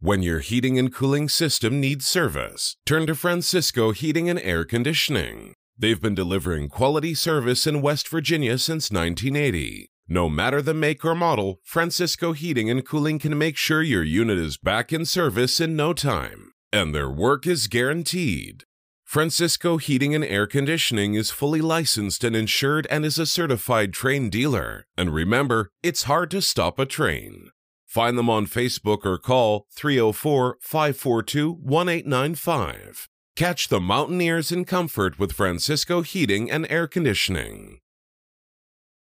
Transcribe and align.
When 0.00 0.22
your 0.22 0.38
heating 0.38 0.78
and 0.78 0.94
cooling 0.94 1.28
system 1.28 1.80
needs 1.80 2.06
service, 2.06 2.76
turn 2.86 3.08
to 3.08 3.16
Francisco 3.16 3.90
Heating 3.90 4.30
and 4.30 4.38
Air 4.38 4.64
Conditioning. 4.64 5.54
They've 5.76 6.00
been 6.00 6.14
delivering 6.14 6.68
quality 6.68 7.16
service 7.16 7.66
in 7.66 7.82
West 7.82 8.06
Virginia 8.06 8.58
since 8.58 8.92
1980. 8.92 9.90
No 10.06 10.28
matter 10.28 10.62
the 10.62 10.72
make 10.72 11.04
or 11.04 11.16
model, 11.16 11.58
Francisco 11.64 12.32
Heating 12.32 12.70
and 12.70 12.86
Cooling 12.86 13.18
can 13.18 13.36
make 13.36 13.56
sure 13.56 13.82
your 13.82 14.04
unit 14.04 14.38
is 14.38 14.56
back 14.56 14.92
in 14.92 15.04
service 15.04 15.58
in 15.58 15.74
no 15.74 15.92
time, 15.92 16.52
and 16.72 16.94
their 16.94 17.10
work 17.10 17.44
is 17.44 17.66
guaranteed. 17.66 18.62
Francisco 19.04 19.78
Heating 19.78 20.14
and 20.14 20.24
Air 20.24 20.46
Conditioning 20.46 21.14
is 21.14 21.32
fully 21.32 21.60
licensed 21.60 22.22
and 22.22 22.36
insured 22.36 22.86
and 22.88 23.04
is 23.04 23.18
a 23.18 23.26
certified 23.26 23.90
Trane 23.90 24.30
dealer. 24.30 24.86
And 24.96 25.12
remember, 25.12 25.70
it's 25.82 26.04
hard 26.04 26.30
to 26.30 26.40
stop 26.40 26.78
a 26.78 26.86
Trane. 26.86 27.48
Find 27.88 28.18
them 28.18 28.28
on 28.28 28.46
Facebook 28.46 29.06
or 29.06 29.16
call 29.16 29.66
304 29.72 30.58
542 30.60 31.52
1895. 31.52 33.08
Catch 33.34 33.68
the 33.68 33.80
Mountaineers 33.80 34.52
in 34.52 34.66
comfort 34.66 35.18
with 35.18 35.32
Francisco 35.32 36.02
Heating 36.02 36.50
and 36.50 36.70
Air 36.70 36.86
Conditioning. 36.86 37.78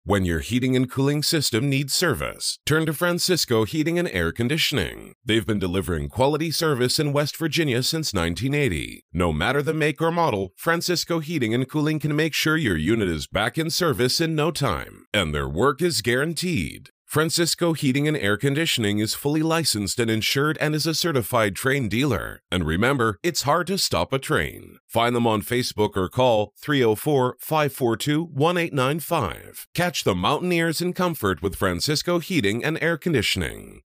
When 0.03 0.25
your 0.25 0.39
heating 0.39 0.75
and 0.75 0.91
cooling 0.91 1.23
system 1.23 1.69
needs 1.69 1.93
service, 1.93 2.59
turn 2.65 2.85
to 2.85 2.93
Francisco 2.93 3.63
Heating 3.63 3.97
and 3.97 4.09
Air 4.09 4.33
Conditioning. 4.33 5.13
They've 5.23 5.47
been 5.47 5.57
delivering 5.57 6.09
quality 6.09 6.51
service 6.51 6.99
in 6.99 7.13
West 7.13 7.37
Virginia 7.37 7.81
since 7.81 8.13
1980. 8.13 9.05
No 9.13 9.31
matter 9.31 9.61
the 9.61 9.73
make 9.73 10.01
or 10.01 10.11
model, 10.11 10.51
Francisco 10.57 11.19
Heating 11.19 11.53
and 11.53 11.67
Cooling 11.69 11.99
can 11.99 12.15
make 12.15 12.33
sure 12.33 12.57
your 12.57 12.77
unit 12.77 13.07
is 13.07 13.25
back 13.25 13.57
in 13.57 13.69
service 13.69 14.19
in 14.19 14.35
no 14.35 14.51
time, 14.51 15.05
and 15.13 15.33
their 15.33 15.47
work 15.47 15.81
is 15.81 16.01
guaranteed. 16.01 16.89
Francisco 17.15 17.71
Heating 17.71 18.09
and 18.09 18.17
Air 18.17 18.35
Conditioning 18.35 18.99
is 18.99 19.13
fully 19.13 19.41
licensed 19.41 20.01
and 20.01 20.11
insured 20.11 20.57
and 20.59 20.75
is 20.75 20.85
a 20.85 20.93
certified 20.93 21.55
Trane 21.55 21.87
dealer. 21.87 22.41
And 22.51 22.65
remember, 22.65 23.19
it's 23.23 23.43
hard 23.43 23.67
to 23.67 23.77
stop 23.77 24.11
a 24.11 24.19
Trane. 24.19 24.75
Find 24.89 25.15
them 25.15 25.25
on 25.25 25.41
Facebook 25.41 25.95
or 25.95 26.09
call 26.09 26.51
304 26.59 27.37
542 27.39 28.21
1895. 28.21 29.65
Catch 29.73 30.03
the 30.03 30.13
Mountaineers 30.13 30.81
in 30.81 30.91
comfort 30.91 31.41
with 31.41 31.55
Francisco 31.55 32.19
Heating 32.19 32.65
and 32.65 32.77
Air 32.83 32.97
Conditioning. 32.97 33.79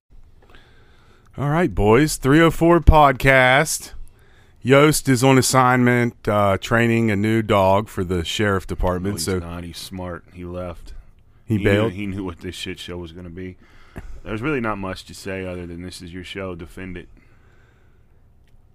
All 1.38 1.50
right, 1.50 1.72
boys. 1.72 2.16
304 2.16 2.80
podcast. 2.80 3.92
Yost 4.60 5.08
is 5.08 5.22
on 5.22 5.38
assignment 5.38 6.26
uh, 6.26 6.58
training 6.58 7.12
a 7.12 7.16
new 7.16 7.42
dog 7.42 7.88
for 7.88 8.02
the 8.02 8.24
sheriff 8.24 8.64
No, 8.64 8.74
department. 8.74 9.14
he's 9.18 9.24
so 9.26 9.38
not. 9.38 9.62
He's 9.62 9.78
smart. 9.78 10.24
He 10.34 10.44
left. 10.44 10.94
He 11.50 11.58
knew, 11.58 11.64
bailed. 11.64 11.92
he 11.92 12.06
knew 12.06 12.24
what 12.24 12.40
this 12.40 12.54
shit 12.54 12.78
show 12.78 12.96
was 12.98 13.12
going 13.12 13.24
to 13.24 13.30
be. 13.30 13.56
There's 14.22 14.40
really 14.42 14.60
not 14.60 14.78
much 14.78 15.04
to 15.06 15.14
say 15.14 15.44
other 15.44 15.66
than 15.66 15.82
this 15.82 16.00
is 16.02 16.12
your 16.12 16.24
show. 16.24 16.54
Defend 16.54 16.96
it. 16.96 17.08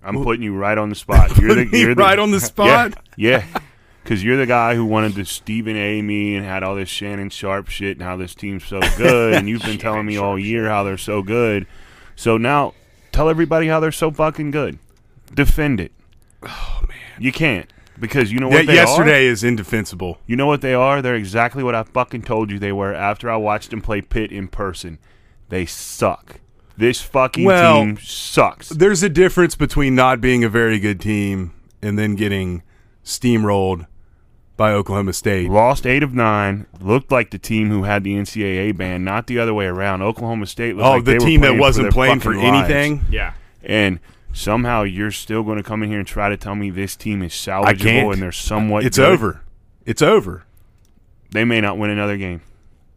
I'm 0.03 0.21
putting 0.23 0.43
you 0.43 0.55
right 0.55 0.77
on 0.77 0.89
the 0.89 0.95
spot. 0.95 1.35
You're 1.37 1.55
the, 1.55 1.65
you're 1.77 1.95
the- 1.95 2.01
right 2.03 2.19
on 2.19 2.31
the 2.31 2.39
spot? 2.41 2.93
Yeah, 3.15 3.43
because 4.03 4.23
you're 4.23 4.37
the 4.37 4.45
guy 4.45 4.75
who 4.75 4.85
wanted 4.85 5.15
to 5.15 5.25
Stephen 5.25 5.75
A. 5.75 6.01
me 6.01 6.35
and 6.35 6.45
had 6.45 6.61
all 6.63 6.75
this 6.75 6.89
Shannon 6.89 7.29
Sharpe 7.31 7.69
shit 7.69 7.97
and 7.97 8.01
how 8.05 8.15
this 8.17 8.35
team's 8.35 8.65
so 8.65 8.79
good, 8.97 9.33
and 9.33 9.49
you've 9.49 9.63
been 9.63 9.79
telling 9.79 10.05
me 10.05 10.17
all 10.17 10.37
year 10.37 10.67
how 10.69 10.83
they're 10.83 10.97
so 10.97 11.23
good. 11.23 11.65
So 12.15 12.37
now, 12.37 12.73
tell 13.11 13.29
everybody 13.29 13.67
how 13.67 13.79
they're 13.79 13.91
so 13.91 14.11
fucking 14.11 14.51
good. 14.51 14.77
Defend 15.33 15.79
it. 15.79 15.91
Oh 16.43 16.81
man, 16.87 16.97
you 17.19 17.31
can't 17.31 17.71
because 17.99 18.31
you 18.31 18.39
know 18.39 18.49
Yeah, 18.49 18.55
what 18.57 18.65
they 18.67 18.73
are. 18.73 18.75
yesterday 18.75 19.25
is 19.25 19.43
indefensible. 19.43 20.19
You 20.27 20.35
know 20.35 20.47
what 20.47 20.61
they 20.61 20.73
are? 20.73 21.01
They're 21.01 21.15
exactly 21.15 21.63
what 21.63 21.75
I 21.75 21.83
fucking 21.83 22.23
told 22.23 22.52
you 22.52 22.59
they 22.59 22.71
were 22.71 22.93
after 22.93 23.29
I 23.29 23.35
watched 23.37 23.69
them 23.71 23.81
play 23.81 24.02
Pitt 24.02 24.31
in 24.31 24.47
person. 24.47 24.99
They 25.49 25.65
suck. 25.65 26.39
This 26.77 27.02
fucking 27.02 27.45
Well, 27.45 27.79
team 27.83 27.97
sucks. 28.02 28.69
There's 28.69 29.02
a 29.03 29.09
difference 29.09 29.55
between 29.55 29.95
not 29.95 30.19
being 30.19 30.43
a 30.43 30.49
very 30.49 30.77
good 30.79 30.99
team 30.99 31.53
and 31.81 31.97
then 31.97 32.15
getting 32.15 32.63
steamrolled 33.03 33.87
by 34.57 34.71
Oklahoma 34.71 35.13
State. 35.13 35.49
Lost 35.49 35.85
eight 35.85 36.03
of 36.03 36.13
nine. 36.13 36.65
Looked 36.80 37.11
like 37.11 37.31
the 37.31 37.37
team 37.37 37.70
who 37.70 37.83
had 37.83 38.03
the 38.03 38.15
NCAA 38.15 38.75
ban, 38.75 39.03
not 39.03 39.27
the 39.27 39.37
other 39.39 39.53
way 39.53 39.65
around. 39.65 40.02
Oklahoma 40.02 40.47
State. 40.47 40.75
Looked 40.75 40.86
Oh, 40.87 40.91
like 40.91 41.05
the 41.05 41.11
they 41.11 41.17
were 41.20 41.25
team 41.25 41.41
that 41.41 41.58
wasn't 41.58 41.86
their 41.86 41.91
playing 41.91 42.20
for 42.20 42.33
fucking 42.33 42.49
lives. 42.52 42.70
anything. 42.71 43.05
Yeah. 43.09 43.33
And 43.64 43.99
somehow 44.35 44.83
you're 44.83 45.11
still 45.11 45.43
going 45.43 45.57
to 45.57 45.63
come 45.63 45.81
in 45.81 45.89
here 45.89 45.99
and 45.99 46.07
try 46.07 46.29
to 46.29 46.37
tell 46.37 46.55
me 46.55 46.69
this 46.69 46.95
team 46.95 47.23
is 47.23 47.31
salvageable 47.31 48.13
and 48.13 48.21
they're 48.21 48.31
somewhat. 48.31 48.85
It's 48.85 48.97
good. 48.97 49.09
over. 49.09 49.41
It's 49.85 50.01
over. 50.01 50.43
They 51.31 51.45
may 51.45 51.61
not 51.61 51.77
win 51.77 51.89
another 51.89 52.17
game. 52.17 52.41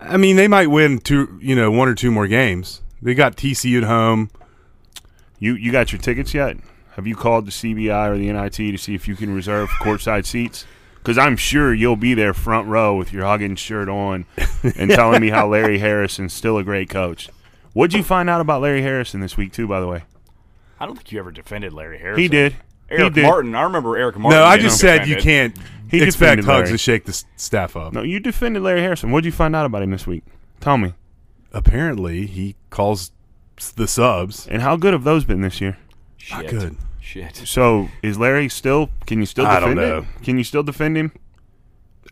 I 0.00 0.16
mean, 0.16 0.37
they 0.37 0.49
might 0.49 0.69
win 0.69 0.99
two, 0.99 1.38
you 1.41 1.56
know, 1.56 1.71
one 1.71 1.88
or 1.88 1.94
two 1.94 2.10
more 2.10 2.26
games. 2.26 2.82
They 3.00 3.15
got 3.15 3.37
TCU 3.37 3.78
at 3.78 3.84
home. 3.84 4.31
You 5.38 5.54
you 5.54 5.71
got 5.71 5.93
your 5.93 6.00
tickets 6.00 6.34
yet? 6.34 6.56
Have 6.97 7.06
you 7.06 7.15
called 7.15 7.47
the 7.47 7.53
CBI 7.53 8.09
or 8.09 8.19
the 8.19 8.32
NIT 8.32 8.55
to 8.55 8.76
see 8.76 8.94
if 8.94 9.06
you 9.06 9.15
can 9.15 9.32
reserve 9.32 9.69
courtside 9.81 10.26
seats? 10.26 10.66
Because 10.97 11.16
I'm 11.16 11.37
sure 11.37 11.72
you'll 11.72 11.97
be 11.97 12.15
there 12.15 12.34
front 12.34 12.66
row 12.66 12.97
with 12.97 13.12
your 13.12 13.25
Huggins 13.25 13.60
shirt 13.60 13.88
on 13.88 14.26
and 14.76 14.91
telling 14.91 15.20
me 15.20 15.31
how 15.31 15.47
Larry 15.47 15.78
Harrison's 15.78 16.32
still 16.32 16.59
a 16.59 16.65
great 16.65 16.91
coach. 16.91 17.31
What'd 17.72 17.94
you 17.94 18.03
find 18.03 18.28
out 18.28 18.41
about 18.41 18.62
Larry 18.62 18.82
Harrison 18.82 19.20
this 19.20 19.37
week 19.37 19.53
too? 19.53 19.69
By 19.69 19.81
the 19.81 19.87
way, 19.87 20.03
I 20.81 20.87
don't 20.87 20.94
think 20.97 21.12
you 21.12 21.19
ever 21.19 21.31
defended 21.33 21.72
Larry 21.72 21.99
Harrison. 21.99 22.22
he 22.22 22.28
did. 22.28 22.56
Eric 22.91 23.03
he 23.05 23.11
did. 23.11 23.22
Martin. 23.25 23.55
I 23.55 23.62
remember 23.62 23.97
Eric 23.97 24.16
Martin. 24.16 24.39
No, 24.41 24.44
I 24.47 24.56
just 24.59 24.78
said 24.81 25.06
you 25.06 25.16
can't 25.16 25.55
He 25.91 25.99
expect 26.03 26.39
defended 26.41 26.44
Hugs 26.47 26.56
Larry. 26.69 26.71
to 26.72 26.78
shake 26.78 27.05
the 27.05 27.11
s- 27.11 27.25
staff 27.37 27.77
up. 27.77 27.93
No, 27.93 28.03
you 28.03 28.19
defended 28.21 28.62
Larry 28.62 28.81
Harrison. 28.81 29.11
What 29.11 29.21
did 29.22 29.27
you 29.28 29.33
find 29.33 29.55
out 29.55 29.67
about 29.67 29.83
him 29.83 29.91
this 29.91 30.06
week? 30.06 30.25
Tell 30.61 30.78
me. 30.78 30.94
Apparently, 31.53 32.27
he 32.27 32.56
calls 32.71 33.11
s- 33.59 33.71
the 33.71 33.87
subs. 33.88 34.47
And 34.47 34.62
how 34.62 34.77
good 34.77 34.93
have 34.93 35.05
those 35.05 35.25
been 35.25 35.41
this 35.41 35.61
year? 35.61 35.77
Not 36.31 36.43
Shit. 36.43 36.50
good. 36.50 36.77
Shit. 37.00 37.37
So 37.37 37.88
is 38.03 38.19
Larry 38.19 38.49
still? 38.49 38.91
Can 39.06 39.19
you 39.21 39.27
still 39.27 39.47
I 39.47 39.61
defend 39.61 39.77
don't 39.77 39.88
know. 39.88 39.99
it? 39.99 40.05
Can 40.22 40.37
you 40.38 40.44
still 40.44 40.62
defend 40.62 40.97
him? 40.97 41.12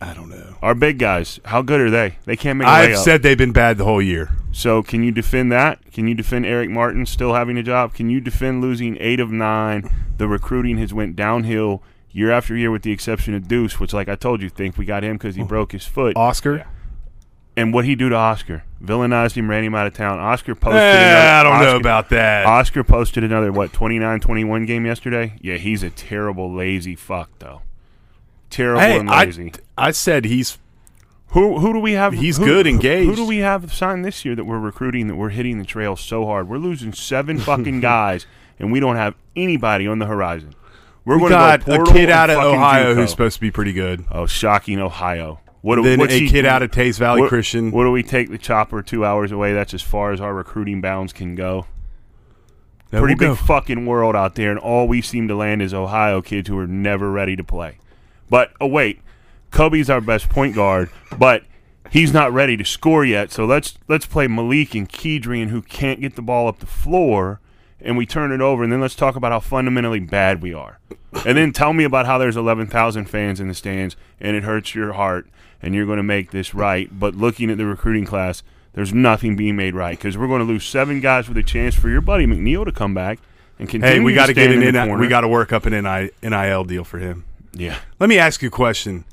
I 0.01 0.13
don't 0.13 0.29
know. 0.29 0.55
Our 0.61 0.75
big 0.75 0.99
guys, 0.99 1.39
how 1.45 1.61
good 1.61 1.81
are 1.81 1.89
they? 1.89 2.17
They 2.25 2.35
can't 2.35 2.59
make. 2.59 2.67
a 2.67 2.71
I've 2.71 2.89
layup. 2.91 3.03
said 3.03 3.23
they've 3.23 3.37
been 3.37 3.51
bad 3.51 3.77
the 3.77 3.85
whole 3.85 4.01
year. 4.01 4.29
So 4.51 4.83
can 4.83 5.03
you 5.03 5.11
defend 5.11 5.51
that? 5.51 5.79
Can 5.91 6.07
you 6.07 6.15
defend 6.15 6.45
Eric 6.45 6.69
Martin 6.69 7.05
still 7.05 7.33
having 7.33 7.57
a 7.57 7.63
job? 7.63 7.93
Can 7.93 8.09
you 8.09 8.19
defend 8.21 8.61
losing 8.61 8.97
eight 8.99 9.19
of 9.19 9.31
nine? 9.31 9.89
The 10.17 10.27
recruiting 10.27 10.77
has 10.77 10.93
went 10.93 11.15
downhill 11.15 11.83
year 12.11 12.31
after 12.31 12.55
year, 12.55 12.71
with 12.71 12.81
the 12.81 12.91
exception 12.91 13.33
of 13.33 13.47
Deuce, 13.47 13.79
which, 13.79 13.93
like 13.93 14.07
I 14.09 14.15
told 14.15 14.41
you, 14.41 14.49
think 14.49 14.77
we 14.77 14.85
got 14.85 15.03
him 15.03 15.17
because 15.17 15.35
he 15.35 15.43
broke 15.43 15.71
his 15.71 15.85
foot. 15.85 16.15
Oscar? 16.15 16.57
Yeah. 16.57 16.67
And 17.55 17.73
what 17.73 17.85
he 17.85 17.95
do 17.95 18.09
to 18.09 18.15
Oscar? 18.15 18.63
Villainized 18.83 19.33
him, 19.33 19.49
ran 19.49 19.63
him 19.63 19.73
out 19.73 19.87
of 19.87 19.93
town. 19.93 20.19
Oscar 20.19 20.53
posted. 20.53 20.79
Eh, 20.79 21.09
another, 21.09 21.27
I 21.27 21.43
don't 21.43 21.65
know 21.65 21.75
about 21.77 22.09
that. 22.09 22.45
Oscar 22.45 22.83
posted 22.83 23.23
another 23.23 23.51
what 23.51 23.71
29-21 23.71 24.67
game 24.67 24.85
yesterday. 24.85 25.33
Yeah, 25.41 25.57
he's 25.57 25.81
a 25.81 25.89
terrible 25.89 26.53
lazy 26.53 26.95
fuck 26.95 27.31
though. 27.39 27.63
Terrible 28.49 28.81
Hey, 28.81 28.97
and 28.99 29.09
I, 29.09 29.25
lazy. 29.25 29.53
I 29.77 29.91
said 29.91 30.25
he's 30.25 30.57
Who 31.29 31.59
who 31.59 31.73
do 31.73 31.79
we 31.79 31.93
have? 31.93 32.13
He's 32.13 32.37
who- 32.37 32.45
good, 32.45 32.65
who- 32.65 32.71
engaged. 32.71 33.09
Who 33.09 33.15
do 33.15 33.25
we 33.25 33.37
have 33.39 33.73
signed 33.73 34.05
this 34.05 34.23
year 34.25 34.35
that 34.35 34.45
we're 34.45 34.59
recruiting 34.59 35.07
that 35.07 35.15
we're 35.15 35.29
hitting 35.29 35.57
the 35.59 35.65
trail 35.65 35.95
so 35.95 36.25
hard? 36.25 36.47
We're 36.47 36.57
losing 36.57 36.93
seven 36.93 37.37
fucking 37.39 37.79
guys, 37.81 38.25
and 38.59 38.71
we 38.71 38.79
don't 38.79 38.95
have 38.95 39.15
anybody 39.35 39.85
on 39.87 39.99
the 39.99 40.05
horizon. 40.05 40.53
We're 41.05 41.15
we 41.15 41.21
going 41.21 41.31
got 41.31 41.61
to 41.61 41.77
go 41.77 41.83
a 41.83 41.93
kid 41.93 42.09
out 42.09 42.29
of 42.29 42.37
Ohio 42.37 42.93
JUCO. 42.93 42.95
who's 42.95 43.11
supposed 43.11 43.35
to 43.35 43.41
be 43.41 43.51
pretty 43.51 43.73
good. 43.73 44.05
oh 44.11 44.25
shocking 44.25 44.79
Ohio. 44.79 45.39
What 45.61 45.81
Then 45.83 45.99
a 45.99 46.07
kid 46.29 46.45
out 46.45 46.61
of 46.61 46.71
Teays 46.71 46.97
Valley 46.97 47.21
what- 47.21 47.29
Christian. 47.29 47.71
What 47.71 47.83
do 47.83 47.91
we 47.91 48.03
take 48.03 48.29
the 48.29 48.37
chopper 48.37 48.81
two 48.81 49.03
hours 49.03 49.31
away? 49.33 49.53
That's 49.53 49.73
as 49.73 49.81
far 49.81 50.11
as 50.13 50.21
our 50.21 50.33
recruiting 50.33 50.79
bounds 50.81 51.11
can 51.11 51.35
go. 51.35 51.65
Yeah, 52.93 52.99
Pretty 52.99 53.15
big 53.15 53.29
go. 53.29 53.35
fucking 53.35 53.85
world 53.85 54.15
out 54.15 54.35
there, 54.35 54.49
and 54.49 54.57
all 54.59 54.87
we 54.87 55.01
seem 55.01 55.27
to 55.27 55.35
land 55.35 55.61
is 55.61 55.73
Ohio 55.73 56.21
kids 56.21 56.47
who 56.47 56.57
are 56.57 56.67
never 56.67 57.11
ready 57.11 57.35
to 57.35 57.43
play. 57.43 57.79
But 58.29 58.51
oh 58.59 58.67
wait, 58.67 59.01
Kobe's 59.51 59.89
our 59.89 60.01
best 60.01 60.29
point 60.29 60.55
guard, 60.55 60.89
but 61.17 61.43
he's 61.89 62.13
not 62.13 62.33
ready 62.33 62.57
to 62.57 62.65
score 62.65 63.05
yet. 63.05 63.31
So 63.31 63.45
let's 63.45 63.77
let's 63.87 64.05
play 64.05 64.27
Malik 64.27 64.75
and 64.75 64.87
Kedrian 64.89 65.49
who 65.49 65.61
can't 65.61 66.01
get 66.01 66.15
the 66.15 66.21
ball 66.21 66.47
up 66.47 66.59
the 66.59 66.65
floor, 66.65 67.39
and 67.79 67.97
we 67.97 68.05
turn 68.05 68.31
it 68.31 68.41
over, 68.41 68.63
and 68.63 68.71
then 68.71 68.81
let's 68.81 68.95
talk 68.95 69.15
about 69.15 69.31
how 69.31 69.39
fundamentally 69.39 69.99
bad 69.99 70.41
we 70.41 70.53
are, 70.53 70.79
and 71.25 71.37
then 71.37 71.53
tell 71.53 71.73
me 71.73 71.83
about 71.83 72.05
how 72.05 72.17
there's 72.17 72.37
eleven 72.37 72.67
thousand 72.67 73.05
fans 73.05 73.39
in 73.39 73.47
the 73.47 73.53
stands, 73.53 73.95
and 74.19 74.35
it 74.35 74.43
hurts 74.43 74.75
your 74.75 74.93
heart, 74.93 75.27
and 75.61 75.73
you're 75.73 75.85
going 75.85 75.97
to 75.97 76.03
make 76.03 76.31
this 76.31 76.53
right. 76.53 76.89
But 76.97 77.15
looking 77.15 77.49
at 77.49 77.57
the 77.57 77.65
recruiting 77.65 78.05
class, 78.05 78.43
there's 78.73 78.93
nothing 78.93 79.35
being 79.35 79.55
made 79.55 79.73
right 79.73 79.97
because 79.97 80.17
we're 80.17 80.27
going 80.27 80.41
to 80.41 80.45
lose 80.45 80.65
seven 80.65 80.99
guys 80.99 81.27
with 81.27 81.37
a 81.37 81.43
chance 81.43 81.75
for 81.75 81.89
your 81.89 82.01
buddy 82.01 82.25
McNeil 82.25 82.65
to 82.65 82.71
come 82.71 82.93
back 82.93 83.19
and 83.57 83.67
continue. 83.67 83.95
Hey, 83.95 83.99
we 83.99 84.13
got 84.13 84.27
to 84.27 84.33
get 84.33 84.51
an 84.51 84.59
NIL, 84.59 84.97
we 84.97 85.07
got 85.07 85.21
to 85.21 85.27
work 85.27 85.51
up 85.51 85.65
an 85.65 86.09
NIL 86.21 86.63
deal 86.63 86.83
for 86.83 86.99
him. 86.99 87.25
Yeah. 87.57 87.79
Let 87.99 88.09
me 88.09 88.17
ask 88.17 88.41
you 88.41 88.47
a 88.47 88.51
question. 88.51 89.05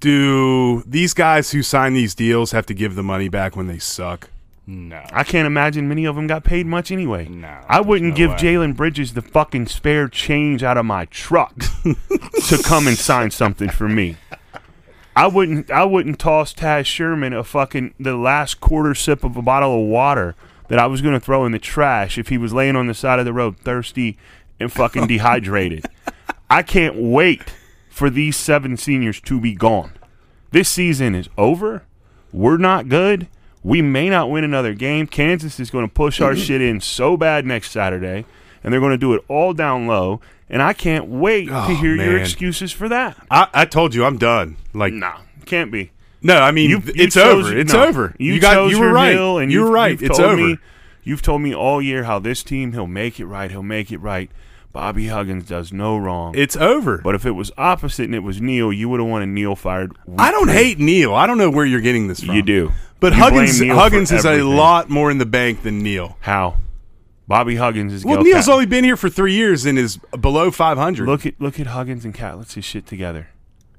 Do 0.00 0.82
these 0.82 1.14
guys 1.14 1.52
who 1.52 1.62
sign 1.62 1.94
these 1.94 2.14
deals 2.14 2.52
have 2.52 2.66
to 2.66 2.74
give 2.74 2.94
the 2.94 3.02
money 3.02 3.28
back 3.28 3.56
when 3.56 3.66
they 3.66 3.78
suck? 3.78 4.30
No. 4.66 5.02
I 5.12 5.22
can't 5.22 5.46
imagine 5.46 5.88
many 5.88 6.04
of 6.04 6.16
them 6.16 6.26
got 6.26 6.42
paid 6.42 6.66
much 6.66 6.90
anyway. 6.90 7.28
No, 7.28 7.60
I 7.68 7.80
wouldn't 7.80 8.10
no 8.10 8.16
give. 8.16 8.30
Jalen 8.32 8.76
Bridges 8.76 9.14
the 9.14 9.22
fucking 9.22 9.68
spare 9.68 10.08
change 10.08 10.64
out 10.64 10.76
of 10.76 10.84
my 10.84 11.04
truck 11.06 11.54
to 12.48 12.62
come 12.64 12.88
and 12.88 12.98
sign 12.98 13.30
something 13.30 13.68
for 13.70 13.88
me. 13.88 14.16
I 15.14 15.28
wouldn't. 15.28 15.70
I 15.70 15.84
wouldn't 15.84 16.18
toss 16.18 16.52
Taz 16.52 16.84
Sherman 16.84 17.32
a 17.32 17.44
fucking 17.44 17.94
the 18.00 18.16
last 18.16 18.60
quarter 18.60 18.94
sip 18.94 19.22
of 19.22 19.36
a 19.36 19.42
bottle 19.42 19.82
of 19.82 19.88
water 19.88 20.34
that 20.68 20.80
I 20.80 20.86
was 20.86 21.00
going 21.00 21.14
to 21.14 21.20
throw 21.20 21.46
in 21.46 21.52
the 21.52 21.60
trash 21.60 22.18
if 22.18 22.28
he 22.28 22.36
was 22.36 22.52
laying 22.52 22.74
on 22.74 22.88
the 22.88 22.94
side 22.94 23.20
of 23.20 23.24
the 23.24 23.32
road, 23.32 23.58
thirsty 23.58 24.18
and 24.58 24.72
fucking 24.72 25.06
dehydrated. 25.08 25.86
I 26.50 26.62
can't 26.62 26.96
wait 26.96 27.54
for 27.96 28.10
these 28.10 28.36
seven 28.36 28.76
seniors 28.76 29.22
to 29.22 29.40
be 29.40 29.54
gone. 29.54 29.92
This 30.50 30.68
season 30.68 31.14
is 31.14 31.30
over. 31.38 31.82
We're 32.30 32.58
not 32.58 32.90
good. 32.90 33.26
We 33.64 33.80
may 33.80 34.10
not 34.10 34.30
win 34.30 34.44
another 34.44 34.74
game. 34.74 35.06
Kansas 35.06 35.58
is 35.58 35.70
going 35.70 35.88
to 35.88 35.92
push 35.92 36.20
our 36.20 36.36
shit 36.36 36.60
in 36.60 36.80
so 36.82 37.16
bad 37.16 37.46
next 37.46 37.70
Saturday, 37.70 38.26
and 38.62 38.70
they're 38.72 38.80
going 38.80 38.92
to 38.92 38.98
do 38.98 39.14
it 39.14 39.24
all 39.28 39.54
down 39.54 39.86
low. 39.86 40.20
And 40.50 40.60
I 40.60 40.74
can't 40.74 41.06
wait 41.08 41.46
to 41.48 41.56
Oh, 41.56 41.74
hear 41.74 41.96
your 41.96 42.18
excuses 42.18 42.70
for 42.70 42.86
that. 42.90 43.16
I, 43.30 43.48
I 43.54 43.64
told 43.64 43.94
you 43.94 44.04
I'm 44.04 44.18
done. 44.18 44.56
Like 44.74 44.92
Nah, 44.92 45.20
can't 45.46 45.72
be. 45.72 45.90
no, 46.22 46.36
I 46.36 46.50
mean 46.50 46.68
You, 46.70 46.82
it's 46.84 47.14
chose- 47.14 47.46
over. 47.46 47.56
It's 47.56 47.72
no. 47.72 47.84
over. 47.86 48.14
You, 48.18 48.38
got 48.38 48.54
chose 48.54 48.72
you 48.72 48.78
were 48.78 48.86
your 48.86 48.94
right. 48.94 49.16
and 49.42 49.50
you 49.50 49.60
were 49.60 49.66
you've- 49.68 49.74
right. 49.74 49.90
you've 49.92 50.02
it's 50.02 50.18
told 50.18 50.30
over. 50.32 50.36
Me, 50.42 50.58
you've 51.02 51.22
told 51.22 51.40
me 51.40 51.54
all 51.54 51.80
year 51.80 52.04
how 52.04 52.18
this 52.18 52.42
team 52.42 52.72
he'll 52.72 52.86
make 52.86 53.18
it 53.18 53.26
right. 53.26 53.50
He'll 53.50 53.62
make 53.62 53.90
it 53.90 53.98
right. 53.98 54.30
Bobby 54.76 55.06
Huggins 55.06 55.46
does 55.48 55.72
no 55.72 55.96
wrong. 55.96 56.34
It's 56.36 56.54
over. 56.54 56.98
but 56.98 57.14
if 57.14 57.24
it 57.24 57.30
was 57.30 57.50
opposite 57.56 58.04
and 58.04 58.14
it 58.14 58.18
was 58.22 58.42
Neal, 58.42 58.70
you 58.70 58.90
would 58.90 59.00
have 59.00 59.08
wanted 59.08 59.30
Neal 59.30 59.56
fired. 59.56 59.96
I 60.18 60.30
don't 60.30 60.48
week 60.48 60.56
hate 60.56 60.78
Neal. 60.78 61.14
I 61.14 61.26
don't 61.26 61.38
know 61.38 61.48
where 61.48 61.64
you're 61.64 61.80
getting 61.80 62.08
this 62.08 62.20
from. 62.22 62.34
You 62.36 62.42
do, 62.42 62.72
But 63.00 63.14
You 63.14 63.20
Huggins 63.20 63.58
Huggins 63.60 64.12
is 64.12 64.26
a 64.26 64.42
lot 64.42 64.90
more 64.90 65.10
in 65.10 65.16
the 65.16 65.24
bank 65.24 65.62
than 65.62 65.82
Neal. 65.82 66.18
How? 66.20 66.58
Bobby 67.26 67.56
Huggins 67.56 67.92
is. 67.94 68.04
Well, 68.04 68.16
Gail 68.22 68.34
Neal's 68.34 68.48
only 68.50 68.66
been 68.66 68.84
here 68.84 68.98
for 68.98 69.08
three 69.08 69.32
years 69.32 69.64
and 69.64 69.78
is 69.78 69.96
below 70.20 70.50
500. 70.50 71.06
Look 71.08 71.24
at 71.24 71.40
look 71.40 71.58
at 71.58 71.68
Huggins 71.68 72.04
and 72.04 72.14
Catlett's 72.14 72.62
shit 72.62 72.86
together. 72.86 73.28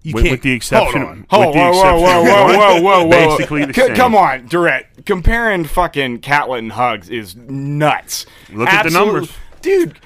you 0.02 0.14
with, 0.16 0.24
can't. 0.24 0.32
with 0.34 0.42
the 0.42 0.52
exception, 0.54 1.02
Hold 1.02 1.12
on. 1.14 1.18
with 1.20 1.28
Oh, 1.32 1.42
the 1.54 1.60
whoa, 1.60 1.70
whoa, 1.70 1.70
exception 1.70 2.02
whoa, 2.02 2.20
of 2.20 2.26
whoa, 2.28 2.44
one, 2.44 2.58
whoa, 2.58 2.82
whoa, 2.82 3.04
whoa! 3.06 3.10
Basically 3.38 3.66
the 3.66 3.74
C- 3.74 3.82
same. 3.82 3.96
Come 3.96 4.16
on, 4.16 4.48
Durrett. 4.48 4.88
Comparing 5.06 5.64
fucking 5.66 6.20
Catlett 6.22 6.60
and 6.60 6.72
Hugs 6.72 7.08
is 7.10 7.36
nuts. 7.36 8.26
Look 8.52 8.68
at 8.68 8.84
the 8.84 8.90
numbers. 8.90 9.32
dude. 9.62 9.98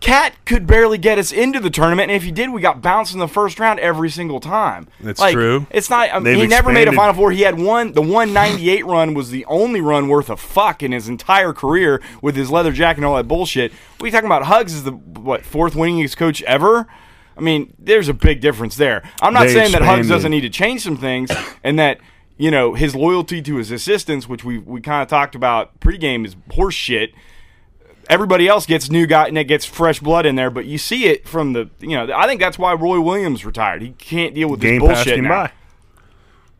Cat 0.00 0.34
could 0.46 0.66
barely 0.66 0.96
get 0.96 1.18
us 1.18 1.30
into 1.30 1.60
the 1.60 1.68
tournament, 1.68 2.10
and 2.10 2.16
if 2.16 2.22
he 2.22 2.32
did, 2.32 2.50
we 2.50 2.62
got 2.62 2.80
bounced 2.80 3.12
in 3.12 3.20
the 3.20 3.28
first 3.28 3.60
round 3.60 3.78
every 3.80 4.08
single 4.08 4.40
time. 4.40 4.88
That's 4.98 5.20
Like, 5.20 5.34
true. 5.34 5.66
It's 5.70 5.90
not. 5.90 6.08
I 6.08 6.14
mean, 6.14 6.24
They've 6.24 6.36
he 6.38 6.46
never 6.46 6.72
made 6.72 6.88
a. 6.88 6.92
Final 6.92 7.12
Four. 7.12 7.32
He 7.32 7.42
had 7.42 7.58
one. 7.60 7.92
The 7.92 8.00
one 8.00 8.32
ninety 8.32 8.70
eight 8.70 8.86
run 8.86 9.12
was 9.12 9.30
the 9.30 9.44
only 9.44 9.82
run 9.82 10.08
worth 10.08 10.30
a 10.30 10.38
fuck 10.38 10.82
in 10.82 10.92
his 10.92 11.06
entire 11.08 11.52
career 11.52 12.00
with 12.22 12.34
his 12.34 12.50
leather 12.50 12.72
jacket 12.72 13.00
and 13.00 13.04
all 13.04 13.16
that 13.16 13.28
bullshit. 13.28 13.72
What 13.98 14.04
are 14.04 14.06
you 14.06 14.12
talking 14.12 14.26
about? 14.26 14.44
Hugs 14.44 14.72
is 14.72 14.84
the 14.84 14.92
what 14.92 15.44
fourth 15.44 15.74
winningest 15.74 16.16
coach 16.16 16.42
ever. 16.44 16.86
I 17.36 17.42
mean, 17.42 17.74
there's 17.78 18.08
a 18.08 18.14
big 18.14 18.40
difference 18.40 18.76
there. 18.76 19.02
I'm 19.20 19.32
not 19.34 19.48
They 19.48 19.52
saying 19.54 19.72
that 19.72 19.82
Hugs 19.82 20.08
doesn't 20.08 20.30
need 20.30 20.42
to 20.42 20.50
change 20.50 20.80
some 20.82 20.96
things, 20.96 21.30
and 21.62 21.78
that 21.78 21.98
you 22.38 22.50
know 22.50 22.72
his 22.72 22.94
loyalty 22.94 23.42
to 23.42 23.56
his 23.56 23.70
assistants, 23.70 24.26
which 24.26 24.44
we 24.44 24.58
we 24.58 24.80
kind 24.80 25.02
of 25.02 25.08
talked 25.08 25.34
about 25.34 25.78
pregame, 25.80 26.24
is 26.24 26.36
horse 26.50 26.74
shit. 26.74 27.12
Everybody 28.10 28.48
else 28.48 28.66
gets 28.66 28.90
new 28.90 29.06
guy 29.06 29.28
and 29.28 29.38
it 29.38 29.44
gets 29.44 29.64
fresh 29.64 30.00
blood 30.00 30.26
in 30.26 30.34
there, 30.34 30.50
but 30.50 30.66
you 30.66 30.78
see 30.78 31.04
it 31.06 31.28
from 31.28 31.52
the 31.52 31.70
you 31.78 31.90
know. 31.96 32.12
I 32.14 32.26
think 32.26 32.40
that's 32.40 32.58
why 32.58 32.72
Roy 32.74 33.00
Williams 33.00 33.44
retired. 33.46 33.82
He 33.82 33.90
can't 33.90 34.34
deal 34.34 34.48
with 34.50 34.60
this 34.60 34.70
game 34.72 34.80
passed 34.80 35.04
bullshit 35.06 35.22
now. 35.22 35.28
by. 35.28 35.52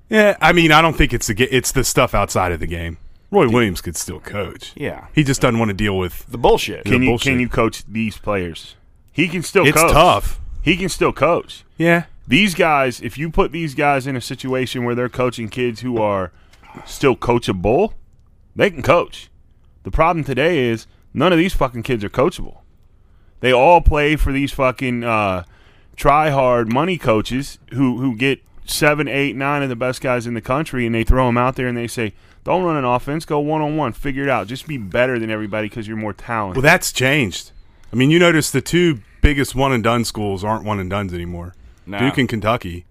Yeah, 0.09 0.37
I 0.41 0.53
mean, 0.53 0.71
I 0.73 0.81
don't 0.81 0.97
think 0.97 1.13
it's 1.13 1.27
the 1.27 1.35
it's 1.55 1.73
the 1.73 1.83
stuff 1.85 2.15
outside 2.15 2.53
of 2.53 2.61
the 2.61 2.67
game. 2.67 2.99
Roy 3.33 3.49
Williams 3.49 3.81
could 3.81 3.97
still 3.97 4.21
coach. 4.21 4.73
Yeah. 4.75 5.07
he 5.13 5.23
just 5.23 5.41
doesn't 5.41 5.59
want 5.59 5.69
to 5.71 5.75
deal 5.75 5.97
with. 5.99 6.27
The 6.27 6.39
bullshit. 6.39 6.85
Can 6.85 7.03
you 7.03 7.11
bullshit. 7.11 7.33
can 7.33 7.41
you 7.41 7.49
coach 7.49 7.85
these 7.85 8.17
players? 8.19 8.77
He 9.13 9.29
can 9.29 9.43
still 9.43 9.67
It's 9.67 9.77
coach. 9.77 9.93
tough. 9.93 10.41
He 10.63 10.77
can 10.77 10.89
still 10.89 11.13
coach. 11.13 11.65
Yeah, 11.79 12.05
These 12.29 12.55
guys, 12.55 13.01
if 13.01 13.17
you 13.19 13.31
put 13.31 13.51
these 13.53 13.75
guys 13.75 14.07
in 14.07 14.15
a 14.17 14.21
situation 14.21 14.85
where 14.85 14.95
they're 14.95 15.09
coaching 15.09 15.49
kids 15.49 15.81
who 15.81 15.99
are 15.99 16.33
still 16.85 17.17
coachable, 17.17 17.95
they 18.55 18.71
can 18.71 18.83
coach. 18.83 19.31
The 19.85 19.91
problem 19.91 20.25
today 20.25 20.59
is 20.69 20.87
none 21.15 21.33
of 21.33 21.39
these 21.39 21.55
fucking 21.55 21.83
kids 21.83 22.05
are 22.05 22.11
coachable. 22.11 22.59
They 23.41 23.53
all 23.53 23.81
play 23.81 24.17
for 24.17 24.33
these 24.33 24.53
fucking 24.53 25.03
uh, 25.05 25.45
try 25.97 26.31
hard 26.31 26.73
money 26.73 26.99
coaches 26.99 27.59
who 27.73 27.99
who 27.99 28.17
get 28.17 28.41
seven, 28.67 29.09
eight, 29.09 29.35
nine 29.35 29.63
of 29.63 29.69
the 29.69 29.77
best 29.77 30.01
guys 30.01 30.27
in 30.27 30.35
the 30.35 30.41
country, 30.41 30.87
and 30.87 30.95
they 30.95 31.05
throw 31.05 31.27
them 31.27 31.39
out 31.39 31.57
there 31.57 31.67
and 31.67 31.77
they 31.77 31.87
say, 31.87 32.13
"Don't 32.45 32.63
run 32.65 32.77
an 32.77 32.85
offense, 32.85 33.25
go 33.25 33.41
one 33.41 33.63
on 33.63 33.77
one, 33.77 33.93
figure 33.93 34.23
it 34.23 34.29
out, 34.29 34.47
just 34.47 34.67
be 34.67 34.77
better 34.79 35.19
than 35.19 35.31
everybody 35.31 35.69
because 35.69 35.89
you're 35.89 35.97
more 35.97 36.13
talented." 36.13 36.63
well, 36.63 36.71
that's 36.71 36.93
changed. 36.93 37.53
I 37.93 37.97
mean, 37.97 38.11
you 38.11 38.19
notice 38.19 38.51
the 38.51 38.61
two 38.61 39.01
biggest 39.21 39.55
one 39.55 39.73
and 39.73 39.83
done 39.83 40.05
schools 40.05 40.45
aren't 40.45 40.65
one 40.65 40.79
and 40.79 40.89
duns 40.89 41.13
anymore. 41.13 41.55
No. 41.87 41.99
Duke 41.99 42.19
and 42.19 42.29
Kentucky. 42.29 42.85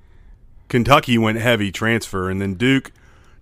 Kentucky 0.67 1.17
went 1.17 1.37
heavy 1.37 1.71
transfer, 1.71 2.29
and 2.29 2.41
then 2.41 2.55
Duke. 2.55 2.91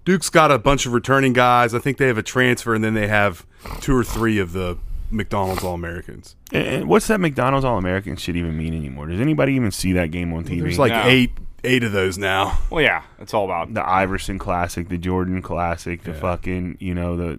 Duke's 0.08 0.30
got 0.30 0.52
a 0.52 0.58
bunch 0.58 0.86
of 0.86 0.94
returning 0.94 1.34
guys. 1.34 1.74
I 1.74 1.80
think 1.80 1.98
they 1.98 2.08
have 2.08 2.18
a 2.18 2.24
transfer, 2.24 2.74
and 2.74 2.82
then 2.82 2.94
they 2.94 3.08
have 3.08 3.46
two 3.82 3.94
or 3.94 4.06
three 4.06 4.40
of 4.40 4.54
the 4.54 4.78
McDonald's 5.12 5.66
All 5.66 5.74
Americans. 5.74 6.38
And- 6.54 6.66
and 6.68 6.88
what's 6.88 7.08
that 7.08 7.20
McDonald's 7.20 7.66
All 7.66 7.78
American 7.78 8.16
shit 8.16 8.38
even 8.38 8.58
mean 8.58 8.74
anymore? 8.74 9.08
Does 9.08 9.20
anybody 9.20 9.52
even 9.56 9.70
see 9.72 9.92
that 9.92 10.12
game 10.12 10.32
on 10.32 10.46
TV? 10.46 10.62
There's 10.62 10.80
like 10.80 10.94
No. 10.94 11.02
eight 11.06 11.32
eight 11.66 11.84
of 11.84 11.92
those 11.92 12.18
now. 12.18 12.58
Well, 12.70 12.82
yeah, 12.82 13.02
it's 13.20 13.34
all 13.34 13.44
about. 13.44 13.74
the 13.74 13.86
Iverson 13.86 14.40
Classic, 14.40 14.88
the 14.88 14.98
Jordan 14.98 15.42
Classic, 15.42 16.02
the 16.04 16.14
fucking 16.14 16.78
you 16.80 16.94
know 16.96 17.18
the 17.18 17.38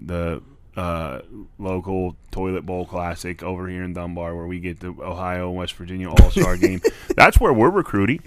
the 0.74 0.80
uh, 0.80 1.22
local 1.58 2.16
toilet 2.30 2.66
bowl 2.66 2.84
classic 2.84 3.42
over 3.42 3.66
here 3.68 3.82
in 3.82 3.94
Dunbar, 3.94 4.36
where 4.36 4.46
we 4.46 4.60
get 4.60 4.80
the 4.80 4.88
Ohio 5.00 5.48
and 5.48 5.56
West 5.56 5.72
Virginia 5.74 6.10
All 6.10 6.30
Star 6.30 6.56
game. 6.58 6.80
That's 7.16 7.40
where 7.40 7.52
we're 7.54 7.70
recruiting. 7.70 8.20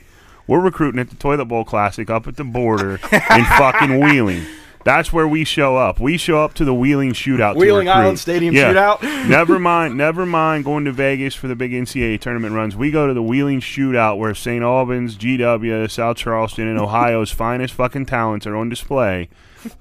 We're 0.47 0.59
recruiting 0.59 0.99
at 0.99 1.09
the 1.09 1.15
toilet 1.15 1.45
bowl 1.45 1.63
classic 1.63 2.09
up 2.09 2.27
at 2.27 2.35
the 2.35 2.43
border 2.43 2.93
in 2.95 2.99
fucking 3.45 3.99
Wheeling. 3.99 4.43
That's 4.83 5.13
where 5.13 5.27
we 5.27 5.43
show 5.43 5.77
up. 5.77 5.99
We 5.99 6.17
show 6.17 6.43
up 6.43 6.55
to 6.55 6.65
the 6.65 6.73
Wheeling 6.73 7.13
shootout. 7.13 7.55
Wheeling 7.55 7.85
recruit. 7.88 8.01
Island 8.01 8.19
Stadium 8.19 8.55
Yeah. 8.55 8.73
shootout? 8.73 9.03
never 9.29 9.59
mind. 9.59 9.95
Never 9.95 10.25
mind 10.25 10.65
going 10.65 10.85
to 10.85 10.91
Vegas 10.91 11.35
for 11.35 11.47
the 11.47 11.55
big 11.55 11.71
NCAA 11.71 12.19
tournament 12.19 12.55
runs. 12.55 12.75
We 12.75 12.89
go 12.89 13.05
to 13.07 13.13
the 13.13 13.21
Wheeling 13.21 13.59
shootout 13.61 14.17
where 14.17 14.33
St. 14.33 14.63
Albans, 14.63 15.17
GW, 15.17 15.89
South 15.91 16.17
Charleston, 16.17 16.67
and 16.67 16.79
Ohio's 16.81 17.29
finest 17.31 17.75
fucking 17.75 18.07
talents 18.07 18.47
are 18.47 18.55
on 18.55 18.69
display, 18.69 19.29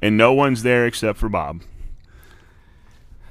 and 0.03 0.19
no 0.19 0.35
one's 0.35 0.63
there 0.63 0.85
except 0.87 1.19
for 1.19 1.31
Bob. 1.31 1.63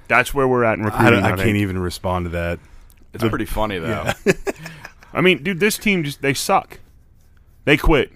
That's 0.07 0.33
where 0.33 0.47
we're 0.47 0.63
at 0.63 0.79
in 0.79 0.85
I, 0.85 0.87
recruiting. 0.87 1.23
I 1.23 1.33
I, 1.33 1.35
can't 1.35 1.55
even 1.57 1.77
respond 1.77 2.25
to 2.25 2.29
that. 2.29 2.57
It's 3.13 3.23
pretty 3.23 3.45
funny 3.45 3.77
though. 3.77 4.11
I 5.13 5.21
mean, 5.21 5.43
dude, 5.43 5.59
this 5.59 5.77
team 5.77 6.03
just 6.03 6.21
they 6.23 6.33
suck. 6.33 6.79
They 7.65 7.77
quit. 7.77 8.11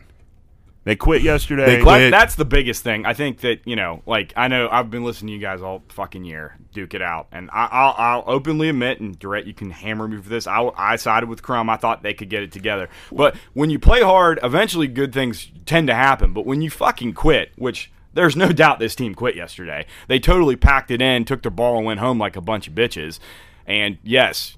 They 0.85 0.97
quit 0.97 1.21
yesterday. 1.21 1.77
They 1.77 1.81
quit. 1.81 2.11
that's 2.11 2.35
the 2.35 2.43
biggest 2.43 2.83
thing. 2.83 3.05
I 3.05 3.13
think 3.13 3.39
that 3.39 3.61
you 3.65 3.75
know, 3.75 4.01
like 4.05 4.33
I 4.35 4.49
know 4.49 4.67
I've 4.69 4.91
been 4.91 5.05
listening 5.05 5.27
to 5.27 5.33
you 5.35 5.39
guys 5.39 5.61
all 5.61 5.81
fucking 5.89 6.25
year, 6.25 6.57
duke 6.73 6.93
it 6.93 7.01
out, 7.01 7.27
and 7.31 7.49
I, 7.53 7.69
I'll, 7.71 7.95
I'll 7.97 8.23
openly 8.27 8.67
admit, 8.67 8.99
and 8.99 9.17
Durrett, 9.17 9.45
you 9.45 9.53
can 9.53 9.69
hammer 9.69 10.07
me 10.09 10.21
for 10.21 10.27
this. 10.27 10.45
I, 10.45 10.69
I 10.75 10.97
sided 10.97 11.29
with 11.29 11.41
Crum. 11.41 11.69
I 11.69 11.77
thought 11.77 12.03
they 12.03 12.13
could 12.13 12.29
get 12.29 12.43
it 12.43 12.51
together, 12.51 12.89
but 13.11 13.35
when 13.53 13.69
you 13.69 13.79
play 13.79 14.01
hard, 14.01 14.39
eventually 14.43 14.87
good 14.87 15.13
things 15.13 15.49
tend 15.65 15.87
to 15.87 15.95
happen. 15.95 16.33
But 16.33 16.45
when 16.45 16.61
you 16.61 16.69
fucking 16.69 17.13
quit, 17.13 17.53
which 17.55 17.89
there's 18.13 18.35
no 18.35 18.51
doubt 18.51 18.79
this 18.79 18.93
team 18.93 19.15
quit 19.15 19.37
yesterday, 19.37 19.85
they 20.09 20.19
totally 20.19 20.57
packed 20.57 20.91
it 20.91 21.01
in, 21.01 21.23
took 21.23 21.43
their 21.43 21.51
ball, 21.51 21.77
and 21.77 21.85
went 21.85 22.01
home 22.01 22.19
like 22.19 22.35
a 22.35 22.41
bunch 22.41 22.67
of 22.67 22.73
bitches. 22.75 23.19
And 23.65 23.99
yes, 24.03 24.57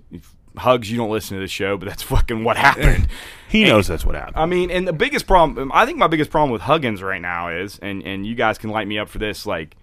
hugs. 0.58 0.92
You 0.92 0.98
don't 0.98 1.10
listen 1.10 1.38
to 1.38 1.42
the 1.42 1.48
show, 1.48 1.78
but 1.78 1.88
that's 1.88 2.04
fucking 2.04 2.44
what 2.44 2.58
happened. 2.58 3.08
he 3.50 3.64
knows 3.64 3.88
that's 3.88 4.06
what 4.06 4.16
happened. 4.16 4.38
I 4.38 4.46
mean, 4.46 4.72
and 4.72 4.88
the 4.88 4.94
biggest 4.94 5.28
problem, 5.28 5.72
I 5.74 5.86
think 5.86 5.98
my 5.98 6.08
biggest 6.08 6.32
problem 6.32 6.52
with 6.52 6.64
Huggins 6.64 7.02
right 7.02 7.22
now 7.22 7.50
is, 7.50 7.80
and 7.80 8.04
and 8.04 8.26
you 8.26 8.36
guys 8.36 8.58
can 8.58 8.70
light 8.70 8.88
me 8.88 8.98
up 8.98 9.10
for 9.10 9.18
this, 9.18 9.46
like, 9.46 9.76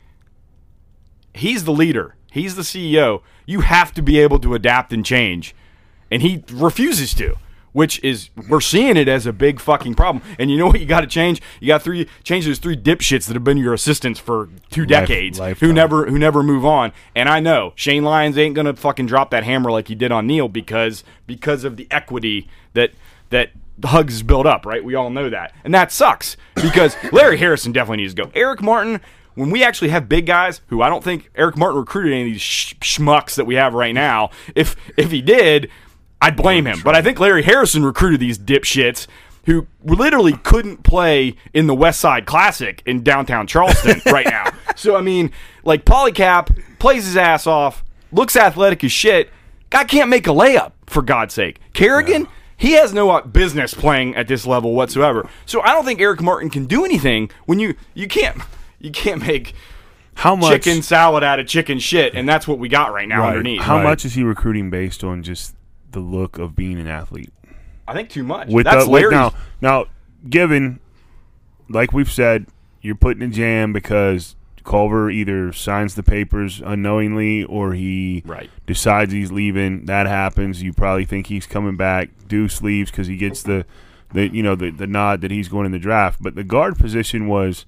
he's 1.35 1.65
the 1.65 1.73
leader, 1.73 2.17
he's 2.31 2.55
the 2.57 2.63
CEO. 2.63 3.23
You 3.47 3.61
have 3.61 3.93
to 3.95 4.03
be 4.03 4.19
able 4.19 4.39
to 4.41 4.55
adapt 4.55 4.93
and 4.93 5.05
change, 5.05 5.55
and 6.11 6.23
he 6.23 6.45
refuses 6.53 7.15
to. 7.15 7.37
Which 7.73 8.03
is 8.05 8.29
we're 8.49 8.61
seeing 8.61 8.99
it 8.99 9.09
as 9.09 9.25
a 9.27 9.33
big 9.33 9.59
fucking 9.59 9.95
problem. 9.95 10.23
And 10.39 10.51
you 10.51 10.59
know 10.59 10.67
what 10.67 10.81
you 10.81 10.85
got 10.87 11.01
to 11.01 11.07
change? 11.07 11.41
You 11.59 11.69
got 11.69 11.81
three 11.83 12.07
change 12.23 12.45
those 12.45 12.59
three 12.59 12.77
dipshits 12.77 13.27
that 13.27 13.35
have 13.35 13.45
been 13.45 13.57
your 13.57 13.73
assistants 13.73 14.21
for 14.21 14.51
two 14.71 14.85
decades 14.85 15.39
who 15.61 15.73
never 15.73 16.07
who 16.07 16.19
never 16.19 16.43
move 16.43 16.67
on. 16.67 16.93
And 17.17 17.31
I 17.31 17.41
know 17.41 17.73
Shane 17.75 18.05
Lyons 18.05 18.37
ain't 18.37 18.55
gonna 18.55 18.77
fucking 18.77 19.07
drop 19.07 19.31
that 19.31 19.45
hammer 19.45 19.71
like 19.71 19.89
he 19.89 19.95
did 19.95 20.13
on 20.13 20.27
Neal 20.27 20.49
because 20.49 21.03
because 21.27 21.65
of 21.65 21.77
the 21.79 21.87
equity 21.91 22.47
that 22.75 22.91
that 23.31 23.53
Hugs 23.83 24.23
built 24.23 24.47
up, 24.47 24.67
right? 24.67 24.85
We 24.85 24.95
all 24.95 25.11
know 25.11 25.31
that. 25.31 25.55
And 25.65 25.75
that 25.75 25.91
sucks 25.91 26.37
because 26.57 26.95
Larry 27.13 27.39
Harrison 27.39 27.73
definitely 27.73 28.03
needs 28.03 28.15
to 28.15 28.25
go. 28.25 28.31
Eric 28.35 28.61
Martin, 28.63 29.01
when 29.35 29.51
we 29.51 29.65
actually 29.65 29.89
have 29.89 30.09
big 30.09 30.27
guys 30.27 30.61
who 30.67 30.83
I 30.83 30.89
don't 30.89 31.03
think 31.03 31.31
Eric 31.35 31.57
Martin 31.57 31.81
recruited 31.81 32.13
any 32.13 32.23
of 32.23 32.27
these 32.35 32.43
sh- 32.43 32.75
schmucks 32.81 33.35
that 33.37 33.47
we 33.47 33.55
have 33.55 33.73
right 33.75 33.95
now. 33.95 34.31
If 34.55 34.77
if 34.97 35.11
he 35.11 35.23
did, 35.23 35.71
I'd 36.23 36.37
blame 36.37 36.67
him. 36.67 36.81
But 36.83 36.95
I 36.95 37.03
think 37.03 37.19
Larry 37.21 37.43
Harrison 37.43 37.85
recruited 37.85 38.21
these 38.21 38.39
dipshits 38.39 39.07
who 39.45 39.67
literally 39.85 40.35
couldn't 40.35 40.85
play 40.85 41.35
in 41.53 41.67
the 41.67 41.75
West 41.75 41.99
Side 42.01 42.27
Classic 42.27 42.81
in 42.87 43.03
downtown 43.03 43.47
Charleston 43.47 44.01
right 44.13 44.27
now. 44.27 44.47
So 44.77 44.97
I 44.97 45.01
mean, 45.01 45.33
like 45.65 45.85
Paulicap 45.85 46.57
plays 46.79 47.05
his 47.07 47.17
ass 47.17 47.47
off, 47.47 47.83
looks 48.13 48.37
athletic 48.37 48.85
as 48.85 48.93
shit. 48.93 49.31
Guy 49.71 49.85
can't 49.85 50.09
make 50.09 50.27
a 50.27 50.31
layup 50.31 50.73
for 50.87 51.03
God's 51.03 51.35
sake. 51.35 51.59
Carrigan, 51.73 52.29
he 52.57 52.73
has 52.73 52.93
no 52.93 53.11
uh, 53.11 53.23
business 53.23 53.75
playing 53.75 54.15
at 54.15 54.29
this 54.29 54.47
level 54.47 54.75
whatsoever. 54.75 55.29
So 55.47 55.61
I 55.63 55.69
don't 55.73 55.85
think 55.85 56.01
Eric 56.01 56.21
Martin 56.23 56.49
can 56.51 56.67
do 56.67 56.85
anything 56.85 57.31
when 57.47 57.59
you 57.59 57.75
you 57.95 58.07
can't 58.07 58.37
you 58.79 58.93
can't 58.93 59.21
make 59.27 59.55
How 60.15 60.37
much 60.37 60.51
chicken 60.63 60.83
salad 60.83 61.25
out 61.25 61.41
of 61.41 61.49
chicken 61.49 61.81
shit, 61.81 62.15
and 62.15 62.29
that's 62.29 62.47
what 62.47 62.59
we 62.61 62.69
got 62.69 62.93
right 62.93 63.09
now 63.09 63.23
Right. 63.23 63.31
underneath. 63.31 63.63
How 63.63 63.79
Right. 63.79 63.85
much 63.85 64.05
is 64.05 64.13
he 64.15 64.23
recruiting 64.23 64.71
based 64.71 65.03
on 65.03 65.23
just 65.25 65.55
the 65.93 66.01
look 66.01 66.39
of 66.39 66.55
being 66.57 66.79
an 66.79 66.87
athlete? 66.89 67.33
I 67.87 67.95
think 67.95 68.09
too 68.11 68.23
much. 68.23 68.49
With 68.49 68.67
uh, 68.67 68.73
that's 68.73 68.85
the, 68.87 68.91
with 68.91 69.11
now, 69.11 69.35
now, 69.61 69.87
given, 70.29 70.81
like 71.69 71.93
we've 71.93 72.11
said, 72.11 72.47
you're 72.81 72.95
putting 72.95 73.23
a 73.23 73.29
jam 73.29 73.73
because 73.73 74.37
Culver 74.65 75.11
either 75.11 75.53
signs 75.53 75.95
the 75.95 76.03
papers 76.03 76.63
unknowingly 76.65 77.45
or 77.45 77.73
he 77.75 78.23
Right. 78.25 78.49
decides 78.67 79.13
he's 79.13 79.33
leaving. 79.33 79.87
That 79.87 80.07
happens. 80.07 80.63
You 80.63 80.73
probably 80.73 81.05
think 81.05 81.27
he's 81.27 81.47
coming 81.47 81.77
back. 81.77 82.11
Deuce 82.29 82.63
leaves 82.63 82.91
because 82.91 83.09
he 83.09 83.17
gets 83.17 83.43
the, 83.43 83.67
the 84.13 84.29
you 84.29 84.43
know 84.43 84.55
the 84.55 84.71
the 84.71 84.87
nod 84.87 85.21
that 85.23 85.31
he's 85.31 85.49
going 85.49 85.67
in 85.67 85.73
the 85.73 85.79
draft. 85.79 86.23
But 86.23 86.35
the 86.37 86.45
guard 86.45 86.79
position 86.79 87.27
was 87.27 87.67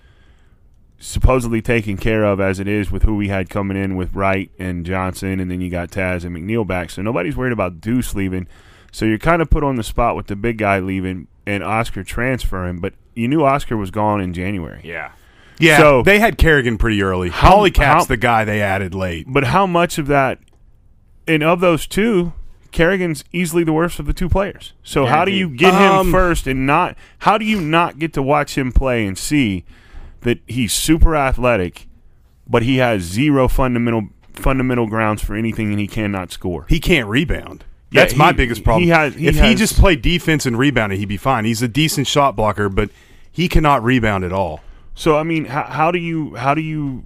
supposedly 1.04 1.60
taken 1.60 1.96
care 1.98 2.24
of 2.24 2.40
as 2.40 2.58
it 2.58 2.66
is 2.66 2.90
with 2.90 3.02
who 3.02 3.14
we 3.14 3.28
had 3.28 3.50
coming 3.50 3.76
in 3.76 3.94
with 3.94 4.14
Wright 4.14 4.50
and 4.58 4.86
Johnson, 4.86 5.38
and 5.38 5.50
then 5.50 5.60
you 5.60 5.68
got 5.70 5.90
Taz 5.90 6.24
and 6.24 6.34
McNeil 6.34 6.66
back. 6.66 6.88
So 6.90 7.02
nobody's 7.02 7.36
worried 7.36 7.52
about 7.52 7.80
Deuce 7.80 8.14
leaving. 8.14 8.46
So 8.90 9.04
you're 9.04 9.18
kind 9.18 9.42
of 9.42 9.50
put 9.50 9.62
on 9.62 9.76
the 9.76 9.82
spot 9.82 10.16
with 10.16 10.28
the 10.28 10.36
big 10.36 10.56
guy 10.58 10.78
leaving 10.78 11.26
and 11.46 11.62
Oscar 11.62 12.04
transferring, 12.04 12.78
but 12.80 12.94
you 13.14 13.28
knew 13.28 13.44
Oscar 13.44 13.76
was 13.76 13.90
gone 13.90 14.20
in 14.20 14.32
January. 14.32 14.80
Yeah. 14.82 15.10
Yeah, 15.58 15.76
So- 15.78 16.02
they 16.02 16.18
had 16.20 16.38
Carrigan 16.38 16.78
pretty 16.78 17.02
early. 17.02 17.28
How- 17.28 17.50
Paulicap's 17.50 17.84
how- 17.84 18.04
the 18.04 18.16
guy 18.16 18.44
they 18.44 18.62
added 18.62 18.94
late. 18.94 19.26
But 19.28 19.44
how 19.44 19.66
much 19.66 19.98
of 19.98 20.06
that, 20.06 20.38
and 21.28 21.42
of 21.42 21.60
those 21.60 21.86
two, 21.86 22.32
Carrigan's 22.72 23.24
easily 23.30 23.62
the 23.62 23.72
worst 23.72 24.00
of 24.00 24.06
the 24.06 24.12
two 24.14 24.28
players. 24.28 24.72
So 24.82 25.04
how 25.06 25.24
do 25.24 25.30
you 25.32 25.48
get 25.48 25.74
him 25.74 25.92
Um, 25.92 26.10
first 26.12 26.46
and 26.48 26.66
not? 26.66 26.96
How 27.18 27.36
do 27.38 27.44
you 27.44 27.60
not 27.60 27.98
get 27.98 28.12
to 28.14 28.22
watch 28.22 28.56
him 28.58 28.72
play 28.72 29.06
and 29.06 29.16
see 29.18 29.64
that 30.24 30.40
he's 30.46 30.72
super 30.72 31.16
athletic, 31.16 31.86
but 32.46 32.62
he 32.64 32.76
has 32.78 33.02
zero 33.02 33.48
fundamental 33.48 34.08
fundamental 34.34 34.88
grounds 34.88 35.22
for 35.22 35.36
anything 35.36 35.70
and 35.70 35.78
he 35.80 35.86
cannot 35.86 36.32
score? 36.32 36.66
He 36.68 36.80
can't 36.80 37.08
rebound. 37.08 37.64
Yeah, 37.90 38.00
That's 38.02 38.16
my 38.16 38.28
he- 38.28 38.32
biggest 38.34 38.64
problem. 38.64 38.82
he 38.82 38.88
has- 38.90 39.14
he 39.14 39.28
if 39.28 39.38
he 39.38 39.54
just 39.54 39.78
played 39.78 40.02
defense 40.02 40.44
and 40.44 40.58
rebounded, 40.58 40.98
he'd 40.98 41.06
be 41.08 41.16
fine. 41.16 41.44
He's 41.44 41.62
a 41.62 41.68
decent 41.68 42.06
shot 42.08 42.34
blocker, 42.34 42.68
but 42.68 42.90
he 43.30 43.48
cannot 43.48 43.84
rebound 43.84 44.24
at 44.24 44.32
all. 44.32 44.60
So 44.96 45.16
I 45.16 45.22
mean, 45.22 45.44
how, 45.46 45.62
how 45.62 45.90
do 45.92 45.98
you 45.98 46.34
how 46.34 46.54
do 46.54 46.60
you? 46.60 47.04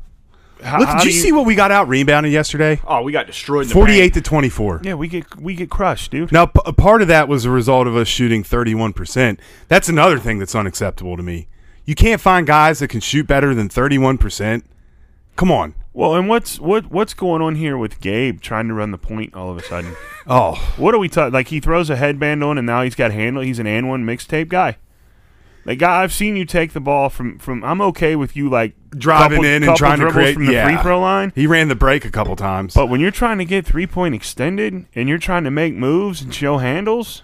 How, 0.62 0.80
Look, 0.80 0.88
how 0.88 0.94
did 0.98 1.02
do 1.04 1.08
you 1.08 1.14
see 1.20 1.30
what 1.30 1.46
we 1.46 1.54
got 1.54 1.70
out 1.70 1.86
rebounded 1.88 2.32
yesterday? 2.32 2.80
Oh, 2.84 3.02
we 3.02 3.12
got 3.12 3.26
destroyed. 3.28 3.62
In 3.62 3.68
the 3.68 3.74
Forty-eight 3.74 4.00
paint. 4.00 4.14
to 4.14 4.20
twenty-four. 4.22 4.80
Yeah, 4.82 4.94
we 4.94 5.06
get 5.08 5.36
we 5.40 5.54
get 5.54 5.70
crushed, 5.70 6.10
dude. 6.10 6.32
Now, 6.32 6.46
p- 6.46 6.60
a 6.66 6.72
part 6.72 7.00
of 7.00 7.06
that 7.08 7.28
was 7.28 7.44
a 7.44 7.50
result 7.50 7.86
of 7.86 7.94
us 7.96 8.08
shooting 8.08 8.42
31%. 8.42 9.38
That's 9.68 9.88
another 9.88 10.18
thing 10.18 10.38
that's 10.40 10.56
unacceptable 10.56 11.16
to 11.16 11.22
me. 11.22 11.46
You 11.88 11.94
can't 11.94 12.20
find 12.20 12.46
guys 12.46 12.80
that 12.80 12.88
can 12.88 13.00
shoot 13.00 13.26
better 13.26 13.54
than 13.54 13.70
31%. 13.70 14.62
Come 15.36 15.50
on. 15.50 15.74
Well, 15.94 16.14
and 16.16 16.28
what's 16.28 16.60
what 16.60 16.90
what's 16.90 17.14
going 17.14 17.40
on 17.40 17.54
here 17.54 17.78
with 17.78 17.98
Gabe 18.00 18.42
trying 18.42 18.68
to 18.68 18.74
run 18.74 18.90
the 18.90 18.98
point 18.98 19.32
all 19.34 19.50
of 19.50 19.56
a 19.56 19.62
sudden? 19.62 19.96
Oh, 20.26 20.56
What 20.76 20.94
are 20.94 20.98
we 20.98 21.08
talking? 21.08 21.32
Like 21.32 21.48
he 21.48 21.60
throws 21.60 21.88
a 21.88 21.96
headband 21.96 22.44
on, 22.44 22.58
and 22.58 22.66
now 22.66 22.82
he's 22.82 22.94
got 22.94 23.10
handle. 23.10 23.42
He's 23.42 23.58
an 23.58 23.66
and 23.66 23.88
one 23.88 24.04
mixtape 24.04 24.48
guy. 24.48 24.76
Like 25.64 25.78
guy, 25.78 26.02
I've 26.02 26.12
seen 26.12 26.36
you 26.36 26.44
take 26.44 26.74
the 26.74 26.80
ball 26.80 27.08
from 27.08 27.38
from. 27.38 27.64
I'm 27.64 27.80
okay 27.80 28.14
with 28.16 28.36
you 28.36 28.50
like 28.50 28.74
driving 28.90 29.38
couple- 29.38 29.44
in 29.46 29.62
and 29.62 29.74
trying 29.74 30.00
to 30.00 30.10
create 30.10 30.34
from 30.34 30.44
the 30.44 30.52
yeah. 30.52 30.66
free 30.66 30.76
throw 30.82 31.00
line. 31.00 31.32
He 31.34 31.46
ran 31.46 31.68
the 31.68 31.74
break 31.74 32.04
a 32.04 32.10
couple 32.10 32.36
times. 32.36 32.74
But 32.74 32.88
when 32.88 33.00
you're 33.00 33.10
trying 33.10 33.38
to 33.38 33.46
get 33.46 33.64
three 33.64 33.86
point 33.86 34.14
extended 34.14 34.84
and 34.94 35.08
you're 35.08 35.16
trying 35.16 35.44
to 35.44 35.50
make 35.50 35.72
moves 35.72 36.20
and 36.20 36.34
show 36.34 36.58
handles, 36.58 37.22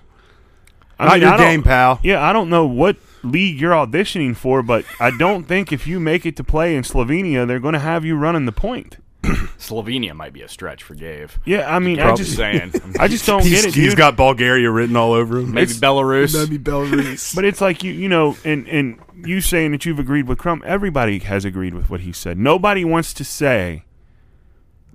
I 0.99 1.05
Not 1.05 1.13
mean, 1.13 1.21
your 1.21 1.33
I 1.33 1.37
game, 1.37 1.63
pal. 1.63 2.01
Yeah, 2.03 2.27
I 2.27 2.33
don't 2.33 2.49
know 2.49 2.65
what 2.65 2.97
league 3.25 3.61
you're 3.61 3.73
auditioning 3.73 4.37
for, 4.37 4.63
but 4.63 4.85
I 5.01 5.11
don't 5.17 5.45
think 5.45 5.73
if 5.73 5.87
you 5.87 6.01
make 6.01 6.27
it 6.27 6.37
to 6.37 6.45
play 6.45 6.77
in 6.77 6.83
Slovenia, 6.83 7.47
they're 7.47 7.61
going 7.61 7.75
to 7.75 7.81
have 7.81 8.05
you 8.05 8.17
running 8.17 8.47
the 8.47 8.53
point. 8.53 8.99
Slovenia 9.59 10.15
might 10.15 10.33
be 10.33 10.43
a 10.43 10.49
stretch 10.49 10.83
for 10.83 10.95
Gabe. 10.95 11.31
Yeah, 11.47 11.75
I 11.75 11.79
mean, 11.79 11.99
I 11.99 12.11
I'm 12.11 12.17
just 12.17 12.37
just 12.37 12.37
saying. 12.37 12.73
I 12.99 13.09
just 13.09 13.25
don't 13.25 13.43
he's, 13.43 13.63
get 13.63 13.65
it, 13.67 13.75
he's 13.75 13.91
dude. 13.91 13.99
got 13.99 14.17
Bulgaria 14.17 14.71
written 14.71 14.97
all 14.97 15.13
over 15.13 15.39
him. 15.39 15.53
Maybe 15.53 15.73
Belarus. 15.73 16.35
Maybe 16.35 16.63
Belarus. 16.63 17.35
But 17.35 17.45
it's 17.45 17.61
like 17.61 17.83
you, 17.83 17.93
you 17.93 18.09
know, 18.09 18.37
and 18.45 18.69
and 18.69 18.99
you 19.17 19.41
saying 19.41 19.73
that 19.73 19.87
you've 19.87 19.99
agreed 19.99 20.29
with 20.29 20.39
Crump. 20.39 20.63
Everybody 20.65 21.21
has 21.21 21.45
agreed 21.45 21.75
with 21.75 21.89
what 21.89 22.01
he 22.01 22.13
said. 22.13 22.37
Nobody 22.39 22.85
wants 22.85 23.15
to 23.15 23.25
say 23.25 23.85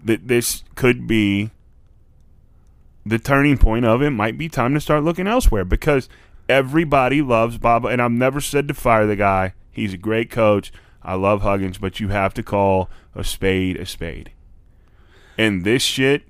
that 0.04 0.28
this 0.28 0.64
could 0.76 1.08
be 1.08 1.50
the 3.06 3.18
turning 3.18 3.58
point 3.58 3.86
of 3.86 4.02
it. 4.04 4.12
Might 4.12 4.38
be 4.38 4.48
time 4.48 4.76
to 4.76 4.80
start 4.80 5.04
looking 5.04 5.28
elsewhere 5.28 5.66
because 5.66 6.08
everybody 6.50 7.22
loves 7.22 7.58
Bob. 7.58 7.86
And 7.86 8.02
I've 8.02 8.12
never 8.12 8.42
said 8.42 8.68
to 8.68 8.74
fire 8.74 9.06
the 9.06 9.16
guy. 9.16 9.54
He's 9.72 9.94
a 9.94 9.98
great 9.98 10.30
coach. 10.30 10.74
I 11.02 11.14
love 11.14 11.42
Huggins, 11.44 11.78
but 11.78 12.00
you 12.02 12.10
have 12.10 12.34
to 12.34 12.44
call 12.44 12.90
a 13.16 13.24
spade 13.24 13.78
a 13.78 13.86
spade. 13.86 14.32
And 15.38 15.64
this 15.64 15.82
shit, 15.82 16.24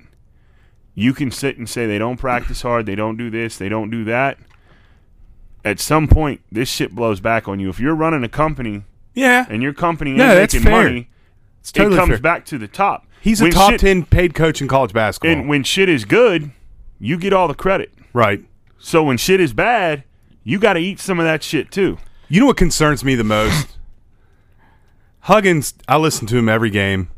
you 0.94 1.14
can 1.14 1.32
sit 1.32 1.58
and 1.58 1.68
say 1.68 1.88
they 1.88 1.98
don't 1.98 2.18
practice 2.18 2.62
hard, 2.62 2.86
they 2.86 2.94
don't 2.96 3.18
do 3.18 3.32
this, 3.32 3.58
they 3.58 3.70
don't 3.70 3.90
do 3.90 4.04
that 4.04 4.38
at 5.66 5.78
some 5.80 6.08
point 6.08 6.40
this 6.50 6.70
shit 6.70 6.96
blows 6.96 7.20
back 7.20 7.48
on 7.48 7.60
you. 7.60 7.68
If 7.70 7.80
you're 7.82 7.94
running 7.96 8.24
a 8.24 8.30
company 8.30 8.84
yeah. 9.14 9.46
and 9.50 9.62
your 9.62 9.74
company 9.74 10.12
No, 10.14 10.26
ain't 10.32 10.54
making 10.54 10.62
fair. 10.62 10.72
money, 10.84 11.10
It's 11.60 11.72
totally 11.74 11.96
it 11.96 12.00
comes 12.00 12.10
fair. 12.12 12.20
back 12.20 12.46
to 12.46 12.58
the 12.58 12.68
top. 12.68 13.06
He's 13.22 13.42
a 13.42 13.50
top 13.50 13.72
shit- 13.72 13.82
10 13.82 14.06
paid 14.06 14.34
coach 14.34 14.62
in 14.62 14.70
college 14.70 14.94
basketball. 14.94 15.38
And 15.38 15.50
when 15.50 15.64
shit 15.64 15.90
is 15.90 16.06
good, 16.06 16.52
you 16.98 17.18
get 17.18 17.34
all 17.34 17.48
the 17.50 17.54
credit. 17.54 17.92
right. 18.14 18.44
So 18.82 19.04
when 19.04 19.18
shit 19.18 19.42
is 19.42 19.52
bad, 19.52 20.06
you 20.50 20.60
got 20.60 20.74
to 20.74 20.80
eat 20.80 21.00
some 21.00 21.20
of 21.20 21.26
that 21.26 21.44
shit 21.44 21.72
too. 21.72 21.98
You 22.28 22.40
know 22.40 22.46
what 22.48 22.58
concerns 22.58 23.04
me 23.04 23.16
the 23.16 23.24
most? 23.24 23.78
Huggins, 25.22 25.74
I 25.88 25.98
listen 25.98 26.28
to 26.28 26.38
him 26.38 26.50
every 26.50 26.70
game, 26.70 27.10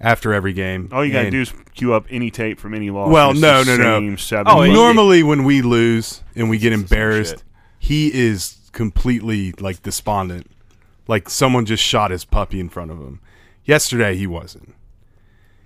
after 0.00 0.32
every 0.34 0.52
game. 0.52 0.88
All 0.92 1.04
you 1.04 1.12
got 1.12 1.20
to 1.20 1.24
and 1.26 1.32
do 1.32 1.40
is 1.42 1.52
queue 1.74 1.94
up 1.94 2.06
any 2.10 2.30
tape 2.30 2.58
from 2.58 2.74
any 2.74 2.90
loss. 2.90 3.10
Well, 3.10 3.30
It's 3.32 3.40
no, 3.40 3.64
the 3.64 3.76
no, 3.78 3.82
no. 3.82 3.98
same 4.00 4.18
Seven 4.18 4.46
Oh, 4.48 4.56
buckets. 4.56 4.74
Normally, 4.74 5.22
when 5.22 5.44
we 5.44 5.62
lose 5.62 6.22
and 6.34 6.50
we 6.50 6.58
get 6.58 6.72
It's 6.72 6.82
the 6.82 6.88
same 6.88 6.98
embarrassed, 6.98 7.36
shit. 7.36 7.42
he 7.78 8.12
is 8.12 8.58
completely 8.72 9.52
like 9.52 9.82
despondent, 9.82 10.50
like 11.08 11.28
someone 11.30 11.64
just 11.66 11.82
shot 11.82 12.10
his 12.10 12.24
puppy 12.24 12.60
in 12.60 12.68
front 12.68 12.90
of 12.90 12.98
him. 12.98 13.20
Yesterday, 13.64 14.16
he 14.16 14.26
wasn't. 14.26 14.74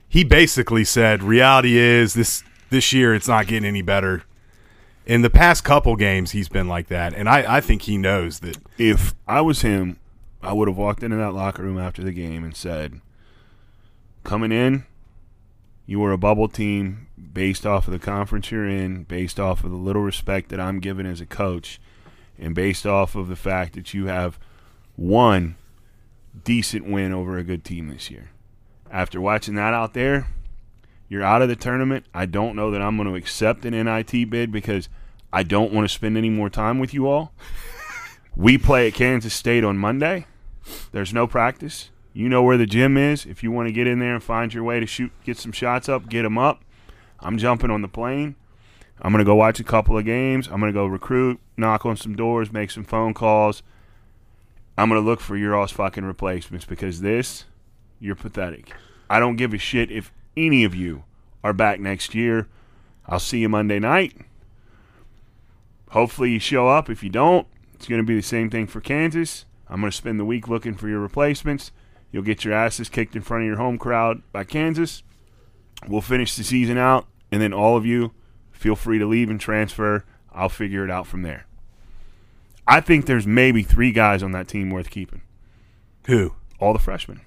He 0.09 0.23
basically 0.25 0.85
said, 0.85 1.23
"Reality 1.23 1.77
is 1.77 2.15
this 2.15 2.43
this 2.71 2.93
year, 2.93 3.15
it's 3.15 3.29
not 3.29 3.47
getting 3.47 3.67
any 3.67 3.83
better." 3.83 4.23
In 5.11 5.23
the 5.23 5.29
past 5.29 5.65
couple 5.65 5.97
games, 5.97 6.31
he's 6.31 6.49
been 6.49 6.69
like 6.69 6.87
that, 6.87 7.15
and 7.15 7.29
I, 7.29 7.57
I 7.57 7.61
think 7.61 7.83
he 7.83 7.99
knows 7.99 8.39
that. 8.39 8.59
if 8.79 9.13
I 9.27 9.41
was 9.41 9.63
him, 9.63 9.99
I 10.41 10.53
would 10.53 10.69
have 10.69 10.77
walked 10.77 11.03
into 11.03 11.17
that 11.17 11.35
locker 11.35 11.65
room 11.65 11.81
after 11.81 12.05
the 12.05 12.13
game 12.13 12.45
and 12.45 12.55
said, 12.55 13.01
"Coming 14.23 14.53
in, 14.53 14.85
you 15.85 15.99
were 15.99 16.13
a 16.13 16.17
bubble 16.17 16.47
team 16.47 17.09
based 17.33 17.67
off 17.67 17.89
of 17.89 17.93
the 17.93 17.99
conference 17.99 18.53
you're 18.53 18.69
in, 18.69 19.03
based 19.03 19.41
off 19.41 19.65
of 19.65 19.73
the 19.73 19.77
little 19.77 20.03
respect 20.03 20.49
that 20.51 20.61
I'm 20.61 20.79
given 20.79 21.07
as 21.07 21.21
a 21.21 21.27
coach, 21.27 21.81
and 22.39 22.55
based 22.55 22.87
off 22.87 23.17
of 23.17 23.27
the 23.27 23.35
fact 23.35 23.75
that 23.75 23.93
you 23.93 24.07
have 24.07 24.39
one 24.95 25.57
decent 26.45 26.89
win 26.89 27.13
over 27.13 27.37
a 27.37 27.43
good 27.43 27.65
team 27.65 27.89
this 27.89 28.13
year. 28.13 28.31
After 28.93 29.21
watching 29.21 29.57
that 29.57 29.75
out 29.75 29.93
there, 29.93 30.29
you're 31.09 31.25
out 31.25 31.43
of 31.43 31.49
the 31.49 31.57
tournament. 31.57 32.07
I 32.15 32.27
don't 32.27 32.55
know 32.55 32.71
that 32.71 32.81
I'm 32.81 32.97
going 32.97 33.09
to 33.09 33.17
accept 33.17 33.65
an 33.65 33.73
NIT 33.73 34.31
bid 34.31 34.53
because 34.53 34.89
I 35.33 35.43
don't 35.43 35.73
want 35.73 35.89
to 35.89 35.95
spend 35.95 36.17
any 36.17 36.31
more 36.31 36.51
time 36.51 36.79
with 36.79 36.93
you 36.93 37.07
all. 37.07 37.33
We 38.37 38.59
play 38.59 38.87
at 38.87 38.95
Kansas 38.95 39.35
State 39.35 39.65
on 39.65 39.79
Monday. 39.79 40.27
There's 40.93 41.13
no 41.13 41.27
practice. 41.27 41.91
You 42.13 42.29
know 42.29 42.43
where 42.43 42.57
the 42.57 42.67
gym 42.67 42.97
is. 42.97 43.27
If 43.27 43.43
you 43.43 43.51
want 43.51 43.69
to 43.69 43.73
get 43.73 43.87
in 43.87 43.99
there 43.99 44.15
and 44.15 44.23
find 44.23 44.53
your 44.53 44.65
way 44.65 44.81
to 44.81 44.87
shoot, 44.87 45.13
get 45.25 45.37
some 45.37 45.53
shots 45.53 45.89
up, 45.89 46.09
get 46.09 46.23
them 46.23 46.39
up. 46.39 46.63
I'm 47.21 47.39
jumping 47.39 47.71
on 47.71 47.83
the 47.83 47.89
plane. 47.89 48.35
I'm 49.03 49.13
going 49.13 49.25
to 49.25 49.29
go 49.29 49.35
watch 49.35 49.61
a 49.61 49.65
couple 49.65 49.97
of 49.97 50.05
games. 50.05 50.49
I'm 50.49 50.61
going 50.61 50.73
to 50.73 50.79
go 50.79 50.87
recruit, 50.87 51.41
knock 51.57 51.87
on 51.87 51.97
some 51.97 52.17
doors, 52.17 52.53
make 52.53 52.71
some 52.71 52.85
phone 52.85 53.15
calls. 53.15 53.63
I'm 54.77 54.89
going 54.89 55.01
to 55.01 55.07
look 55.07 55.21
for 55.21 55.37
your 55.37 55.55
all's 55.55 55.73
fucking 55.73 56.05
replacements 56.05 56.65
because 56.65 57.01
this, 57.01 57.45
you're 57.99 58.15
pathetic. 58.15 58.73
I 59.09 59.21
don't 59.21 59.37
give 59.37 59.55
a 59.55 59.59
shit 59.59 59.91
if 59.91 60.13
any 60.37 60.65
of 60.65 60.75
you 60.75 61.05
are 61.43 61.53
back 61.53 61.81
next 61.81 62.15
year. 62.15 62.49
I'll 63.07 63.19
see 63.19 63.39
you 63.39 63.49
Monday 63.49 63.79
night. 63.79 64.17
Hopefully 65.91 66.31
you 66.31 66.39
show 66.39 66.69
up. 66.69 66.89
If 66.89 67.03
you 67.03 67.11
don't, 67.11 67.47
it's 67.75 67.87
going 67.87 68.01
to 68.01 68.07
be 68.07 68.17
the 68.17 68.23
same 68.23 68.51
thing 68.51 68.67
for 68.67 68.81
Kansas. 68.81 69.45
I'm 69.69 69.81
going 69.81 69.91
to 69.91 69.97
spend 69.97 70.19
the 70.19 70.25
week 70.25 70.49
looking 70.49 70.75
for 70.75 70.89
your 70.89 71.01
replacements. 71.01 71.73
You'll 72.11 72.23
get 72.23 72.45
your 72.45 72.55
asses 72.55 72.89
kicked 72.89 73.15
in 73.15 73.23
front 73.23 73.45
of 73.45 73.47
your 73.47 73.57
home 73.57 73.79
crowd 73.79 74.23
by 74.33 74.45
Kansas. 74.45 75.03
We'll 75.87 76.01
finish 76.01 76.37
the 76.37 76.45
season 76.45 76.77
out, 76.77 77.07
and 77.31 77.41
then 77.41 77.53
all 77.53 77.77
of 77.77 77.87
you 77.87 78.13
feel 78.51 78.77
free 78.77 78.99
to 78.99 79.07
leave 79.07 79.31
and 79.31 79.41
transfer. 79.41 80.05
I'll 80.33 80.49
figure 80.49 80.85
it 80.85 80.91
out 80.91 81.07
from 81.07 81.23
there. 81.23 81.47
I 82.67 82.81
think 82.81 83.07
there's 83.07 83.27
maybe 83.27 83.63
three 83.63 83.91
guys 83.91 84.23
on 84.23 84.33
that 84.33 84.49
team 84.49 84.71
worth 84.71 84.91
keeping. 84.91 85.23
Who? 86.07 86.35
All 86.59 86.73
the 86.73 86.79
freshmen. 86.79 87.23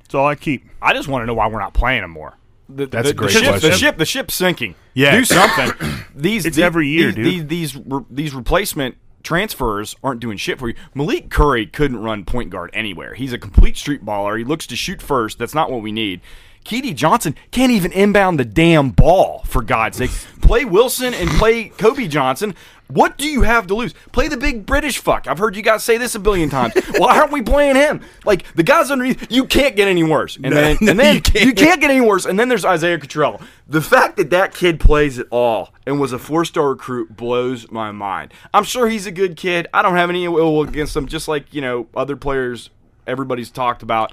That's 0.00 0.14
all 0.14 0.26
I 0.26 0.34
keep. 0.34 0.64
I 0.80 0.92
just 0.92 1.08
want 1.08 1.22
to 1.22 1.26
know 1.26 1.34
why 1.34 1.46
we're 1.46 1.60
not 1.60 1.74
playing 1.74 2.02
them 2.02 2.10
more. 2.10 2.36
The, 2.68 2.86
That's 2.86 3.08
the, 3.08 3.10
a 3.10 3.14
great 3.14 3.32
the 3.32 3.38
ship, 3.38 3.48
question. 3.48 3.70
The 3.70 3.76
ship, 3.76 3.98
the 3.98 4.06
ship's 4.06 4.34
sinking. 4.34 4.74
Yeah. 4.94 5.16
do 5.16 5.24
something. 5.24 5.72
these 6.14 6.46
It's 6.46 6.56
the- 6.56 6.62
every 6.62 6.88
year, 6.88 7.12
these, 7.12 7.40
dude. 7.40 7.48
These 7.48 7.72
these, 7.74 7.82
re- 7.86 8.04
these 8.10 8.34
replacement 8.34 8.96
transfers 9.22 9.94
aren't 10.02 10.20
doing 10.20 10.36
shit 10.36 10.58
for 10.58 10.68
you. 10.68 10.74
Malik 10.94 11.30
Curry 11.30 11.66
couldn't 11.66 11.98
run 12.02 12.24
point 12.24 12.50
guard 12.50 12.70
anywhere. 12.72 13.14
He's 13.14 13.32
a 13.32 13.38
complete 13.38 13.76
street 13.76 14.04
baller. 14.04 14.38
He 14.38 14.44
looks 14.44 14.66
to 14.68 14.76
shoot 14.76 15.00
first. 15.00 15.38
That's 15.38 15.54
not 15.54 15.70
what 15.70 15.82
we 15.82 15.92
need. 15.92 16.20
Keedy 16.64 16.94
Johnson 16.94 17.34
can't 17.50 17.72
even 17.72 17.90
inbound 17.92 18.38
the 18.38 18.44
damn 18.44 18.90
ball, 18.90 19.42
for 19.46 19.62
God's 19.62 19.98
sake. 19.98 20.10
Play 20.40 20.64
Wilson 20.64 21.12
and 21.12 21.28
play 21.30 21.68
Kobe 21.70 22.06
Johnson. 22.06 22.54
What 22.92 23.16
do 23.16 23.26
you 23.26 23.42
have 23.42 23.66
to 23.68 23.74
lose? 23.74 23.94
Play 24.12 24.28
the 24.28 24.36
big 24.36 24.66
British 24.66 24.98
fuck. 24.98 25.26
I've 25.26 25.38
heard 25.38 25.56
you 25.56 25.62
guys 25.62 25.82
say 25.82 25.96
this 25.96 26.14
a 26.14 26.18
billion 26.18 26.50
times. 26.50 26.74
Why 26.98 27.18
aren't 27.18 27.32
we 27.32 27.40
playing 27.40 27.76
him? 27.76 28.02
Like 28.26 28.52
the 28.54 28.62
guys 28.62 28.90
underneath, 28.90 29.30
you 29.30 29.46
can't 29.46 29.76
get 29.76 29.88
any 29.88 30.02
worse. 30.02 30.36
And 30.36 30.52
then, 30.52 30.76
no, 30.80 30.90
and 30.90 31.00
then 31.00 31.14
you 31.16 31.22
can't. 31.22 31.46
you 31.46 31.54
can't 31.54 31.80
get 31.80 31.90
any 31.90 32.02
worse. 32.02 32.26
And 32.26 32.38
then 32.38 32.48
there's 32.48 32.64
Isaiah 32.66 32.98
Cottrell. 32.98 33.40
The 33.66 33.80
fact 33.80 34.16
that 34.18 34.30
that 34.30 34.54
kid 34.54 34.78
plays 34.78 35.18
it 35.18 35.26
all 35.30 35.72
and 35.86 36.00
was 36.00 36.12
a 36.12 36.18
four-star 36.18 36.68
recruit 36.70 37.16
blows 37.16 37.70
my 37.70 37.92
mind. 37.92 38.34
I'm 38.52 38.64
sure 38.64 38.88
he's 38.88 39.06
a 39.06 39.12
good 39.12 39.36
kid. 39.36 39.68
I 39.72 39.80
don't 39.80 39.96
have 39.96 40.10
any 40.10 40.24
ill 40.24 40.34
will 40.34 40.62
against 40.62 40.94
him. 40.94 41.06
Just 41.06 41.28
like 41.28 41.54
you 41.54 41.62
know 41.62 41.88
other 41.94 42.16
players, 42.16 42.68
everybody's 43.06 43.50
talked 43.50 43.82
about. 43.82 44.12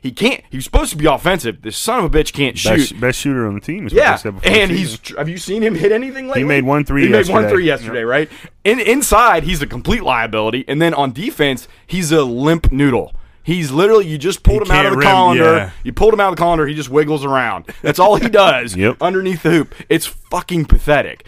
He 0.00 0.12
can't. 0.12 0.42
He's 0.50 0.64
supposed 0.64 0.90
to 0.92 0.96
be 0.96 1.06
offensive. 1.06 1.62
This 1.62 1.76
son 1.76 2.04
of 2.04 2.14
a 2.14 2.18
bitch 2.18 2.32
can't 2.32 2.56
shoot. 2.56 2.90
Best, 2.90 3.00
best 3.00 3.18
shooter 3.18 3.46
on 3.46 3.54
the 3.54 3.60
team. 3.60 3.86
Is 3.86 3.92
Yeah, 3.92 4.12
they 4.12 4.22
said 4.22 4.34
before 4.36 4.52
and 4.52 4.70
he's. 4.70 4.98
Have 5.16 5.28
you 5.28 5.38
seen 5.38 5.62
him 5.62 5.74
hit 5.74 5.92
anything 5.92 6.26
lately? 6.26 6.42
He 6.42 6.48
made 6.48 6.64
one 6.64 6.84
three 6.84 7.02
He 7.02 7.08
made 7.08 7.28
one 7.28 7.42
yesterday. 7.42 7.50
three 7.50 7.66
yesterday, 7.66 8.02
right? 8.02 8.30
In 8.64 8.78
inside, 8.80 9.44
he's 9.44 9.60
a 9.60 9.66
complete 9.66 10.02
liability, 10.02 10.64
and 10.68 10.80
then 10.80 10.94
on 10.94 11.12
defense, 11.12 11.66
he's 11.86 12.12
a 12.12 12.22
limp 12.22 12.70
noodle. 12.70 13.12
He's 13.42 13.70
literally 13.70 14.06
you 14.06 14.18
just 14.18 14.42
pulled 14.42 14.62
He 14.64 14.68
him 14.68 14.76
out 14.76 14.86
of 14.86 14.92
the 14.92 14.98
rim, 14.98 15.08
colander. 15.08 15.44
yeah. 15.44 15.70
You 15.82 15.92
pulled 15.92 16.12
him 16.12 16.20
out 16.20 16.28
of 16.28 16.36
the 16.36 16.42
colander. 16.42 16.66
He 16.66 16.74
just 16.74 16.90
wiggles 16.90 17.24
around. 17.24 17.64
That's 17.82 17.98
all 17.98 18.16
he 18.16 18.28
does. 18.30 18.76
Yep. 18.76 18.98
Underneath 19.00 19.42
the 19.42 19.50
hoop, 19.50 19.74
it's 19.88 20.06
fucking 20.06 20.66
pathetic. 20.66 21.24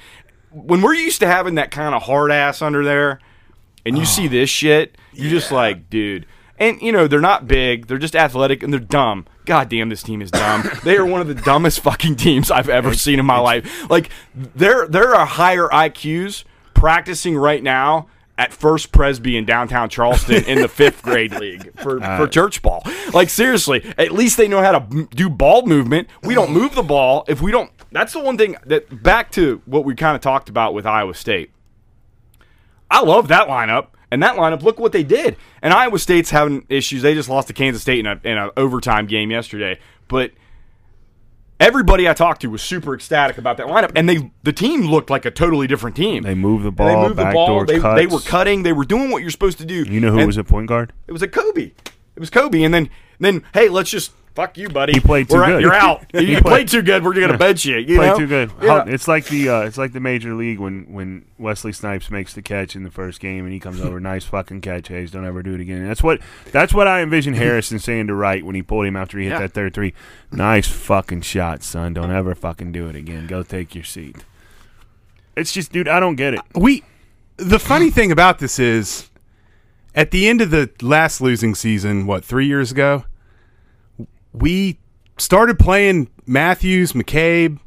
When 0.50 0.82
we're 0.82 0.94
used 0.94 1.20
to 1.20 1.26
having 1.26 1.54
that 1.54 1.70
kind 1.70 1.94
of 1.94 2.02
hard 2.02 2.30
ass 2.30 2.60
under 2.60 2.84
there, 2.84 3.20
and 3.86 3.96
you 3.96 4.02
ah. 4.02 4.06
see 4.06 4.28
this 4.28 4.50
shit, 4.50 4.96
you're 5.12 5.30
just 5.30 5.50
like, 5.50 5.88
dude. 5.90 6.26
And 6.60 6.80
you 6.82 6.92
know 6.92 7.08
they're 7.08 7.20
not 7.20 7.48
big; 7.48 7.86
they're 7.86 7.98
just 7.98 8.14
athletic 8.14 8.62
and 8.62 8.72
they're 8.72 8.78
dumb. 8.78 9.26
God 9.46 9.68
damn, 9.68 9.88
this 9.88 10.02
team 10.02 10.22
is 10.22 10.30
dumb. 10.30 10.70
they 10.84 10.96
are 10.96 11.06
one 11.06 11.20
of 11.20 11.26
the 11.26 11.34
dumbest 11.34 11.80
fucking 11.80 12.16
teams 12.16 12.50
I've 12.50 12.68
ever 12.68 12.94
seen 12.94 13.18
in 13.18 13.26
my 13.26 13.38
life. 13.38 13.90
Like 13.90 14.10
there, 14.34 14.86
there 14.86 15.14
are 15.14 15.26
higher 15.26 15.66
IQs 15.68 16.44
practicing 16.74 17.36
right 17.36 17.62
now 17.62 18.08
at 18.40 18.52
First 18.54 18.90
Presby 18.92 19.36
in 19.36 19.44
downtown 19.44 19.88
Charleston 19.90 20.44
in 20.44 20.62
the 20.62 20.68
fifth 20.80 21.02
grade 21.02 21.32
league 21.34 21.78
for, 21.80 22.00
for 22.00 22.26
church 22.26 22.62
ball. 22.62 22.82
Like 23.12 23.28
seriously, 23.28 23.82
at 23.98 24.12
least 24.12 24.36
they 24.38 24.48
know 24.48 24.62
how 24.62 24.78
to 24.78 25.08
do 25.14 25.28
ball 25.28 25.66
movement. 25.66 26.08
We 26.22 26.34
don't 26.34 26.50
move 26.50 26.74
the 26.74 26.82
ball 26.82 27.24
if 27.28 27.42
we 27.42 27.50
don't. 27.52 27.70
That's 27.92 28.12
the 28.12 28.20
one 28.20 28.38
thing 28.38 28.56
that 28.66 29.02
back 29.02 29.30
to 29.32 29.60
what 29.66 29.84
we 29.84 29.94
kind 29.94 30.14
of 30.14 30.22
talked 30.22 30.48
about 30.48 30.72
with 30.72 30.86
Iowa 30.86 31.14
State. 31.14 31.50
I 32.90 33.02
love 33.02 33.28
that 33.28 33.46
lineup. 33.46 33.88
And 34.10 34.22
that 34.22 34.36
lineup, 34.36 34.62
look 34.62 34.78
what 34.80 34.92
they 34.92 35.04
did. 35.04 35.36
And 35.62 35.72
Iowa 35.72 35.98
State's 35.98 36.30
having 36.30 36.66
issues. 36.68 37.02
They 37.02 37.14
just 37.14 37.28
lost 37.28 37.48
to 37.48 37.54
Kansas 37.54 37.82
State 37.82 38.00
in 38.00 38.06
a 38.06 38.20
in 38.24 38.38
an 38.38 38.50
overtime 38.56 39.06
game 39.06 39.30
yesterday. 39.30 39.78
But 40.08 40.32
everybody 41.60 42.08
I 42.08 42.14
talked 42.14 42.40
to 42.40 42.48
was 42.48 42.62
super 42.62 42.94
ecstatic 42.94 43.38
about 43.38 43.56
that 43.58 43.66
lineup. 43.66 43.92
And 43.94 44.08
they 44.08 44.32
the 44.42 44.52
team 44.52 44.82
looked 44.82 45.10
like 45.10 45.24
a 45.24 45.30
totally 45.30 45.66
different 45.66 45.94
team. 45.94 46.24
They 46.24 46.34
moved 46.34 46.64
the 46.64 46.68
And 46.68 46.76
ball, 46.76 46.86
they 46.86 47.08
moved 47.08 47.18
the 47.18 47.32
ball. 47.32 47.64
They, 47.64 47.78
cuts. 47.78 48.00
they 48.00 48.06
were 48.06 48.20
cutting. 48.20 48.62
They 48.62 48.72
were 48.72 48.84
doing 48.84 49.10
what 49.10 49.22
you're 49.22 49.30
supposed 49.30 49.58
to 49.58 49.64
do. 49.66 49.84
You 49.84 50.00
know 50.00 50.10
who 50.10 50.18
And 50.18 50.26
was 50.26 50.36
a 50.36 50.44
point 50.44 50.66
guard? 50.66 50.92
It 51.06 51.12
was 51.12 51.22
a 51.22 51.28
Kobe. 51.28 51.72
It 52.16 52.20
was 52.20 52.30
Kobe. 52.30 52.62
And 52.62 52.74
then 52.74 52.90
then 53.20 53.44
hey, 53.54 53.68
let's 53.68 53.90
just 53.90 54.12
fuck 54.34 54.56
you, 54.58 54.68
buddy. 54.68 54.92
He 54.94 55.00
played 55.00 55.28
too 55.28 55.37
We're 55.37 55.44
out- 55.44 55.49
good. 55.49 55.62
You're 55.62 55.75
out. 55.75 56.04
You, 56.14 56.20
He 56.20 56.32
played, 56.34 56.42
played- 56.44 56.68
too 56.68 56.82
good. 56.82 57.04
We're 57.04 57.14
gonna 57.14 57.38
bench 57.38 57.64
you. 57.64 57.76
you 57.76 57.96
Played 57.96 58.06
know? 58.08 58.18
too 58.18 58.26
good. 58.26 58.50
Yeah. 58.62 58.84
It's 58.87 59.06
like 59.08 59.26
the 59.26 59.49
uh, 59.49 59.60
it's 59.62 59.78
like 59.78 59.92
the 59.92 60.00
major 60.00 60.34
league 60.34 60.58
when 60.58 60.92
when 60.92 61.25
Wesley 61.38 61.72
Snipes 61.72 62.10
makes 62.10 62.34
the 62.34 62.42
catch 62.42 62.75
in 62.76 62.82
the 62.82 62.90
first 62.90 63.20
game 63.20 63.44
and 63.44 63.52
he 63.52 63.60
comes 63.60 63.80
over, 63.80 64.00
nice 64.00 64.25
fucking 64.25 64.60
catch, 64.60 64.88
Hayes. 64.88 65.10
Don't 65.10 65.25
ever 65.26 65.42
do 65.42 65.54
it 65.54 65.60
again. 65.60 65.87
That's 65.87 66.02
what 66.02 66.20
that's 66.52 66.72
what 66.75 66.87
I 66.88 67.00
envision 67.02 67.34
Harrison 67.34 67.78
saying 67.78 68.06
to 68.08 68.14
Wright 68.14 68.44
when 68.44 68.54
he 68.54 68.62
pulled 68.62 68.87
him 68.87 68.96
after 68.96 69.18
he 69.18 69.25
hit 69.25 69.32
Yeah. 69.32 69.38
that 69.40 69.52
third 69.52 69.75
three. 69.75 69.94
Nice 70.32 70.66
fucking 70.68 71.22
shot, 71.22 71.62
son. 71.62 71.94
Don't 71.94 72.10
ever 72.12 72.34
fucking 72.34 72.72
do 72.72 72.88
it 72.88 72.96
again. 72.96 73.26
Go 73.26 73.42
take 73.42 73.75
your 73.75 73.84
seat. 73.84 74.16
It's 75.37 75.52
just, 75.52 75.72
dude, 75.72 75.88
I 75.88 76.00
don't 76.00 76.16
get 76.16 76.34
it. 76.34 76.40
we 76.54 76.82
the 77.37 77.58
funny 77.58 77.88
thing 77.90 78.12
about 78.12 78.38
this 78.40 78.58
is 78.58 79.08
at 79.95 80.10
the 80.10 80.28
end 80.28 80.40
of 80.40 80.50
the 80.50 80.71
last 80.82 81.21
losing 81.21 81.54
season 81.54 82.06
what 82.06 82.25
three 82.25 82.47
years 82.47 82.71
ago 82.71 83.04
we 84.32 84.78
started 85.19 85.58
playing 85.58 86.08
matthews 86.26 86.93
mccabe. 86.93 87.58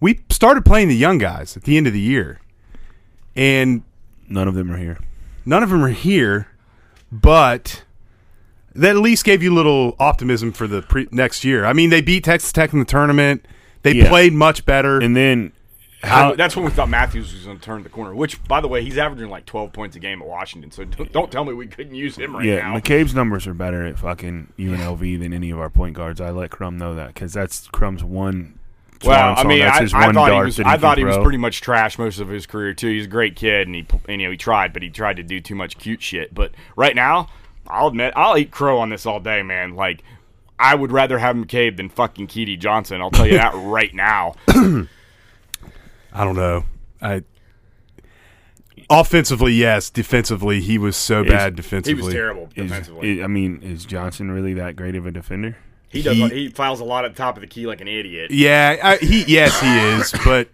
We 0.00 0.20
started 0.30 0.64
playing 0.64 0.88
the 0.88 0.96
young 0.96 1.18
guys 1.18 1.56
at 1.56 1.64
the 1.64 1.76
end 1.76 1.86
of 1.86 1.92
the 1.92 2.00
year. 2.00 2.40
And 3.36 3.82
None 4.28 4.46
of 4.48 4.54
them 4.54 4.70
are 4.70 4.76
here. 4.76 4.98
none 5.46 5.62
of 5.62 5.70
them 5.70 5.82
are 5.84 5.88
here 5.90 6.48
but 7.10 7.84
that 8.74 8.90
at 8.90 9.02
least 9.02 9.24
gave 9.24 9.42
you 9.42 9.52
a 9.52 9.56
little 9.56 9.96
optimism 9.98 10.52
for 10.52 10.66
the 10.66 10.82
pre- 10.82 11.08
next 11.10 11.42
year. 11.44 11.64
I 11.64 11.72
mean 11.72 11.90
they 11.90 12.00
beat 12.00 12.24
texas 12.24 12.52
tech 12.52 12.72
in 12.72 12.78
the 12.78 12.84
tournament. 12.84 13.46
They 13.82 13.94
Yeah. 13.94 14.08
played 14.08 14.32
much 14.32 14.64
better. 14.66 14.98
And 15.00 15.16
then 15.16 15.52
I- 16.02 16.06
how 16.06 16.34
that's 16.34 16.54
when 16.54 16.64
we 16.64 16.70
thought 16.70 16.88
Matthews 16.88 17.32
was 17.32 17.44
going 17.44 17.58
to 17.58 17.62
turn 17.64 17.82
the 17.82 17.88
corner. 17.88 18.14
Which, 18.14 18.42
by 18.44 18.60
the 18.60 18.68
way, 18.68 18.84
he's 18.84 18.98
averaging 18.98 19.30
like 19.30 19.46
12 19.46 19.72
points 19.72 19.96
a 19.96 19.98
game 19.98 20.22
at 20.22 20.28
Washington. 20.28 20.70
So 20.70 20.84
don't, 20.84 21.10
don't 21.12 21.32
tell 21.32 21.44
me 21.44 21.52
we 21.52 21.66
couldn't 21.66 21.94
use 21.94 22.16
him 22.16 22.36
right 22.36 22.44
now. 22.44 22.50
yeah. 22.74 22.80
McCabe's 22.80 23.14
numbers 23.14 23.46
are 23.46 23.54
better 23.54 23.84
at 23.84 23.98
fucking 23.98 24.52
UNLV 24.58 25.18
than 25.20 25.32
any 25.32 25.50
of 25.50 25.58
our 25.58 25.70
point 25.70 25.94
guards. 25.96 26.20
I 26.20 26.30
let 26.30 26.50
Crum 26.50 26.78
know 26.78 26.94
that 26.94 27.08
because 27.14 27.32
that's 27.32 27.66
Crum's 27.68 28.04
one. 28.04 28.58
well, 29.04 29.34
I 29.36 29.44
mean, 29.44 29.58
that's 29.60 29.78
I, 29.78 29.82
his 29.82 29.94
I 29.94 30.06
one 30.06 30.14
thought 30.14 30.32
he 30.32 30.40
was. 30.40 30.60
I 30.60 30.76
thought 30.76 30.98
he 30.98 31.04
was 31.04 31.18
pretty 31.18 31.38
much 31.38 31.60
trash 31.60 31.98
most 31.98 32.20
of 32.20 32.28
his 32.28 32.46
career 32.46 32.74
too. 32.74 32.88
He's 32.88 33.06
a 33.06 33.08
great 33.08 33.34
kid, 33.36 33.66
and 33.66 33.74
he, 33.74 33.86
and, 34.08 34.20
you 34.20 34.28
know, 34.28 34.30
he 34.32 34.36
tried, 34.36 34.72
but 34.72 34.82
he 34.82 34.90
tried 34.90 35.16
to 35.16 35.22
do 35.22 35.40
too 35.40 35.54
much 35.56 35.78
cute 35.78 36.02
shit. 36.02 36.32
But 36.34 36.52
right 36.76 36.94
now, 36.94 37.28
I'll 37.66 37.88
admit, 37.88 38.12
I'll 38.16 38.36
eat 38.38 38.50
crow 38.52 38.78
on 38.78 38.90
this 38.90 39.04
all 39.04 39.18
day, 39.20 39.42
man. 39.42 39.74
Like, 39.74 40.02
I 40.60 40.74
would 40.74 40.90
rather 40.92 41.18
have 41.18 41.36
McCabe 41.36 41.76
than 41.76 41.88
fucking 41.88 42.28
Keedy 42.28 42.58
Johnson. 42.58 43.00
I'll 43.00 43.10
tell 43.10 43.26
you 43.26 43.34
that 43.34 43.52
right 43.56 43.92
now. 43.94 44.34
I 46.12 46.24
don't 46.24 46.36
know. 46.36 46.64
I 47.00 47.22
offensively, 48.90 49.52
yes. 49.54 49.90
Defensively, 49.90 50.60
he 50.60 50.78
was 50.78 50.96
so 50.96 51.24
bad 51.24 51.54
defensively. 51.56 51.92
He 51.92 51.96
defensively. 51.96 52.04
was 52.04 52.14
terrible 52.14 52.42
Is- 52.54 52.70
defensively. 52.70 53.22
I 53.22 53.26
mean, 53.26 53.60
is 53.62 53.84
Johnson 53.84 54.30
really 54.30 54.54
that 54.54 54.76
great 54.76 54.94
of 54.94 55.06
a 55.06 55.10
defender? 55.10 55.56
he 55.90 56.02
does. 56.02 56.16
he- 56.16 56.28
He, 56.28 56.48
files 56.48 56.80
a 56.80 56.84
lot 56.84 57.04
at 57.04 57.12
the 57.14 57.16
top 57.16 57.36
of 57.36 57.40
the 57.40 57.46
key 57.46 57.66
like 57.66 57.80
an 57.80 57.88
idiot. 57.88 58.30
Yeah, 58.30 58.76
I, 58.82 58.96
he 58.98 59.24
yes 59.26 59.58
he 59.60 59.78
is, 59.78 60.12
but 60.24 60.48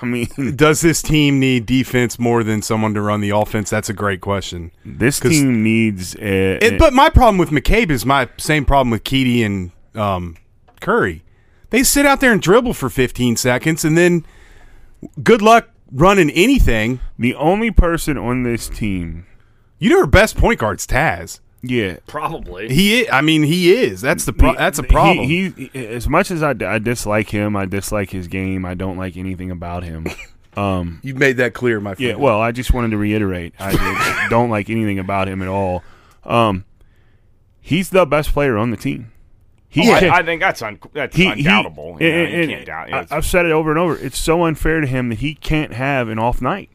I 0.00 0.06
mean, 0.06 0.28
does 0.56 0.80
this 0.80 1.02
team 1.02 1.38
need 1.40 1.66
defense 1.66 2.18
more 2.18 2.42
than 2.44 2.62
someone 2.62 2.94
to 2.94 3.00
run 3.00 3.20
the 3.20 3.30
offense? 3.30 3.70
That's 3.70 3.88
a 3.88 3.94
great 3.94 4.20
question. 4.20 4.70
this 4.84 5.20
'Cause- 5.20 5.32
team 5.32 5.62
needs. 5.62 6.14
A, 6.16 6.58
It, 6.64 6.78
but 6.78 6.92
my 6.92 7.08
problem 7.10 7.38
with 7.38 7.50
McCabe 7.50 7.90
is 7.90 8.04
my 8.06 8.28
same 8.38 8.64
problem 8.64 8.90
with 8.90 9.04
Keedy 9.04 9.44
and 9.44 9.70
um, 9.94 10.36
Curry. 10.80 11.22
They 11.70 11.82
sit 11.84 12.04
out 12.04 12.20
there 12.20 12.32
and 12.32 12.42
dribble 12.42 12.74
for 12.74 12.90
15 12.90 13.36
seconds, 13.36 13.84
and 13.84 13.96
then 13.96 14.24
good 15.22 15.42
luck 15.42 15.68
running 15.92 16.30
anything. 16.30 17.00
the 17.18 17.34
only 17.34 17.70
person 17.70 18.16
on 18.18 18.42
this 18.44 18.68
team, 18.68 19.26
You 19.78 19.90
know, 19.90 20.00
our 20.00 20.06
best 20.06 20.36
point 20.36 20.60
guard's 20.60 20.86
Taz. 20.86 21.40
yeah, 21.62 21.96
Probably. 22.06 22.68
He, 22.72 23.08
I, 23.08 23.18
I 23.18 23.20
mean, 23.22 23.42
he 23.42 23.72
is. 23.72 24.00
That's 24.00 24.24
the 24.24 24.32
pro- 24.32 24.54
that's 24.54 24.78
a 24.78 24.82
problem. 24.82 25.26
He, 25.26 25.48
he- 25.50 25.70
as 25.86 26.08
much 26.08 26.30
as 26.30 26.42
I, 26.42 26.54
I 26.60 26.78
dislike 26.78 27.28
him, 27.30 27.56
I 27.56 27.66
dislike 27.66 28.10
his 28.10 28.28
game. 28.28 28.64
I 28.64 28.74
don't 28.74 28.96
like 28.96 29.16
anything 29.16 29.50
about 29.50 29.82
him. 29.82 30.06
Um, 30.56 30.98
You've 31.04 31.16
made 31.16 31.36
that 31.36 31.54
clear, 31.54 31.78
my 31.78 31.94
friend. 31.94 32.08
Yeah, 32.10 32.14
well, 32.16 32.40
I 32.40 32.50
just 32.50 32.72
wanted 32.72 32.90
to 32.90 32.96
reiterate. 32.96 33.54
I 33.60 34.26
don't 34.30 34.50
like 34.50 34.68
anything 34.68 34.98
about 34.98 35.28
him 35.28 35.42
at 35.42 35.48
all. 35.48 35.84
Um, 36.24 36.64
he's 37.60 37.90
the 37.90 38.04
best 38.04 38.32
player 38.32 38.58
on 38.58 38.72
the 38.72 38.76
team. 38.76 39.12
He 39.72 39.88
Oh, 39.90 39.98
can- 39.98 40.10
I, 40.10 40.16
I 40.16 40.22
think 40.24 40.40
that's 40.40 40.60
un, 40.62 40.78
that's 40.92 41.14
he, 41.16 41.26
undoubtable. 41.26 41.96
He, 41.96 42.04
You, 42.06 42.12
know, 42.12 42.18
and- 42.18 42.32
you 42.32 42.40
and 42.42 42.50
can't 42.50 42.66
doubt. 42.66 42.86
I, 42.92 42.98
It's- 43.02 43.12
I've 43.12 43.24
said 43.24 43.46
it 43.46 43.52
over 43.52 43.70
and 43.70 43.78
over. 43.78 43.96
It's 43.96 44.18
so 44.18 44.44
unfair 44.44 44.80
to 44.80 44.86
him 44.86 45.08
that 45.10 45.18
he 45.20 45.34
can't 45.36 45.72
have 45.74 46.08
an 46.08 46.18
off 46.18 46.42
night. 46.42 46.70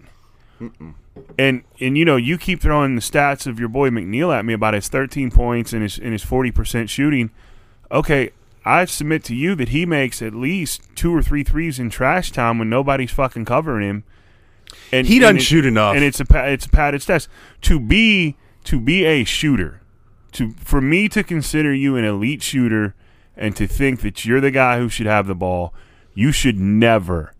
And 1.37 1.63
and 1.79 1.97
you 1.97 2.05
know 2.05 2.15
you 2.15 2.37
keep 2.37 2.61
throwing 2.61 2.95
the 2.95 3.01
stats 3.01 3.45
of 3.47 3.59
your 3.59 3.69
boy 3.69 3.89
McNeil 3.89 4.33
at 4.37 4.45
me 4.45 4.53
about 4.53 4.73
his 4.73 4.87
13 4.87 5.31
points 5.31 5.73
and 5.73 5.81
his 5.81 5.97
and 5.97 6.11
his 6.13 6.23
40 6.23 6.51
percent 6.51 6.89
shooting. 6.89 7.29
Okay, 7.91 8.31
I 8.65 8.85
submit 8.85 9.23
to 9.25 9.35
you 9.35 9.55
that 9.55 9.69
he 9.69 9.85
makes 9.85 10.21
at 10.21 10.33
least 10.33 10.81
two 10.95 11.13
or 11.15 11.21
three 11.21 11.43
threes 11.43 11.79
in 11.79 11.89
trash 11.89 12.31
time 12.31 12.57
when 12.59 12.69
nobody's 12.69 13.11
fucking 13.11 13.45
covering 13.45 13.87
him. 13.87 14.03
And 14.91 15.07
He 15.07 15.19
doesn't 15.19 15.37
it- 15.37 15.43
shoot 15.43 15.65
enough. 15.65 15.95
and 15.95 16.03
it's 16.03 16.19
a 16.19 16.25
it's 16.51 16.65
a 16.65 16.69
padded 16.69 17.01
stats 17.01 17.27
to 17.63 17.79
be 17.79 18.35
to 18.65 18.79
be 18.79 19.05
a 19.05 19.23
shooter. 19.25 19.81
To 20.35 20.51
for 20.63 20.79
me 20.81 21.07
to 21.09 21.23
consider 21.23 21.73
you 21.73 21.95
an 21.97 22.03
elite 22.05 22.41
shooter 22.43 22.93
and 23.37 23.55
to 23.57 23.67
think 23.67 24.01
that 24.01 24.23
you're 24.25 24.41
the 24.41 24.51
guy 24.51 24.77
who 24.79 24.87
should 24.89 25.05
have 25.07 25.27
the 25.27 25.35
ball, 25.35 25.73
you 26.13 26.31
should 26.31 26.57
never 26.59 27.33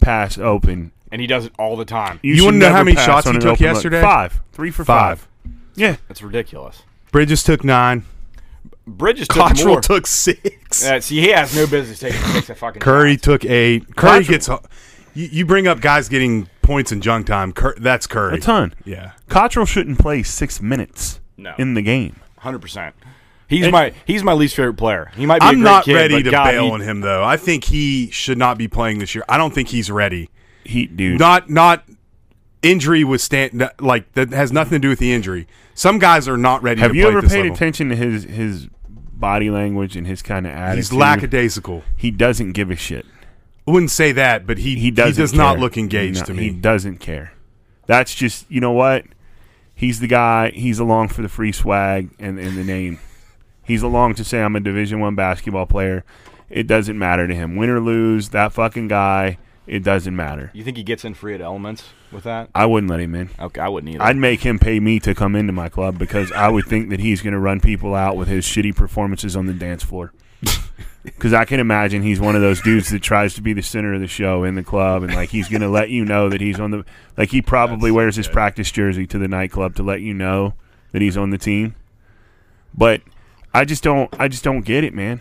pass 0.00 0.38
open. 0.38 0.92
and 1.12 1.20
he 1.20 1.26
does 1.26 1.44
it 1.46 1.52
all 1.58 1.76
the 1.76 1.84
time. 1.84 2.20
You 2.22 2.36
should 2.36 2.44
wanna 2.44 2.58
know 2.58 2.66
how 2.68 2.72
never 2.74 2.84
many 2.86 2.96
pass 2.96 3.06
shots 3.06 3.26
he 3.26 3.32
took 3.34 3.40
open 3.42 3.50
look. 3.50 3.60
yesterday? 3.60 4.00
Five, 4.00 4.40
three 4.52 4.70
for 4.70 4.84
five. 4.84 5.20
Five. 5.20 5.28
Yeah, 5.76 5.96
That's 6.08 6.22
ridiculous. 6.22 6.82
Bridges 7.12 7.42
took 7.42 7.64
nine. 7.64 8.04
Bridges 8.86 9.28
took 9.28 9.36
Cottrell 9.38 9.66
more. 9.74 9.80
took 9.80 10.06
six. 10.06 10.84
Uh, 10.84 11.00
see, 11.00 11.20
he 11.20 11.28
has 11.28 11.54
no 11.54 11.66
business 11.66 11.98
taking 12.00 12.20
six. 12.20 12.50
At 12.50 12.58
fucking 12.58 12.80
Curry 12.80 13.12
shots. 13.14 13.22
took 13.22 13.44
eight. 13.44 13.94
Curry 13.96 14.24
Cottrell- 14.24 14.58
gets. 14.58 14.68
You, 15.14 15.26
you 15.30 15.46
bring 15.46 15.66
up 15.68 15.80
guys 15.80 16.08
getting 16.08 16.48
points 16.62 16.92
in 16.92 17.00
junk 17.00 17.26
time. 17.26 17.52
Cur- 17.52 17.74
that's 17.78 18.06
Curry. 18.06 18.36
A 18.36 18.40
ton. 18.40 18.74
Yeah. 18.84 19.12
Cottrell 19.28 19.66
shouldn't 19.66 19.98
play 19.98 20.22
six 20.22 20.60
minutes 20.62 21.20
No. 21.36 21.54
in 21.58 21.74
the 21.74 21.82
game. 21.82 22.16
Hundred 22.40 22.60
percent. 22.60 22.94
He's 23.48 23.64
And- 23.64 23.72
my 23.72 23.92
he's 24.04 24.22
my 24.22 24.32
least 24.32 24.54
favorite 24.56 24.74
player. 24.76 25.10
He 25.16 25.26
might 25.26 25.40
be. 25.40 25.46
a 25.46 25.48
I'm 25.48 25.60
not 25.62 25.84
kid, 25.84 25.94
ready 25.94 26.22
to 26.22 26.30
God, 26.30 26.44
bail 26.50 26.64
he- 26.66 26.70
on 26.72 26.80
him 26.80 27.00
though. 27.00 27.24
I 27.24 27.36
think 27.36 27.64
he 27.64 28.10
should 28.10 28.38
not 28.38 28.58
be 28.58 28.68
playing 28.68 28.98
this 28.98 29.14
year. 29.14 29.24
I 29.28 29.38
don't 29.38 29.52
think 29.54 29.68
he's 29.68 29.90
ready. 29.90 30.28
He, 30.64 30.86
dude. 30.86 31.18
Not 31.18 31.48
not 31.50 31.84
injury 32.62 33.04
was 33.04 33.22
stand 33.22 33.68
like 33.80 34.12
that 34.12 34.30
has 34.32 34.52
nothing 34.52 34.72
to 34.72 34.78
do 34.78 34.88
with 34.88 34.98
the 34.98 35.12
injury. 35.12 35.46
Some 35.74 35.98
guys 35.98 36.28
are 36.28 36.36
not 36.36 36.62
ready. 36.62 36.80
have 36.80 36.94
you 36.94 37.08
ever 37.08 37.22
paid 37.22 37.38
level. 37.38 37.52
attention 37.54 37.88
to 37.88 37.96
his 37.96 38.24
his 38.24 38.68
body 39.12 39.50
language 39.50 39.96
and 39.96 40.06
his 40.06 40.22
kind 40.22 40.46
of 40.46 40.52
attitude? 40.52 40.76
He's 40.76 40.92
lackadaisical. 40.92 41.82
He 41.96 42.10
doesn't 42.10 42.52
give 42.52 42.70
a 42.70 42.76
shit. 42.76 43.06
I 43.66 43.70
wouldn't 43.72 43.90
say 43.90 44.12
that, 44.12 44.46
but 44.46 44.58
he 44.58 44.76
He 44.76 44.90
doesn't. 44.90 45.20
does 45.20 45.32
not 45.34 45.58
look 45.58 45.76
engaged 45.76 46.20
No, 46.20 46.24
to 46.26 46.34
me. 46.34 46.42
He 46.44 46.50
doesn't 46.50 46.98
care. 46.98 47.32
That's 47.86 48.14
just 48.14 48.46
you 48.50 48.60
know 48.60 48.72
what. 48.72 49.04
He's 49.80 49.98
the 49.98 50.06
guy. 50.06 50.50
He's 50.50 50.78
along 50.78 51.08
for 51.08 51.22
the 51.22 51.28
free 51.30 51.52
swag 51.52 52.10
and, 52.18 52.38
and 52.38 52.54
the 52.54 52.64
name. 52.64 53.00
He's 53.64 53.80
along 53.80 54.14
to 54.16 54.24
say 54.24 54.42
I'm 54.42 54.54
a 54.54 54.60
Division 54.60 55.00
One 55.00 55.14
basketball 55.14 55.64
player. 55.64 56.04
It 56.50 56.66
doesn't 56.66 56.98
matter 56.98 57.26
to 57.26 57.34
him, 57.34 57.56
win 57.56 57.70
or 57.70 57.80
lose. 57.80 58.28
That 58.28 58.52
fucking 58.52 58.88
guy. 58.88 59.38
It 59.66 59.82
doesn't 59.82 60.14
matter. 60.14 60.50
You 60.52 60.64
think 60.64 60.76
he 60.76 60.82
gets 60.82 61.02
in 61.02 61.14
free 61.14 61.32
at 61.32 61.40
Elements 61.40 61.84
with 62.12 62.24
that? 62.24 62.50
I 62.54 62.66
wouldn't 62.66 62.90
let 62.90 63.00
him 63.00 63.14
in. 63.14 63.30
Okay, 63.40 63.60
I 63.62 63.68
wouldn't 63.68 63.94
either. 63.94 64.02
I'd 64.02 64.16
make 64.16 64.42
him 64.42 64.58
pay 64.58 64.80
me 64.80 65.00
to 65.00 65.14
come 65.14 65.34
into 65.34 65.54
my 65.54 65.70
club 65.70 65.98
because 65.98 66.30
I 66.32 66.50
would 66.50 66.66
think 66.66 66.90
that 66.90 67.00
he's 67.00 67.22
going 67.22 67.32
to 67.32 67.38
run 67.38 67.60
people 67.60 67.94
out 67.94 68.18
with 68.18 68.28
his 68.28 68.44
shitty 68.44 68.76
performances 68.76 69.34
on 69.34 69.46
the 69.46 69.54
dance 69.54 69.82
floor. 69.82 70.12
Because 71.02 71.32
I 71.32 71.44
can 71.44 71.60
imagine 71.60 72.02
he's 72.02 72.20
one 72.20 72.36
of 72.36 72.42
those 72.42 72.60
dudes 72.60 72.90
that 72.90 73.02
tries 73.02 73.34
to 73.34 73.40
be 73.40 73.52
the 73.52 73.62
center 73.62 73.94
of 73.94 74.00
the 74.00 74.06
show 74.06 74.44
in 74.44 74.54
the 74.54 74.62
club, 74.62 75.02
and 75.02 75.14
like 75.14 75.30
he's 75.30 75.48
going 75.48 75.62
to 75.62 75.68
let 75.68 75.88
you 75.90 76.04
know 76.04 76.28
that 76.28 76.40
he's 76.40 76.60
on 76.60 76.70
the 76.70 76.84
like 77.16 77.30
he 77.30 77.40
probably 77.40 77.90
wears 77.90 78.16
his 78.16 78.28
practice 78.28 78.70
jersey 78.70 79.06
to 79.06 79.18
the 79.18 79.28
nightclub 79.28 79.74
to 79.76 79.82
let 79.82 80.02
you 80.02 80.12
know 80.12 80.54
that 80.92 81.00
he's 81.00 81.16
on 81.16 81.30
the 81.30 81.38
team. 81.38 81.74
But 82.74 83.00
I 83.54 83.64
just 83.64 83.82
don't, 83.82 84.14
I 84.20 84.28
just 84.28 84.44
don't 84.44 84.60
get 84.60 84.84
it, 84.84 84.94
man. 84.94 85.20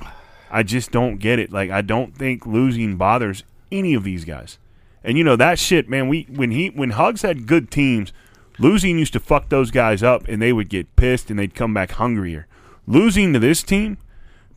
I 0.52 0.64
just 0.64 0.92
don't 0.92 1.18
get 1.18 1.40
it. 1.40 1.52
Like 1.52 1.70
I 1.70 1.82
don't 1.82 2.16
think 2.16 2.46
losing 2.46 2.98
bothers 2.98 3.44
any 3.72 3.94
of 3.94 4.04
these 4.04 4.26
guys. 4.26 4.58
And 5.04 5.18
you 5.18 5.24
know 5.24 5.36
that 5.36 5.60
shit, 5.60 5.90
man. 5.90 6.08
We 6.10 6.24
when 6.30 6.52
he 6.52 6.70
when 6.70 6.92
Hugs 6.92 7.22
had 7.22 7.48
good 7.48 7.72
teams, 7.72 8.12
losing 8.58 8.98
used 8.98 9.14
to 9.14 9.20
fuck 9.20 9.50
those 9.50 9.72
guys 9.72 10.04
up, 10.04 10.28
and 10.28 10.42
they 10.42 10.52
would 10.52 10.70
get 10.70 10.96
pissed 10.96 11.30
and 11.30 11.40
they'd 11.40 11.56
come 11.56 11.74
back 11.74 11.92
hungrier. 11.92 12.48
Losing 12.86 13.34
to 13.34 13.40
this 13.40 13.64
team 13.64 13.98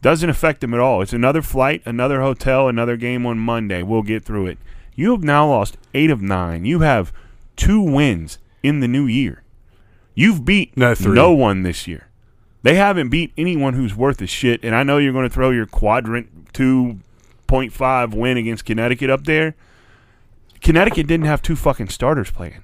doesn't 0.02 0.28
affect 0.28 0.60
them 0.60 0.74
at 0.74 0.80
all. 0.80 1.00
It's 1.00 1.12
another 1.12 1.40
flight, 1.40 1.80
another 1.86 2.20
hotel, 2.20 2.68
another 2.68 2.96
game 2.96 3.24
on 3.24 3.38
Monday. 3.38 3.82
We'll 3.82 4.02
get 4.02 4.24
through 4.24 4.48
it. 4.48 4.58
You 4.94 5.12
have 5.12 5.22
now 5.24 5.48
lost 5.48 5.78
eight 5.94 6.10
of 6.10 6.20
nine. 6.20 6.64
You 6.66 6.80
have 6.80 7.12
two 7.56 7.80
wins 7.80 8.38
in 8.62 8.80
the 8.80 8.88
new 8.88 9.06
year. 9.06 9.42
You've 10.14 10.44
beat 10.44 10.76
No, 10.76 10.94
no 11.14 11.32
one 11.32 11.62
this 11.62 11.86
year. 11.86 12.08
They 12.62 12.74
haven't 12.74 13.08
beat 13.08 13.32
anyone 13.38 13.74
who's 13.74 13.94
worth 13.94 14.20
a 14.20 14.26
shit. 14.26 14.62
And 14.62 14.74
I 14.74 14.82
know 14.82 14.98
you're 14.98 15.12
going 15.12 15.28
to 15.28 15.34
throw 15.34 15.50
your 15.50 15.66
quadrant 15.66 16.52
two 16.52 16.98
point 17.46 17.72
five 17.72 18.12
win 18.12 18.36
against 18.36 18.64
Connecticut 18.64 19.08
up 19.08 19.24
there. 19.24 19.54
Connecticut 20.60 21.06
didn't 21.06 21.26
have 21.26 21.42
two 21.42 21.56
fucking 21.56 21.88
starters 21.88 22.30
playing. 22.30 22.62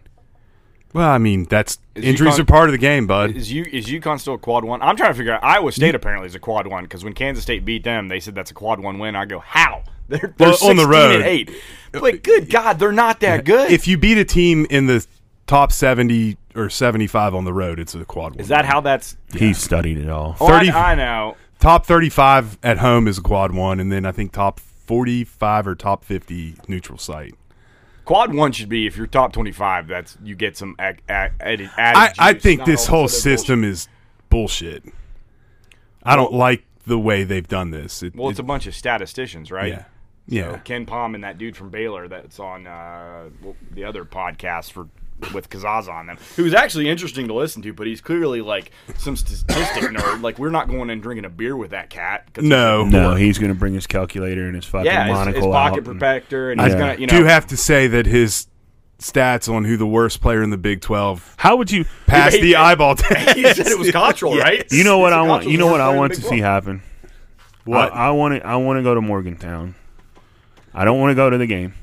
Well, 0.95 1.09
I 1.11 1.19
mean, 1.19 1.45
that's 1.45 1.79
Is 1.95 2.05
injuries 2.05 2.35
UConn 2.35 2.39
are 2.41 2.45
part 2.45 2.69
of 2.69 2.73
the 2.73 2.79
game, 2.79 3.07
bud. 3.07 3.37
Is 3.37 3.53
you 3.53 3.65
is 3.71 3.87
UConn 3.87 4.19
still 4.19 4.35
a 4.35 4.39
quad 4.39 4.65
one? 4.65 4.81
I'm 4.83 4.97
trying 4.97 5.13
to 5.13 5.17
figure 5.19 5.33
out. 5.35 5.45
Iowa 5.45 5.71
State 5.73 5.95
apparently 5.95 6.27
is 6.27 6.35
a 6.35 6.39
quad 6.41 6.67
one 6.67 6.85
because 6.85 7.05
when 7.05 7.13
Kansas 7.13 7.43
State 7.45 7.65
beat 7.65 7.85
them, 7.85 8.09
they 8.09 8.21
said 8.21 8.35
that's 8.35 8.51
a 8.51 8.55
quad 8.55 8.81
one 8.81 8.99
win. 8.99 9.15
I 9.17 9.25
go, 9.27 9.39
how? 9.41 9.83
They're, 10.09 10.33
they're 10.39 10.49
Well, 10.49 10.71
on 10.71 10.77
the 10.77 10.87
road. 10.87 11.17
and 11.17 11.25
eight. 11.25 11.51
But 11.93 12.23
good 12.23 12.45
uh, 12.45 12.47
God, 12.63 12.79
they're 12.79 12.93
not 12.93 13.21
that 13.21 13.45
good. 13.45 13.71
if 13.71 13.87
you 13.87 13.99
beat 13.99 14.17
a 14.17 14.25
team 14.25 14.67
in 14.71 14.87
the 14.87 15.07
top 15.47 15.71
70 15.71 16.39
or 16.55 16.71
75 16.71 17.35
on 17.35 17.45
the 17.45 17.53
road, 17.53 17.79
it's 17.79 17.95
a 17.95 18.03
quad 18.07 18.33
one. 18.33 18.41
is 18.41 18.49
that 18.49 18.65
how 18.65 18.81
that's? 18.81 19.19
He 19.35 19.53
studied 19.53 19.99
it 19.99 20.09
all. 20.09 20.35
Oh, 20.41 20.49
30 20.49 20.71
I, 20.71 20.93
I 20.93 20.95
know. 20.95 21.37
top 21.59 21.85
35 21.85 22.57
at 22.63 22.79
home 22.79 23.07
is 23.07 23.19
a 23.19 23.21
quad 23.21 23.53
one, 23.55 23.81
and 23.81 23.93
then 23.93 24.07
I 24.07 24.13
think 24.13 24.33
top 24.33 24.61
45 24.61 25.67
or 25.67 25.75
top 25.75 26.05
50 26.05 26.55
neutral 26.69 26.97
site. 26.97 27.35
Quad 28.09 28.35
one 28.35 28.53
should 28.53 28.71
be 28.71 28.87
if 28.87 28.97
you're 28.97 29.07
top 29.07 29.35
25. 29.35 29.87
That's 29.87 30.17
you 30.25 30.35
get 30.35 30.57
some 30.57 30.75
ag- 30.79 31.03
ag- 31.11 31.33
added. 31.41 31.71
I, 31.77 32.11
I 32.19 32.33
think 32.33 32.65
this 32.65 32.87
whole 32.87 33.05
of 33.05 33.11
a 33.11 33.13
sudden 33.13 33.37
system 33.39 33.65
is 33.65 33.87
bullshit. 34.31 34.83
I 36.03 36.17
don't 36.17 36.33
like 36.33 36.65
the 36.87 36.99
way 36.99 37.25
they've 37.25 37.47
done 37.47 37.71
this. 37.71 38.03
It, 38.03 38.17
Well, 38.17 38.31
it's 38.31 38.39
it- 38.39 38.43
a 38.43 38.47
bunch 38.47 38.67
of 38.67 38.75
statisticians, 38.75 39.51
right? 39.51 39.69
yeah, 39.73 39.85
yeah. 40.27 40.57
KenPom 40.65 41.17
and 41.17 41.23
that 41.23 41.37
dude 41.37 41.55
from 41.55 41.69
Baylor 41.69 42.09
that's 42.09 42.41
on 42.41 42.67
uh, 42.67 43.29
the 43.73 43.85
other 43.85 44.07
podcast 44.07 44.73
for 44.73 44.89
with 45.35 45.51
Kazaz 45.51 45.89
on 45.89 46.07
them, 46.07 46.17
who's 46.37 46.55
actually 46.55 46.89
interesting 46.89 47.27
to 47.29 47.35
listen 47.35 47.61
to, 47.63 47.73
but 47.73 47.87
he's 47.87 48.01
clearly 48.01 48.41
like 48.41 48.71
some 48.97 49.17
statistic 49.17 49.83
nerd. 49.91 50.23
Like 50.23 50.39
we're 50.39 50.51
not 50.51 50.69
going 50.69 50.91
and 50.91 51.03
drinking 51.03 51.25
a 51.25 51.29
beer 51.31 51.57
with 51.57 51.71
that 51.71 51.91
cat. 51.91 52.29
No, 52.41 52.85
No, 52.85 53.15
he's 53.15 53.39
going 53.39 53.53
to 53.53 53.59
bring 53.59 53.75
his 53.75 53.87
calculator 53.87 54.47
and 54.47 54.55
his 54.55 54.65
fucking 54.65 54.87
yeah, 54.87 55.07
his, 55.07 55.13
monocle 55.15 55.43
his 55.43 55.53
pocket 55.53 55.73
out. 55.73 55.77
and- 55.89 55.99
protector, 56.01 56.51
and 56.53 56.61
I 56.61 56.65
he's 56.67 56.75
gonna, 56.75 56.95
you 56.95 57.07
know, 57.07 57.19
do 57.19 57.25
have 57.25 57.47
to 57.49 57.57
say 57.57 57.87
that 57.89 58.07
his 58.07 58.47
stats 59.01 59.53
on 59.53 59.65
who 59.65 59.77
the 59.77 59.87
worst 59.87 60.21
player 60.21 60.43
in 60.43 60.51
the 60.51 60.57
Big 60.59 60.81
12 60.81 61.35
How 61.39 61.57
would 61.57 61.71
you? 61.71 61.85
pass 62.07 62.35
He- 62.35 62.41
the 62.43 62.57
eyeball 62.57 62.95
test. 62.97 63.37
he 63.37 63.43
said 63.55 63.67
it 63.69 63.79
was 63.79 63.91
Cottrell, 63.91 64.37
right? 64.37 64.65
You 64.73 64.85
know 64.85 64.99
what 64.99 65.13
He 65.13 65.19
I 65.19 65.23
want? 65.23 65.47
You 65.49 65.59
know 65.59 65.67
what 65.69 65.81
I 65.81 65.95
want 65.95 66.15
to 66.15 66.21
the 66.21 66.27
see 66.29 66.39
happen. 66.39 66.83
What? 67.65 67.93
I 67.93 68.11
want 68.13 68.35
to. 68.41 68.47
I 68.47 68.57
want 68.57 68.79
to 68.79 68.83
go 68.83 68.95
to 68.95 69.01
Morgantown. 69.01 69.75
I 70.73 70.85
don't 70.85 70.99
want 71.01 71.11
to 71.11 71.15
go 71.15 71.29
to 71.29 71.37
the 71.39 71.47
game. 71.47 71.75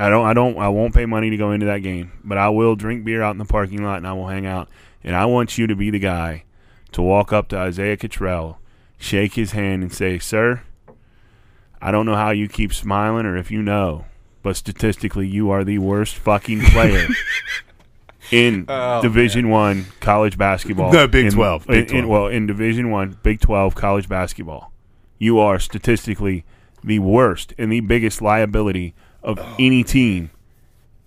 I 0.00 0.08
don't. 0.08 0.24
I 0.26 0.32
don't. 0.32 0.56
I 0.56 0.68
won't 0.68 0.94
pay 0.94 1.04
money 1.04 1.28
to 1.28 1.36
go 1.36 1.52
into 1.52 1.66
that 1.66 1.78
game, 1.82 2.12
but 2.24 2.38
I 2.38 2.48
will 2.48 2.74
drink 2.74 3.04
beer 3.04 3.22
out 3.22 3.32
in 3.32 3.38
the 3.38 3.44
parking 3.44 3.82
lot 3.82 3.98
and 3.98 4.06
I 4.06 4.14
will 4.14 4.28
hang 4.28 4.46
out. 4.46 4.68
And 5.04 5.14
I 5.14 5.26
want 5.26 5.58
you 5.58 5.66
to 5.66 5.76
be 5.76 5.90
the 5.90 5.98
guy 5.98 6.44
to 6.92 7.02
walk 7.02 7.32
up 7.34 7.48
to 7.48 7.58
Isaiah 7.58 7.98
Cottrell, 7.98 8.58
shake 8.96 9.34
his 9.34 9.52
hand, 9.52 9.82
and 9.82 9.92
say, 9.92 10.18
"Sir, 10.18 10.62
I 11.82 11.90
don't 11.90 12.06
know 12.06 12.14
how 12.16 12.30
you 12.30 12.48
keep 12.48 12.72
smiling 12.72 13.26
or 13.26 13.36
if 13.36 13.50
you 13.50 13.60
know, 13.62 14.06
but 14.42 14.56
statistically, 14.56 15.28
you 15.28 15.50
are 15.50 15.64
the 15.64 15.78
worst 15.78 16.16
fucking 16.16 16.60
player." 16.62 17.06
In 18.30 18.66
oh, 18.68 19.02
Division 19.02 19.48
One 19.48 19.86
college 19.98 20.38
basketball, 20.38 20.92
No, 20.92 21.08
Big 21.08 21.26
In- 21.26 21.32
12, 21.32 21.66
Big 21.66 21.90
in- 21.90 22.04
12. 22.04 22.08
well, 22.08 22.26
in 22.28 22.46
Division 22.46 22.90
One, 22.90 23.18
Big 23.24 23.40
Twelve 23.40 23.74
college 23.74 24.08
basketball, 24.08 24.72
you 25.18 25.38
are 25.40 25.58
statistically 25.58 26.44
the 26.84 27.00
worst 27.00 27.54
and 27.58 27.72
the 27.72 27.80
biggest 27.80 28.22
liability 28.22 28.94
of 29.22 29.38
any 29.58 29.84
team 29.84 30.30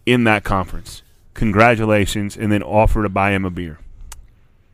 in 0.05 0.23
that 0.25 0.43
conference. 0.43 1.01
Congratulations, 1.33 2.37
and 2.37 2.51
then 2.51 2.61
offer 2.61 3.03
to 3.03 3.09
buy 3.09 3.31
him 3.31 3.45
a 3.45 3.49
beer. 3.49 3.79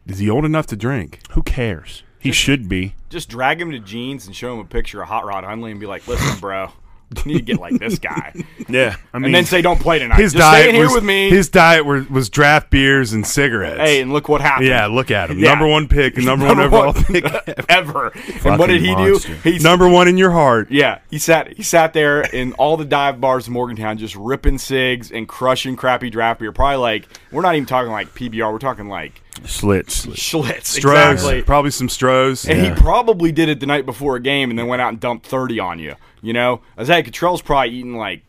Is 0.06 0.20
he 0.20 0.30
old 0.30 0.46
enough 0.46 0.68
to 0.68 0.76
drink? 0.76 1.20
Who 1.32 1.44
cares? 1.44 2.04
He 2.20 2.32
should 2.32 2.68
be. 2.68 2.96
Just 3.10 3.30
drag 3.30 3.62
him 3.62 3.72
to 3.72 3.80
jeans 3.80 4.26
and 4.28 4.36
show 4.36 4.54
him 4.54 4.60
a 4.60 4.66
picture 4.66 5.02
of 5.02 5.08
Hot 5.08 5.26
Rod 5.26 5.44
Hundley 5.44 5.72
and 5.72 5.80
be 5.80 5.86
like, 5.86 6.08
"Listen, 6.08 6.40
bro, 6.40 6.64
you 6.66 6.72
need 7.26 7.34
to 7.38 7.42
get 7.42 7.60
like 7.60 7.78
this 7.80 8.00
guy," 8.00 8.34
Yeah, 8.70 8.96
I 9.14 9.18
mean, 9.20 9.26
and 9.28 9.36
then 9.36 9.46
say, 9.46 9.62
"Don't 9.62 9.80
play 9.80 10.00
tonight. 10.00 10.20
His 10.20 10.34
Just 10.34 10.48
stay 10.48 10.58
diet 10.64 10.70
in 10.70 10.76
here 10.76 10.86
was 10.86 10.94
with 10.96 11.04
me." 11.04 11.30
his 11.30 11.50
diet 11.50 11.86
were, 11.86 12.06
was 12.10 12.30
draft 12.30 12.70
beers 12.70 13.14
and 13.14 13.26
cigarettes. 13.26 13.80
hey, 13.80 14.02
and 14.02 14.14
look 14.14 14.30
what 14.30 14.42
happened. 14.42 14.68
yeah, 14.68 14.86
look 14.88 15.12
at 15.12 15.30
him. 15.32 15.40
Yeah. 15.40 15.50
Number 15.50 15.68
one 15.68 15.88
pick, 15.88 16.18
and 16.18 16.26
number, 16.26 16.46
one 16.46 16.60
overall 16.60 16.94
pick. 16.94 17.26
ever. 17.70 18.12
and 18.46 18.60
what 18.60 18.68
did 18.68 18.82
he 18.82 18.94
monster. 18.94 19.30
do? 19.30 19.50
He's 19.52 19.64
number 19.64 19.88
one 19.88 20.08
in 20.08 20.18
your 20.18 20.32
heart. 20.32 20.70
Yeah, 20.72 21.00
he 21.10 21.18
sat 21.20 21.54
he 21.54 21.64
sat 21.64 21.94
there 21.94 22.22
in 22.22 22.54
all 22.54 22.78
the 22.78 22.86
dive 22.86 23.20
bars 23.20 23.48
in 23.48 23.54
Morgantown, 23.54 23.98
just 23.98 24.16
ripping 24.16 24.58
cigs 24.58 25.12
and 25.12 25.28
crushing 25.28 25.76
crappy 25.76 26.10
draft 26.10 26.40
beer. 26.40 26.52
Probably 26.52 26.78
like 26.78 27.08
we're 27.32 27.42
not 27.42 27.56
even 27.56 27.66
talking 27.66 27.92
like 27.92 28.14
PBR, 28.14 28.52
we're 28.52 28.60
talking 28.60 28.88
like 28.88 29.22
slits. 29.46 30.06
Schlitz. 30.08 30.80
Strohs, 30.80 31.12
Exactly. 31.12 31.42
probably 31.44 31.72
some 31.72 31.88
Strohs. 31.88 32.50
And 32.50 32.62
Yeah. 32.64 32.76
he 32.76 32.82
probably 32.82 33.32
did 33.32 33.50
it 33.50 33.60
the 33.60 33.66
night 33.66 33.86
before 33.86 34.16
a 34.16 34.20
game 34.22 34.50
and 34.50 34.58
then 34.60 34.68
went 34.68 34.82
out 34.82 34.90
and 34.90 35.00
dumped 35.00 35.26
thirty 35.26 35.60
on 35.60 35.80
you. 35.80 35.96
You 36.22 36.34
know, 36.34 36.62
Isaiah 36.80 37.04
Cottrell's 37.04 37.42
probably 37.42 37.70
eating 37.76 37.96
like 37.96 38.22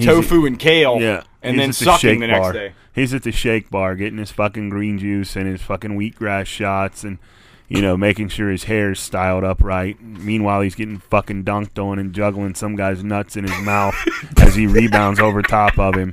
tofu 0.00 0.46
and 0.46 0.58
kale, 0.58 1.00
Yeah, 1.00 1.22
and 1.42 1.54
he's 1.56 1.60
then 1.60 1.70
at 1.70 1.76
the 1.76 1.84
sucking 1.84 2.20
the 2.20 2.26
next 2.28 2.52
day. 2.52 2.72
He's 2.94 3.14
at 3.14 3.22
the 3.22 3.32
shake 3.32 3.70
bar 3.70 3.94
getting 3.94 4.18
his 4.18 4.30
fucking 4.30 4.68
green 4.68 4.98
juice 4.98 5.34
and 5.36 5.46
his 5.46 5.62
fucking 5.62 5.98
wheatgrass 5.98 6.46
shots 6.46 7.04
and 7.04 7.18
you 7.68 7.80
know 7.80 7.96
making 7.96 8.28
sure 8.28 8.50
his 8.50 8.64
hair's 8.64 9.00
styled 9.00 9.44
up 9.44 9.62
right. 9.62 9.96
Meanwhile, 10.02 10.60
he's 10.60 10.74
getting 10.74 10.98
fucking 10.98 11.44
dunked 11.44 11.82
on 11.82 11.98
and 11.98 12.12
juggling 12.12 12.54
some 12.54 12.76
guy's 12.76 13.02
nuts 13.02 13.36
in 13.36 13.44
his 13.44 13.58
mouth 13.62 13.94
as 14.40 14.54
he 14.56 14.66
rebounds 14.66 15.20
over 15.20 15.40
top 15.42 15.78
of 15.78 15.94
him. 15.94 16.12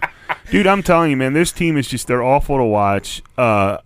Dude, 0.52 0.68
I'm 0.68 0.82
telling 0.82 1.12
you, 1.12 1.18
man, 1.18 1.34
this 1.34 1.52
team 1.52 1.76
is 1.78 1.88
just 1.88 2.08
they're 2.08 2.24
awful 2.24 2.58
to 2.58 2.63
watch. 2.63 3.22
Uh, 3.38 3.78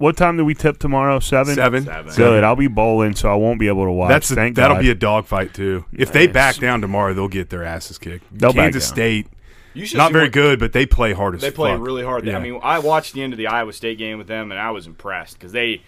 what 0.00 0.16
time 0.16 0.36
do 0.36 0.44
we 0.44 0.54
tip 0.54 0.78
tomorrow? 0.78 1.20
Seven. 1.20 1.54
Seven. 1.54 1.84
Seven. 1.84 2.14
Good. 2.16 2.42
I'll 2.42 2.56
be 2.56 2.66
bowling, 2.68 3.14
so 3.14 3.30
I 3.30 3.34
won't 3.34 3.60
be 3.60 3.68
able 3.68 3.84
to 3.84 3.90
watch. 3.92 4.08
That's 4.08 4.30
a, 4.30 4.34
Thank 4.34 4.56
that'll 4.56 4.76
God. 4.78 4.82
be 4.82 4.90
a 4.90 4.94
dogfight 4.94 5.52
too. 5.54 5.84
If 5.92 6.10
they 6.12 6.24
Yes. 6.24 6.32
back 6.32 6.56
down 6.56 6.80
tomorrow, 6.80 7.12
they'll 7.14 7.28
get 7.28 7.50
their 7.50 7.62
asses 7.64 7.98
kicked. 7.98 8.24
They'll 8.36 8.52
back 8.52 8.72
Kansas 8.72 8.88
down. 8.88 8.94
State, 8.96 9.26
You 9.74 9.84
should 9.86 9.98
not 9.98 10.08
see 10.08 10.12
very 10.14 10.24
what- 10.24 10.32
good, 10.32 10.58
but 10.58 10.72
they 10.72 10.86
play 10.86 11.12
hard 11.12 11.34
as 11.34 11.42
They 11.42 11.50
play 11.50 11.72
fuck. 11.72 11.80
really 11.86 12.02
hard. 12.02 12.24
Yeah. 12.26 12.36
I 12.38 12.40
mean, 12.40 12.58
I 12.62 12.78
watched 12.80 13.12
the 13.14 13.22
end 13.22 13.32
of 13.34 13.36
the 13.36 13.46
Iowa 13.46 13.72
State 13.72 13.98
game 13.98 14.18
with 14.18 14.26
them, 14.26 14.50
and 14.50 14.58
I 14.58 14.70
was 14.70 14.86
impressed 14.86 15.38
because 15.38 15.52
they 15.52 15.82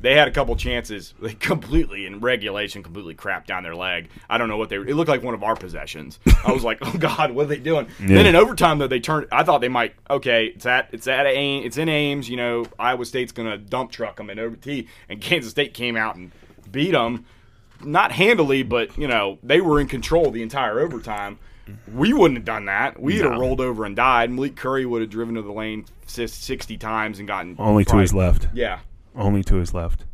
they 0.00 0.14
had 0.14 0.28
a 0.28 0.30
couple 0.30 0.54
chances. 0.56 1.14
They 1.20 1.34
completely 1.34 2.06
in 2.06 2.20
regulation, 2.20 2.82
completely 2.82 3.14
crapped 3.14 3.46
down 3.46 3.62
their 3.62 3.74
leg. 3.74 4.08
I 4.28 4.38
don't 4.38 4.48
know 4.48 4.56
what 4.56 4.68
they. 4.68 4.76
It 4.76 4.94
looked 4.94 5.08
like 5.08 5.22
one 5.22 5.34
of 5.34 5.42
our 5.42 5.56
possessions. 5.56 6.18
I 6.44 6.52
was 6.52 6.64
like, 6.64 6.78
oh 6.82 6.96
god, 6.98 7.30
what 7.32 7.44
are 7.44 7.48
they 7.48 7.56
doing? 7.58 7.88
Then 8.00 8.26
in 8.26 8.36
overtime 8.36 8.78
though, 8.78 8.86
they 8.88 9.00
turned. 9.00 9.26
I 9.32 9.42
thought 9.44 9.60
they 9.60 9.68
might. 9.68 9.94
Okay, 10.10 10.46
it's 10.46 10.66
at 10.66 10.88
it's 10.92 11.06
at 11.08 11.26
Ames, 11.26 11.66
it's 11.66 11.76
in 11.76 11.88
Ames. 11.88 12.28
You 12.28 12.36
know, 12.36 12.66
Iowa 12.78 13.04
State's 13.04 13.32
gonna 13.32 13.58
dump 13.58 13.90
truck 13.90 14.16
them 14.16 14.30
in 14.30 14.38
OT, 14.38 14.88
and 15.08 15.20
Kansas 15.20 15.50
State 15.50 15.74
came 15.74 15.96
out 15.96 16.16
and 16.16 16.30
beat 16.70 16.92
them. 16.92 17.24
Not 17.84 18.10
handily, 18.12 18.64
but 18.64 18.96
you 18.98 19.06
know 19.08 19.38
they 19.42 19.60
were 19.60 19.80
in 19.80 19.86
control 19.86 20.30
the 20.30 20.42
entire 20.42 20.80
overtime. 20.80 21.38
We 21.94 22.12
wouldn't 22.14 22.38
have 22.38 22.46
done 22.46 22.64
that. 22.64 22.98
We'd 23.00 23.20
have 23.20 23.38
rolled 23.38 23.60
over 23.60 23.84
and 23.84 23.94
died. 23.94 24.30
Malik 24.30 24.56
Curry 24.56 24.86
would 24.86 25.02
have 25.02 25.10
driven 25.10 25.34
to 25.34 25.42
the 25.42 25.52
lane 25.52 25.84
sixty 26.06 26.76
times 26.78 27.18
and 27.18 27.28
gotten 27.28 27.56
Only 27.58 27.84
to 27.84 27.90
probably- 27.90 28.02
his 28.04 28.14
left. 28.14 28.48
Yeah, 28.54 28.78
Only 29.18 29.42
to 29.44 29.56
his 29.56 29.74
left. 29.74 30.04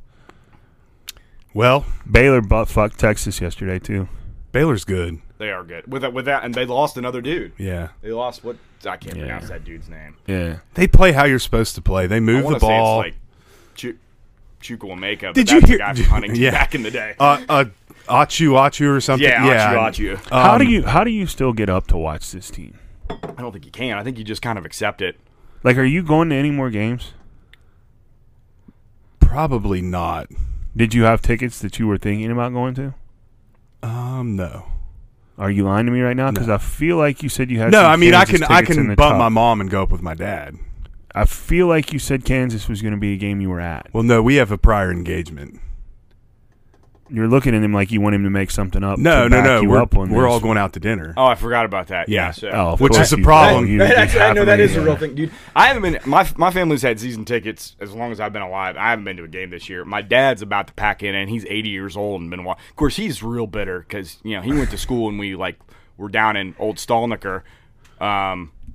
Well, 1.52 1.84
Baylor 2.10 2.40
butt 2.40 2.68
fucked 2.68 2.98
Texas 2.98 3.40
yesterday 3.40 3.78
too. 3.78 4.08
Baylor's 4.52 4.84
good. 4.84 5.20
they 5.38 5.50
are 5.50 5.64
good 5.64 5.90
with 5.90 6.02
that. 6.02 6.12
With 6.12 6.24
that, 6.26 6.44
and 6.44 6.54
they 6.54 6.64
lost 6.64 6.96
another 6.96 7.20
dude. 7.20 7.52
Yeah. 7.58 7.88
They 8.02 8.12
lost 8.12 8.44
what 8.44 8.56
I 8.86 8.96
can't 8.96 9.16
Yeah. 9.16 9.24
pronounce 9.24 9.48
that 9.48 9.64
dude's 9.64 9.88
name. 9.88 10.16
Yeah. 10.26 10.56
They 10.74 10.86
play 10.86 11.12
how 11.12 11.24
you're 11.24 11.38
supposed 11.38 11.74
to 11.76 11.82
play. 11.82 12.06
They 12.06 12.20
move 12.20 12.44
want 12.44 12.54
the 12.56 12.60
to 12.60 12.66
say 12.66 12.78
ball. 12.78 13.00
it's 13.02 13.06
like 13.14 13.14
Chu- 13.74 13.98
Chukwuemeka. 14.62 14.98
makeup. 14.98 15.34
Did 15.34 15.50
you 15.50 15.60
hear- 15.60 15.78
the 15.78 15.78
guy 15.78 15.94
from 15.94 16.04
Huntington 16.04 16.40
Yeah. 16.40 16.50
back 16.52 16.74
in 16.74 16.82
the 16.82 16.90
day? 16.90 17.14
uh, 17.18 17.42
uh, 17.48 17.64
Achu 18.08 18.50
Achu 18.50 18.88
or 18.96 19.00
something. 19.00 19.28
yeah, 19.28 19.44
yeah. 19.46 19.74
Achu, 19.74 20.16
Achu. 20.16 20.30
how 20.30 20.58
do 20.58 20.64
Um, 20.64 20.70
you 20.70 20.82
how 20.84 21.04
do 21.04 21.10
you 21.10 21.26
still 21.26 21.52
get 21.52 21.68
up 21.70 21.86
to 21.88 21.96
watch 21.96 22.30
this 22.32 22.50
team? 22.50 22.78
I 23.10 23.16
don't 23.42 23.52
think 23.52 23.64
you 23.64 23.70
can. 23.72 23.96
I 23.98 24.02
think 24.04 24.18
you 24.18 24.24
just 24.24 24.42
kind 24.42 24.58
of 24.58 24.64
accept 24.64 25.02
it. 25.02 25.18
Like, 25.62 25.76
are 25.78 25.84
you 25.84 26.02
going 26.02 26.30
to 26.30 26.36
any 26.36 26.50
more 26.50 26.70
games? 26.70 27.12
Probably 29.34 29.82
not. 29.82 30.28
Did 30.76 30.94
you 30.94 31.02
have 31.02 31.20
tickets 31.20 31.58
that 31.58 31.80
you 31.80 31.88
were 31.88 31.98
thinking 31.98 32.30
about 32.30 32.52
going 32.52 32.74
to? 32.76 32.94
Um, 33.82 34.36
no. 34.36 34.66
Are 35.36 35.50
you 35.50 35.64
lying 35.64 35.86
to 35.86 35.92
me 35.92 36.02
right 36.02 36.16
now? 36.16 36.30
Because 36.30 36.46
No. 36.46 36.54
I 36.54 36.58
feel 36.58 36.96
like 36.98 37.20
you 37.20 37.28
said 37.28 37.50
you 37.50 37.58
had. 37.58 37.72
No, 37.72 37.84
I 37.84 37.96
mean 37.96 38.14
I 38.14 38.24
can 38.26 38.44
I 38.44 38.62
can 38.62 38.86
bump 38.94 38.98
top. 38.98 39.18
my 39.18 39.28
mom 39.28 39.60
and 39.60 39.68
go 39.68 39.82
up 39.82 39.90
with 39.90 40.02
my 40.02 40.14
dad. 40.14 40.56
I 41.16 41.24
feel 41.24 41.66
like 41.66 41.92
you 41.92 41.98
said 41.98 42.24
Kansas 42.24 42.68
was 42.68 42.80
going 42.80 42.94
to 42.94 43.00
be 43.00 43.14
a 43.14 43.16
game 43.16 43.40
you 43.40 43.50
were 43.50 43.58
at. 43.58 43.88
Well, 43.92 44.04
no, 44.04 44.22
we 44.22 44.36
have 44.36 44.52
a 44.52 44.58
prior 44.58 44.92
engagement. 44.92 45.60
You're 47.14 47.28
looking 47.28 47.54
at 47.54 47.62
him 47.62 47.72
like 47.72 47.90
you 47.92 48.00
want 48.00 48.14
him 48.14 48.24
to 48.24 48.30
make 48.30 48.50
something 48.50 48.82
up. 48.82 48.98
No, 48.98 49.24
to 49.24 49.28
no, 49.28 49.36
back 49.38 49.44
no. 49.44 49.60
you 49.62 49.68
We're, 49.70 49.80
up 49.82 49.96
on 49.96 50.10
we're 50.10 50.28
all 50.28 50.40
going 50.40 50.58
out 50.58 50.72
to 50.74 50.80
dinner. 50.80 51.14
Oh, 51.16 51.26
I 51.26 51.34
forgot 51.36 51.64
about 51.64 51.86
that. 51.88 52.08
Yeah. 52.08 52.26
Yeah. 52.26 52.30
so. 52.32 52.48
Oh, 52.50 52.66
of 52.72 52.80
Which 52.80 52.92
course 52.92 53.06
is 53.08 53.12
a 53.12 53.18
you- 53.18 53.24
problem. 53.24 53.66
you- 53.68 53.78
That's- 53.78 54.16
I 54.16 54.32
know 54.32 54.44
that 54.44 54.58
is 54.60 54.74
that 54.74 54.80
a 54.80 54.84
real 54.84 54.96
thing, 54.96 55.14
dude. 55.14 55.30
I 55.56 55.68
haven't 55.68 55.82
been. 55.82 55.98
My 56.04 56.28
my 56.36 56.50
family's 56.50 56.82
had 56.82 56.98
season 56.98 57.24
tickets 57.24 57.76
as 57.80 57.92
long 57.92 58.10
as 58.12 58.20
I've 58.20 58.32
been 58.32 58.42
alive. 58.42 58.76
I 58.76 58.90
haven't 58.90 59.04
been 59.04 59.16
to 59.18 59.24
a 59.24 59.28
game 59.28 59.50
this 59.50 59.68
year. 59.68 59.84
My 59.84 60.02
dad's 60.02 60.42
about 60.42 60.66
to 60.66 60.72
pack 60.74 61.02
in, 61.02 61.14
and 61.14 61.30
he's 61.30 61.44
80 61.46 61.68
years 61.68 61.96
old 61.96 62.20
and 62.20 62.30
been. 62.30 62.44
wa- 62.44 62.52
Of 62.70 62.76
course, 62.76 62.96
he's 62.96 63.22
real 63.22 63.46
bitter 63.46 63.80
because 63.80 64.18
you 64.22 64.36
know 64.36 64.42
he 64.42 64.52
went 64.52 64.70
to 64.70 64.78
school 64.78 65.08
and 65.08 65.18
we 65.18 65.34
like 65.36 65.58
were 65.96 66.08
down 66.08 66.36
in 66.36 66.54
Old 66.58 66.76
Stalnaker. 66.78 67.42
Um, 68.00 68.50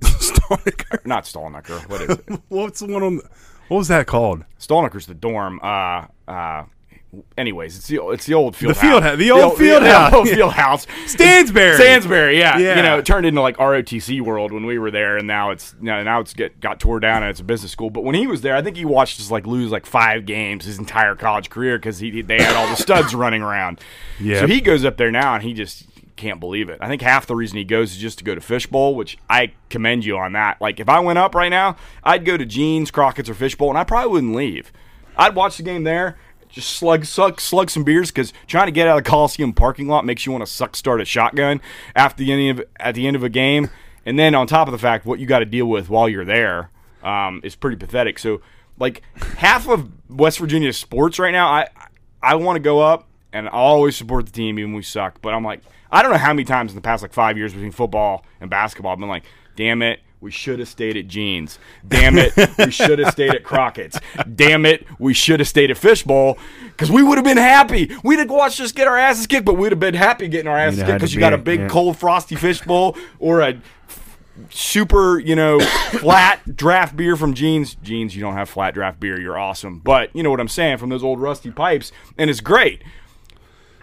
not 1.04 1.24
Stalnaker. 1.24 1.88
What 1.88 2.00
is 2.02 2.10
it? 2.10 2.40
What's 2.48 2.80
the 2.80 2.86
one 2.86 3.02
on? 3.02 3.16
The, 3.18 3.28
what 3.68 3.78
was 3.78 3.88
that 3.88 4.06
called? 4.06 4.44
Stalnaker's 4.58 5.06
the 5.06 5.14
dorm. 5.14 5.60
Uh, 5.62 6.06
uh. 6.26 6.64
Anyways, 7.36 7.76
it's 7.76 7.88
the 7.88 8.00
it's 8.10 8.26
the 8.26 8.34
old 8.34 8.54
field 8.54 8.76
The 8.76 8.80
field 8.80 9.02
house. 9.02 9.10
house- 9.10 9.18
the 9.18 9.30
old 9.32 9.58
field 9.58 9.82
the 9.82 9.90
house. 9.90 10.12
old 10.14 10.28
field 10.28 10.52
house. 10.52 10.86
Stansbury. 11.06 11.74
Stansbury, 11.74 12.38
yeah. 12.38 12.56
Yeah. 12.58 12.76
You 12.76 12.82
know, 12.82 12.98
it 12.98 13.04
turned 13.06 13.26
into 13.26 13.40
like 13.40 13.56
ROTC 13.56 14.20
world 14.20 14.52
when 14.52 14.64
we 14.64 14.78
were 14.78 14.92
there, 14.92 15.16
and 15.16 15.26
now 15.26 15.50
it's 15.50 15.74
you 15.80 15.86
know, 15.86 16.02
now 16.04 16.20
it's 16.20 16.34
get 16.34 16.60
got 16.60 16.78
tore 16.78 17.00
down 17.00 17.22
and 17.24 17.30
it's 17.30 17.40
a 17.40 17.44
business 17.44 17.72
school. 17.72 17.90
But 17.90 18.04
when 18.04 18.14
he 18.14 18.28
was 18.28 18.42
there, 18.42 18.54
I 18.54 18.62
think 18.62 18.76
he 18.76 18.84
watched 18.84 19.18
us 19.18 19.28
like 19.30 19.44
lose 19.44 19.72
like 19.72 19.86
five 19.86 20.24
games 20.24 20.66
his 20.66 20.78
entire 20.78 21.16
college 21.16 21.50
career 21.50 21.78
because 21.78 21.98
he 21.98 22.22
they 22.22 22.40
had 22.40 22.54
all 22.54 22.68
the 22.68 22.76
studs 22.76 23.14
running 23.14 23.42
around. 23.42 23.80
Yeah. 24.20 24.40
So 24.40 24.46
he 24.46 24.60
goes 24.60 24.84
up 24.84 24.98
there 24.98 25.10
now 25.10 25.34
and 25.34 25.42
he 25.42 25.54
just 25.54 25.86
can't 26.16 26.38
believe 26.40 26.68
it. 26.68 26.76
I 26.82 26.88
think 26.88 27.00
half 27.00 27.24
the 27.26 27.34
reason 27.34 27.56
he 27.56 27.64
goes 27.64 27.92
is 27.92 27.96
just 27.96 28.18
to 28.18 28.24
go 28.24 28.34
to 28.34 28.40
Fishbowl, 28.42 28.94
which 28.94 29.16
I 29.30 29.54
commend 29.70 30.04
you 30.04 30.18
on 30.18 30.32
that. 30.34 30.60
Like 30.60 30.78
if 30.78 30.90
I 30.90 31.00
went 31.00 31.18
up 31.18 31.34
right 31.34 31.48
now, 31.48 31.76
I'd 32.04 32.26
go 32.26 32.36
to 32.36 32.44
Jeans, 32.44 32.90
Crockett's, 32.90 33.30
or 33.30 33.34
Fishbowl, 33.34 33.70
and 33.70 33.78
I 33.78 33.84
probably 33.84 34.10
wouldn't 34.12 34.34
leave. 34.36 34.70
I'd 35.16 35.34
watch 35.34 35.56
the 35.56 35.62
game 35.62 35.84
there. 35.84 36.18
Just 36.52 36.70
slug, 36.70 37.04
suck, 37.04 37.40
slug 37.40 37.70
some 37.70 37.84
beers 37.84 38.10
because 38.10 38.32
trying 38.46 38.66
to 38.66 38.72
get 38.72 38.88
out 38.88 38.98
of 38.98 39.04
the 39.04 39.10
Coliseum 39.10 39.52
parking 39.52 39.88
lot 39.88 40.04
makes 40.04 40.26
you 40.26 40.32
want 40.32 40.44
to 40.44 40.50
suck 40.50 40.74
start 40.74 41.00
a 41.00 41.04
shotgun 41.04 41.60
after 41.94 42.24
the 42.24 42.32
end 42.32 42.58
of 42.58 42.66
at 42.78 42.94
the 42.94 43.06
end 43.06 43.16
of 43.16 43.22
a 43.22 43.28
game, 43.28 43.70
and 44.04 44.18
then 44.18 44.34
on 44.34 44.46
top 44.46 44.66
of 44.68 44.72
the 44.72 44.78
fact 44.78 45.06
what 45.06 45.18
you 45.18 45.26
got 45.26 45.40
to 45.40 45.44
deal 45.44 45.66
with 45.66 45.88
while 45.88 46.08
you're 46.08 46.24
there 46.24 46.70
um, 47.02 47.40
is 47.44 47.54
pretty 47.54 47.76
pathetic. 47.76 48.18
So, 48.18 48.40
like 48.78 49.02
half 49.36 49.68
of 49.68 49.90
West 50.08 50.38
Virginia's 50.38 50.76
sports 50.76 51.18
right 51.18 51.32
now, 51.32 51.48
I 51.48 51.68
I 52.22 52.34
want 52.34 52.56
to 52.56 52.60
go 52.60 52.80
up 52.80 53.06
and 53.32 53.48
I 53.48 53.52
always 53.52 53.96
support 53.96 54.26
the 54.26 54.32
team 54.32 54.58
even 54.58 54.72
when 54.72 54.76
we 54.78 54.82
suck. 54.82 55.20
But 55.22 55.34
I'm 55.34 55.44
like, 55.44 55.62
I 55.90 56.02
don't 56.02 56.10
know 56.10 56.18
how 56.18 56.32
many 56.32 56.44
times 56.44 56.72
in 56.72 56.76
the 56.76 56.82
past 56.82 57.02
like 57.02 57.12
five 57.12 57.36
years 57.36 57.52
between 57.52 57.72
football 57.72 58.24
and 58.40 58.50
basketball 58.50 58.92
I've 58.92 58.98
been 58.98 59.08
like, 59.08 59.24
damn 59.56 59.82
it. 59.82 60.00
We 60.20 60.30
should 60.30 60.58
have 60.58 60.68
stayed 60.68 60.98
at 60.98 61.08
Jeans. 61.08 61.58
Damn 61.86 62.18
it, 62.18 62.34
we 62.58 62.70
should 62.70 62.98
have 62.98 63.12
stayed 63.12 63.34
at 63.34 63.42
Crockett's. 63.42 63.98
Damn 64.34 64.66
it, 64.66 64.86
we 64.98 65.14
should 65.14 65.40
have 65.40 65.48
stayed 65.48 65.70
at 65.70 65.78
Fishbowl 65.78 66.36
because 66.64 66.90
we 66.90 67.02
would 67.02 67.16
have 67.16 67.24
been 67.24 67.38
happy. 67.38 67.90
We'd 68.04 68.18
have 68.18 68.30
watched 68.30 68.60
us 68.60 68.70
get 68.70 68.86
our 68.86 68.98
asses 68.98 69.26
kicked, 69.26 69.46
but 69.46 69.54
we'd 69.54 69.72
have 69.72 69.80
been 69.80 69.94
happy 69.94 70.28
getting 70.28 70.46
our 70.46 70.58
asses 70.58 70.80
You'd 70.80 70.86
kicked 70.86 70.98
because 70.98 71.14
you 71.14 71.20
got 71.20 71.32
a 71.32 71.38
big 71.38 71.60
yeah. 71.60 71.68
cold 71.68 71.96
frosty 71.96 72.36
fishbowl 72.36 72.98
or 73.18 73.40
a 73.40 73.58
super, 74.50 75.18
you 75.18 75.36
know, 75.36 75.58
flat 75.60 76.54
draft 76.54 76.96
beer 76.96 77.16
from 77.16 77.32
Jeans. 77.32 77.76
Jeans, 77.76 78.14
you 78.14 78.20
don't 78.20 78.34
have 78.34 78.50
flat 78.50 78.74
draft 78.74 79.00
beer. 79.00 79.18
You're 79.18 79.38
awesome. 79.38 79.78
But 79.78 80.14
you 80.14 80.22
know 80.22 80.30
what 80.30 80.40
I'm 80.40 80.48
saying 80.48 80.78
from 80.78 80.90
those 80.90 81.02
old 81.02 81.20
rusty 81.20 81.50
pipes, 81.50 81.92
and 82.18 82.28
it's 82.28 82.40
great. 82.40 82.82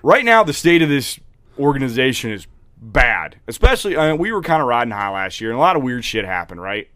Right 0.04 0.23
now, 0.23 0.43
the 0.43 0.54
state 0.54 0.84
of 0.84 0.89
this 0.89 1.19
organization 1.58 2.32
is 2.32 2.45
bad. 2.81 3.37
Especially, 3.47 3.97
I 3.97 4.11
mean, 4.11 4.19
we 4.19 4.31
were 4.31 4.41
kind 4.41 4.61
of 4.61 4.67
riding 4.67 4.91
high 4.91 5.09
last 5.09 5.41
year, 5.41 5.51
and 5.51 5.57
a 5.57 5.61
lot 5.61 5.75
of 5.75 5.83
weird 5.83 6.05
shit 6.05 6.25
happened. 6.25 6.61
Right? 6.61 6.89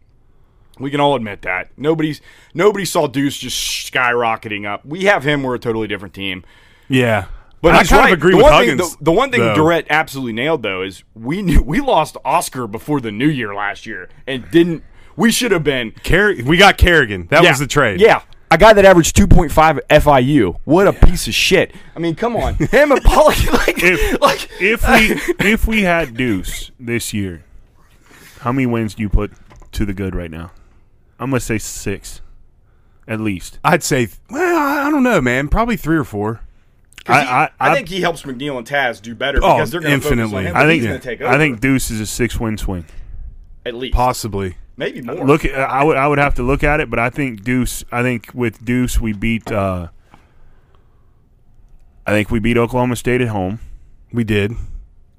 We 0.78 0.90
can 0.90 1.00
all 1.00 1.14
admit 1.14 1.42
that. 1.42 1.70
Nobody's 1.76 2.20
nobody 2.54 2.84
saw 2.84 3.06
Deuce 3.06 3.36
just 3.36 3.92
skyrocketing 3.92 4.66
up. 4.66 4.84
We 4.84 5.04
have 5.04 5.24
him. 5.24 5.42
We're 5.42 5.56
a 5.56 5.58
totally 5.58 5.86
different 5.86 6.14
team. 6.14 6.44
Yeah. 6.88 7.26
But 7.60 7.76
I 7.76 7.84
kind 7.84 8.00
right. 8.00 8.12
of 8.12 8.18
agree 8.18 8.32
the 8.32 8.38
with 8.38 8.44
one 8.44 8.52
Huggins. 8.52 8.80
Thing, 8.80 8.96
the, 8.98 9.04
the 9.04 9.12
one 9.12 9.30
thing 9.30 9.40
though. 9.40 9.54
Durrett 9.54 9.86
absolutely 9.88 10.32
nailed 10.32 10.62
though 10.62 10.82
is 10.82 11.04
we 11.14 11.42
knew 11.42 11.62
we 11.62 11.80
lost 11.80 12.16
Oscar 12.24 12.66
before 12.66 13.00
the 13.00 13.12
new 13.12 13.28
year 13.28 13.54
last 13.54 13.86
year 13.86 14.08
and 14.26 14.50
didn't. 14.50 14.82
We 15.14 15.30
should 15.30 15.52
have 15.52 15.62
been. 15.62 15.92
Car- 16.04 16.34
we 16.44 16.56
got 16.56 16.78
Carrigan. 16.78 17.26
That 17.28 17.44
yeah, 17.44 17.50
was 17.50 17.58
the 17.58 17.66
trade. 17.66 18.00
Yeah. 18.00 18.22
A 18.52 18.58
guy 18.58 18.74
that 18.74 18.84
averaged 18.84 19.16
2.5 19.16 19.78
at 19.88 20.02
FIU. 20.02 20.58
What 20.64 20.86
a 20.86 20.92
piece 20.92 21.26
of 21.26 21.32
shit. 21.32 21.74
I 21.96 21.98
mean, 21.98 22.14
come 22.14 22.36
on. 22.36 22.54
Him 22.70 22.92
and 22.92 23.02
Pollock, 23.02 23.50
like, 23.66 23.82
If- 23.82 24.20
like 24.20 24.48
if 24.60 24.86
we 24.86 25.46
if 25.52 25.66
we 25.66 25.82
had 25.82 26.14
Deuce 26.14 26.70
this 26.78 27.14
year, 27.14 27.44
how 28.40 28.52
many 28.52 28.66
wins 28.66 28.94
do 28.94 29.02
you 29.02 29.08
put 29.08 29.32
to 29.72 29.86
the 29.86 29.94
good 29.94 30.14
right 30.14 30.30
now? 30.30 30.50
I'm 31.18 31.30
gonna 31.30 31.40
say 31.40 31.56
six, 31.56 32.20
at 33.08 33.20
least. 33.20 33.58
I'd 33.64 33.82
say. 33.82 34.08
Well, 34.28 34.58
I 34.58 34.86
I 34.88 34.90
don't 34.90 35.02
know, 35.02 35.20
man. 35.22 35.48
Probably 35.48 35.76
three 35.78 35.96
or 35.96 36.04
four. 36.04 36.40
I, 37.06 37.20
he- 37.22 37.28
I, 37.28 37.44
I 37.44 37.50
I 37.58 37.74
think 37.74 37.88
he 37.88 38.02
helps 38.02 38.22
McNeil 38.22 38.58
and 38.58 38.66
Taz 38.66 39.00
do 39.00 39.14
better 39.14 39.38
Oh, 39.42 39.54
because 39.56 39.70
they're 39.70 39.80
going 39.80 39.98
to 39.98 40.00
focus 40.00 40.12
on 40.12 40.18
infinitely. 40.24 40.44
him. 40.50 40.56
I 40.56 40.66
think 40.66 40.82
he's 40.82 40.88
going 40.90 41.00
take 41.00 41.20
over. 41.22 41.32
I 41.32 41.38
think 41.38 41.60
Deuce 41.60 41.90
is 41.90 42.00
a 42.00 42.06
six 42.06 42.38
win 42.38 42.58
swing. 42.58 42.84
at 43.64 43.74
least 43.74 43.94
Possibly. 43.94 44.56
Maybe 44.76 45.00
more. 45.02 45.16
Look, 45.26 45.44
I 45.46 45.82
would 45.84 45.96
I 45.96 46.06
would 46.08 46.18
have 46.18 46.34
to 46.36 46.42
look 46.42 46.62
at 46.64 46.80
it, 46.80 46.88
but 46.90 46.98
I 46.98 47.10
think 47.10 47.42
Deuce. 47.44 47.84
I 47.92 48.02
think 48.02 48.30
with 48.34 48.64
Deuce 48.64 49.00
we 49.00 49.12
beat. 49.12 49.50
Uh, 49.50 49.88
I 52.06 52.10
think 52.10 52.30
we 52.30 52.40
beat 52.40 52.56
Oklahoma 52.56 52.96
State 52.96 53.20
at 53.20 53.28
home. 53.28 53.60
We 54.12 54.24
did. 54.24 54.52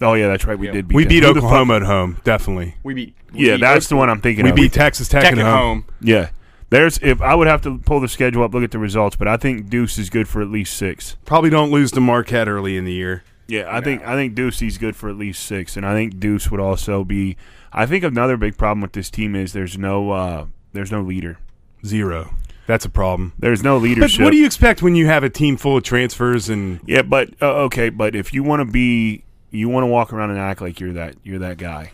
Oh 0.02 0.14
yeah, 0.16 0.28
that's 0.28 0.46
right. 0.46 0.58
We 0.60 0.68
Yeah. 0.68 0.74
did. 0.74 0.88
beat 0.90 0.96
We 0.96 1.04
them. 1.04 1.10
beat 1.10 1.24
Who 1.24 1.34
the 1.34 1.40
fuck- 1.42 1.44
Oklahoma 1.46 1.76
at 1.78 1.82
home. 1.84 2.18
Definitely. 2.24 2.76
we 2.84 2.94
beat. 2.94 3.16
we 3.34 3.48
Yeah, 3.48 3.54
beat 3.56 3.62
that's 3.62 3.86
Oak- 3.86 3.90
the 3.90 3.96
one 3.96 4.10
I'm 4.10 4.20
thinking 4.22 4.44
We 4.44 4.50
of. 4.52 4.56
beat 4.56 4.74
Texas 4.74 5.08
Tech, 5.08 5.24
Tech 5.24 5.34
at 5.34 5.38
at 5.40 5.46
home. 5.46 5.54
home. 5.54 5.86
Yeah. 6.02 6.30
There's 6.70 6.98
if 7.02 7.22
I 7.22 7.36
would 7.36 7.48
have 7.48 7.62
to 7.62 7.78
pull 7.78 8.00
the 8.00 8.08
schedule 8.08 8.44
up, 8.44 8.54
look 8.54 8.64
at 8.64 8.72
the 8.72 8.80
results, 8.80 9.16
but 9.16 9.28
I 9.28 9.38
think 9.38 9.70
Deuce 9.70 9.98
is 9.98 10.10
good 10.10 10.28
for 10.28 10.42
at 10.42 10.50
least 10.50 10.76
six. 10.76 11.16
Probably 11.24 11.50
don't 11.52 11.72
lose 11.72 11.92
to 11.92 12.02
Marquette 12.02 12.48
early 12.48 12.76
in 12.78 12.84
the 12.86 12.92
year. 12.92 13.24
Yeah, 13.48 13.66
I 13.70 13.80
think 13.82 14.06
I 14.06 14.16
think 14.16 14.34
Deuce 14.36 14.60
he's 14.60 14.78
good 14.78 14.96
for 14.96 15.10
at 15.10 15.16
least 15.18 15.44
six, 15.46 15.78
and 15.78 15.86
I 15.86 15.94
think 15.94 16.20
Deuce 16.20 16.50
would 16.52 16.60
also 16.60 17.04
be. 17.04 17.38
I 17.74 17.86
think 17.86 18.04
another 18.04 18.38
big 18.38 18.58
problem 18.58 18.82
with 18.82 18.94
this 18.94 19.10
team 19.10 19.36
is 19.36 19.54
there's 19.54 19.78
no 19.78 20.12
uh, 20.12 20.46
there's 20.74 20.92
no 20.92 21.02
leader. 21.02 21.38
Zero. 21.86 22.36
That's 22.66 22.86
a 22.86 22.90
problem. 22.90 23.34
There's 23.40 23.62
no 23.62 23.76
But 23.78 23.84
leadership. 23.84 24.22
what 24.24 24.32
do 24.32 24.38
you 24.38 24.46
expect 24.46 24.82
when 24.82 24.96
you 24.96 25.08
have 25.08 25.24
a 25.24 25.30
team 25.30 25.58
full 25.58 25.76
of 25.78 25.84
transfers 25.84 26.50
and 26.50 26.80
Yeah, 26.86 27.02
but 27.02 27.30
uh, 27.42 27.64
okay, 27.66 27.90
but 27.90 28.16
if 28.16 28.34
you 28.34 28.42
want 28.44 28.62
to 28.62 28.66
be, 28.72 29.24
you 29.52 29.68
want 29.68 29.84
to 29.84 29.88
walk 29.88 30.14
around 30.14 30.30
and 30.30 30.40
act 30.40 30.62
like 30.62 30.80
you're 30.80 30.94
that 30.94 31.16
you're 31.24 31.40
that 31.40 31.58
guy. 31.58 31.92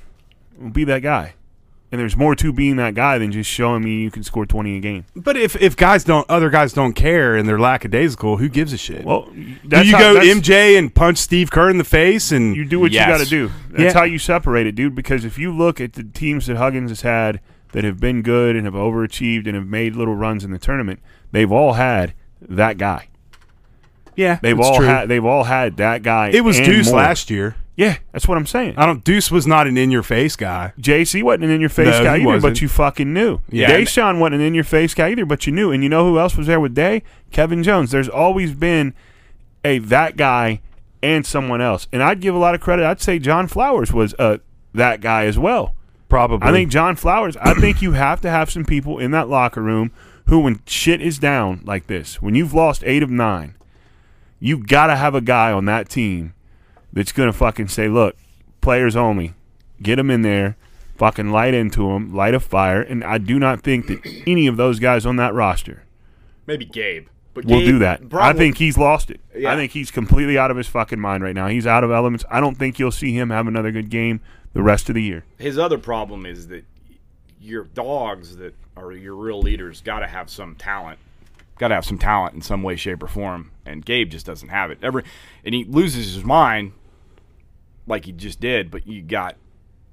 Be 0.72 0.84
that 0.84 1.00
guy. 1.02 1.34
And 1.91 1.99
there's 1.99 2.15
more 2.15 2.36
to 2.36 2.54
being 2.54 2.75
that 2.75 2.93
guy 2.93 3.17
than 3.17 3.32
just 3.32 3.49
showing 3.49 3.84
me 3.84 4.02
you 4.02 4.12
can 4.12 4.21
score 4.21 4.45
20 4.45 4.78
a 4.78 4.80
game. 4.80 5.06
But 5.15 5.36
if 5.38 5.60
if 5.60 5.75
guys 5.75 6.04
don't, 6.04 6.30
other 6.30 6.52
guys 6.52 6.71
don't 6.71 6.93
care 6.93 7.36
and 7.36 7.49
they're 7.49 7.60
lackadaisical, 7.60 8.38
who 8.38 8.47
gives 8.47 8.73
a 8.73 8.78
shit? 8.78 9.04
Well, 9.06 9.23
do 9.34 9.41
you 9.84 9.93
how- 9.95 9.99
go 9.99 10.13
that's- 10.13 10.36
MJ 10.38 10.78
and 10.78 10.93
punch 10.93 11.17
Steve 11.17 11.49
Kerr 11.49 11.69
in 11.71 11.80
the 11.80 11.84
face 11.84 12.32
and 12.32 12.56
You 12.56 12.63
do 12.65 12.80
what 12.80 12.91
Yes. 12.91 13.08
you 13.08 13.13
got 13.13 13.23
to 13.23 13.30
do. 13.30 13.52
That's 13.71 13.93
Yeah. 13.95 13.99
how 13.99 14.06
you 14.06 14.19
separate 14.19 14.67
it, 14.67 14.75
dude. 14.75 14.93
Because 14.93 15.25
if 15.25 15.39
you 15.39 15.52
look 15.52 15.82
at 15.82 15.93
the 15.93 16.04
teams 16.04 16.45
that 16.45 16.58
Huggins 16.58 16.91
has 16.91 17.02
had 17.02 17.39
that 17.71 17.84
have 17.84 17.99
been 17.99 18.21
good 18.21 18.56
and 18.56 18.65
have 18.65 18.75
overachieved 18.75 19.47
and 19.47 19.56
have 19.56 19.65
made 19.67 19.95
little 19.95 20.15
runs 20.15 20.43
in 20.43 20.52
the 20.52 20.60
tournament, 20.60 20.99
they've 21.32 21.52
all 21.52 21.73
had 21.73 22.13
that 22.39 22.78
guy. 22.78 23.08
Yeah, 24.15 24.38
They've 24.41 24.56
that's 24.58 24.67
all 24.67 24.78
true. 24.78 24.86
had 24.86 25.08
they've 25.08 25.23
all 25.25 25.45
had 25.45 25.78
that 25.78 26.04
guy. 26.04 26.30
It 26.34 26.43
was 26.43 26.58
and 26.58 26.65
Deuce 26.65 26.89
more. 26.91 26.97
last 26.97 27.30
year. 27.30 27.56
Yeah, 27.80 27.98
that's 28.12 28.28
what 28.28 28.38
I'm 28.38 28.46
saying. 28.46 28.74
I 28.76 28.86
don't. 28.86 29.06
Deuce 29.06 29.32
was 29.32 29.48
not 29.48 29.65
an 29.65 29.78
in-your-face 29.78 30.36
guy. 30.36 30.74
JC 30.78 31.24
wasn't 31.24 31.46
an 31.46 31.50
in 31.52 31.62
your 31.62 31.70
face 31.70 31.88
No, 31.98 32.04
guy 32.04 32.15
either, 32.18 32.26
wasn't. 32.26 32.42
but 32.56 32.62
you 32.62 32.68
fucking 32.68 33.13
knew. 33.13 33.39
Yeah. 33.50 33.72
Da'Sean 33.72 34.20
wasn't 34.20 34.36
an 34.36 34.42
in 34.42 34.54
your 34.54 34.65
face 34.65 34.94
guy 34.94 35.12
either, 35.12 35.26
but 35.26 35.48
you 35.48 35.54
knew. 35.54 35.72
And 35.72 35.82
you 35.82 35.88
know 35.88 36.04
who 36.04 36.20
else 36.20 36.36
was 36.36 36.46
there 36.46 36.60
with 36.60 36.76
Day? 36.76 37.04
Kevin 37.32 37.63
Jones. 37.63 37.92
There's 37.92 38.10
always 38.10 38.52
been 38.54 38.94
a 39.63 39.80
that 39.80 40.18
guy 40.18 40.60
and 41.02 41.26
someone 41.26 41.62
else. 41.62 41.88
And 41.94 42.04
I'd 42.04 42.20
give 42.20 42.36
a 42.36 42.38
lot 42.38 42.54
of 42.54 42.60
credit. 42.60 42.86
I'd 42.86 43.00
say 43.00 43.18
John 43.18 43.48
Flowers 43.48 43.94
was 43.94 44.13
uh, 44.20 44.39
that 44.74 45.00
guy 45.00 45.24
as 45.26 45.39
well. 45.39 45.74
Probably. 46.10 46.46
I 46.46 46.52
think 46.52 46.72
John 46.72 46.98
Flowers. 46.98 47.38
I 47.38 47.54
think 47.54 47.82
you 47.82 47.94
have 47.94 48.20
to 48.22 48.30
have 48.30 48.52
some 48.52 48.65
people 48.65 49.00
in 49.00 49.12
that 49.12 49.30
locker 49.30 49.62
room 49.62 49.92
who, 50.26 50.39
when 50.39 50.60
shit 50.65 51.02
is 51.02 51.18
down 51.18 51.62
like 51.63 51.88
this, 51.88 52.22
when 52.22 52.36
you've 52.36 52.54
lost 52.54 52.84
eight 52.86 53.04
of 53.04 53.10
nine, 53.10 53.56
you 54.42 54.62
gotta 54.62 54.98
have 54.98 55.15
a 55.15 55.22
guy 55.22 55.54
on 55.54 55.63
that 55.65 55.88
team 55.88 56.34
that's 56.93 57.12
gonna 57.12 57.34
fucking 57.34 57.67
say, 57.67 57.88
"Look, 57.88 58.15
players 58.62 58.95
only, 58.95 59.34
get 59.82 59.97
them 59.97 60.10
in 60.10 60.21
there, 60.21 60.58
fucking 60.97 61.32
light 61.32 61.54
into 61.54 61.89
them, 61.89 62.13
light 62.13 62.34
a 62.34 62.39
fire." 62.39 62.82
And 62.82 63.04
I 63.04 63.17
do 63.17 63.39
not 63.39 63.62
think 63.62 63.88
that 63.88 64.23
any 64.28 64.47
of 64.47 64.58
those 64.58 64.80
guys 64.80 65.06
on 65.06 65.15
that 65.17 65.34
roster 65.34 65.84
Maybe 66.49 66.65
Gabe. 66.65 67.08
But 67.36 67.45
we'll 67.45 67.60
Gabe 67.60 67.67
do 67.67 67.80
that. 67.80 68.02
I 68.13 68.34
think 68.34 68.58
he's 68.58 68.75
lost 68.75 69.12
it. 69.12 69.21
Yeah. 69.36 69.54
I 69.54 69.56
think 69.56 69.71
he's 69.71 69.91
completely 69.91 70.36
out 70.36 70.49
of 70.49 70.58
his 70.58 70.67
fucking 70.67 70.99
mind 70.99 71.23
right 71.23 71.36
now. 71.36 71.47
He's 71.47 71.67
out 71.67 71.84
of 71.84 71.91
elements. 71.91 72.25
I 72.32 72.39
don't 72.39 72.56
think 72.56 72.80
you'll 72.80 72.91
see 72.91 73.13
him 73.13 73.30
have 73.30 73.47
another 73.47 73.71
good 73.71 73.91
game 73.91 74.19
the 74.54 74.63
rest 74.63 74.89
of 74.89 74.95
the 74.95 75.04
year. 75.04 75.23
his 75.38 75.60
other 75.60 75.78
problem 75.78 76.25
is 76.25 76.47
that 76.47 76.65
your 77.39 77.65
dogs 77.65 78.38
that 78.38 78.56
are 78.75 78.91
your 78.91 79.15
real 79.15 79.39
leaders 79.39 79.82
got 79.82 79.99
to 79.99 80.08
have 80.08 80.30
some 80.30 80.56
talent. 80.56 80.97
Got 81.60 81.67
to 81.67 81.76
have 81.76 81.86
some 81.86 82.00
talent 82.00 82.34
in 82.34 82.41
some 82.41 82.63
way, 82.63 82.76
shape, 82.76 83.04
or 83.04 83.08
form. 83.08 83.52
And 83.65 83.86
Gabe 83.86 84.10
just 84.10 84.26
doesn't 84.26 84.50
have 84.50 84.72
it. 84.72 84.80
Every 84.82 85.04
and 85.45 85.54
he 85.54 85.65
loses 85.65 86.15
his 86.15 86.24
mind, 86.24 86.72
like 87.86 88.06
he 88.06 88.12
just 88.12 88.39
did. 88.39 88.72
But 88.72 88.88
you 88.88 89.04
got 89.04 89.36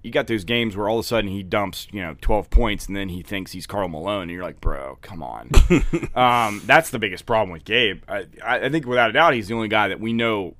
you 0.02 0.10
got 0.10 0.28
those 0.28 0.44
games 0.44 0.76
where 0.76 0.88
all 0.88 1.00
of 1.00 1.04
a 1.04 1.06
sudden 1.06 1.28
he 1.28 1.42
dumps 1.42 1.88
you 1.92 2.00
know 2.00 2.16
twelve 2.20 2.48
points, 2.48 2.86
and 2.86 2.96
then 2.96 3.10
he 3.10 3.22
thinks 3.22 3.52
he's 3.52 3.66
Karl 3.66 3.88
Malone, 3.88 4.22
and 4.22 4.30
you're 4.30 4.44
like, 4.44 4.60
bro, 4.60 4.96
come 5.02 5.22
on. 5.22 5.50
um, 6.14 6.62
that's 6.64 6.90
the 6.90 6.98
biggest 6.98 7.26
problem 7.26 7.50
with 7.50 7.64
Gabe. 7.64 8.02
I, 8.08 8.26
I 8.42 8.68
think 8.70 8.86
without 8.86 9.10
a 9.10 9.12
doubt 9.12 9.34
he's 9.34 9.48
the 9.48 9.54
only 9.54 9.68
guy 9.68 9.88
that 9.88 10.00
we 10.00 10.12
know 10.14 10.54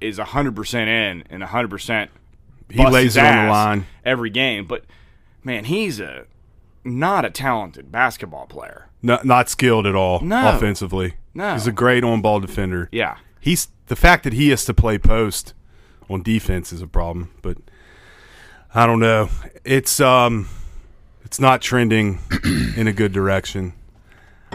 is 0.00 0.18
hundred 0.18 0.56
percent 0.56 0.88
in 0.88 1.24
and 1.28 1.42
hundred 1.42 1.68
percent 1.68 2.10
he 2.72 2.86
lays 2.86 3.16
it 3.16 3.24
on 3.24 3.46
the 3.46 3.52
line. 3.52 3.86
every 4.04 4.30
game. 4.30 4.66
But 4.66 4.84
man, 5.44 5.64
he's 5.64 6.00
a 6.00 6.26
not 6.84 7.24
a 7.24 7.30
talented 7.30 7.92
basketball 7.92 8.46
player. 8.46 8.88
No, 9.02 9.18
not 9.24 9.48
skilled 9.48 9.86
at 9.86 9.94
all 9.94 10.20
No. 10.20 10.54
offensively. 10.56 11.14
No. 11.34 11.54
he's 11.54 11.66
a 11.66 11.72
great 11.72 12.04
on-ball 12.04 12.40
defender. 12.40 12.88
Yeah, 12.92 13.16
He's 13.40 13.68
the 13.86 13.96
fact 13.96 14.22
that 14.24 14.32
he 14.34 14.50
has 14.50 14.64
to 14.66 14.74
play 14.74 14.96
post 14.98 15.54
on 16.08 16.22
defense 16.22 16.72
is 16.72 16.80
a 16.82 16.86
problem, 16.86 17.30
but 17.42 17.58
I 18.74 18.86
don't 18.86 19.00
know. 19.00 19.28
It's 19.64 19.98
um, 20.00 20.48
it's 21.24 21.40
not 21.40 21.60
trending 21.60 22.20
in 22.76 22.86
a 22.86 22.92
good 22.92 23.12
direction. 23.12 23.72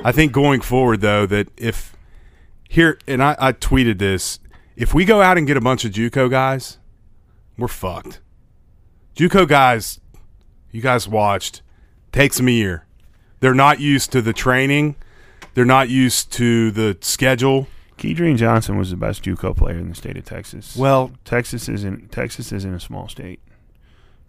I 0.04 0.12
think 0.12 0.32
going 0.32 0.62
forward 0.62 1.02
though 1.02 1.26
that 1.26 1.50
if 1.58 1.96
here 2.70 2.98
and 3.08 3.22
I, 3.22 3.36
I 3.40 3.52
tweeted 3.54 3.98
this, 4.00 4.40
if 4.76 4.94
we 4.94 5.04
go 5.06 5.22
out 5.22 5.38
and 5.38 5.46
get 5.48 5.58
a 5.58 5.62
bunch 5.62 5.84
of 5.86 5.92
JUCO 5.92 6.30
guys, 6.30 6.78
we're 7.58 7.68
fucked. 7.68 8.22
JUCO 9.16 9.48
guys, 9.48 10.00
you 10.72 10.82
guys 10.82 11.08
watched, 11.08 11.62
takes 12.12 12.38
them 12.38 12.48
a 12.48 12.52
year. 12.52 12.86
They're 13.40 13.54
not 13.56 13.80
used 13.80 14.12
to 14.14 14.22
the 14.22 14.34
training. 14.34 14.96
They're 15.54 15.66
not 15.66 15.90
used 15.90 16.32
to 16.34 16.72
the 16.72 16.98
schedule. 17.02 17.68
Kedrian 17.98 18.38
Johnson 18.38 18.78
was 18.78 18.92
the 18.92 18.96
best 18.98 19.24
JUCO 19.24 19.56
player 19.58 19.78
in 19.78 19.90
the 19.90 19.96
state 19.96 20.18
of 20.18 20.26
Texas. 20.26 20.76
Well, 20.76 21.12
Texas 21.26 21.68
isn't 21.68 22.12
Texas 22.12 22.52
isn't 22.52 22.74
a 22.74 22.80
small 22.80 23.08
state. 23.10 23.40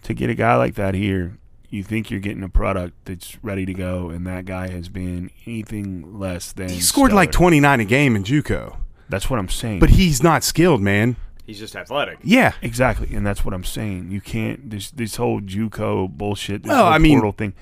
To 0.04 0.14
get 0.14 0.30
a 0.30 0.34
guy 0.34 0.54
like 0.56 0.74
that 0.76 0.94
here, 0.94 1.36
you 1.68 1.82
think 1.82 2.10
you're 2.10 2.20
getting 2.20 2.42
a 2.42 2.48
product 2.48 2.94
that's 3.04 3.36
ready 3.44 3.66
to 3.66 3.74
go, 3.74 4.08
and 4.08 4.26
that 4.26 4.46
guy 4.46 4.68
has 4.68 4.88
been 4.88 5.30
anything 5.46 6.18
less 6.18 6.52
than. 6.52 6.70
he 6.70 6.80
scored 6.80 7.12
like 7.12 7.30
stellar. 7.32 7.42
29 7.50 7.80
a 7.80 7.84
game 7.84 8.16
in 8.16 8.24
JUCO, 8.24 8.76
That's 9.10 9.28
what 9.28 9.38
I'm 9.38 9.48
saying. 9.50 9.80
but 9.80 9.90
he's 9.90 10.22
not 10.22 10.44
skilled, 10.44 10.80
man. 10.80 11.16
he's 11.44 11.58
just 11.58 11.76
athletic. 11.76 12.18
Yeah, 12.22 12.52
exactly, 12.62 13.14
and 13.14 13.26
that's 13.26 13.44
what 13.44 13.52
I'm 13.52 13.64
saying. 13.64 14.10
You 14.10 14.22
can't 14.22 14.70
this 14.70 14.90
this 14.92 15.16
whole 15.16 15.40
JUCO 15.42 16.08
bullshit. 16.16 16.62
This 16.62 16.70
Well, 16.70 16.84
whole 16.84 16.92
I 16.94 16.96
mean- 16.98 17.16
portal 17.18 17.32
thing, 17.32 17.52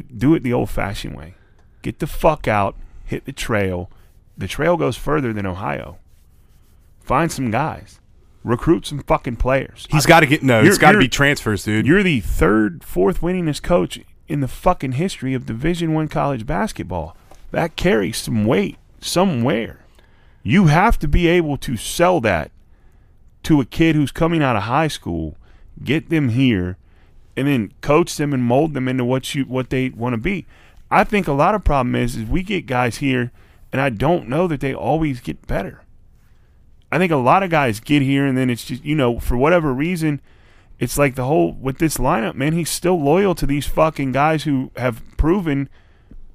dude. 0.00 0.18
Do 0.18 0.34
it 0.34 0.42
the 0.42 0.52
old-fashioned 0.52 1.16
way. 1.16 1.34
Get 1.82 1.98
the 1.98 2.06
fuck 2.06 2.48
out. 2.48 2.76
Hit 3.04 3.24
the 3.24 3.32
trail. 3.32 3.90
The 4.36 4.48
trail 4.48 4.76
goes 4.76 4.96
further 4.96 5.32
than 5.32 5.46
Ohio. 5.46 5.98
Find 7.00 7.30
some 7.30 7.50
guys. 7.50 8.00
Recruit 8.44 8.86
some 8.86 9.02
fucking 9.02 9.36
players. 9.36 9.86
he's 9.90 10.06
got 10.06 10.20
to 10.20 10.26
get 10.26 10.42
no. 10.42 10.62
It's 10.62 10.78
got 10.78 10.92
to 10.92 10.98
be 10.98 11.08
transfers, 11.08 11.64
dude. 11.64 11.86
You're 11.86 12.02
the 12.02 12.20
third, 12.20 12.82
fourth 12.82 13.20
winningest 13.20 13.62
coach 13.62 14.00
in 14.26 14.40
the 14.40 14.48
fucking 14.48 14.92
history 14.92 15.34
of 15.34 15.46
Division 15.46 15.94
One 15.94 16.08
college 16.08 16.46
basketball. 16.46 17.16
That 17.50 17.76
carries 17.76 18.16
some 18.16 18.44
weight 18.46 18.78
somewhere. 19.00 19.80
You 20.42 20.66
have 20.66 20.98
to 21.00 21.08
be 21.08 21.28
able 21.28 21.56
to 21.58 21.76
sell 21.76 22.20
that 22.22 22.50
to 23.44 23.60
a 23.60 23.64
kid 23.64 23.94
who's 23.94 24.10
coming 24.10 24.42
out 24.42 24.56
of 24.56 24.64
high 24.64 24.88
school, 24.88 25.36
get 25.84 26.08
them 26.08 26.30
here, 26.30 26.78
and 27.36 27.48
then 27.48 27.72
coach 27.80 28.16
them 28.16 28.32
and 28.32 28.42
mold 28.42 28.74
them 28.74 28.88
into 28.88 29.04
what 29.04 29.34
you 29.34 29.44
what 29.44 29.70
they 29.70 29.88
want 29.90 30.14
to 30.14 30.18
be. 30.18 30.46
I 30.90 31.04
think 31.04 31.26
a 31.26 31.32
lot 31.32 31.54
of 31.54 31.64
problem 31.64 31.94
is 31.94 32.16
is 32.16 32.28
we 32.28 32.42
get 32.42 32.66
guys 32.66 32.98
here, 32.98 33.32
and 33.72 33.80
I 33.80 33.88
don't 33.88 34.28
know 34.28 34.46
that 34.48 34.60
they 34.60 34.74
always 34.74 35.20
get 35.20 35.46
better. 35.46 35.82
I 36.90 36.98
think 36.98 37.10
a 37.10 37.16
lot 37.16 37.42
of 37.42 37.50
guys 37.50 37.80
get 37.80 38.02
here, 38.02 38.26
and 38.26 38.36
then 38.36 38.50
it's 38.50 38.64
just 38.64 38.84
you 38.84 38.94
know 38.94 39.18
for 39.18 39.36
whatever 39.36 39.72
reason 39.72 40.20
it's 40.78 40.98
like 40.98 41.14
the 41.14 41.24
whole 41.24 41.52
with 41.52 41.78
this 41.78 41.96
lineup, 41.96 42.34
man. 42.34 42.52
He's 42.52 42.68
still 42.68 43.00
loyal 43.00 43.34
to 43.36 43.46
these 43.46 43.66
fucking 43.66 44.12
guys 44.12 44.44
who 44.44 44.70
have 44.76 45.00
proven 45.16 45.68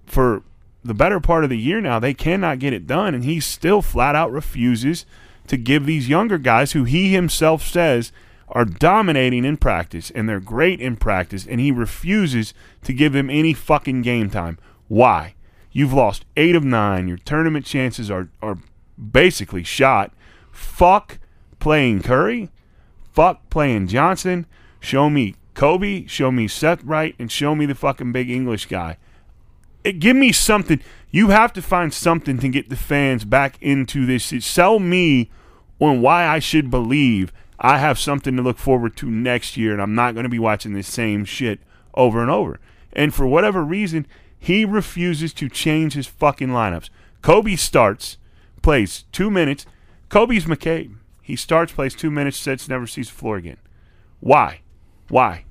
for 0.05 0.41
the 0.83 0.93
better 0.93 1.19
part 1.19 1.43
of 1.43 1.49
the 1.49 1.57
year 1.57 1.81
now 1.81 1.99
they 1.99 2.13
cannot 2.13 2.59
get 2.59 2.73
it 2.73 2.87
done, 2.87 3.13
and 3.13 3.25
he 3.25 3.39
still 3.39 3.81
flat 3.81 4.15
out 4.15 4.31
refuses 4.31 5.05
to 5.47 5.57
give 5.57 5.85
these 5.85 6.09
younger 6.09 6.37
guys 6.37 6.71
who 6.71 6.85
he 6.85 7.11
himself 7.11 7.61
says 7.61 8.11
are 8.49 8.65
dominating 8.65 9.45
in 9.45 9.57
practice 9.57 10.11
and 10.11 10.27
they're 10.27 10.39
great 10.39 10.79
in 10.79 10.95
practice, 10.95 11.45
and 11.45 11.59
he 11.59 11.71
refuses 11.71 12.53
to 12.83 12.93
give 12.93 13.13
them 13.13 13.29
any 13.29 13.53
fucking 13.53 14.01
game 14.01 14.29
time. 14.29 14.57
Why? 14.87 15.35
You've 15.71 15.93
lost 15.93 16.25
eight 16.35 16.55
of 16.55 16.63
nine. 16.63 17.07
Your 17.07 17.17
tournament 17.17 17.65
chances 17.65 18.09
are 18.09 18.29
are 18.41 18.57
basically 18.97 19.63
shot. 19.63 20.11
Fuck 20.51 21.19
playing 21.59 22.01
Curry 22.01 22.49
fuck 23.17 23.49
playing 23.49 23.87
Johnson. 23.87 24.45
Show 24.79 25.09
me 25.09 25.33
Kobe. 25.55 26.05
Show 26.05 26.31
me 26.31 26.47
Seth 26.47 26.83
Wright, 26.83 27.15
and 27.17 27.31
show 27.31 27.55
me 27.55 27.65
the 27.65 27.73
fucking 27.73 28.11
big 28.11 28.29
English 28.29 28.67
guy. 28.67 28.97
It, 29.83 29.93
give 29.93 30.15
me 30.15 30.31
something. 30.31 30.79
You 31.09 31.29
have 31.29 31.51
to 31.53 31.63
find 31.63 31.91
something 31.91 32.37
to 32.37 32.47
get 32.47 32.69
the 32.69 32.75
fans 32.75 33.25
back 33.25 33.57
into 33.59 34.05
this. 34.05 34.31
Sell 34.45 34.77
me 34.77 35.31
on 35.79 35.99
why 35.99 36.27
I 36.27 36.37
should 36.37 36.69
believe 36.69 37.33
I 37.59 37.79
have 37.79 37.97
something 37.97 38.35
to 38.35 38.43
look 38.43 38.57
forward 38.57 38.95
to 38.97 39.09
next 39.09 39.57
year, 39.57 39.73
and 39.73 39.81
I'm 39.81 39.95
not 39.95 40.13
going 40.13 40.25
to 40.25 40.29
be 40.29 40.39
watching 40.39 40.73
the 40.73 40.83
same 40.83 41.25
shit 41.25 41.59
over 41.93 42.21
and 42.21 42.29
over. 42.29 42.59
And 42.93 43.13
for 43.13 43.25
whatever 43.25 43.63
reason, 43.63 44.05
he 44.37 44.63
refuses 44.65 45.33
to 45.33 45.49
change 45.49 45.93
his 45.93 46.07
fucking 46.07 46.49
lineups. 46.49 46.89
Kobe 47.21 47.55
starts, 47.55 48.17
plays 48.61 49.05
two 49.11 49.31
minutes. 49.31 49.65
Kobe's 50.09 50.45
McCabe. 50.45 50.95
He 51.21 51.35
starts, 51.35 51.73
plays 51.73 51.95
two 51.95 52.11
minutes, 52.11 52.37
sits, 52.37 52.69
never 52.69 52.87
sees 52.87 53.09
the 53.09 53.15
floor 53.15 53.37
again. 53.37 53.57
Why? 54.19 54.61
Why? 55.09 55.45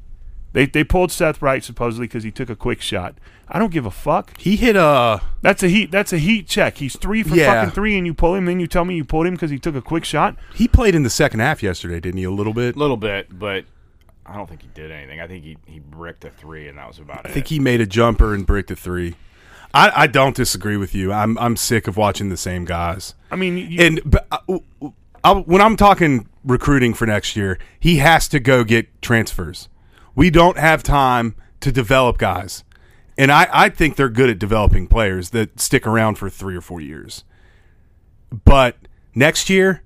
They, 0.57 0.65
they 0.65 0.85
pulled 0.85 1.13
Seth 1.13 1.43
Wright 1.43 1.63
supposedly 1.63 2.07
because 2.07 2.25
he 2.25 2.31
took 2.31 2.49
a 2.49 2.57
quick 2.57 2.81
shot. 2.81 3.19
I 3.47 3.59
don't 3.59 3.71
give 3.71 3.85
a 3.85 3.91
fuck. 3.91 4.35
he 4.41 4.57
hit 4.57 4.75
a 4.75 5.21
That's 5.43 5.63
a 5.63 5.69
heat. 5.69 5.91
That's 5.91 6.15
a 6.15 6.19
heat 6.19 6.49
check. 6.49 6.79
He's 6.79 6.97
three 6.97 7.23
for 7.23 7.37
Yeah. 7.37 7.53
fucking 7.61 7.75
three, 7.75 7.95
and 7.99 8.07
you 8.07 8.15
pull 8.15 8.35
him. 8.35 8.47
Then 8.47 8.59
you 8.59 8.67
tell 8.67 8.87
me 8.87 8.97
you 8.97 9.05
pulled 9.05 9.27
him 9.27 9.35
because 9.35 9.51
he 9.51 9.59
took 9.59 9.75
a 9.75 9.83
quick 9.83 10.07
shot. 10.07 10.35
he 10.55 10.67
played 10.67 10.95
in 10.95 11.03
the 11.03 11.11
second 11.11 11.41
half 11.41 11.63
yesterday, 11.63 12.01
didn't 12.01 12.17
he? 12.17 12.25
A 12.25 12.31
little 12.31 12.55
bit. 12.55 12.75
A 12.75 12.79
little 12.79 12.97
bit, 12.97 13.39
but 13.39 13.67
I 14.25 14.35
don't 14.35 14.49
think 14.49 14.63
he 14.63 14.69
did 14.73 14.91
anything. 14.91 15.21
I 15.21 15.27
think 15.27 15.45
he 15.45 15.59
he 15.67 15.79
bricked 15.79 16.25
a 16.25 16.31
three, 16.31 16.69
and 16.69 16.79
that 16.79 16.89
was 16.89 16.99
about 17.01 17.19
it. 17.19 17.27
I 17.27 17.29
it. 17.29 17.33
think 17.35 17.49
he 17.49 17.59
made 17.59 17.83
a 17.83 17.87
jumper 17.87 18.33
and 18.33 18.47
bricked 18.47 18.71
a 18.71 18.77
three. 18.77 19.15
I, 19.75 19.93
I 19.95 20.07
don't 20.07 20.35
disagree 20.35 20.79
with 20.79 20.95
you. 20.95 21.13
I'm 21.13 21.37
I'm 21.37 21.57
sick 21.57 21.87
of 21.87 21.99
watching 21.99 22.31
the 22.31 22.37
same 22.39 22.65
guys. 22.65 23.13
I 23.31 23.37
mean, 23.37 23.59
you, 23.59 23.83
And 23.83 24.01
but, 24.07 24.27
uh, 24.33 24.59
I, 25.23 25.35
when 25.35 25.61
I'm 25.61 25.77
talking 25.77 26.29
recruiting 26.45 26.95
for 26.95 27.05
next 27.05 27.37
year, 27.37 27.59
he 27.79 27.97
has 27.99 28.27
to 28.29 28.41
go 28.41 28.65
get 28.65 29.03
transfers. 29.03 29.69
We 30.17 30.31
don't 30.31 30.59
have 30.59 30.83
time 30.83 31.37
to 31.61 31.71
develop 31.71 32.19
guys, 32.19 32.65
and 33.17 33.31
I, 33.31 33.49
I 33.53 33.69
think 33.69 33.95
they're 33.95 34.09
good 34.09 34.31
at 34.31 34.39
developing 34.39 34.89
players 34.89 35.31
that 35.31 35.61
stick 35.61 35.87
around 35.87 36.17
for 36.17 36.29
three 36.29 36.57
or 36.57 36.61
four 36.61 36.81
years. 36.81 37.23
But 38.45 38.77
next 39.15 39.49
year, 39.49 39.83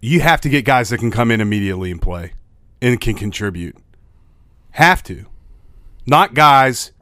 you 0.00 0.20
have 0.20 0.40
to 0.42 0.48
get 0.48 0.64
guys 0.64 0.90
that 0.90 0.98
can 0.98 1.10
come 1.10 1.30
in 1.30 1.40
immediately 1.40 1.90
and 1.90 2.00
play 2.00 2.34
and 2.80 3.00
can 3.00 3.14
contribute. 3.14 3.76
Have 4.72 5.02
to, 5.04 5.26
not 6.06 6.34
guys 6.34 6.92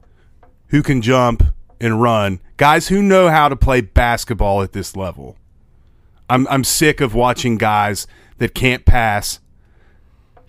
who 0.68 0.82
can 0.82 1.02
jump 1.02 1.42
and 1.80 2.00
run, 2.00 2.40
guys 2.56 2.88
who 2.88 3.02
know 3.02 3.28
how 3.28 3.48
to 3.48 3.56
play 3.56 3.80
basketball 3.80 4.62
at 4.62 4.72
this 4.72 4.94
level. 4.96 5.36
I'm 6.28 6.46
I'm 6.48 6.62
sick 6.62 7.00
of 7.00 7.14
watching 7.14 7.58
guys 7.58 8.06
that 8.38 8.54
can't 8.54 8.84
pass. 8.84 9.40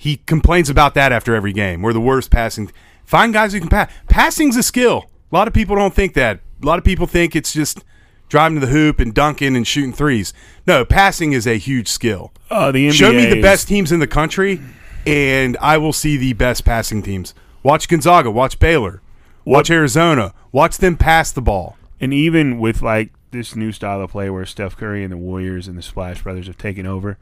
He 0.01 0.17
complains 0.17 0.67
about 0.67 0.95
that 0.95 1.11
after 1.11 1.35
every 1.35 1.53
game. 1.53 1.83
We're 1.83 1.93
the 1.93 2.01
worst 2.01 2.31
passing. 2.31 2.71
Find 3.05 3.31
guys 3.31 3.53
who 3.53 3.59
can 3.59 3.69
pass. 3.69 3.93
Passing's 4.09 4.57
a 4.57 4.63
skill. 4.63 5.05
A 5.31 5.35
lot 5.35 5.47
of 5.47 5.53
people 5.53 5.75
don't 5.75 5.93
think 5.93 6.15
that. 6.15 6.39
A 6.59 6.65
lot 6.65 6.79
of 6.79 6.83
people 6.83 7.05
think 7.05 7.35
it's 7.35 7.53
just 7.53 7.83
driving 8.27 8.59
to 8.59 8.65
the 8.65 8.71
hoop 8.71 8.99
and 8.99 9.13
dunking 9.13 9.55
and 9.55 9.67
shooting 9.67 9.93
threes. 9.93 10.33
No, 10.65 10.83
passing 10.83 11.33
is 11.33 11.45
a 11.45 11.59
huge 11.59 11.87
skill. 11.87 12.33
Uh, 12.49 12.71
the 12.71 12.87
NBA 12.87 12.93
Show 12.93 13.13
me 13.13 13.27
the 13.27 13.43
best 13.43 13.67
teams 13.67 13.91
in 13.91 13.99
the 13.99 14.07
country, 14.07 14.59
and 15.05 15.55
I 15.61 15.77
will 15.77 15.93
see 15.93 16.17
the 16.17 16.33
best 16.33 16.65
passing 16.65 17.03
teams. 17.03 17.35
Watch 17.61 17.87
Gonzaga. 17.87 18.31
Watch 18.31 18.57
Baylor. 18.57 19.03
Watch 19.45 19.69
Arizona. 19.69 20.33
Watch 20.51 20.77
them 20.77 20.97
pass 20.97 21.31
the 21.31 21.43
ball. 21.43 21.77
And 21.99 22.11
even 22.11 22.57
with 22.57 22.81
like 22.81 23.11
this 23.29 23.55
new 23.55 23.71
style 23.71 24.01
of 24.01 24.09
play 24.09 24.31
where 24.31 24.47
Steph 24.47 24.75
Curry 24.75 25.03
and 25.03 25.13
the 25.13 25.17
Warriors 25.17 25.67
and 25.67 25.77
the 25.77 25.83
Splash 25.83 26.23
Brothers 26.23 26.47
have 26.47 26.57
taken 26.57 26.87
over, 26.87 27.19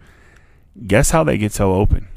guess 0.88 1.12
how 1.12 1.26
they 1.26 1.38
get 1.38 1.52
so 1.52 1.74
open? 1.74 2.08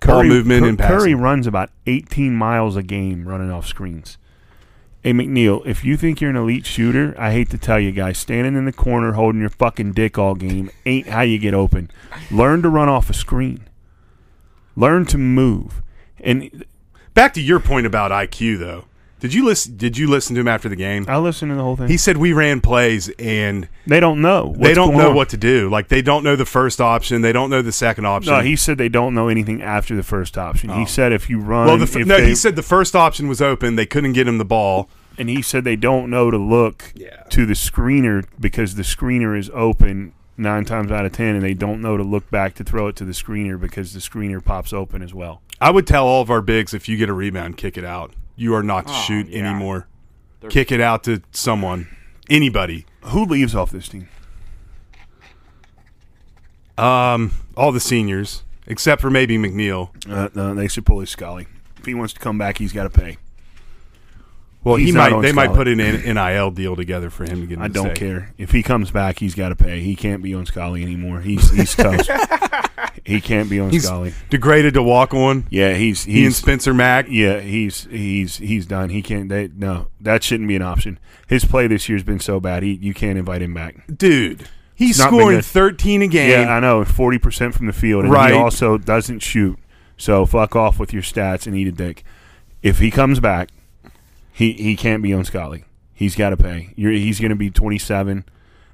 Ball 0.00 0.24
movement 0.24 0.66
and 0.66 0.78
Curry 0.78 1.14
runs 1.14 1.46
about 1.46 1.70
18 1.86 2.34
miles 2.34 2.76
a 2.76 2.82
game 2.82 3.26
running 3.26 3.50
off 3.50 3.66
screens. 3.66 4.18
Hey 5.02 5.12
McNeil, 5.12 5.64
if 5.66 5.84
you 5.84 5.96
think 5.96 6.20
you're 6.20 6.30
an 6.30 6.36
elite 6.36 6.66
shooter, 6.66 7.14
I 7.16 7.32
hate 7.32 7.50
to 7.50 7.58
tell 7.58 7.78
you 7.78 7.92
guys, 7.92 8.18
standing 8.18 8.56
in 8.56 8.64
the 8.64 8.72
corner 8.72 9.12
holding 9.12 9.40
your 9.40 9.50
fucking 9.50 9.92
dick 9.92 10.18
all 10.18 10.34
game 10.34 10.70
ain't 10.84 11.08
how 11.08 11.22
you 11.22 11.38
get 11.38 11.54
open. 11.54 11.90
Learn 12.30 12.62
to 12.62 12.68
run 12.68 12.88
off 12.88 13.08
a 13.08 13.14
screen. 13.14 13.68
Learn 14.74 15.06
to 15.06 15.18
move. 15.18 15.82
And 16.20 16.64
Back 17.16 17.32
to 17.32 17.40
your 17.40 17.60
point 17.60 17.86
about 17.86 18.10
IQ, 18.10 18.58
though. 18.58 18.84
Did 19.18 19.32
you 19.32 19.44
listen? 19.46 19.76
Did 19.76 19.96
you 19.96 20.08
listen 20.08 20.34
to 20.34 20.40
him 20.40 20.48
after 20.48 20.68
the 20.68 20.76
game? 20.76 21.06
I 21.08 21.16
listened 21.16 21.50
to 21.50 21.56
the 21.56 21.62
whole 21.62 21.76
thing. 21.76 21.88
He 21.88 21.96
said 21.96 22.18
we 22.18 22.32
ran 22.32 22.60
plays 22.60 23.08
and 23.18 23.68
they 23.86 23.98
don't 23.98 24.20
know. 24.20 24.54
they 24.58 24.74
don't 24.74 24.94
know 24.94 25.10
on. 25.10 25.14
what 25.16 25.30
to 25.30 25.36
do. 25.38 25.70
Like 25.70 25.88
they 25.88 26.02
don't 26.02 26.22
know 26.22 26.36
the 26.36 26.44
first 26.44 26.80
option. 26.80 27.22
They 27.22 27.32
don't 27.32 27.48
know 27.48 27.62
the 27.62 27.72
second 27.72 28.06
option. 28.06 28.32
No, 28.34 28.40
he 28.40 28.56
said 28.56 28.76
they 28.76 28.90
don't 28.90 29.14
know 29.14 29.28
anything 29.28 29.62
after 29.62 29.96
the 29.96 30.02
first 30.02 30.36
option. 30.36 30.68
He 30.70 30.82
oh. 30.82 30.84
said 30.86 31.12
if 31.12 31.30
you 31.30 31.40
run, 31.40 31.66
Oh. 31.68 31.76
well, 31.76 31.86
the, 31.86 32.04
no, 32.04 32.18
they- 32.18 32.28
he 32.28 32.34
said 32.34 32.56
the 32.56 32.62
first 32.62 32.94
option 32.94 33.26
was 33.26 33.40
open. 33.40 33.76
They 33.76 33.86
couldn't 33.86 34.12
get 34.12 34.28
him 34.28 34.38
the 34.38 34.44
ball. 34.44 34.88
and 35.18 35.30
he 35.30 35.40
said 35.40 35.64
they 35.64 35.76
don't 35.76 36.10
know 36.10 36.30
to 36.30 36.36
look 36.36 36.92
Yeah. 36.94 37.22
to 37.30 37.46
the 37.46 37.54
screener 37.54 38.26
because 38.38 38.74
the 38.74 38.82
screener 38.82 39.36
is 39.38 39.50
open 39.54 40.12
nine 40.36 40.66
times 40.66 40.92
out 40.92 41.06
of 41.06 41.12
ten, 41.12 41.34
and 41.34 41.42
they 41.42 41.54
don't 41.54 41.80
know 41.80 41.96
to 41.96 42.02
look 42.02 42.30
back 42.30 42.54
to 42.56 42.64
throw 42.64 42.88
it 42.88 42.96
to 42.96 43.04
the 43.06 43.12
screener 43.12 43.58
because 43.58 43.94
the 43.94 44.00
screener 44.00 44.44
pops 44.44 44.74
open 44.74 45.00
as 45.00 45.14
well. 45.14 45.40
I 45.58 45.70
would 45.70 45.86
tell 45.86 46.06
all 46.06 46.20
of 46.20 46.30
our 46.30 46.42
bigs 46.42 46.74
if 46.74 46.86
you 46.86 46.98
get 46.98 47.08
a 47.08 47.14
rebound, 47.14 47.56
kick 47.56 47.78
it 47.78 47.84
out. 47.84 48.12
You 48.36 48.54
are 48.54 48.62
not 48.62 48.86
to 48.86 48.92
Oh, 48.92 49.02
shoot 49.06 49.28
yeah. 49.28 49.48
anymore. 49.48 49.88
Kick 50.50 50.70
it 50.70 50.80
out 50.80 51.02
to 51.04 51.22
someone, 51.32 51.88
anybody. 52.30 52.86
Who 53.06 53.24
leaves 53.24 53.54
off 53.54 53.70
this 53.70 53.88
team? 53.88 54.08
Um, 56.78 57.32
all 57.56 57.72
the 57.72 57.80
seniors 57.80 58.44
except 58.66 59.00
for 59.00 59.10
maybe 59.10 59.38
McNeil. 59.38 59.90
Uh, 60.10 60.28
no, 60.34 60.54
they 60.54 60.68
should 60.68 60.84
pull 60.84 61.00
his 61.00 61.10
Scully. 61.10 61.46
If 61.78 61.86
he 61.86 61.94
wants 61.94 62.12
to 62.14 62.20
come 62.20 62.36
back, 62.36 62.58
he's 62.58 62.72
got 62.72 62.82
to 62.84 62.90
pay. 62.90 63.16
Well, 64.66 64.74
he 64.74 64.86
He's 64.86 64.94
might. 64.96 65.22
They 65.22 65.30
might 65.30 65.52
put 65.54 65.68
an 65.68 65.78
NIL 65.78 66.50
deal 66.50 66.74
together 66.74 67.08
for 67.08 67.22
him 67.22 67.40
to 67.42 67.46
get. 67.46 67.60
I 67.60 67.68
don't 67.68 67.94
stay. 67.94 68.06
care 68.06 68.34
if 68.36 68.50
he 68.50 68.64
comes 68.64 68.90
back. 68.90 69.20
He's 69.20 69.36
got 69.36 69.50
to 69.50 69.54
pay. 69.54 69.80
He 69.80 69.94
can't 69.94 70.24
be 70.24 70.34
on 70.34 70.44
Scully 70.44 70.82
anymore. 70.82 71.20
He's 71.20 71.48
he's 71.52 71.72
toast. 71.76 72.10
he 73.04 73.20
can't 73.20 73.48
be 73.48 73.60
on 73.60 73.70
He's 73.70 73.84
Scully. 73.84 74.12
degraded 74.28 74.74
to 74.74 74.82
walk 74.82 75.14
on. 75.14 75.46
Yeah, 75.50 75.74
he's 75.74 76.02
He 76.02 76.24
and 76.24 76.34
Spencer 76.34 76.74
Mack. 76.74 77.06
Yeah, 77.08 77.38
he's 77.38 77.84
he's 77.84 78.38
he's 78.38 78.66
done. 78.66 78.90
He 78.90 79.02
can't. 79.02 79.28
They, 79.28 79.48
no, 79.56 79.86
that 80.00 80.24
shouldn't 80.24 80.48
be 80.48 80.56
an 80.56 80.62
option. 80.62 80.98
His 81.28 81.44
play 81.44 81.68
this 81.68 81.88
year's 81.88 82.02
been 82.02 82.18
so 82.18 82.40
bad. 82.40 82.64
He 82.64 82.72
you 82.72 82.92
can't 82.92 83.16
invite 83.20 83.42
him 83.42 83.54
back. 83.54 83.86
Dude, 83.96 84.48
he's 84.74 85.00
scoring 85.00 85.42
13 85.42 86.02
a 86.02 86.08
game. 86.08 86.28
Yeah, 86.28 86.52
I 86.52 86.58
know. 86.58 86.84
Forty 86.84 87.18
percent 87.18 87.54
from 87.54 87.66
the 87.66 87.72
field, 87.72 88.02
and 88.02 88.12
Right. 88.12 88.32
he 88.32 88.36
also 88.36 88.78
doesn't 88.78 89.20
shoot. 89.20 89.60
So 89.96 90.26
fuck 90.26 90.56
off 90.56 90.80
with 90.80 90.92
your 90.92 91.02
stats 91.04 91.46
and 91.46 91.54
eat 91.54 91.68
a 91.68 91.72
dick. 91.72 92.02
If 92.64 92.80
he 92.80 92.90
comes 92.90 93.20
back, 93.20 93.50
he 94.36 94.52
he 94.52 94.76
can't 94.76 95.02
be 95.02 95.14
on 95.14 95.24
Scully. 95.24 95.64
He's 95.94 96.14
got 96.14 96.28
to 96.28 96.36
pay. 96.36 96.74
You're, 96.76 96.92
he's 96.92 97.20
going 97.20 97.30
to 97.30 97.36
be 97.36 97.50
twenty 97.50 97.78
seven. 97.78 98.26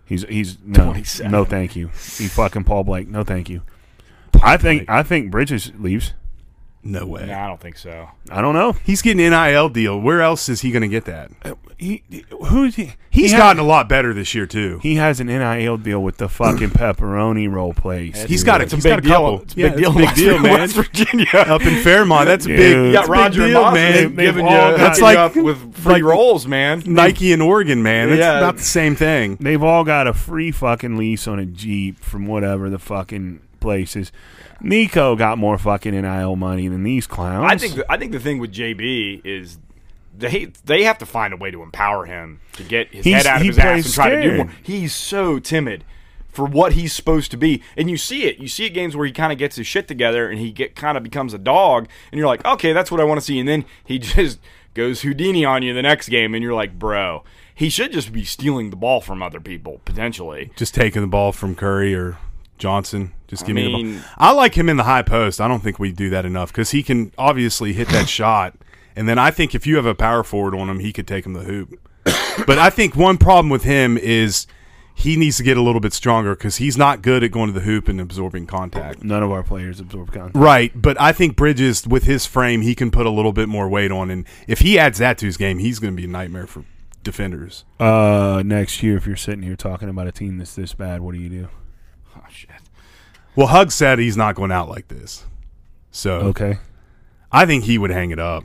He's 0.05 0.25
he's 0.25 0.59
no 0.65 0.87
27. 0.87 1.31
no 1.31 1.45
thank 1.45 1.77
you. 1.77 1.87
He 1.87 2.27
fucking 2.27 2.65
Paul 2.65 2.83
Blake. 2.83 3.07
No 3.07 3.23
thank 3.23 3.49
you. 3.49 3.63
I 4.43 4.57
think 4.57 4.91
I 4.91 5.05
think 5.05 5.31
Bridges 5.31 5.71
leaves. 5.79 6.15
No 6.85 7.07
way. 7.07 7.27
No, 7.27 7.39
I 7.39 7.47
don't 7.47 7.61
think 7.61 7.79
so. 7.79 8.09
I 8.31 8.41
don't 8.41 8.55
know. 8.55 8.73
He's 8.85 9.03
getting 9.03 9.25
an 9.25 9.31
NIL 9.33 9.69
deal. 9.69 10.01
Where 10.01 10.21
else 10.23 10.49
is 10.49 10.63
he 10.63 10.71
going 10.73 10.83
to 10.83 10.89
get 10.89 11.05
that? 11.05 11.31
Uh, 11.45 11.55
he 11.79 12.03
who's 12.47 12.77
he? 12.77 12.95
He's 13.11 13.33
he 13.33 13.37
gotten 13.37 13.61
a 13.61 13.65
lot 13.67 13.89
better 13.89 14.15
this 14.15 14.35
year 14.35 14.47
too. 14.47 14.79
He 14.83 14.95
has 14.97 15.19
an 15.21 15.27
NIL 15.27 15.77
deal 15.79 16.01
with 16.03 16.17
the 16.19 16.29
fucking 16.29 16.71
pepperoni 16.71 17.51
roll 17.53 17.75
plays. 17.75 18.23
He's 18.25 18.45
got 18.45 18.61
a, 18.61 18.65
It's 18.65 18.73
a 18.73 18.77
he's 18.77 18.85
big 18.85 18.91
got 18.91 18.99
a 18.99 19.03
deal. 19.03 19.11
couple. 19.13 19.43
It's 19.43 19.55
a 19.57 19.59
Yeah, 19.59 19.69
big 19.71 19.79
deal. 19.79 19.89
it's 19.91 19.97
in 19.97 20.03
a 20.03 20.07
big 20.07 20.15
deal, 20.15 20.39
man. 20.39 20.53
West 20.61 20.75
Virginia. 20.77 21.27
Up 21.35 21.63
in 21.63 21.83
Fairmont, 21.83 22.27
that's 22.27 22.45
a 22.47 22.49
big. 22.49 22.77
You 22.77 22.85
You 22.87 22.93
got 22.93 23.03
big 23.03 23.11
Roger 23.11 23.47
deal, 23.49 23.63
Moss 23.63 23.75
man. 23.75 23.93
They've 23.95 24.17
giving 24.17 24.47
all 24.47 24.53
you, 24.53 24.59
got- 24.59 24.77
That's 24.79 24.99
hooking 25.01 25.05
like- 25.05 25.19
up 25.19 25.37
with 25.37 25.75
free 25.75 25.93
like- 25.95 26.03
rolls, 26.05 26.47
man. 26.47 26.83
Nike 26.87 27.33
and 27.33 27.43
Oregon, 27.43 27.83
man. 27.83 28.11
It's 28.11 28.19
Yeah. 28.21 28.39
about 28.39 28.57
the 28.59 28.63
same 28.63 28.95
thing. 28.95 29.37
They've 29.41 29.63
all 29.63 29.83
got 29.85 30.07
a 30.07 30.13
free 30.13 30.53
fucking 30.53 30.97
lease 30.97 31.27
on 31.27 31.39
a 31.41 31.47
Jeep 31.47 31.99
from 31.99 32.27
whatever 32.27 32.71
the 32.71 32.79
fucking 32.79 33.41
places. 33.63 34.13
Nico 34.61 35.17
got 35.17 35.39
more 35.39 35.59
fucking 35.59 35.93
NIL 36.01 36.37
money 36.37 36.69
than 36.69 36.83
these 36.83 37.07
clowns. 37.07 37.51
I 37.51 37.57
think 37.57 37.75
the, 37.77 37.91
I 37.91 37.97
think 37.97 38.13
the 38.13 38.21
thing 38.21 38.39
with 38.39 38.53
JB 38.53 39.23
is 39.25 39.59
they 40.17 40.53
they 40.65 40.83
have 40.85 40.99
to 40.99 41.07
find 41.07 41.33
a 41.33 41.37
way 41.37 41.51
to 41.51 41.63
empower 41.63 42.05
him 42.05 42.41
to 42.55 42.63
get 42.63 42.93
his 42.93 43.05
He's- 43.05 43.25
head 43.25 43.31
out 43.31 43.37
of 43.37 43.43
he 43.43 43.49
his 43.49 43.59
ass 43.59 43.85
and 43.87 43.95
try 43.95 44.11
to 44.11 44.23
do 44.23 44.37
more. 44.37 44.51
He's 44.63 44.95
so 44.95 45.39
timid 45.39 45.85
for 46.29 46.45
what 46.47 46.73
he's 46.75 46.93
supposed 46.93 47.31
to 47.31 47.37
be, 47.37 47.63
and 47.77 47.91
you 47.91 47.97
see 47.97 48.25
it. 48.25 48.39
You 48.39 48.49
see 48.49 48.65
it 48.67 48.71
games 48.71 48.97
where 48.97 49.07
he 49.07 49.13
kind 49.13 49.33
of 49.33 49.39
gets 49.39 49.57
his 49.57 49.67
shit 49.67 49.87
together 49.89 50.29
and 50.31 50.39
he 50.39 50.51
get 50.51 50.75
kind 50.77 50.97
of 50.97 51.03
becomes 51.03 51.35
a 51.35 51.39
dog, 51.39 51.89
and 52.11 52.19
you're 52.19 52.27
like, 52.29 52.45
okay, 52.45 52.73
that's 52.73 52.91
what 52.91 53.01
I 53.01 53.05
want 53.05 53.21
to 53.21 53.25
see, 53.25 53.39
and 53.39 53.49
then 53.49 53.65
he 53.85 53.99
just 54.01 54.39
goes 54.75 55.03
Houdini 55.03 55.45
on 55.45 55.63
you 55.63 55.75
the 55.75 55.83
next 55.83 56.09
game, 56.09 56.35
and 56.35 56.43
you're 56.43 56.55
like, 56.55 56.79
bro. 56.79 57.25
He 57.55 57.69
should 57.69 57.93
just 57.93 58.13
be 58.15 58.25
stealing 58.25 58.71
the 58.71 58.77
ball 58.77 59.03
from 59.03 59.23
other 59.23 59.39
people 59.39 59.83
potentially. 59.85 60.51
Just 60.57 60.75
taking 60.75 61.03
the 61.03 61.07
ball 61.07 61.33
from 61.33 61.55
Curry 61.55 61.95
or 61.95 62.17
Johnson. 62.63 63.13
Just 63.27 63.45
give 63.45 63.57
me 63.57 63.65
the 63.65 63.93
ball. 63.93 64.03
I 64.17 64.31
like 64.31 64.55
him 64.55 64.69
in 64.69 64.77
the 64.77 64.85
high 64.85 65.03
post. 65.03 65.41
I 65.41 65.49
don't 65.49 65.63
think 65.63 65.81
we 65.81 65.91
do 65.91 66.11
that 66.11 66.25
enough 66.25 66.53
because 66.53 66.71
he 66.71 66.85
can 66.85 67.13
obviously 67.19 67.73
hit 67.73 67.89
that 67.89 68.09
shot. 68.19 68.55
And 68.95 69.09
then 69.09 69.19
I 69.19 69.33
think 69.33 69.55
if 69.55 69.67
you 69.67 69.77
have 69.77 69.87
a 69.87 69.97
power 69.97 70.23
forward 70.23 70.55
on 70.55 70.71
him, 70.71 70.79
he 70.79 70.93
could 70.93 71.09
take 71.09 71.27
him 71.27 71.33
the 71.33 71.43
hoop. 71.43 71.81
but 72.47 72.59
I 72.59 72.71
think 72.71 72.95
one 72.95 73.19
problem 73.19 73.49
with 73.49 73.65
him 73.65 73.99
is 73.99 74.47
he 74.95 75.17
needs 75.17 75.39
to 75.39 75.43
get 75.43 75.57
a 75.57 75.63
little 75.63 75.81
bit 75.81 75.93
stronger 75.93 76.37
because 76.37 76.59
he's 76.59 76.79
not 76.79 77.03
good 77.03 77.25
at 77.25 77.33
going 77.33 77.53
to 77.53 77.59
the 77.59 77.65
hoop 77.65 77.89
and 77.89 78.01
absorbing 78.01 78.47
contact. 78.47 79.03
none 79.03 79.25
of 79.25 79.33
our 79.33 79.43
players 79.43 79.81
absorb 79.81 80.13
contact. 80.13 80.37
Right, 80.37 80.71
but 80.81 81.01
I 81.01 81.13
think 81.13 81.35
Bridges, 81.35 81.85
with 81.87 82.05
his 82.05 82.27
frame, 82.27 82.61
he 82.61 82.77
can 82.77 82.93
put 82.93 83.07
a 83.07 83.11
little 83.11 83.33
bit 83.33 83.49
more 83.49 83.69
weight 83.69 83.91
on, 83.91 84.11
and 84.11 84.25
if 84.47 84.61
he 84.61 84.79
adds 84.79 84.99
that 84.99 85.19
to 85.19 85.27
his 85.27 85.37
game, 85.37 85.59
he's 85.59 85.81
going 85.81 85.95
to 85.95 85.97
be 85.97 86.05
a 86.05 86.11
nightmare 86.11 86.47
for 86.47 86.65
defenders. 87.03 87.65
Uh, 87.81 88.43
next 88.45 88.83
year, 88.83 88.97
if 88.97 89.07
you're 89.07 89.17
sitting 89.17 89.43
here 89.43 89.57
talking 89.57 89.89
about 89.89 90.07
a 90.07 90.13
team 90.13 90.39
that's 90.39 90.55
this 90.55 90.75
bad, 90.75 91.01
what 91.01 91.15
do 91.15 91.21
you 91.21 91.29
do? 91.29 91.49
Oh 92.17 92.25
shit. 92.31 92.51
Well, 93.35 93.47
Hug 93.49 93.71
said 93.71 93.99
he's 93.99 94.17
not 94.17 94.35
going 94.35 94.53
out 94.53 94.69
like 94.69 94.89
this, 94.89 95.25
so 95.91 96.13
Okay. 96.21 96.59
I 97.31 97.47
think 97.47 97.65
he 97.65 97.79
would 97.79 97.91
hang 97.91 98.11
it 98.11 98.19
up, 98.19 98.45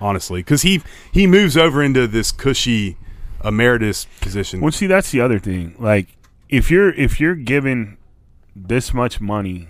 honestly, 0.00 0.40
because 0.40 0.62
he 0.62 0.80
he 1.10 1.26
moves 1.26 1.56
over 1.56 1.82
into 1.82 2.06
this 2.06 2.30
cushy 2.30 2.96
emeritus 3.44 4.06
position. 4.20 4.60
Well, 4.60 4.70
see, 4.70 4.86
that's 4.86 5.10
the 5.10 5.20
other 5.20 5.38
thing. 5.40 5.74
Like, 5.78 6.16
if 6.48 6.70
you're 6.70 6.90
if 6.94 7.18
you're 7.18 7.34
given 7.34 7.96
this 8.54 8.94
much 8.94 9.20
money, 9.20 9.68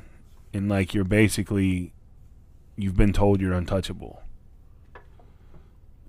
and 0.53 0.69
like 0.69 0.93
you're 0.93 1.05
basically, 1.05 1.93
you've 2.77 2.97
been 2.97 3.13
told 3.15 3.41
you're 3.41 3.55
untouchable, 3.55 4.23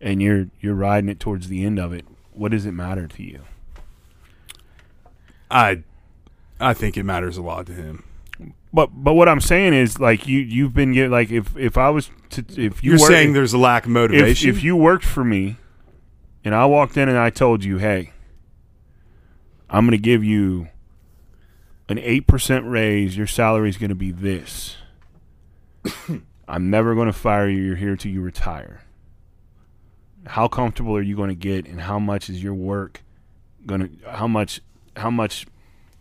and 0.01 0.21
you're 0.21 0.47
you're 0.59 0.75
riding 0.75 1.09
it 1.09 1.19
towards 1.21 1.47
the 1.47 1.63
end 1.63 1.79
of 1.79 1.93
it. 1.93 2.05
What 2.33 2.51
does 2.51 2.65
it 2.65 2.73
matter 2.73 3.07
to 3.07 3.23
you? 3.23 3.41
I 5.49 5.83
I 6.60 6.74
think 6.74 6.97
it 6.97 7.03
matters 7.03 7.38
a 7.38 7.41
lot 7.41 7.66
to 7.68 7.74
him. 7.74 8.03
But 8.72 8.89
but 8.93 9.14
what 9.14 9.28
I'm 9.28 9.41
saying 9.41 9.74
is 9.74 9.99
like 9.99 10.28
you 10.28 10.39
you've 10.39 10.74
been 10.74 10.93
get 10.93 11.10
like 11.10 11.32
if 11.32 11.57
if 11.57 11.78
I 11.78 11.89
was 11.89 12.10
to 12.32 12.41
if 12.49 12.84
you 12.84 12.91
You're 12.91 12.99
were- 12.99 13.07
saying 13.07 13.34
there's 13.34 13.53
a 13.53 13.57
lack 13.57 13.86
of 13.86 13.91
if, 13.91 13.93
motivation. 13.93 14.49
if 14.49 14.64
you 14.64 14.76
worked 14.76 15.05
for 15.05 15.24
me 15.24 15.57
and 16.45 16.53
I 16.53 16.66
walked 16.66 16.95
in 16.95 17.10
and 17.10 17.18
I 17.18 17.32
told 17.32 17.64
you, 17.64 17.78
hey, 17.80 18.12
I'm 19.70 19.86
going 19.86 19.97
to 19.97 20.01
give 20.01 20.24
you 20.24 20.70
an 21.89 21.97
8% 21.97 22.70
raise, 22.70 23.18
your 23.18 23.28
salary 23.28 23.68
is 23.70 23.78
going 23.78 23.89
to 23.89 23.95
be 23.95 24.12
this. 24.12 24.78
I'm 26.47 26.70
never 26.70 26.93
going 26.95 27.07
to 27.07 27.14
fire 27.14 27.49
you. 27.49 27.62
You're 27.62 27.76
here 27.76 27.95
till 27.95 28.12
you 28.12 28.22
retire. 28.22 28.84
How 30.28 30.47
comfortable 30.47 30.95
are 30.95 31.01
you 31.01 31.16
going 31.16 31.30
to 31.30 31.36
get 31.36 31.66
and 31.66 31.82
how 31.82 31.97
much 31.99 32.30
is 32.30 32.43
your 32.43 32.53
work 32.53 33.01
going 33.66 33.82
to 33.82 34.12
how 34.12 34.28
much 34.28 34.62
how 34.95 35.10
much 35.10 35.45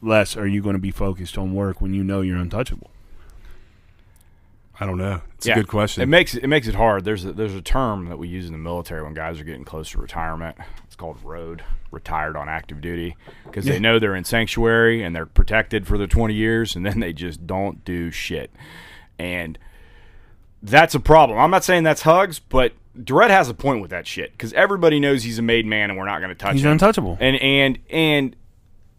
less 0.00 0.36
are 0.36 0.46
you 0.46 0.62
going 0.62 0.74
to 0.74 0.80
be 0.80 0.90
focused 0.90 1.36
on 1.38 1.54
work 1.54 1.80
when 1.80 1.94
you 1.94 2.04
know 2.04 2.20
you're 2.20 2.36
untouchable? 2.38 2.90
I 4.80 4.86
don't 4.86 4.98
know. 4.98 5.22
It's 5.34 5.46
Yeah. 5.46 5.54
a 5.54 5.56
good 5.56 5.68
question. 5.68 6.02
It 6.04 6.06
makes 6.06 6.34
it 6.36 6.46
makes 6.46 6.68
it 6.68 6.76
hard. 6.76 7.04
There's 7.04 7.24
a, 7.24 7.32
there's 7.32 7.54
a 7.54 7.60
term 7.60 8.08
that 8.10 8.16
we 8.18 8.28
use 8.28 8.46
in 8.46 8.52
the 8.52 8.58
military 8.58 9.02
when 9.02 9.12
guys 9.12 9.40
are 9.40 9.44
getting 9.44 9.64
close 9.64 9.90
to 9.90 9.98
retirement. 10.00 10.56
It's 10.86 10.94
called 10.94 11.18
road, 11.24 11.64
retired 11.90 12.36
on 12.36 12.48
active 12.48 12.80
duty, 12.80 13.16
because 13.44 13.64
they 13.64 13.80
know 13.80 13.98
they're 13.98 14.14
in 14.14 14.22
sanctuary 14.24 15.02
and 15.02 15.16
they're 15.16 15.26
protected 15.26 15.86
for 15.88 15.98
their 15.98 16.06
20 16.06 16.32
years, 16.32 16.76
and 16.76 16.86
then 16.86 17.00
they 17.00 17.12
just 17.12 17.44
don't 17.44 17.84
do 17.84 18.12
shit. 18.12 18.52
And 19.18 19.58
that's 20.62 20.94
a 20.94 21.00
problem. 21.00 21.40
I'm 21.40 21.50
not 21.50 21.64
saying 21.64 21.82
that's 21.82 22.02
hugs, 22.02 22.38
but 22.38 22.72
Durrett 23.02 23.30
has 23.32 23.48
a 23.48 23.54
point 23.54 23.80
with 23.80 23.90
that 23.90 24.06
shit 24.06 24.30
because 24.32 24.52
everybody 24.52 25.00
knows 25.00 25.24
he's 25.24 25.40
a 25.40 25.42
made 25.42 25.66
man 25.66 25.90
and 25.90 25.98
we're 25.98 26.06
not 26.06 26.18
going 26.20 26.30
to 26.30 26.34
touch 26.36 26.52
He's 26.54 26.62
him. 26.62 26.68
He's 26.68 26.82
untouchable. 26.82 27.16
And 27.20 27.36
and 27.36 27.78
and 27.90 28.36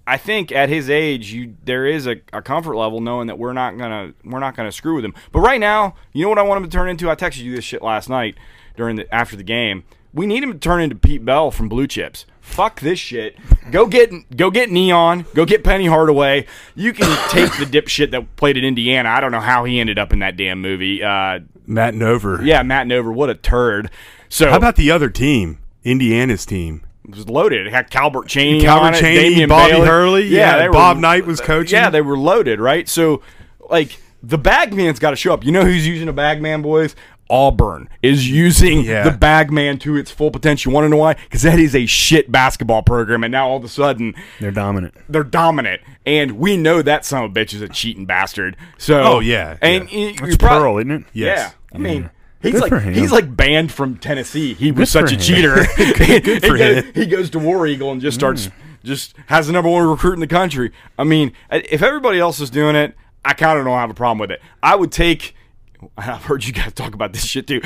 I 0.10 0.18
think 0.18 0.52
at 0.52 0.70
his 0.70 0.90
age, 0.90 1.32
you 1.32 1.56
there 1.64 1.86
is 1.86 2.08
a, 2.08 2.18
a 2.34 2.42
comfort 2.42 2.76
level 2.76 3.00
knowing 3.00 3.28
that 3.28 3.38
we're 3.38 3.54
not 3.54 3.78
gonna 3.78 4.14
we're 4.24 4.40
not 4.40 4.56
gonna 4.56 4.72
screw 4.72 4.96
with 4.96 5.06
him. 5.06 5.14
But 5.32 5.42
right 5.42 5.60
now, 5.60 5.96
you 6.14 6.24
know 6.24 6.30
what 6.30 6.40
I 6.40 6.44
want 6.44 6.64
him 6.64 6.70
to 6.70 6.76
turn 6.76 6.90
into? 6.90 7.10
I 7.10 7.16
texted 7.16 7.44
you 7.44 7.56
this 7.56 7.64
shit 7.64 7.82
last 7.82 8.10
night 8.10 8.36
during 8.76 8.96
the 8.96 9.14
after 9.14 9.36
the 9.36 9.44
game. 9.44 9.84
We 10.12 10.26
need 10.26 10.42
him 10.42 10.52
to 10.52 10.58
turn 10.58 10.82
into 10.82 10.96
Pete 10.96 11.24
Bell 11.24 11.52
from 11.52 11.70
Blue 11.70 11.86
Chips. 11.86 12.26
Fuck 12.42 12.80
this 12.80 12.98
shit. 12.98 13.38
Go 13.70 13.86
get 13.86 14.36
go 14.36 14.50
get 14.50 14.72
Neon. 14.72 15.26
Go 15.36 15.46
get 15.46 15.64
Penny 15.64 15.86
Hardaway. 15.86 16.48
You 16.74 16.94
can 16.94 17.06
take 17.30 17.52
the 17.60 17.66
dipshit 17.66 18.10
that 18.12 18.36
played 18.36 18.58
at 18.58 18.64
Indiana. 18.64 19.10
I 19.10 19.20
don't 19.20 19.32
know 19.32 19.40
how 19.40 19.66
he 19.66 19.80
ended 19.80 20.00
up 20.00 20.12
in 20.12 20.20
that 20.20 20.36
damn 20.36 20.60
movie. 20.60 21.04
Uh, 21.04 21.42
Matt 21.68 21.94
Nover. 21.94 22.44
yeah, 22.44 22.64
Matt 22.64 22.88
Nover. 22.88 23.14
What 23.14 23.30
a 23.30 23.36
turd. 23.36 23.92
So 24.28 24.50
How 24.50 24.58
about 24.58 24.76
the 24.76 24.90
other 24.90 25.12
team? 25.12 25.60
Indiana's 25.84 26.46
team. 26.46 26.82
It 27.08 27.16
was 27.16 27.28
loaded. 27.30 27.66
It 27.68 27.74
had 27.74 27.90
Calbert 27.90 28.28
Cheney, 28.28 28.62
Calbert 28.62 28.96
it, 28.96 29.00
Cheney, 29.00 29.36
Damon 29.36 29.50
Bobby 29.50 29.72
Bailey. 29.74 29.88
Hurley, 29.88 30.24
yeah, 30.28 30.58
they 30.60 30.68
Bob 30.68 30.98
Knight 30.98 31.26
was 31.26 31.40
coaching. 31.42 31.78
Yeah, 31.78 31.90
they 31.90 32.02
were 32.02 32.18
loaded, 32.18 32.60
right? 32.60 32.88
So, 32.88 33.22
like, 33.70 34.00
the 34.22 34.38
bag 34.38 34.74
man's 34.74 35.00
got 35.00 35.12
to 35.12 35.16
show 35.16 35.34
up. 35.34 35.44
You 35.46 35.52
know 35.52 35.64
who's 35.64 35.88
using 35.88 36.08
a 36.10 36.14
bagman, 36.14 36.62
boys? 36.62 36.96
Auburn 37.32 37.88
is 38.02 38.28
using 38.30 38.82
Yeah. 38.84 39.04
the 39.04 39.16
bagman 39.16 39.78
to 39.80 39.96
its 39.96 40.10
full 40.12 40.32
potential. 40.32 40.72
You 40.72 40.74
want 40.76 40.86
to 40.86 40.90
know 40.90 40.98
why? 40.98 41.14
Because 41.14 41.44
that 41.44 41.60
is 41.60 41.76
a 41.76 41.86
shit 41.86 42.32
basketball 42.32 42.82
program, 42.82 43.24
and 43.24 43.32
now 43.32 43.48
all 43.48 43.58
of 43.58 43.64
a 43.64 43.68
sudden 43.70 44.16
They're 44.40 44.50
dominant. 44.52 44.96
they're 45.08 45.24
dominant, 45.24 45.82
and 46.08 46.34
we 46.40 46.58
know 46.58 46.82
that 46.82 47.06
son 47.06 47.24
of 47.24 47.32
a 47.32 47.34
bitch 47.34 47.54
is 47.54 47.62
a 47.62 47.70
cheating 47.70 48.06
bastard. 48.08 48.58
So, 48.80 49.02
Oh, 49.04 49.20
yeah, 49.20 49.58
and 49.62 49.92
yeah. 49.92 50.14
That's 50.20 50.38
Pearl, 50.38 50.80
isn't 50.80 50.92
it? 50.92 51.04
Yes. 51.14 51.54
yeah, 51.72 51.76
I 51.76 51.78
mean. 51.80 52.10
He's 52.42 52.54
Good 52.54 52.72
like 52.72 52.84
he's 52.84 53.12
like 53.12 53.36
banned 53.36 53.72
from 53.72 53.98
Tennessee. 53.98 54.54
He 54.54 54.72
was 54.72 54.92
Good 54.94 55.10
such 55.10 55.12
a 55.12 55.16
him. 55.16 55.20
cheater. 55.22 55.56
good 55.78 55.96
for 56.44 56.54
he, 56.56 56.58
goes, 56.58 56.84
him. 56.86 56.94
he 56.94 57.06
goes 57.06 57.30
to 57.32 57.40
War 57.40 57.68
Eagle 57.68 57.92
and 57.92 58.00
just 58.02 58.16
starts 58.16 58.48
Mm. 58.48 58.52
just 58.86 59.14
has 59.28 59.48
the 59.48 59.54
number 59.54 59.70
one 59.70 59.86
recruit 59.86 60.14
in 60.14 60.20
the 60.22 60.28
country. 60.28 60.72
I 60.98 61.04
mean, 61.04 61.34
if 61.52 61.82
everybody 61.84 62.18
else 62.20 62.40
is 62.40 62.50
doing 62.50 62.78
it, 62.78 62.96
I 63.26 63.34
kind 63.34 63.60
of 63.60 63.66
don't 63.66 63.78
have 63.78 63.90
a 63.90 63.94
problem 63.94 64.20
with 64.20 64.32
it. 64.32 64.42
I 64.64 64.76
would 64.76 64.92
take. 64.94 65.36
I've 65.98 66.24
heard 66.24 66.46
you 66.46 66.54
guys 66.54 66.72
talk 66.74 66.94
about 66.94 67.12
this 67.14 67.26
shit 67.26 67.46
too. 67.48 67.62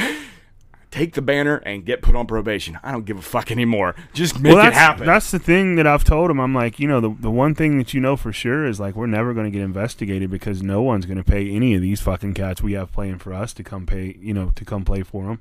Take 0.94 1.16
the 1.16 1.24
banner 1.24 1.56
and 1.66 1.84
get 1.84 2.04
put 2.04 2.16
on 2.16 2.28
probation. 2.28 2.78
I 2.84 2.92
don't 2.92 3.04
give 3.04 3.18
a 3.18 3.24
fuck 3.24 3.50
anymore. 3.50 3.96
Just 4.14 4.40
make 4.40 4.54
well, 4.54 4.68
it 4.68 4.74
happen. 4.74 5.08
That's 5.08 5.32
the 5.32 5.40
thing 5.40 5.76
that 5.78 5.88
I've 5.88 6.04
told 6.04 6.30
him. 6.30 6.40
I'm 6.40 6.54
like, 6.54 6.80
you 6.80 6.88
know, 6.88 7.02
the 7.02 7.10
the 7.10 7.32
one 7.32 7.56
thing 7.56 7.80
that 7.80 7.96
you 7.96 8.00
know 8.00 8.16
for 8.16 8.32
sure 8.32 8.64
is 8.64 8.80
like 8.80 8.96
we're 8.96 9.08
never 9.08 9.34
going 9.34 9.46
to 9.46 9.50
get 9.52 9.64
investigated 9.64 10.30
because 10.30 10.62
no 10.62 10.84
one's 10.84 11.08
going 11.08 11.18
to 11.18 11.24
pay 11.24 11.50
any 11.50 11.74
of 11.74 11.82
these 11.82 12.00
fucking 12.00 12.36
cats 12.36 12.62
we 12.62 12.74
have 12.74 12.92
playing 12.92 13.18
for 13.18 13.34
us 13.34 13.54
to 13.54 13.64
come 13.64 13.88
pay, 13.88 14.16
you 14.22 14.36
know, 14.36 14.52
to 14.54 14.64
come 14.64 14.86
play 14.86 15.02
for 15.02 15.24
them. 15.24 15.40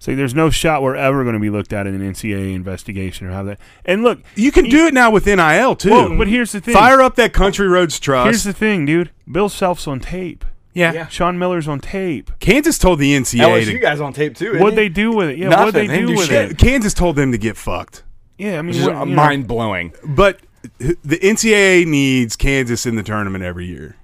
So 0.00 0.16
there's 0.16 0.34
no 0.34 0.50
shot 0.50 0.82
we're 0.82 0.96
ever 0.96 1.22
going 1.22 1.34
to 1.34 1.38
be 1.38 1.48
looked 1.48 1.72
at 1.72 1.86
in 1.86 1.94
an 1.94 2.12
NCAA 2.12 2.52
investigation 2.52 3.28
or 3.28 3.30
have 3.30 3.46
that. 3.46 3.60
And 3.84 4.02
look, 4.02 4.18
You 4.34 4.50
can 4.50 4.64
do 4.64 4.88
it 4.88 4.94
now 4.94 5.12
with 5.12 5.26
NIL 5.26 5.76
too. 5.76 5.90
Well, 5.90 6.18
but 6.18 6.26
here's 6.26 6.50
the 6.50 6.60
thing. 6.60 6.74
Fire 6.74 7.00
up 7.00 7.14
that 7.14 7.32
Country 7.32 7.68
Roads 7.68 8.00
Trust. 8.00 8.24
Here's 8.24 8.42
the 8.42 8.52
thing, 8.52 8.84
dude. 8.84 9.12
Bill 9.30 9.48
Self's 9.48 9.86
on 9.86 10.00
tape. 10.00 10.44
Yeah. 10.74 10.92
Yeah. 10.92 11.06
Sean 11.08 11.38
Miller's 11.38 11.68
on 11.68 11.80
tape. 11.80 12.30
Kansas 12.40 12.78
told 12.78 12.98
the 12.98 13.12
NCAA 13.14 13.62
LSU 13.62 13.72
to. 13.72 13.78
guys 13.78 14.00
on 14.00 14.12
tape 14.12 14.36
too. 14.36 14.58
What'd 14.58 14.76
they 14.78 14.88
do 14.88 15.12
with 15.12 15.30
it? 15.30 15.38
Yeah, 15.38 15.48
what'd 15.58 15.74
they 15.74 15.86
They 15.86 16.00
do 16.00 16.08
do 16.08 16.16
with 16.16 16.28
shit. 16.28 16.52
it? 16.52 16.58
Kansas 16.58 16.94
told 16.94 17.16
them 17.16 17.32
to 17.32 17.38
get 17.38 17.56
fucked. 17.56 18.02
Yeah, 18.38 18.58
I 18.58 18.62
mean, 18.62 18.68
Which 18.68 18.76
is 18.78 18.86
what- 18.86 18.92
you 18.94 18.98
know, 19.14 19.16
mind 19.16 19.46
blowing. 19.46 19.92
But 20.04 20.40
the 20.78 21.18
NCAA 21.22 21.86
needs 21.86 22.36
Kansas 22.36 22.86
in 22.86 22.96
the 22.96 23.02
tournament 23.02 23.44
every 23.44 23.66
year. 23.66 23.96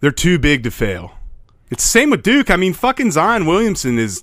They're 0.00 0.10
too 0.10 0.38
big 0.38 0.62
to 0.64 0.70
fail. 0.70 1.12
It's 1.70 1.82
the 1.84 1.88
same 1.88 2.10
with 2.10 2.22
Duke. 2.22 2.50
I 2.50 2.56
mean, 2.56 2.72
fucking 2.72 3.10
Zion 3.12 3.46
Williamson 3.46 3.98
is 3.98 4.22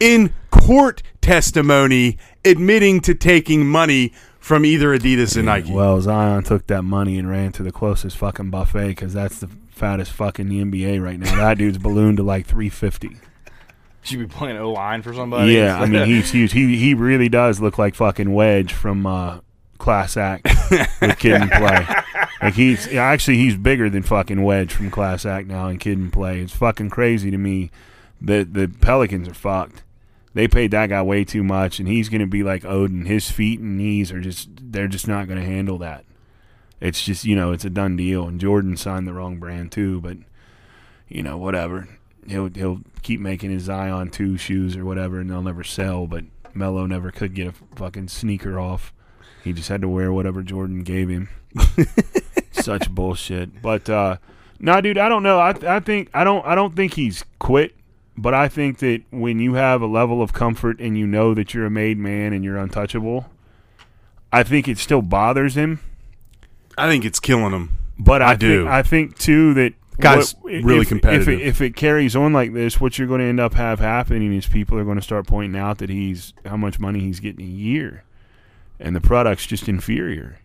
in 0.00 0.32
court 0.50 1.02
testimony 1.20 2.18
admitting 2.44 3.00
to 3.00 3.14
taking 3.14 3.66
money 3.66 4.12
from 4.40 4.64
either 4.64 4.96
Adidas 4.98 5.36
and 5.36 5.46
Nike. 5.46 5.72
Well, 5.72 6.00
Zion 6.00 6.42
took 6.44 6.66
that 6.68 6.82
money 6.82 7.18
and 7.18 7.28
ran 7.28 7.52
to 7.52 7.62
the 7.62 7.70
closest 7.72 8.16
fucking 8.16 8.50
buffet 8.50 8.88
because 8.88 9.12
that's 9.12 9.38
the 9.40 9.48
fattest 9.78 10.12
fuck 10.12 10.38
in 10.38 10.48
the 10.48 10.62
NBA 10.62 11.02
right 11.02 11.18
now. 11.18 11.34
That 11.36 11.58
dude's 11.58 11.78
ballooned 11.78 12.18
to 12.18 12.22
like 12.22 12.46
350. 12.46 13.16
Should 14.02 14.18
be 14.18 14.26
playing 14.26 14.56
O 14.58 14.72
line 14.72 15.02
for 15.02 15.12
somebody. 15.12 15.54
Yeah, 15.54 15.78
I 15.78 15.86
mean 15.86 16.06
he's 16.06 16.30
huge. 16.30 16.52
He 16.52 16.76
he 16.76 16.94
really 16.94 17.28
does 17.28 17.60
look 17.60 17.78
like 17.78 17.94
fucking 17.94 18.32
Wedge 18.32 18.72
from 18.72 19.06
uh, 19.06 19.40
Class 19.78 20.16
Act 20.16 20.48
with 21.00 21.18
Kid 21.18 21.42
and 21.42 21.50
Play. 21.50 21.86
Like 22.40 22.54
he's 22.54 22.86
actually 22.94 23.36
he's 23.36 23.56
bigger 23.56 23.90
than 23.90 24.02
fucking 24.02 24.42
Wedge 24.42 24.72
from 24.72 24.90
Class 24.90 25.26
Act 25.26 25.48
now 25.48 25.68
and 25.68 25.80
Kid 25.80 25.98
and 25.98 26.12
Play. 26.12 26.40
It's 26.40 26.54
fucking 26.54 26.90
crazy 26.90 27.30
to 27.30 27.38
me 27.38 27.70
that 28.20 28.54
the 28.54 28.68
Pelicans 28.68 29.28
are 29.28 29.34
fucked. 29.34 29.82
They 30.34 30.46
paid 30.46 30.70
that 30.70 30.90
guy 30.90 31.02
way 31.02 31.24
too 31.24 31.42
much, 31.42 31.78
and 31.78 31.88
he's 31.88 32.08
gonna 32.08 32.26
be 32.26 32.42
like 32.42 32.62
Oden. 32.62 33.06
His 33.06 33.30
feet 33.30 33.60
and 33.60 33.76
knees 33.76 34.12
are 34.12 34.20
just 34.20 34.48
they're 34.60 34.88
just 34.88 35.08
not 35.08 35.28
gonna 35.28 35.44
handle 35.44 35.78
that. 35.78 36.04
It's 36.80 37.02
just 37.02 37.24
you 37.24 37.34
know 37.34 37.52
it's 37.52 37.64
a 37.64 37.70
done 37.70 37.96
deal. 37.96 38.26
And 38.26 38.40
Jordan 38.40 38.76
signed 38.76 39.06
the 39.06 39.12
wrong 39.12 39.38
brand 39.38 39.72
too, 39.72 40.00
but 40.00 40.16
you 41.08 41.22
know 41.22 41.36
whatever. 41.36 41.88
He'll 42.26 42.48
he'll 42.48 42.80
keep 43.02 43.20
making 43.20 43.50
his 43.50 43.64
Zion 43.64 44.10
two 44.10 44.36
shoes 44.36 44.76
or 44.76 44.84
whatever, 44.84 45.20
and 45.20 45.30
they'll 45.30 45.42
never 45.42 45.64
sell. 45.64 46.06
But 46.06 46.24
Melo 46.54 46.86
never 46.86 47.10
could 47.10 47.34
get 47.34 47.48
a 47.48 47.52
fucking 47.76 48.08
sneaker 48.08 48.58
off. 48.58 48.92
He 49.42 49.52
just 49.52 49.68
had 49.68 49.80
to 49.80 49.88
wear 49.88 50.12
whatever 50.12 50.42
Jordan 50.42 50.82
gave 50.82 51.08
him. 51.08 51.28
Such 52.52 52.90
bullshit. 52.90 53.62
But 53.62 53.88
uh, 53.88 54.18
no, 54.60 54.80
dude, 54.80 54.98
I 54.98 55.08
don't 55.08 55.22
know. 55.22 55.38
I 55.38 55.54
I 55.66 55.80
think 55.80 56.10
I 56.12 56.24
don't 56.24 56.44
I 56.46 56.54
don't 56.54 56.74
think 56.74 56.94
he's 56.94 57.24
quit. 57.38 57.74
But 58.16 58.34
I 58.34 58.48
think 58.48 58.78
that 58.80 59.04
when 59.10 59.38
you 59.38 59.54
have 59.54 59.80
a 59.80 59.86
level 59.86 60.22
of 60.22 60.32
comfort 60.32 60.80
and 60.80 60.98
you 60.98 61.06
know 61.06 61.34
that 61.34 61.54
you're 61.54 61.66
a 61.66 61.70
made 61.70 61.98
man 61.98 62.32
and 62.32 62.44
you're 62.44 62.58
untouchable, 62.58 63.30
I 64.32 64.42
think 64.42 64.66
it 64.66 64.78
still 64.78 65.02
bothers 65.02 65.56
him. 65.56 65.78
I 66.78 66.88
think 66.88 67.04
it's 67.04 67.20
killing 67.20 67.52
them. 67.52 67.76
But 67.98 68.22
I, 68.22 68.32
I 68.32 68.36
do. 68.36 68.60
Think, 68.60 68.70
I 68.70 68.82
think 68.82 69.18
too 69.18 69.54
that 69.54 69.74
Guy's 70.00 70.32
what- 70.36 70.52
really 70.52 70.82
if, 70.82 70.88
competitive. 70.88 71.28
If 71.28 71.40
it, 71.40 71.42
if 71.42 71.60
it 71.60 71.76
carries 71.76 72.14
on 72.14 72.32
like 72.32 72.54
this, 72.54 72.80
what 72.80 72.98
you're 72.98 73.08
going 73.08 73.20
to 73.20 73.26
end 73.26 73.40
up 73.40 73.54
have 73.54 73.80
happening 73.80 74.32
is 74.32 74.46
people 74.46 74.78
are 74.78 74.84
going 74.84 74.96
to 74.98 75.02
start 75.02 75.26
pointing 75.26 75.60
out 75.60 75.78
that 75.78 75.90
he's 75.90 76.32
how 76.46 76.56
much 76.56 76.78
money 76.78 77.00
he's 77.00 77.20
getting 77.20 77.44
a 77.44 77.48
year, 77.48 78.04
and 78.78 78.94
the 78.94 79.00
product's 79.00 79.46
just 79.46 79.68
inferior. 79.68 80.38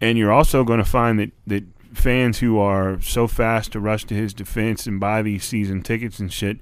And 0.00 0.18
you're 0.18 0.32
also 0.32 0.64
going 0.64 0.78
to 0.78 0.84
find 0.84 1.18
that 1.20 1.30
that 1.46 1.64
fans 1.94 2.40
who 2.40 2.58
are 2.58 3.00
so 3.00 3.26
fast 3.26 3.72
to 3.72 3.80
rush 3.80 4.04
to 4.06 4.14
his 4.14 4.34
defense 4.34 4.86
and 4.86 5.00
buy 5.00 5.22
these 5.22 5.44
season 5.44 5.82
tickets 5.82 6.18
and 6.18 6.32
shit, 6.32 6.58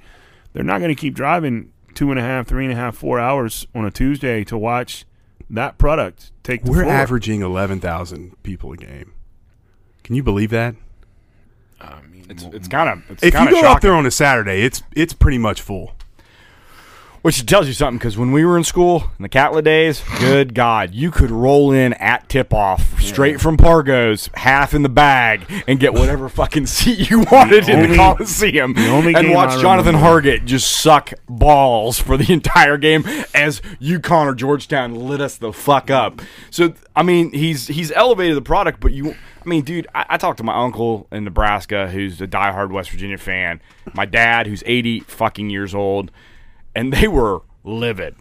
they're 0.52 0.62
not 0.62 0.78
going 0.78 0.94
to 0.94 1.00
keep 1.00 1.14
driving 1.14 1.72
two 1.94 2.10
and 2.10 2.20
a 2.20 2.22
half, 2.22 2.46
three 2.46 2.64
and 2.64 2.72
a 2.72 2.76
half, 2.76 2.94
four 2.96 3.18
hours 3.18 3.66
on 3.74 3.84
a 3.84 3.90
Tuesday 3.90 4.44
to 4.44 4.58
watch 4.58 5.04
that 5.50 5.78
product 5.78 6.30
take. 6.42 6.64
The 6.64 6.70
We're 6.70 6.82
floor. 6.84 6.92
averaging 6.94 7.42
11,000 7.42 8.42
people 8.42 8.72
a 8.72 8.76
game. 8.76 9.12
Can 10.02 10.14
you 10.14 10.22
believe 10.22 10.50
that? 10.50 10.74
I 11.80 12.00
mean, 12.10 12.24
It's 12.28 12.44
it's 12.44 12.68
kind 12.68 12.88
of 12.88 13.10
it's 13.10 13.22
If 13.22 13.32
you 13.34 13.38
kinda 13.38 13.52
go 13.52 13.58
up 13.58 13.64
shocking. 13.64 13.88
there 13.88 13.96
on 13.96 14.06
a 14.06 14.10
Saturday, 14.10 14.62
it's 14.62 14.82
it's 14.94 15.12
pretty 15.12 15.38
much 15.38 15.60
full. 15.60 15.94
Which 17.24 17.46
tells 17.46 17.66
you 17.66 17.72
something 17.72 17.96
because 17.96 18.18
when 18.18 18.32
we 18.32 18.44
were 18.44 18.58
in 18.58 18.64
school 18.64 19.04
in 19.18 19.22
the 19.22 19.30
Catlett 19.30 19.64
days, 19.64 20.02
good 20.18 20.52
God, 20.52 20.92
you 20.92 21.10
could 21.10 21.30
roll 21.30 21.72
in 21.72 21.94
at 21.94 22.28
tip 22.28 22.52
off 22.52 23.00
straight 23.00 23.40
from 23.40 23.56
Pargo's, 23.56 24.28
half 24.34 24.74
in 24.74 24.82
the 24.82 24.90
bag, 24.90 25.46
and 25.66 25.80
get 25.80 25.94
whatever 25.94 26.28
fucking 26.28 26.66
seat 26.66 27.08
you 27.08 27.20
wanted 27.32 27.66
in 27.66 27.78
the 27.78 27.84
only- 27.86 27.96
Coliseum, 27.96 28.76
only 28.76 29.14
and 29.14 29.30
watch 29.32 29.58
Jonathan 29.58 29.94
Hargett 29.94 30.44
just 30.44 30.70
suck 30.70 31.14
balls 31.26 31.98
for 31.98 32.18
the 32.18 32.30
entire 32.30 32.76
game 32.76 33.06
as 33.34 33.62
UConn 33.80 34.26
or 34.26 34.34
Georgetown 34.34 34.94
lit 34.94 35.22
us 35.22 35.38
the 35.38 35.50
fuck 35.50 35.90
up. 35.90 36.20
So 36.50 36.74
I 36.94 37.02
mean, 37.02 37.32
he's 37.32 37.68
he's 37.68 37.90
elevated 37.92 38.36
the 38.36 38.42
product, 38.42 38.80
but 38.80 38.92
you. 38.92 39.12
I 39.12 39.48
mean, 39.48 39.62
dude, 39.62 39.86
I, 39.94 40.04
I 40.10 40.16
talked 40.18 40.36
to 40.38 40.44
my 40.44 40.62
uncle 40.62 41.06
in 41.10 41.24
Nebraska, 41.24 41.88
who's 41.88 42.20
a 42.20 42.26
diehard 42.26 42.70
West 42.70 42.90
Virginia 42.90 43.16
fan. 43.16 43.62
My 43.94 44.04
dad, 44.04 44.46
who's 44.46 44.62
eighty 44.66 45.00
fucking 45.00 45.48
years 45.48 45.74
old, 45.74 46.10
and 46.74 46.92
they 46.92 47.08
were 47.08 47.42
livid 47.62 48.16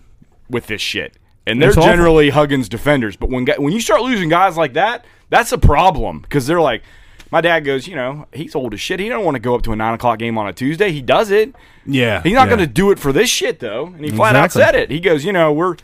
with 0.50 0.68
this 0.68 0.82
shit. 0.82 1.18
And 1.46 1.62
they're 1.62 1.70
It's 1.70 1.78
awful. 1.78 1.90
generally 1.90 2.30
Huggins 2.30 2.70
defenders, 2.70 3.16
but 3.18 3.30
when 3.30 3.46
when 3.58 3.74
you 3.74 3.82
start 3.82 4.02
losing 4.02 4.30
guys 4.30 4.56
like 4.56 4.74
that, 4.74 5.06
that's 5.30 5.52
a 5.52 5.58
problem 5.58 6.20
because 6.20 6.48
they're 6.48 6.62
like, 6.62 6.84
my 7.32 7.42
dad 7.42 7.62
goes, 7.62 7.88
you 7.88 7.96
know, 7.96 8.28
he's 8.32 8.54
old 8.56 8.74
as 8.74 8.80
shit. 8.80 9.00
He 9.00 9.10
don't 9.10 9.26
want 9.26 9.36
to 9.36 9.40
go 9.40 9.56
up 9.56 9.64
to 9.64 9.72
a 9.72 9.76
nine 9.76 9.96
o'clock 9.96 10.20
game 10.20 10.38
on 10.38 10.48
a 10.48 10.54
Tuesday. 10.54 10.92
He 10.92 11.02
does 11.02 11.32
it. 11.32 11.54
Yeah. 11.86 12.22
He's 12.22 12.34
not 12.34 12.44
yeah. 12.44 12.56
going 12.56 12.60
to 12.60 12.74
do 12.74 12.92
it 12.92 13.00
for 13.00 13.12
this 13.12 13.30
shit 13.30 13.60
though. 13.60 13.88
And 13.88 14.06
he 14.06 14.12
flat 14.12 14.36
out 14.36 14.52
said 14.52 14.76
it. 14.76 14.92
He 14.92 15.00
goes, 15.00 15.26
you 15.26 15.34
know, 15.34 15.52
we're 15.52 15.76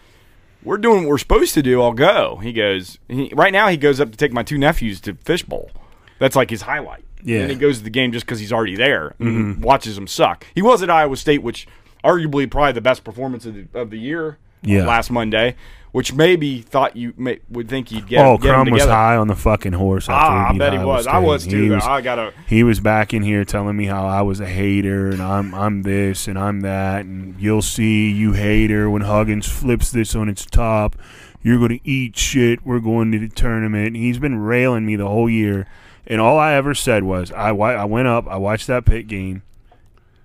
we're 0.64 0.78
doing 0.78 1.02
what 1.02 1.10
we're 1.10 1.18
supposed 1.18 1.54
to 1.56 1.64
do. 1.64 1.82
I'll 1.82 1.94
go. 1.94 2.38
He 2.38 2.54
goes. 2.54 3.00
He, 3.08 3.32
right 3.34 3.52
now, 3.52 3.68
he 3.68 3.78
goes 3.78 4.00
up 4.00 4.12
to 4.12 4.18
take 4.18 4.32
my 4.32 4.44
two 4.44 4.58
nephews 4.58 5.02
to 5.02 5.16
fishbowl. 5.16 5.72
That's 6.20 6.36
like 6.36 6.50
his 6.50 6.62
highlight. 6.62 7.04
Yeah. 7.24 7.40
And 7.40 7.50
he 7.50 7.58
goes 7.58 7.80
to 7.80 7.84
the 7.84 7.90
game 7.90 8.12
just 8.12 8.26
because 8.26 8.40
he's 8.40 8.54
already 8.54 8.76
there 8.76 9.16
and 9.20 9.56
mm-hmm. 9.56 9.62
watches 9.62 9.96
them 9.96 10.08
suck. 10.08 10.46
He 10.54 10.62
was 10.62 10.84
at 10.84 10.90
Iowa 10.90 11.18
State, 11.18 11.44
which 11.44 11.68
arguably 12.04 12.50
probably 12.50 12.74
the 12.74 12.82
best 12.82 13.04
performance 13.04 13.46
of 13.46 13.56
the, 13.56 13.80
of 13.80 13.90
the 13.90 13.98
year 14.00 14.32
uh, 14.32 14.36
Yeah. 14.64 14.86
last 14.86 15.10
Monday, 15.12 15.56
which 15.92 16.14
maybe 16.14 16.62
thought 16.62 16.96
you 16.96 17.14
may, 17.18 17.40
would 17.50 17.68
think 17.68 17.92
you'd 17.92 18.08
get, 18.08 18.26
oh, 18.26 18.38
get 18.38 18.50
Crum 18.54 18.70
was 18.70 18.84
high 18.84 19.16
on 19.16 19.28
the 19.28 19.36
fucking 19.36 19.74
horse. 19.74 20.08
Ah, 20.10 20.50
I 20.50 20.58
bet 20.58 20.74
he 20.74 20.80
Iowa 20.80 20.88
was. 20.88 21.08
I 21.08 21.18
was 21.20 21.48
too. 21.48 21.64
He 21.64 21.70
was, 21.70 21.84
I 21.84 22.02
gotta. 22.02 22.34
he 22.48 22.64
was 22.64 22.80
back 22.80 23.14
in 23.14 23.24
here 23.24 23.44
telling 23.44 23.76
me 23.76 23.86
how 23.86 24.06
I 24.06 24.22
was 24.22 24.40
a 24.40 24.46
hater 24.48 25.10
and 25.10 25.22
I'm 25.22 25.54
I'm 25.56 25.82
this 25.84 26.28
and 26.28 26.38
I'm 26.38 26.62
that 26.62 27.06
and 27.06 27.40
you'll 27.40 27.62
see 27.64 28.10
you 28.12 28.34
hater 28.34 28.90
when 28.90 29.02
Huggins 29.02 29.48
flips 29.48 29.92
this 29.92 30.16
on 30.16 30.30
its 30.30 30.46
top. 30.46 30.96
You're 31.42 31.58
going 31.58 31.80
to 31.80 31.90
eat 31.90 32.18
shit. 32.18 32.66
We're 32.66 32.82
going 32.82 33.14
to 33.14 33.18
the 33.20 33.30
tournament. 33.30 33.96
He's 33.96 34.20
been 34.20 34.38
railing 34.40 34.86
me 34.86 34.98
the 34.98 35.08
whole 35.08 35.30
year, 35.30 35.68
and 36.06 36.20
all 36.20 36.38
I 36.38 36.54
ever 36.54 36.74
said 36.76 37.04
was 37.04 37.32
I 37.32 37.50
I 37.52 37.86
went 37.86 38.10
up, 38.10 38.28
I 38.28 38.36
watched 38.36 38.68
that 38.68 38.84
pit 38.86 39.08
game 39.08 39.42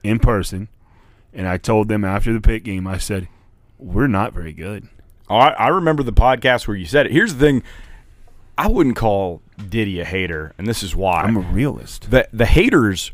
in 0.02 0.18
person, 0.18 0.68
and 1.34 1.48
I 1.48 1.58
told 1.58 1.88
them 1.88 2.04
after 2.04 2.32
the 2.32 2.40
pit 2.40 2.64
game, 2.64 2.86
I 2.86 2.98
said 2.98 3.28
we're 3.78 4.06
not 4.06 4.32
very 4.32 4.52
good. 4.52 4.88
Oh, 5.28 5.36
I, 5.36 5.48
I 5.50 5.68
remember 5.68 6.02
the 6.02 6.12
podcast 6.12 6.66
where 6.68 6.76
you 6.76 6.86
said 6.86 7.06
it. 7.06 7.12
Here's 7.12 7.34
the 7.34 7.40
thing: 7.40 7.62
I 8.56 8.68
wouldn't 8.68 8.96
call 8.96 9.42
Diddy 9.68 10.00
a 10.00 10.04
hater, 10.04 10.54
and 10.58 10.66
this 10.66 10.82
is 10.82 10.94
why. 10.94 11.22
I'm 11.22 11.36
a 11.36 11.40
realist. 11.40 12.10
the 12.10 12.28
the 12.32 12.46
haters 12.46 13.12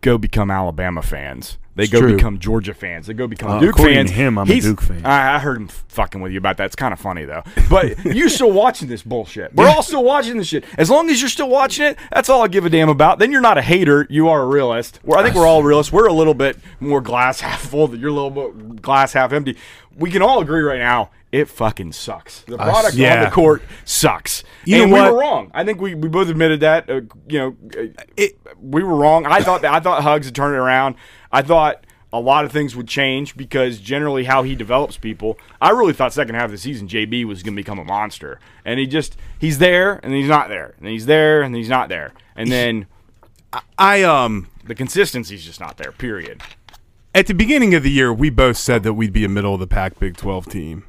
go 0.00 0.18
become 0.18 0.50
Alabama 0.50 1.02
fans. 1.02 1.58
They 1.74 1.82
It's 1.82 1.92
go 1.92 2.00
true. 2.00 2.14
become 2.16 2.38
Georgia 2.38 2.72
fans. 2.72 3.06
They 3.06 3.12
go 3.12 3.26
become 3.26 3.50
Uh, 3.50 3.60
Duke 3.60 3.76
fans. 3.76 4.10
him, 4.10 4.38
I'm 4.38 4.50
a 4.50 4.60
Duke 4.60 4.80
fan. 4.80 5.04
I, 5.04 5.34
I 5.34 5.38
heard 5.40 5.58
him 5.58 5.68
fucking 5.68 6.22
with 6.22 6.32
you 6.32 6.38
about 6.38 6.56
that. 6.56 6.64
It's 6.66 6.74
kind 6.76 6.94
of 6.94 6.98
funny 6.98 7.26
though. 7.26 7.42
But 7.68 8.02
you're 8.06 8.30
still 8.30 8.50
watching 8.50 8.88
this 8.88 9.02
bullshit. 9.02 9.54
We're 9.54 9.68
all 9.68 9.82
still 9.82 10.02
watching 10.02 10.38
this 10.38 10.46
shit. 10.46 10.64
As 10.78 10.88
long 10.88 11.10
as 11.10 11.20
you're 11.20 11.28
still 11.28 11.50
watching 11.50 11.84
it, 11.84 11.98
that's 12.10 12.30
all 12.30 12.42
I 12.42 12.48
give 12.48 12.64
a 12.64 12.70
damn 12.70 12.88
about. 12.88 13.18
Then 13.18 13.30
you're 13.30 13.42
not 13.42 13.58
a 13.58 13.62
hater. 13.62 14.06
You 14.08 14.30
are 14.30 14.40
a 14.40 14.46
realist. 14.46 15.00
Well, 15.04 15.18
I 15.20 15.22
think 15.22 15.34
we're 15.34 15.46
all 15.46 15.62
realists. 15.62 15.92
We're 15.92 16.06
a 16.06 16.14
little 16.14 16.32
bit 16.32 16.56
more 16.80 17.02
glass 17.02 17.40
half 17.40 17.60
full. 17.60 17.88
That 17.88 18.00
You're 18.00 18.08
a 18.08 18.14
little 18.14 18.30
bit 18.30 18.80
glass 18.80 19.12
half 19.12 19.34
empty. 19.34 19.58
We 19.96 20.10
can 20.10 20.22
all 20.22 20.40
agree 20.40 20.62
right 20.62 20.78
now. 20.78 21.10
It 21.32 21.48
fucking 21.48 21.92
sucks. 21.92 22.42
The 22.42 22.56
product 22.56 22.94
on 22.94 23.00
yeah. 23.00 23.24
the 23.24 23.30
court 23.30 23.62
sucks. 23.84 24.44
You 24.64 24.82
and 24.82 24.90
know 24.90 25.04
we 25.04 25.10
were 25.10 25.18
wrong. 25.18 25.50
I 25.52 25.64
think 25.64 25.80
we, 25.80 25.94
we 25.94 26.08
both 26.08 26.28
admitted 26.28 26.60
that. 26.60 26.88
Uh, 26.88 27.00
you 27.28 27.38
know, 27.38 27.56
uh, 27.76 28.24
we 28.60 28.82
were 28.82 28.94
wrong. 28.94 29.26
I 29.26 29.42
thought 29.42 29.62
that 29.62 29.72
I 29.74 29.80
thought 29.80 30.02
Hugs 30.02 30.26
would 30.26 30.34
turn 30.34 30.54
it 30.54 30.58
around. 30.58 30.94
I 31.32 31.42
thought 31.42 31.84
a 32.12 32.20
lot 32.20 32.44
of 32.44 32.52
things 32.52 32.76
would 32.76 32.88
change 32.88 33.36
because 33.36 33.78
generally 33.78 34.24
how 34.24 34.42
he 34.42 34.54
develops 34.54 34.96
people. 34.96 35.38
I 35.60 35.70
really 35.70 35.92
thought 35.92 36.12
second 36.12 36.36
half 36.36 36.46
of 36.46 36.50
the 36.52 36.58
season 36.58 36.88
JB 36.88 37.24
was 37.24 37.42
going 37.42 37.54
to 37.54 37.60
become 37.60 37.78
a 37.78 37.84
monster, 37.84 38.40
and 38.64 38.78
he 38.78 38.86
just 38.86 39.16
he's 39.38 39.58
there 39.58 40.00
and 40.02 40.14
he's 40.14 40.28
not 40.28 40.48
there, 40.48 40.74
and 40.78 40.88
he's 40.88 41.06
there 41.06 41.42
and 41.42 41.54
he's 41.54 41.68
not 41.68 41.88
there, 41.88 42.12
and 42.34 42.50
then 42.50 42.86
I 43.78 44.02
um 44.04 44.48
the 44.64 44.74
consistency's 44.74 45.44
just 45.44 45.60
not 45.60 45.76
there. 45.76 45.92
Period. 45.92 46.42
At 47.16 47.26
the 47.26 47.34
beginning 47.34 47.74
of 47.74 47.82
the 47.82 47.90
year, 47.90 48.12
we 48.12 48.30
both 48.30 48.56
said 48.56 48.82
that 48.84 48.92
we'd 48.94 49.12
be 49.12 49.24
a 49.24 49.28
middle 49.28 49.54
of 49.54 49.60
the 49.60 49.66
pack 49.66 49.98
Big 49.98 50.16
Twelve 50.16 50.46
team. 50.48 50.84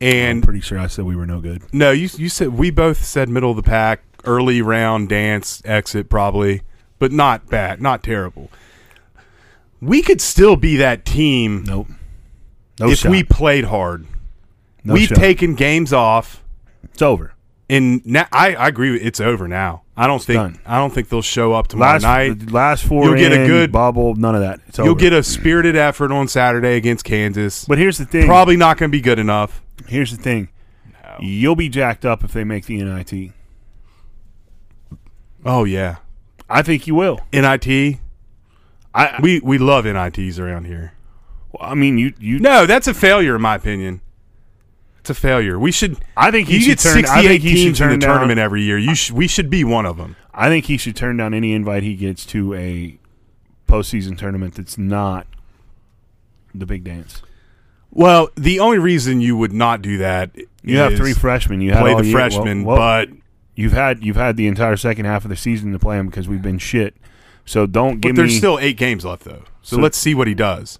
I'm 0.00 0.08
And 0.08 0.42
pretty 0.42 0.60
sure 0.60 0.78
I 0.78 0.88
said 0.88 1.04
we 1.04 1.14
were 1.14 1.26
no 1.26 1.40
good. 1.40 1.62
no, 1.72 1.92
you 1.92 2.08
you 2.16 2.28
said 2.28 2.48
we 2.48 2.70
both 2.70 3.04
said 3.04 3.28
middle 3.28 3.50
of 3.50 3.56
the 3.56 3.62
pack, 3.62 4.02
early 4.24 4.60
round 4.60 5.08
dance 5.08 5.62
exit 5.64 6.08
probably, 6.08 6.62
but 6.98 7.12
not 7.12 7.48
bad, 7.48 7.80
not 7.80 8.02
terrible. 8.02 8.50
We 9.80 10.02
could 10.02 10.20
still 10.20 10.56
be 10.56 10.76
that 10.76 11.04
team 11.04 11.64
Nope. 11.64 11.88
No 12.80 12.90
if 12.90 12.98
shot. 13.00 13.10
we 13.10 13.22
played 13.22 13.64
hard. 13.64 14.06
No 14.84 14.94
We've 14.94 15.08
shot. 15.08 15.18
taken 15.18 15.54
games 15.54 15.92
off, 15.92 16.42
It's 16.84 17.02
over. 17.02 17.34
and 17.70 18.04
now 18.04 18.26
I, 18.32 18.54
I 18.54 18.68
agree. 18.68 18.92
with 18.92 19.02
It's 19.02 19.20
over 19.20 19.46
now. 19.46 19.82
I 19.96 20.06
don't 20.06 20.22
think 20.22 20.36
done. 20.38 20.58
I 20.64 20.78
don't 20.78 20.92
think 20.92 21.10
they'll 21.10 21.20
show 21.20 21.52
up 21.52 21.68
tomorrow 21.68 21.92
Last 21.92 22.02
night. 22.02 22.38
the 22.46 22.52
last 22.52 22.84
four. 22.84 23.04
You'll 23.04 23.16
get 23.18 23.32
a 23.32 23.46
good- 23.46 23.70
bubble. 23.72 24.14
None 24.14 24.34
of 24.34 24.40
that. 24.40 24.60
It's 24.68 24.78
You'll 24.78 24.88
over. 24.90 24.98
get 25.00 25.12
a 25.12 25.22
spirited 25.22 25.76
effort 25.76 26.10
on 26.10 26.28
Saturday 26.28 26.76
against 26.76 27.04
Kansas. 27.04 27.66
But 27.66 27.76
here's 27.78 27.98
the 27.98 28.06
thing. 28.06 28.26
Probably 28.26 28.56
not 28.56 28.78
going 28.78 28.90
to 28.90 28.96
be 28.96 29.02
good 29.02 29.18
enough. 29.18 29.60
Here's 29.86 30.10
the 30.16 30.22
thing. 30.22 30.48
You'll 31.20 31.56
be 31.56 31.68
jacked 31.68 32.06
up 32.06 32.24
if 32.24 32.32
they 32.32 32.42
make 32.44 32.64
the 32.66 32.82
NIT. 32.82 33.32
Oh 35.44 35.64
yeah, 35.64 35.96
I 36.48 36.62
think 36.62 36.86
you 36.86 36.94
will. 36.94 37.20
NIT. 37.32 37.98
I. 38.94 39.18
We 39.20 39.40
we 39.40 39.58
love 39.58 39.84
NITs 39.84 40.38
around 40.38 40.66
here. 40.66 40.92
Well, 41.52 41.68
I 41.70 41.74
mean, 41.74 41.98
you. 41.98 42.12
You. 42.18 42.38
No, 42.38 42.64
that's 42.66 42.86
a 42.86 42.94
failure 42.94 43.36
in 43.36 43.42
my 43.42 43.56
opinion. 43.56 44.00
It's 45.02 45.10
a 45.10 45.14
failure. 45.14 45.58
We 45.58 45.72
should. 45.72 45.98
I 46.16 46.30
think 46.30 46.46
he 46.48 46.54
You 46.54 46.60
should 46.60 46.68
get 46.78 46.78
turn. 46.78 46.92
68 46.94 47.12
I 47.18 47.22
think 47.26 47.42
he 47.42 47.48
should 47.50 47.56
teams 47.56 47.80
in 47.80 47.86
turn 47.88 48.00
the 48.00 48.06
down, 48.06 48.10
tournament 48.14 48.38
every 48.38 48.62
year. 48.62 48.78
You 48.78 48.94
sh- 48.94 49.10
we 49.10 49.26
should 49.26 49.50
be 49.50 49.64
one 49.64 49.84
of 49.84 49.96
them. 49.96 50.14
I 50.32 50.48
think 50.48 50.66
he 50.66 50.76
should 50.76 50.94
turn 50.94 51.16
down 51.16 51.34
any 51.34 51.52
invite 51.52 51.82
he 51.82 51.96
gets 51.96 52.24
to 52.26 52.54
a 52.54 52.98
postseason 53.68 54.16
tournament 54.16 54.54
that's 54.54 54.78
not 54.78 55.26
the 56.54 56.66
big 56.66 56.84
dance. 56.84 57.20
Well, 57.90 58.30
the 58.36 58.60
only 58.60 58.78
reason 58.78 59.20
you 59.20 59.36
would 59.36 59.52
not 59.52 59.82
do 59.82 59.98
that 59.98 60.30
You 60.62 60.78
have 60.78 60.92
is 60.92 60.98
three 61.00 61.14
freshmen. 61.14 61.60
You 61.60 61.72
had 61.72 61.80
play 61.80 61.92
all 61.92 61.98
the 61.98 62.06
year- 62.06 62.16
well- 62.16 62.30
freshmen, 62.30 62.64
well, 62.64 62.76
but 62.76 63.08
you've 63.56 63.72
had 63.72 64.04
you've 64.04 64.16
had 64.16 64.36
the 64.36 64.46
entire 64.46 64.76
second 64.76 65.04
half 65.06 65.24
of 65.24 65.30
the 65.30 65.36
season 65.36 65.72
to 65.72 65.78
play 65.80 65.96
them 65.96 66.06
because 66.06 66.28
we've 66.28 66.40
been 66.42 66.58
shit. 66.58 66.96
So 67.44 67.66
don't 67.66 67.94
but 68.00 68.08
give 68.10 68.16
there's 68.16 68.30
me. 68.30 68.38
still 68.38 68.58
eight 68.60 68.76
games 68.76 69.04
left 69.04 69.24
though. 69.24 69.42
So, 69.62 69.76
So- 69.76 69.82
let's 69.82 69.98
see 69.98 70.14
what 70.14 70.28
he 70.28 70.34
does. 70.34 70.78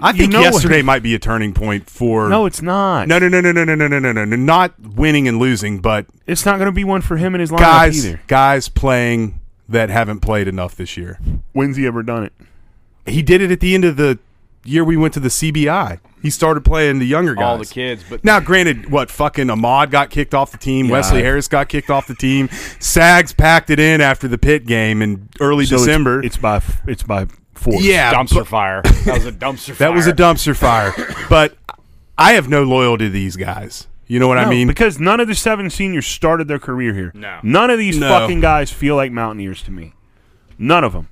I 0.00 0.10
you 0.10 0.18
think 0.18 0.32
know 0.32 0.40
yesterday 0.40 0.82
might 0.82 1.02
be 1.02 1.14
a 1.14 1.18
turning 1.18 1.52
point 1.52 1.88
for 1.90 2.28
no, 2.28 2.46
it's 2.46 2.62
not. 2.62 3.08
no 3.08 3.18
no 3.18 3.28
no 3.28 3.40
no 3.40 3.52
no 3.52 3.64
no 3.64 3.74
no 3.74 3.86
no 3.88 3.98
no 3.98 4.12
no 4.12 4.24
no 4.24 4.36
not 4.36 4.78
winning 4.80 5.26
and 5.28 5.38
losing, 5.38 5.80
but 5.80 6.06
it's 6.26 6.44
not 6.46 6.58
going 6.58 6.66
to 6.66 6.72
be 6.72 6.84
one 6.84 7.00
for 7.00 7.16
him 7.16 7.34
and 7.34 7.40
his 7.40 7.50
lineup 7.50 7.58
guys 7.58 8.06
either. 8.06 8.20
guys 8.26 8.68
playing 8.68 9.40
that 9.68 9.88
haven't 9.90 10.20
played 10.20 10.48
enough 10.48 10.74
this 10.76 10.96
year. 10.96 11.18
When's 11.52 11.76
he 11.76 11.86
ever 11.86 12.02
done 12.02 12.24
it? 12.24 12.32
He 13.06 13.22
did 13.22 13.40
it 13.40 13.50
at 13.50 13.60
the 13.60 13.74
end 13.74 13.84
of 13.84 13.96
the 13.96 14.18
year 14.64 14.84
we 14.84 14.96
went 14.96 15.14
to 15.14 15.20
the 15.20 15.28
CBI. 15.28 15.98
He 16.20 16.28
started 16.28 16.64
playing 16.66 16.98
the 16.98 17.06
younger 17.06 17.34
guys. 17.34 17.44
All 17.44 17.56
the 17.58 17.64
kids, 17.64 18.04
but 18.08 18.22
Now, 18.22 18.40
granted, 18.40 18.90
what 18.90 19.10
fucking 19.10 19.48
Ahmad 19.48 19.90
got 19.90 20.10
kicked 20.10 20.34
off 20.34 20.52
the 20.52 20.58
team, 20.58 20.86
Yeah. 20.86 20.92
Wesley 20.92 21.22
Harris 21.22 21.48
got 21.48 21.68
kicked 21.70 21.88
off 21.88 22.06
the 22.06 22.14
team, 22.14 22.48
Sags 22.78 23.32
packed 23.32 23.70
it 23.70 23.80
in 23.80 24.00
after 24.02 24.28
the 24.28 24.36
pit 24.36 24.66
game 24.66 25.00
in 25.00 25.28
early 25.40 25.64
So 25.64 25.78
December. 25.78 26.22
It's, 26.22 26.36
by 26.36 26.60
it's 26.86 27.02
by 27.02 27.26
force. 27.54 27.82
yeah, 27.82 28.12
dumpster 28.14 28.34
but- 28.36 28.46
fire. 28.48 28.82
That 29.04 29.14
was 29.14 29.26
a 29.26 29.32
dumpster 29.32 29.74
fire. 29.74 29.88
that 29.88 29.94
was 29.94 30.06
a 30.06 30.12
dumpster 30.12 30.56
fire. 30.56 30.92
but 31.28 31.56
I 32.18 32.32
have 32.32 32.48
no 32.48 32.62
loyalty 32.64 33.06
to 33.06 33.10
these 33.10 33.36
guys. 33.36 33.86
You 34.06 34.18
know 34.18 34.26
what 34.28 34.38
I 34.38 34.48
mean? 34.50 34.66
because 34.66 34.98
none 34.98 35.20
of 35.20 35.28
the 35.28 35.36
seven 35.36 35.70
seniors 35.70 36.04
started 36.06 36.48
their 36.48 36.58
career 36.58 36.92
here. 36.94 37.12
No. 37.14 37.38
None 37.44 37.70
of 37.70 37.78
these 37.78 37.96
No. 37.96 38.08
fucking 38.08 38.40
guys 38.40 38.70
feel 38.72 38.96
like 38.96 39.12
Mountaineers 39.12 39.62
to 39.62 39.70
me. 39.70 39.92
None 40.58 40.82
of 40.82 40.92
them. 40.92 41.08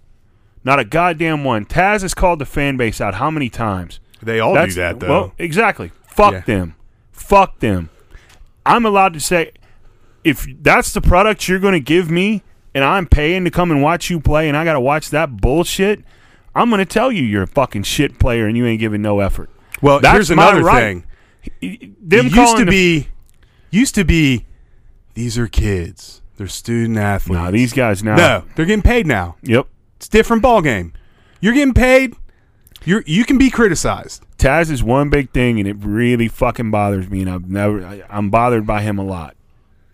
Not 0.64 0.80
a 0.80 0.84
goddamn 0.84 1.45
one. 1.45 1.64
Taz 1.64 2.03
has 2.03 2.12
called 2.12 2.41
the 2.41 2.45
fan 2.45 2.76
base 2.76 3.01
out 3.01 3.14
how 3.14 3.30
many 3.30 3.49
times? 3.49 4.01
they 4.20 4.41
all 4.41 4.53
That's 4.53 4.74
do 4.74 4.80
that 4.80 4.99
though. 4.99 5.09
Well, 5.09 5.32
exactly. 5.39 5.93
Fuck 6.09 6.32
Yeah. 6.32 6.41
them. 6.41 6.74
Fuck 7.12 7.61
them. 7.61 7.89
I'm 8.66 8.84
allowed 8.84 9.14
to 9.14 9.20
say 9.20 9.53
if 10.24 10.45
that's 10.61 10.93
the 10.93 11.01
product 11.01 11.47
you're 11.49 11.61
going 11.61 11.72
to 11.74 11.80
give 11.80 12.11
me 12.11 12.43
and 12.74 12.82
I'm 12.84 13.07
paying 13.07 13.45
to 13.45 13.51
come 13.53 13.70
and 13.70 13.80
watch 13.80 14.11
you 14.11 14.18
play 14.18 14.49
and 14.49 14.57
I 14.57 14.64
got 14.64 14.72
to 14.72 14.80
watch 14.80 15.11
that 15.11 15.36
bullshit, 15.36 16.03
I'm 16.59 16.71
going 16.71 16.79
to 16.79 16.85
tell 16.85 17.13
you 17.13 17.23
you're 17.23 17.45
a 17.45 17.49
fucking 17.49 17.85
shit 17.85 18.19
player 18.19 18.47
and 18.47 18.57
you 18.57 18.67
ain't 18.67 18.81
giving 18.81 19.03
no 19.03 19.21
effort. 19.21 19.51
well, 19.81 20.01
that's 20.01 20.13
here's 20.13 20.31
another 20.31 20.63
right. 20.63 21.05
thing. 21.61 21.95
Them 22.01 22.27
it 22.27 22.33
used 22.35 22.57
to 22.57 22.67
be, 22.67 23.09
used 23.71 23.95
to 23.95 24.05
be, 24.05 24.45
these 25.15 25.39
are 25.39 25.47
kids. 25.47 26.21
They're 26.37 26.47
student 26.47 26.99
athletes. 26.99 27.39
Nah, 27.39 27.51
these 27.51 27.73
guys 27.73 28.03
now. 28.03 28.17
no, 28.17 28.45
they're 28.55 28.67
getting 28.67 28.83
paid 28.83 29.07
now. 29.07 29.37
Yep. 29.43 29.67
It's 29.97 30.07
a 30.07 30.11
different 30.11 30.43
ball 30.43 30.63
game. 30.63 30.93
You're 31.41 31.55
getting 31.55 31.75
paid. 31.75 32.15
You're 32.85 33.03
you 33.07 33.25
can 33.25 33.39
be 33.39 33.51
criticized. 33.51 34.25
Taz 34.39 34.71
is 34.71 34.83
one 34.83 35.11
big 35.11 35.31
thing, 35.31 35.59
and 35.59 35.67
it 35.67 35.77
really 35.81 36.29
fucking 36.29 36.71
bothers 36.71 37.11
me. 37.11 37.23
And 37.23 37.31
I've 37.31 37.51
never, 37.51 37.85
I, 37.85 38.05
I'm 38.09 38.31
bothered 38.31 38.67
by 38.67 38.83
him 38.83 38.99
a 38.99 39.05
lot. 39.05 39.37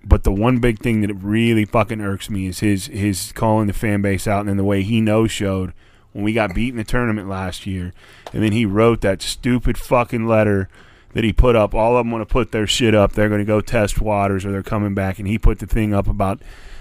But 0.05 0.25
the 0.25 0.33
one 0.33 0.59
big 0.59 0.81
thing 0.81 1.01
that 1.01 1.09
it 1.09 1.17
really 1.17 1.65
fucking 1.65 2.03
irks 2.03 2.29
me 2.29 2.47
is 2.47 2.61
his 2.61 2.89
his 2.89 3.33
calling 3.33 3.67
the 3.67 3.73
fan 3.73 4.03
base 4.03 4.29
out, 4.29 4.41
and 4.41 4.51
then 4.51 4.59
the 4.59 4.65
way 4.65 4.83
he 4.83 5.01
no 5.01 5.27
showed 5.27 5.73
when 6.15 6.25
we 6.25 6.33
got 6.33 6.55
beat 6.55 6.71
in 6.71 6.77
the 6.79 6.85
tournament 6.85 7.29
last 7.29 7.67
year, 7.67 7.93
and 8.33 8.43
then 8.43 8.53
he 8.53 8.65
wrote 8.65 9.03
that 9.03 9.21
stupid 9.21 9.77
fucking 9.77 10.27
letter 10.27 10.71
that 11.13 11.23
he 11.25 11.33
put 11.33 11.55
up. 11.55 11.75
All 11.75 11.97
of 11.99 12.01
them 12.07 12.11
want 12.11 12.27
to 12.27 12.33
put 12.33 12.51
their 12.51 12.67
shit 12.67 12.95
up. 12.95 13.13
They're 13.13 13.29
going 13.29 13.41
to 13.41 13.45
go 13.45 13.61
test 13.61 14.01
waters, 14.01 14.47
or 14.47 14.51
they're 14.53 14.63
coming 14.63 14.95
back, 14.95 15.19
and 15.19 15.29
he 15.29 15.39
put 15.39 15.59
the 15.59 15.67
thing 15.67 15.93
up 15.93 16.09
about, 16.09 16.41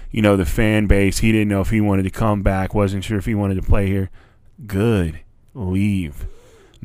you 0.09 0.21
know, 0.21 0.37
the 0.37 0.45
fan 0.45 0.87
base. 0.87 1.19
He 1.19 1.31
didn't 1.33 1.49
know 1.49 1.59
if 1.61 1.69
he 1.71 1.81
wanted 1.81 2.03
to 2.03 2.09
come 2.09 2.41
back. 2.41 2.73
wasn't 2.73 3.03
sure 3.03 3.17
if 3.17 3.25
he 3.25 3.35
wanted 3.35 3.55
to 3.55 3.61
play 3.63 3.87
here. 3.87 4.09
Good, 4.65 5.19
leave. 5.53 6.25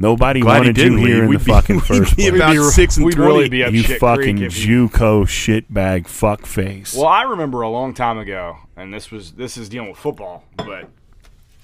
Nobody 0.01 0.41
Glad 0.41 0.53
he 0.53 0.59
wanted 0.61 0.79
you 0.79 0.85
didn't 0.85 0.99
here 0.99 1.23
in 1.25 1.29
We'd 1.29 1.41
the 1.41 1.45
be- 1.45 1.51
fucking 1.53 1.81
first 1.81 2.15
place. 2.15 2.29
about 2.29 2.51
We'd 2.53 2.59
be- 2.59 2.65
six 2.71 2.97
and 2.99 3.07
we'd 3.07 3.17
20. 3.17 3.27
really 3.33 3.49
be 3.49 3.65
up 3.65 3.73
you 3.73 3.83
shit 3.83 3.99
fucking 3.99 4.37
creek 4.39 4.47
if 4.53 4.65
you- 4.65 4.89
JUCO 4.89 5.25
shitbag 5.25 6.05
fuckface. 6.05 6.97
Well, 6.97 7.07
I 7.09 7.23
remember 7.23 7.63
a 7.63 7.69
long 7.69 7.95
time 7.95 8.17
ago, 8.17 8.59
and 8.77 8.95
this 8.95 9.11
was 9.11 9.33
this 9.33 9.57
is 9.57 9.69
dealing 9.69 9.89
with 9.89 9.99
football, 9.99 10.45
but 10.57 10.89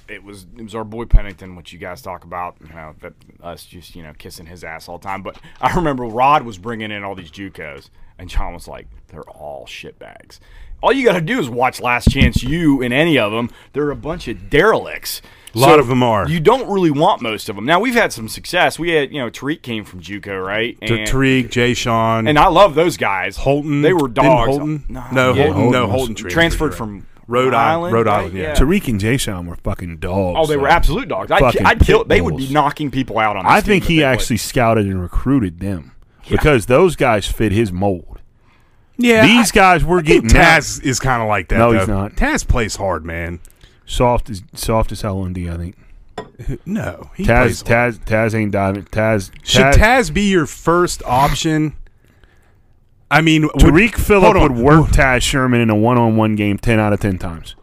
it 0.09 0.23
was 0.23 0.47
it 0.57 0.63
was 0.63 0.75
our 0.75 0.85
boy 0.85 1.05
Pennington, 1.05 1.57
which 1.57 1.73
you 1.73 1.79
guys 1.79 2.03
talk 2.03 2.25
about, 2.25 2.57
you 2.61 2.75
know, 2.75 2.95
that 3.01 3.15
us 3.43 3.65
just 3.65 3.95
you 3.97 4.03
know 4.03 4.13
kissing 4.17 4.47
his 4.47 4.65
ass 4.65 4.89
all 4.89 4.99
the 4.99 5.05
time. 5.05 5.23
But 5.23 5.39
I 5.61 5.75
remember 5.75 6.05
Rod 6.05 6.45
was 6.45 6.59
bringing 6.59 6.91
in 6.91 7.05
all 7.05 7.15
these 7.15 7.31
JUCOs, 7.31 7.91
and 8.19 8.29
John 8.29 8.55
was 8.55 8.69
like, 8.69 8.87
"They're 9.09 9.23
all 9.23 9.67
shitbags." 9.67 10.41
all 10.85 10.93
you 10.93 11.05
got 11.07 11.15
to 11.15 11.21
do 11.23 11.41
is 11.41 11.49
watch 11.49 11.81
Last 11.81 12.11
Chance 12.11 12.43
U 12.43 12.83
in 12.83 12.93
any 12.93 13.19
of 13.19 13.33
them. 13.33 13.49
They're 13.73 13.91
a 13.91 13.97
bunch 13.97 14.29
of 14.29 14.51
derelicts. 14.51 15.23
A 15.55 15.59
lot 15.59 15.79
of 15.79 15.87
them 15.87 16.03
are. 16.03 16.29
You 16.29 16.41
don't 16.41 16.69
really 16.71 16.91
want 16.91 17.23
most 17.23 17.49
of 17.49 17.57
them. 17.57 17.65
Now 17.65 17.81
we've 17.81 17.95
had 17.95 18.13
some 18.13 18.29
success. 18.29 18.79
We 18.79 18.91
had, 18.91 19.13
you 19.13 19.21
know, 19.21 19.31
Tarik 19.31 19.63
came 19.63 19.85
from 19.85 20.01
JUCO, 20.01 20.45
right? 20.45 20.77
T- 20.81 21.05
Tarik, 21.05 21.51
Jay 21.51 21.75
Sean, 21.75 22.27
and 22.27 22.39
I 22.39 22.49
love 22.49 22.75
those 22.75 22.97
guys. 22.97 23.37
Holton. 23.37 23.81
they 23.81 23.93
were 23.95 24.09
dogs. 24.09 24.57
Holton? 24.57 24.85
No, 24.89 25.07
No, 25.13 25.33
yeah. 25.33 25.45
Holton. 25.47 25.71
No, 25.71 25.87
Holton 25.87 25.91
Holton 25.91 26.15
transferred, 26.17 26.31
transferred, 26.33 26.75
from 26.75 27.07
Rhode 27.27 27.55
Island. 27.55 27.95
Rhode 27.95 28.07
right? 28.07 28.21
Island. 28.21 28.35
Yeah. 28.37 28.55
Tarik 28.55 28.89
and 28.89 29.01
Jaysean 29.01 29.47
were 29.47 29.57
fucking 29.57 29.99
dogs. 29.99 30.37
Oh, 30.41 30.47
they 30.47 30.57
were 30.57 30.65
though. 30.69 30.73
absolute 30.75 31.09
dogs. 31.09 31.31
I'd, 31.31 31.41
Fucking 31.41 31.67
I'd 31.67 31.81
kill. 31.81 32.01
pit 32.01 32.09
They 32.09 32.21
would 32.21 32.37
be 32.37 32.45
bulls. 32.45 32.53
knocking 32.53 32.91
people 32.91 33.19
out 33.19 33.37
on. 33.37 33.45
This 33.45 33.53
I 33.53 33.61
think 33.61 33.85
team 33.85 33.89
he 33.97 33.99
if 33.99 34.03
they 34.03 34.05
actually 34.05 34.37
scouted 34.39 34.87
and 34.87 35.01
recruited 35.01 35.61
them 35.61 35.93
because 36.29 36.67
those 36.67 36.97
guys 36.97 37.27
fit 37.27 37.53
his 37.53 37.73
mold. 37.73 38.21
Yeah, 38.97 39.27
These 39.27 39.51
guys 39.51 39.85
were 39.85 39.99
I 39.99 40.03
think 40.03 40.25
getting 40.31 40.41
out. 40.41 40.61
Taz 40.63 40.83
is 40.83 41.01
kind 41.01 41.21
of 41.23 41.29
like 41.29 41.49
that. 41.49 41.59
No, 41.59 41.73
though. 41.73 41.79
he's 41.81 41.89
not. 41.89 42.13
Taz 42.13 42.47
plays 42.47 42.77
hard, 42.77 43.05
man. 43.05 43.41
soft 43.87 44.31
as 44.31 44.43
soft 44.55 44.93
as 44.93 45.01
hell 45.01 45.19
on 45.19 45.33
D. 45.33 45.49
I 45.51 45.57
think 45.57 45.77
No, 46.67 47.11
he 47.17 47.25
Taz 47.25 47.65
plays 47.65 47.69
hard. 47.69 47.95
Taz 47.95 47.99
Taz 48.05 48.35
ain't 48.35 48.53
diving. 48.53 48.85
Taz 48.85 49.31
Should 49.43 49.63
Taz, 49.63 49.75
Taz 49.75 50.15
be 50.15 50.31
your 50.31 50.47
first 50.47 51.03
option? 51.05 51.75
I 53.15 53.21
mean, 53.21 53.43
would- 53.43 53.59
Tarik 53.59 53.97
Phillip 53.97 54.35
would 54.41 54.53
work 54.57 54.89
Taz 54.89 55.23
Sherman 55.23 55.61
in 55.61 55.71
a 55.71 55.77
one-on-one 55.77 56.35
game 56.37 56.59
ten 56.59 56.79
out 56.81 56.93
of 56.93 57.01
ten 57.01 57.17
times. 57.19 57.55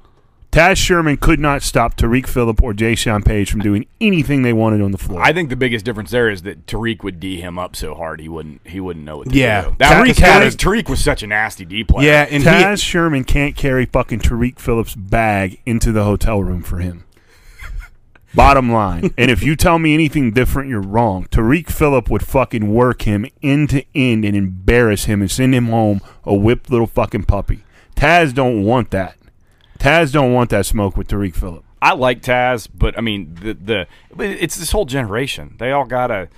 Taz 0.51 0.75
Sherman 0.75 1.15
could 1.15 1.39
not 1.39 1.61
stop 1.61 1.95
Tarik 1.95 2.27
Phillip 2.27 2.61
or 2.61 2.73
Jaysean 2.73 3.23
Paige 3.23 3.49
from 3.49 3.61
doing 3.61 3.85
anything 4.01 4.41
they 4.41 4.51
wanted 4.51 4.81
on 4.81 4.91
the 4.91 4.97
floor. 4.97 5.21
I 5.21 5.31
think 5.31 5.49
the 5.49 5.55
biggest 5.55 5.85
difference 5.85 6.11
there 6.11 6.29
is 6.29 6.41
that 6.41 6.67
Tarik 6.67 7.03
would 7.03 7.21
d 7.21 7.39
him 7.39 7.57
up 7.57 7.73
so 7.75 7.95
hard 7.95 8.19
he 8.19 8.27
wouldn't 8.27 8.59
he 8.65 8.81
wouldn't 8.81 9.05
know 9.05 9.19
what 9.19 9.29
to 9.29 9.35
Yeah. 9.37 9.61
do. 9.61 9.75
That 9.79 9.89
Tarik 9.93 10.07
was, 10.09 10.19
had 10.19 10.39
Tarik, 10.39 10.53
a- 10.53 10.57
Tarik 10.57 10.89
was 10.89 11.01
such 11.01 11.23
a 11.23 11.27
nasty 11.27 11.63
D 11.63 11.85
player. 11.85 12.05
Yeah, 12.07 12.27
and 12.29 12.43
Taz 12.43 12.71
he, 12.71 12.75
Sherman 12.77 13.23
can't 13.23 13.55
carry 13.55 13.85
fucking 13.85 14.19
Tarik 14.19 14.59
Phillips' 14.59 14.93
bag 14.95 15.59
into 15.65 15.93
the 15.93 16.03
hotel 16.03 16.43
room 16.43 16.63
for 16.63 16.79
him. 16.79 17.05
Bottom 18.33 18.71
line. 18.71 19.13
and 19.17 19.29
if 19.29 19.43
you 19.43 19.55
tell 19.55 19.79
me 19.79 19.93
anything 19.93 20.31
different, 20.31 20.69
you're 20.69 20.81
wrong. 20.81 21.25
Tarik 21.31 21.69
Phillip 21.69 22.09
would 22.09 22.25
fucking 22.25 22.73
work 22.73 23.03
him 23.03 23.25
end 23.43 23.69
to 23.71 23.85
end 23.93 24.23
and 24.25 24.35
embarrass 24.35 25.05
him 25.05 25.21
and 25.21 25.29
send 25.29 25.53
him 25.53 25.67
home 25.67 26.01
a 26.23 26.33
whipped 26.33 26.69
little 26.69 26.87
fucking 26.87 27.23
puppy. 27.23 27.63
Taz 27.95 28.33
don't 28.33 28.63
want 28.63 28.91
that. 28.91 29.17
Taz 29.79 30.11
don't 30.11 30.33
want 30.33 30.49
that 30.51 30.65
smoke 30.65 30.95
with 30.95 31.07
Tarik 31.07 31.35
Phillip. 31.35 31.63
I 31.81 31.93
like 31.93 32.21
Taz, 32.21 32.67
but 32.73 32.97
I 32.97 33.01
mean 33.01 33.35
the 33.41 33.53
the 33.53 33.87
it's 34.19 34.55
this 34.55 34.71
whole 34.71 34.85
generation. 34.85 35.55
They 35.57 35.71
all 35.71 35.85
gotta 35.85 36.29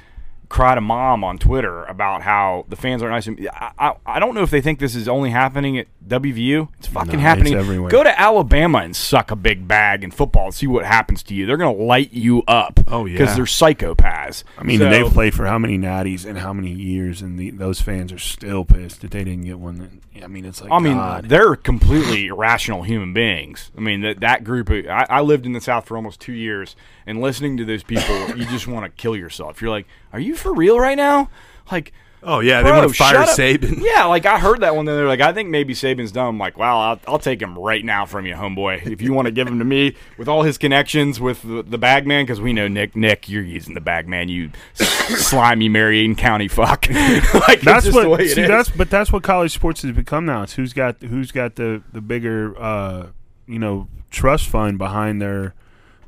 cry 0.54 0.76
to 0.76 0.82
mom 0.82 1.24
on 1.24 1.40
Twitter 1.40 1.84
about 1.86 2.22
how 2.22 2.64
the 2.70 2.76
fans 2.76 3.02
aren't 3.02 3.14
nice. 3.14 3.26
to. 3.26 3.48
I, 3.50 3.72
I 3.90 3.96
I 4.06 4.20
don't 4.20 4.36
know 4.36 4.44
if 4.44 4.52
they 4.52 4.62
think 4.62 4.78
this 4.78 4.94
is 4.96 5.08
only 5.08 5.32
happening 5.32 5.80
at 5.80 5.88
WVU. 6.08 6.70
It's 6.78 6.86
fucking 6.88 7.14
No, 7.14 7.20
happening 7.20 7.54
it's 7.54 7.60
everywhere. 7.60 7.90
Go 7.90 8.04
to 8.04 8.22
Alabama 8.22 8.80
and 8.80 8.96
suck 8.96 9.32
a 9.32 9.36
big 9.36 9.68
bag 9.68 10.04
in 10.04 10.12
football 10.12 10.46
and 10.46 10.54
see 10.54 10.68
what 10.68 10.86
happens 10.86 11.24
to 11.24 11.34
you. 11.34 11.48
They're 11.48 11.58
gonna 11.58 11.74
light 11.74 12.14
you 12.14 12.44
up. 12.48 12.80
Oh, 12.88 13.06
yeah. 13.08 13.18
because 13.18 13.36
they're 13.36 13.46
psychopaths. 13.46 14.44
I 14.60 14.64
mean, 14.64 14.78
So- 14.78 14.90
they've 14.92 15.12
played 15.12 15.34
for 15.34 15.48
how 15.48 15.58
many 15.58 15.78
natties 15.80 16.24
and 16.24 16.38
how 16.38 16.54
many 16.54 16.72
years, 16.72 17.24
and 17.24 17.40
the, 17.40 17.50
those 17.50 17.82
fans 17.82 18.14
are 18.14 18.20
still 18.20 18.64
pissed 18.64 19.02
that 19.02 19.10
they 19.10 19.24
didn't 19.24 19.46
get 19.46 19.58
one. 19.58 19.80
That, 20.14 20.24
I 20.24 20.28
mean, 20.28 20.46
it's 20.46 20.62
like, 20.62 20.72
I 20.72 20.78
mean, 20.78 20.98
God. 20.98 21.30
they're 21.30 21.56
completely 21.56 22.28
irrational 22.28 22.84
human 22.84 23.12
beings. 23.14 23.72
I 23.76 23.82
mean, 23.82 24.02
that 24.02 24.20
that 24.20 24.44
group. 24.44 24.70
Of, 24.70 24.86
I, 24.86 25.08
I 25.10 25.22
lived 25.22 25.48
in 25.48 25.54
the 25.54 25.62
South 25.62 25.86
for 25.88 25.98
almost 25.98 26.20
two 26.20 26.34
years, 26.34 26.76
and 27.08 27.20
listening 27.22 27.58
to 27.58 27.66
those 27.66 27.82
people, 27.82 28.38
you 28.38 28.46
just 28.46 28.68
want 28.68 28.86
to 28.86 28.90
kill 29.02 29.16
yourself. 29.18 29.62
You're 29.62 29.72
like, 29.72 29.88
are 30.12 30.20
you 30.20 30.36
for 30.44 30.54
real 30.54 30.80
right 30.80 30.98
now? 30.98 31.30
Like, 31.72 31.94
oh 32.22 32.40
yeah, 32.40 32.62
they 32.62 32.72
want 32.72 32.88
to 32.88 32.94
fire. 32.94 33.26
Saban. 33.26 33.82
Yeah, 33.84 34.06
like 34.06 34.26
I 34.26 34.38
heard 34.38 34.62
that 34.62 34.76
one. 34.76 34.86
Then 34.86 34.96
they're 34.96 35.08
like, 35.08 35.22
I 35.22 35.34
think 35.34 35.50
maybe 35.50 35.74
Saban's 35.74 36.12
done. 36.12 36.28
I'm 36.28 36.38
like, 36.38 36.58
wow, 36.58 36.80
I'll, 36.80 37.00
I'll 37.08 37.20
take 37.20 37.42
him 37.42 37.58
right 37.58 37.84
now 37.84 38.06
from 38.06 38.26
you, 38.26 38.34
homeboy. 38.36 38.86
If 38.86 39.02
you 39.02 39.14
want 39.14 39.26
to 39.28 39.32
give 39.32 39.48
him 39.48 39.60
to 39.60 39.66
me 39.66 39.96
with 40.18 40.28
all 40.28 40.44
his 40.44 40.58
connections 40.58 41.20
with 41.20 41.42
the, 41.42 41.64
the 41.64 41.78
bag 41.78 42.06
man, 42.06 42.26
because 42.26 42.42
we 42.42 42.54
know 42.54 42.68
Nick, 42.68 42.96
Nick, 42.96 43.30
you're 43.30 43.44
using 43.44 43.74
the 43.74 43.82
bag 43.82 44.08
man, 44.08 44.30
you 44.30 44.52
slimy 44.74 45.70
Marion 45.70 46.16
County 46.16 46.48
fuck. 46.48 46.88
like 47.48 47.62
that's 47.62 47.92
what 47.92 48.04
the 48.04 48.10
way 48.10 48.28
see 48.28 48.42
is. 48.42 48.48
that's 48.48 48.70
but 48.70 48.90
that's 48.90 49.12
what 49.12 49.24
college 49.24 49.54
sports 49.54 49.82
has 49.82 49.92
become 49.92 50.26
now. 50.26 50.44
It's 50.44 50.54
who's 50.54 50.74
got 50.74 51.02
who's 51.02 51.32
got 51.32 51.56
the 51.56 51.82
the 51.92 52.02
bigger 52.02 52.56
uh, 52.60 53.08
you 53.48 53.60
know 53.60 53.88
trust 54.12 54.48
fund 54.48 54.78
behind 54.78 55.22
their 55.22 55.54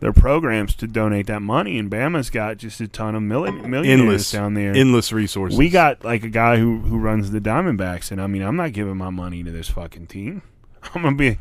their 0.06 0.14
programs 0.14 0.76
to 0.76 0.86
donate 0.86 1.26
that 1.26 1.42
money, 1.42 1.80
and 1.80 1.90
Bama's 1.90 2.30
got 2.30 2.58
just 2.58 2.80
a 2.80 2.88
ton 2.88 3.16
of 3.16 3.24
million 3.24 3.68
millionaires 3.68 4.00
Endless 4.00 4.32
down 4.32 4.54
there. 4.54 4.72
endless 4.72 5.12
resources. 5.12 5.58
we 5.58 5.68
got 5.68 6.06
like 6.06 6.24
a 6.24 6.30
guy 6.30 6.58
who 6.58 6.78
who 6.82 7.00
runs 7.00 7.32
the 7.32 7.42
Diamondbacks, 7.42 8.12
and 8.12 8.22
I 8.22 8.28
mean, 8.28 8.44
I'm 8.44 8.56
not 8.56 8.72
giving 8.72 8.98
my 8.98 9.10
money 9.10 9.44
to 9.44 9.50
this 9.50 9.68
fucking 9.68 10.06
team. 10.06 10.44
I'm 10.94 11.02
gonna 11.02 11.16
be. 11.16 11.40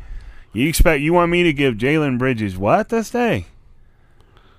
You 0.51 0.67
expect 0.67 1.01
you 1.01 1.13
want 1.13 1.31
me 1.31 1.43
to 1.43 1.53
give 1.53 1.75
Jalen 1.75 2.17
Bridges 2.17 2.57
what 2.57 2.89
to 2.89 3.03
stay? 3.03 3.45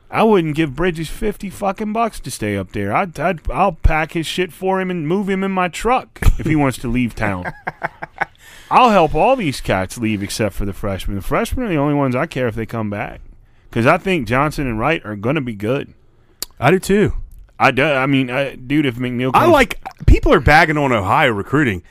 I 0.09 0.23
wouldn't 0.23 0.55
give 0.55 0.77
Bridges 0.77 1.11
fifty 1.11 1.51
fucking 1.51 1.93
bucks 1.93 2.21
to 2.21 2.31
stay 2.31 2.57
up 2.57 2.71
there. 2.71 2.95
I'd, 2.95 3.19
I'd 3.19 3.51
I'll 3.51 3.73
pack 3.73 4.13
his 4.13 4.27
shit 4.29 4.53
for 4.53 4.81
him 4.81 4.89
and 4.89 5.09
move 5.09 5.29
him 5.29 5.43
in 5.43 5.51
my 5.51 5.67
truck 5.67 6.21
if 6.39 6.47
he 6.47 6.55
wants 6.55 6.79
to 6.79 6.89
leave 6.89 7.17
town. 7.17 7.53
I'll 8.71 8.91
help 8.91 9.17
all 9.17 9.35
these 9.35 9.61
cats 9.61 9.99
leave 9.99 10.23
except 10.23 10.55
for 10.55 10.65
the 10.65 10.73
freshmen. 10.73 11.17
The 11.17 11.23
freshmen 11.23 11.67
are 11.67 11.69
the 11.69 11.77
only 11.77 11.95
ones 11.95 12.15
I 12.15 12.27
care 12.27 12.47
if 12.47 12.55
they 12.55 12.67
come 12.67 12.89
back 12.89 13.21
because 13.77 13.87
I 13.87 13.99
think 13.99 14.27
Johnson 14.27 14.67
and 14.67 14.79
Wright 14.81 15.05
are 15.05 15.17
gonna 15.17 15.43
be 15.43 15.55
good. 15.55 15.93
I 16.59 16.71
do 16.71 16.79
too. 16.79 17.13
I 17.59 17.73
do. 17.73 17.85
I 17.85 18.07
mean, 18.07 18.31
I, 18.31 18.55
dude, 18.55 18.87
if 18.87 18.95
McNeil, 18.95 19.33
I 19.35 19.45
like 19.49 19.79
people 20.07 20.33
are 20.33 20.41
bagging 20.41 20.79
on 20.79 20.93
Ohio 20.93 21.31
recruiting. 21.33 21.83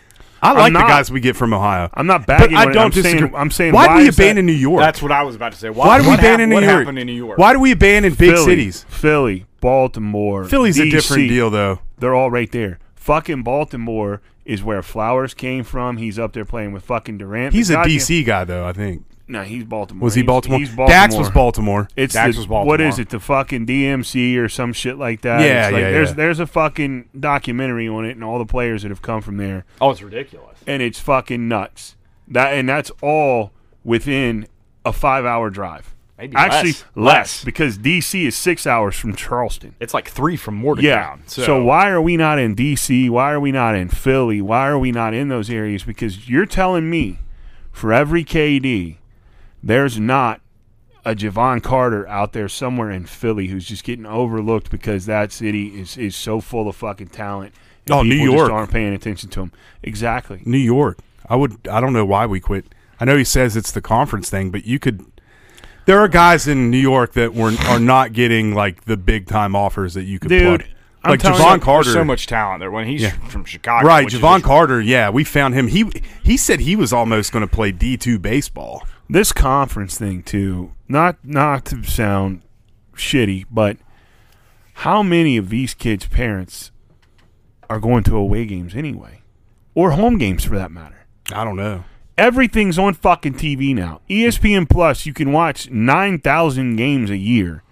I 0.42 0.54
like 0.54 0.74
the 0.74 0.80
guys 0.80 1.12
we 1.12 1.20
get 1.20 1.36
from 1.36 1.54
Ohio. 1.54 1.92
I'm 1.94 2.08
not 2.08 2.22
but 2.26 2.40
bagging. 2.40 2.58
I 2.58 2.64
on 2.64 2.70
it. 2.72 2.74
don't 2.74 2.86
I'm 2.86 2.90
disagree. 2.90 3.20
Saying, 3.20 3.36
I'm 3.36 3.52
saying 3.52 3.74
why, 3.76 3.88
do 3.90 3.94
we 4.02 4.08
is 4.10 4.16
that- 4.16 4.24
abandon 4.24 4.48
New 4.48 4.52
York? 4.54 4.82
That's 4.82 5.00
what 5.04 5.12
I 5.12 5.22
was 5.22 5.36
about 5.36 5.52
to 5.52 5.60
say. 5.60 5.70
Why, 5.70 5.86
why 5.86 5.98
do 6.00 6.06
we 6.06 6.10
what 6.10 6.20
hap- 6.20 6.26
abandon 6.28 6.50
New 6.50 6.56
what 6.56 6.64
York? 6.64 6.76
happened 6.80 6.98
in 6.98 7.06
New 7.06 7.14
York? 7.14 7.38
Why 7.38 7.54
do 7.54 7.60
we 7.60 7.72
abandon 7.72 8.16
big 8.16 8.32
Philly, 8.34 8.46
cities? 8.46 8.86
Philly, 8.90 9.46
Baltimore. 9.62 10.46
Philly's 10.46 10.80
a 10.80 10.90
different 10.90 11.30
deal, 11.30 11.52
though. 11.52 11.82
They're 12.00 12.16
all 12.16 12.32
right 12.32 12.52
there. 12.52 12.80
Fucking 12.96 13.44
Baltimore 13.44 14.24
is 14.44 14.64
where 14.64 14.82
Flowers 14.82 15.36
came 15.36 15.64
from. 15.64 15.98
He's 15.98 16.18
up 16.18 16.34
there 16.34 16.46
playing 16.46 16.72
with 16.74 16.84
fucking 16.84 17.20
Durant. 17.20 17.54
He's 17.54 17.70
a 17.70 17.76
DC 17.78 18.26
guy, 18.26 18.44
though. 18.44 18.66
I 18.68 18.74
think 18.74 19.04
No, 19.28 19.42
he's 19.44 19.64
Baltimore. 19.64 20.04
was 20.04 20.14
he 20.14 20.22
He's- 20.22 20.28
Baltimore? 20.28 20.60
He's 20.60 20.76
Dax 20.76 21.16
was 21.16 21.30
Baltimore. 21.32 21.88
It's 21.96 22.14
Dax 22.14 22.36
the, 22.36 22.40
was 22.42 22.48
Baltimore. 22.48 22.68
What 22.74 22.82
is 22.82 23.00
it? 23.00 23.10
The 23.10 23.20
fucking 23.20 23.66
DMC 23.66 24.38
or 24.38 24.48
some 24.48 24.72
shit 24.72 24.98
like 24.98 25.22
that. 25.22 25.42
Yeah, 25.42 25.66
It's 25.68 25.74
like 25.74 25.82
yeah, 25.82 25.92
There's 25.92 26.10
yeah. 26.10 26.16
there's 26.16 26.40
a 26.40 26.48
fucking 26.48 27.10
documentary 27.20 27.88
on 27.88 28.06
it 28.06 28.12
and 28.12 28.24
all 28.24 28.38
the 28.38 28.46
players 28.46 28.84
that 28.84 28.90
have 28.90 29.02
come 29.02 29.22
from 29.22 29.38
there, 29.38 29.66
Oh, 29.82 29.90
it's 29.92 30.02
ridiculous. 30.02 30.60
and 30.68 30.82
it's 30.84 31.00
fucking 31.00 31.48
nuts. 31.48 31.96
That 32.28 32.54
and 32.54 32.70
that's 32.70 32.92
all 33.02 33.52
within 33.84 34.48
a 34.86 34.94
five 34.94 35.26
hour 35.26 35.50
drive. 35.50 35.92
Maybe 36.18 36.34
Actually, 36.38 36.70
less. 36.72 36.84
less, 36.96 36.96
Less. 36.96 37.44
because 37.44 37.78
DC 37.78 38.26
is 38.26 38.38
six 38.38 38.66
hours 38.66 38.96
from 38.96 39.16
Charleston. 39.16 39.76
It's 39.82 39.94
like 39.94 40.08
three 40.08 40.38
from 40.38 40.56
Morgantown. 40.56 41.18
Yeah. 41.20 41.24
So, 41.28 41.44
So. 41.44 41.64
why 41.64 41.90
are 41.90 42.02
we 42.02 42.16
not 42.16 42.40
in 42.40 42.56
DC? 42.56 43.10
Why 43.10 43.34
are 43.34 43.40
we 43.40 43.52
not 43.52 43.76
in 43.76 43.90
Philly? 43.90 44.40
Why 44.42 44.66
are 44.68 44.80
we 44.80 44.94
not 44.94 45.14
in 45.14 45.28
those 45.28 45.50
areas? 45.50 45.84
Because 45.84 46.30
you're 46.30 46.46
telling 46.46 46.90
me 46.90 47.20
for 47.74 47.92
every 47.92 48.24
KD, 48.24 48.96
there's 49.66 50.00
not 50.00 50.40
a 51.04 51.14
Jevon 51.16 51.62
Carter 51.62 52.08
out 52.08 52.34
there 52.34 52.48
somewhere 52.48 52.90
in 52.92 53.06
Philly 53.06 53.48
who's 53.48 53.66
just 53.66 53.84
getting 53.84 54.06
overlooked 54.06 54.72
because 54.72 55.06
that 55.08 55.32
city 55.32 55.80
is, 55.80 55.98
is 55.98 56.16
so 56.16 56.40
full 56.40 56.68
of 56.70 56.76
fucking 56.76 57.08
talent. 57.10 57.54
and 57.86 57.94
Oh, 57.96 58.02
New 58.04 58.16
York. 58.16 58.38
just 58.38 58.52
aren't 58.52 58.72
paying 58.72 58.94
attention 58.94 59.30
to 59.32 59.42
him. 59.42 59.52
Exactly. 59.84 60.42
New 60.46 60.58
York. 60.58 61.00
I 61.28 61.36
would. 61.36 61.68
I 61.68 61.82
don't 61.82 61.94
know 61.94 62.06
why 62.06 62.26
we 62.26 62.40
quit. 62.40 62.66
I 63.00 63.06
know 63.06 63.18
he 63.18 63.24
says 63.24 63.56
it's 63.58 63.72
the 63.72 63.82
conference 63.82 64.30
thing, 64.30 64.52
but 64.52 64.66
you 64.66 64.80
could. 64.80 65.04
There 65.86 66.00
are 66.00 66.08
guys 66.08 66.48
in 66.48 66.72
New 66.72 66.78
York 66.80 67.14
that 67.14 67.34
were 67.36 67.52
are 67.68 67.80
not 67.80 68.14
getting 68.14 68.54
like 68.56 68.86
the 68.86 68.98
big 68.98 69.28
time 69.28 69.56
offers 69.56 69.94
that 69.96 70.04
you 70.04 70.18
could. 70.20 70.30
Dude, 70.30 70.60
plug. 70.62 70.72
I'm 71.04 71.12
like 71.12 71.20
Jevon 71.22 71.56
you, 71.56 71.62
Carter. 71.62 71.84
There's 71.84 71.94
so 71.96 72.04
much 72.04 72.26
talent 72.26 72.60
there. 72.62 72.72
When 72.72 72.88
he's 72.88 73.04
Yeah. 73.04 73.12
from 73.28 73.46
Chicago, 73.46 73.88
right, 73.88 74.06
which 74.06 74.16
is 74.16 74.20
Jevon 74.22 74.42
Carter. 74.42 74.82
Yeah, 74.82 75.10
we 75.12 75.24
found 75.24 75.54
him. 75.54 75.68
He 75.68 75.86
he 76.24 76.38
said 76.38 76.62
he 76.62 76.76
was 76.76 76.92
almost 76.94 77.32
going 77.32 77.48
to 77.48 77.54
play 77.54 77.72
D 77.72 77.98
two 77.98 78.18
baseball. 78.18 78.88
This 79.10 79.32
conference 79.32 79.98
thing 79.98 80.24
too 80.24 80.72
not 80.88 81.18
not 81.24 81.66
to 81.66 81.84
sound 81.84 82.42
shitty 82.96 83.46
but 83.52 83.78
how 84.80 85.02
many 85.02 85.38
of 85.38 85.50
these 85.50 85.74
kids 85.74 86.06
parents 86.08 86.72
are 87.70 87.80
going 87.80 88.04
to 88.04 88.16
away 88.16 88.46
games 88.46 88.76
anyway? 88.76 89.22
Or 89.74 89.92
home 89.92 90.18
games 90.18 90.44
for 90.44 90.56
that 90.58 90.70
matter? 90.70 91.06
I 91.32 91.44
don't 91.44 91.56
know. 91.56 91.86
everything's 92.18 92.78
on 92.78 92.94
fucking 92.94 93.36
tv 93.36 93.74
now. 93.74 94.02
Espn 94.10 94.70
plus 94.70 95.06
you 95.06 95.14
can 95.14 95.32
watch 95.32 95.70
9000 95.70 96.76
games 96.76 97.10
a 97.10 97.18
year. 97.18 97.64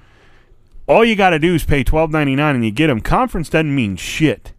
All 0.88 1.06
you 1.06 1.16
got 1.16 1.32
to 1.32 1.40
do 1.40 1.56
is 1.56 1.66
pay 1.66 1.84
12.99 1.84 2.40
and 2.56 2.66
you 2.66 2.72
get 2.72 2.88
them 2.88 3.02
conference 3.02 3.50
doesn't 3.50 3.76
mean 3.76 3.96
shit 3.98 4.53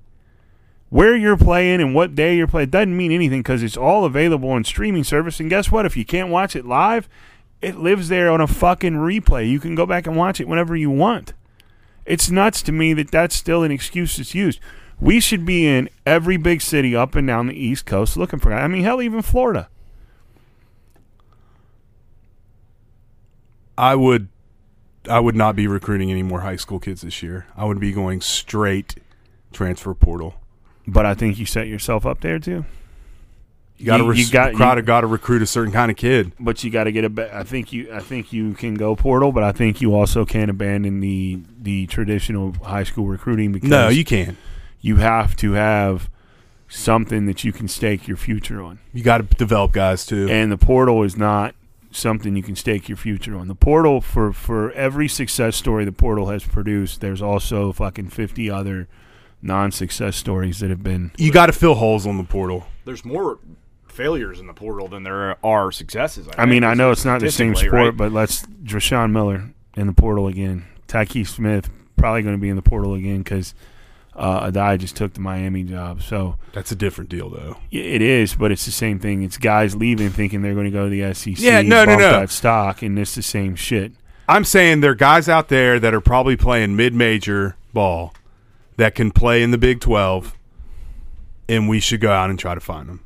where 0.90 1.16
you're 1.16 1.36
playing 1.36 1.80
and 1.80 1.94
what 1.94 2.14
day 2.14 2.36
you're 2.36 2.46
playing 2.46 2.70
doesn't 2.70 2.96
mean 2.96 3.12
anything 3.12 3.40
because 3.40 3.62
it's 3.62 3.76
all 3.76 4.04
available 4.04 4.50
on 4.50 4.64
streaming 4.64 5.04
service. 5.04 5.40
And 5.40 5.50
guess 5.50 5.70
what? 5.70 5.86
If 5.86 5.96
you 5.96 6.04
can't 6.04 6.30
watch 6.30 6.54
it 6.54 6.64
live, 6.64 7.08
it 7.60 7.76
lives 7.76 8.08
there 8.08 8.30
on 8.30 8.40
a 8.40 8.46
fucking 8.46 8.94
replay. 8.94 9.50
You 9.50 9.58
can 9.58 9.74
go 9.74 9.86
back 9.86 10.06
and 10.06 10.16
watch 10.16 10.40
it 10.40 10.48
whenever 10.48 10.76
you 10.76 10.90
want. 10.90 11.32
It's 12.04 12.30
nuts 12.30 12.62
to 12.62 12.72
me 12.72 12.92
that 12.94 13.10
that's 13.10 13.34
still 13.34 13.62
an 13.62 13.70
excuse 13.72 14.16
that's 14.16 14.34
used. 14.34 14.60
We 15.00 15.18
should 15.20 15.44
be 15.44 15.66
in 15.66 15.88
every 16.06 16.36
big 16.36 16.60
city 16.60 16.94
up 16.94 17.14
and 17.14 17.26
down 17.26 17.46
the 17.46 17.54
East 17.54 17.86
Coast 17.86 18.16
looking 18.16 18.38
for. 18.38 18.52
I 18.52 18.68
mean, 18.68 18.84
hell, 18.84 19.02
even 19.02 19.22
Florida. 19.22 19.68
I 23.76 23.96
would, 23.96 24.28
I 25.08 25.18
would 25.18 25.34
not 25.34 25.56
be 25.56 25.66
recruiting 25.66 26.10
any 26.10 26.22
more 26.22 26.42
high 26.42 26.56
school 26.56 26.78
kids 26.78 27.00
this 27.00 27.22
year. 27.22 27.46
I 27.56 27.64
would 27.64 27.80
be 27.80 27.92
going 27.92 28.20
straight 28.20 28.96
transfer 29.52 29.94
portal. 29.94 30.34
But 30.86 31.06
I 31.06 31.14
think 31.14 31.38
you 31.38 31.46
set 31.46 31.66
yourself 31.66 32.04
up 32.04 32.20
there 32.20 32.38
too. 32.38 32.64
You 33.76 33.86
got 33.86 33.96
to 33.98 34.04
You- 34.04 34.12
you 34.12 34.30
got- 34.30 34.52
you- 34.52 34.58
got 34.58 34.74
to 34.76 34.82
got 34.82 35.00
to 35.00 35.06
recruit 35.06 35.42
a 35.42 35.46
certain 35.46 35.72
kind 35.72 35.90
of 35.90 35.96
kid. 35.96 36.32
But 36.38 36.62
you 36.62 36.70
got 36.70 36.84
to 36.84 36.92
get 36.92 37.04
a. 37.04 37.08
Be- 37.08 37.22
I 37.32 37.42
think 37.42 37.72
you. 37.72 37.88
I 37.92 37.98
think 38.00 38.32
you 38.32 38.52
can 38.54 38.74
go 38.74 38.94
portal, 38.94 39.32
but 39.32 39.42
I 39.42 39.50
think 39.52 39.80
you 39.80 39.94
also 39.94 40.24
can't 40.24 40.50
abandon 40.50 41.00
the 41.00 41.40
the 41.60 41.86
traditional 41.86 42.54
high 42.62 42.84
school 42.84 43.06
recruiting 43.06 43.50
because 43.52 43.70
No, 43.70 43.88
you 43.88 44.04
can't. 44.04 44.36
you 44.80 44.96
have 44.96 45.34
to 45.36 45.52
have 45.52 46.08
something 46.68 47.26
that 47.26 47.44
you 47.44 47.52
can 47.52 47.66
stake 47.68 48.06
your 48.08 48.16
future 48.16 48.62
on. 48.62 48.78
You 48.92 49.02
got 49.02 49.18
to 49.18 49.36
develop 49.36 49.72
guys 49.72 50.06
too. 50.06 50.28
And 50.30 50.50
the 50.52 50.58
portal 50.58 51.02
is 51.02 51.16
not 51.16 51.54
something 51.90 52.34
you 52.36 52.42
can 52.42 52.56
stake 52.56 52.88
your 52.88 52.96
future 52.96 53.36
on. 53.36 53.48
The 53.48 53.54
portal 53.54 54.00
for 54.00 54.32
for 54.32 54.70
every 54.72 55.08
success 55.08 55.56
story 55.56 55.84
the 55.84 55.92
portal 55.92 56.28
has 56.28 56.44
produced, 56.44 57.00
there's 57.00 57.22
also 57.22 57.72
fucking 57.72 58.08
50 58.10 58.50
other 58.50 58.86
non-success 59.44 60.16
stories 60.16 60.58
that 60.60 60.70
have 60.70 60.82
been 60.82 61.12
you 61.16 61.30
got 61.30 61.46
to 61.46 61.52
fill 61.52 61.74
holes 61.74 62.06
on 62.06 62.16
the 62.16 62.24
portal. 62.24 62.66
There's 62.84 63.04
more 63.04 63.38
failures 63.86 64.40
in 64.40 64.46
the 64.46 64.54
portal 64.54 64.88
than 64.88 65.04
there 65.04 65.36
are 65.44 65.70
successes. 65.70 66.26
I 66.36 66.46
mean, 66.46 66.64
I 66.64 66.74
know 66.74 66.90
it's 66.90 67.04
not 67.04 67.20
the 67.20 67.30
same 67.30 67.54
sport, 67.54 67.72
right? 67.72 67.96
but 67.96 68.12
let's 68.12 68.42
Drashawn 68.46 69.12
Miller 69.12 69.50
in 69.76 69.86
the 69.86 69.92
portal 69.92 70.26
again. 70.26 70.66
Tyke 70.88 71.26
Smith 71.26 71.70
probably 71.96 72.22
going 72.22 72.34
to 72.34 72.40
be 72.40 72.48
in 72.48 72.56
the 72.56 72.62
portal 72.62 72.94
again 72.94 73.18
because 73.18 73.54
uh, 74.16 74.50
Adai 74.50 74.78
just 74.78 74.96
took 74.96 75.14
the 75.14 75.20
Miami 75.20 75.62
job. 75.62 76.02
So 76.02 76.36
That's 76.52 76.72
a 76.72 76.76
different 76.76 77.10
deal 77.10 77.28
though. 77.30 77.56
y- 77.72 77.78
it 77.78 78.02
is, 78.02 78.34
but 78.34 78.50
it's 78.52 78.64
the 78.64 78.72
same 78.72 78.98
thing. 78.98 79.22
It's 79.22 79.38
guys 79.38 79.76
leaving 79.76 80.10
thinking 80.10 80.42
they're 80.42 80.54
going 80.54 80.66
to 80.66 80.70
go 80.70 80.88
to 80.88 80.90
the 80.90 81.14
SEC. 81.14 81.38
Yeah, 81.38 81.62
no, 81.62 81.84
no, 81.84 81.96
no. 81.96 82.20
That 82.20 82.30
stock, 82.30 82.82
and 82.82 82.98
it's 82.98 83.14
the 83.14 83.22
same 83.22 83.54
shit. 83.56 83.92
I'm 84.28 84.44
saying 84.44 84.80
there 84.80 84.92
are 84.92 84.96
guys 84.96 85.28
out 85.28 85.48
there 85.48 85.78
that 85.78 85.92
are 85.92 86.00
probably 86.00 86.36
playing 86.36 86.76
mid-major 86.76 87.56
ball 87.74 88.14
that 88.76 88.94
can 88.94 89.10
play 89.10 89.42
in 89.42 89.50
the 89.50 89.58
Big 89.58 89.80
12 89.80 90.36
and 91.48 91.68
we 91.68 91.80
should 91.80 92.00
go 92.00 92.10
out 92.10 92.30
and 92.30 92.38
try 92.38 92.54
to 92.54 92.60
find 92.60 92.88
them. 92.88 93.04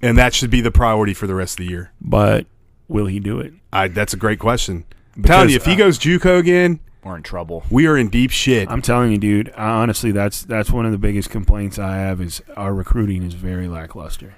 And 0.00 0.16
that 0.18 0.34
should 0.34 0.50
be 0.50 0.60
the 0.60 0.70
priority 0.70 1.14
for 1.14 1.26
the 1.26 1.34
rest 1.34 1.54
of 1.58 1.66
the 1.66 1.70
year. 1.70 1.92
But 2.00 2.46
will 2.88 3.06
he 3.06 3.20
do 3.20 3.38
it? 3.40 3.52
I, 3.72 3.88
that's 3.88 4.12
a 4.12 4.16
great 4.16 4.38
question. 4.38 4.84
I'm 5.16 5.22
telling 5.24 5.50
you, 5.50 5.56
if 5.56 5.64
he 5.64 5.76
goes 5.76 5.98
JUCO 5.98 6.38
again, 6.38 6.80
we're 7.04 7.16
in 7.16 7.22
trouble. 7.22 7.64
we 7.70 7.86
are 7.86 7.96
in 7.96 8.08
deep 8.08 8.30
shit. 8.30 8.70
I'm 8.70 8.80
telling 8.82 9.12
you, 9.12 9.18
dude. 9.18 9.52
I, 9.56 9.68
honestly, 9.68 10.12
that's 10.12 10.42
that's 10.42 10.70
one 10.70 10.86
of 10.86 10.92
the 10.92 10.98
biggest 10.98 11.30
complaints 11.30 11.78
I 11.78 11.96
have 11.96 12.20
is 12.20 12.40
our 12.56 12.72
recruiting 12.72 13.22
is 13.24 13.34
very 13.34 13.68
lackluster. 13.68 14.36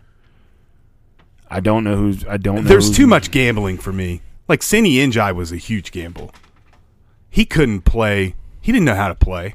I 1.50 1.60
don't 1.60 1.84
know 1.84 1.96
who's. 1.96 2.24
I 2.26 2.38
don't. 2.38 2.56
know 2.56 2.62
There's 2.62 2.86
who's- 2.86 2.96
too 2.96 3.06
much 3.06 3.30
gambling 3.30 3.78
for 3.78 3.92
me. 3.92 4.22
Like 4.48 4.62
Cindy 4.62 4.96
Injai 4.96 5.34
was 5.34 5.52
a 5.52 5.56
huge 5.56 5.92
gamble. 5.92 6.32
He 7.30 7.44
couldn't 7.44 7.82
play. 7.82 8.34
He 8.60 8.72
didn't 8.72 8.86
know 8.86 8.94
how 8.94 9.08
to 9.08 9.14
play. 9.14 9.54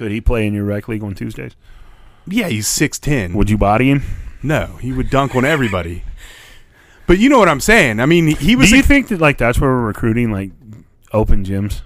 Could 0.00 0.12
he 0.12 0.22
play 0.22 0.46
in 0.46 0.54
your 0.54 0.64
rec 0.64 0.88
league 0.88 1.02
on 1.04 1.14
Tuesdays? 1.14 1.54
Yeah, 2.26 2.48
he's 2.48 2.66
six 2.66 2.98
ten. 2.98 3.34
Would 3.34 3.50
you 3.50 3.58
body 3.58 3.90
him? 3.90 4.02
No, 4.42 4.78
he 4.80 4.92
would 4.94 5.10
dunk 5.10 5.34
on 5.34 5.44
everybody. 5.44 6.04
But 7.06 7.18
you 7.18 7.28
know 7.28 7.38
what 7.38 7.50
I'm 7.50 7.60
saying. 7.60 8.00
I 8.00 8.06
mean, 8.06 8.28
he 8.28 8.56
was 8.56 8.70
Do 8.70 8.76
you 8.76 8.80
a- 8.82 8.86
think 8.86 9.08
that 9.08 9.20
like 9.20 9.36
that's 9.36 9.60
where 9.60 9.68
we're 9.68 9.82
recruiting 9.88 10.32
like 10.32 10.52
open 11.12 11.44
gyms? 11.44 11.82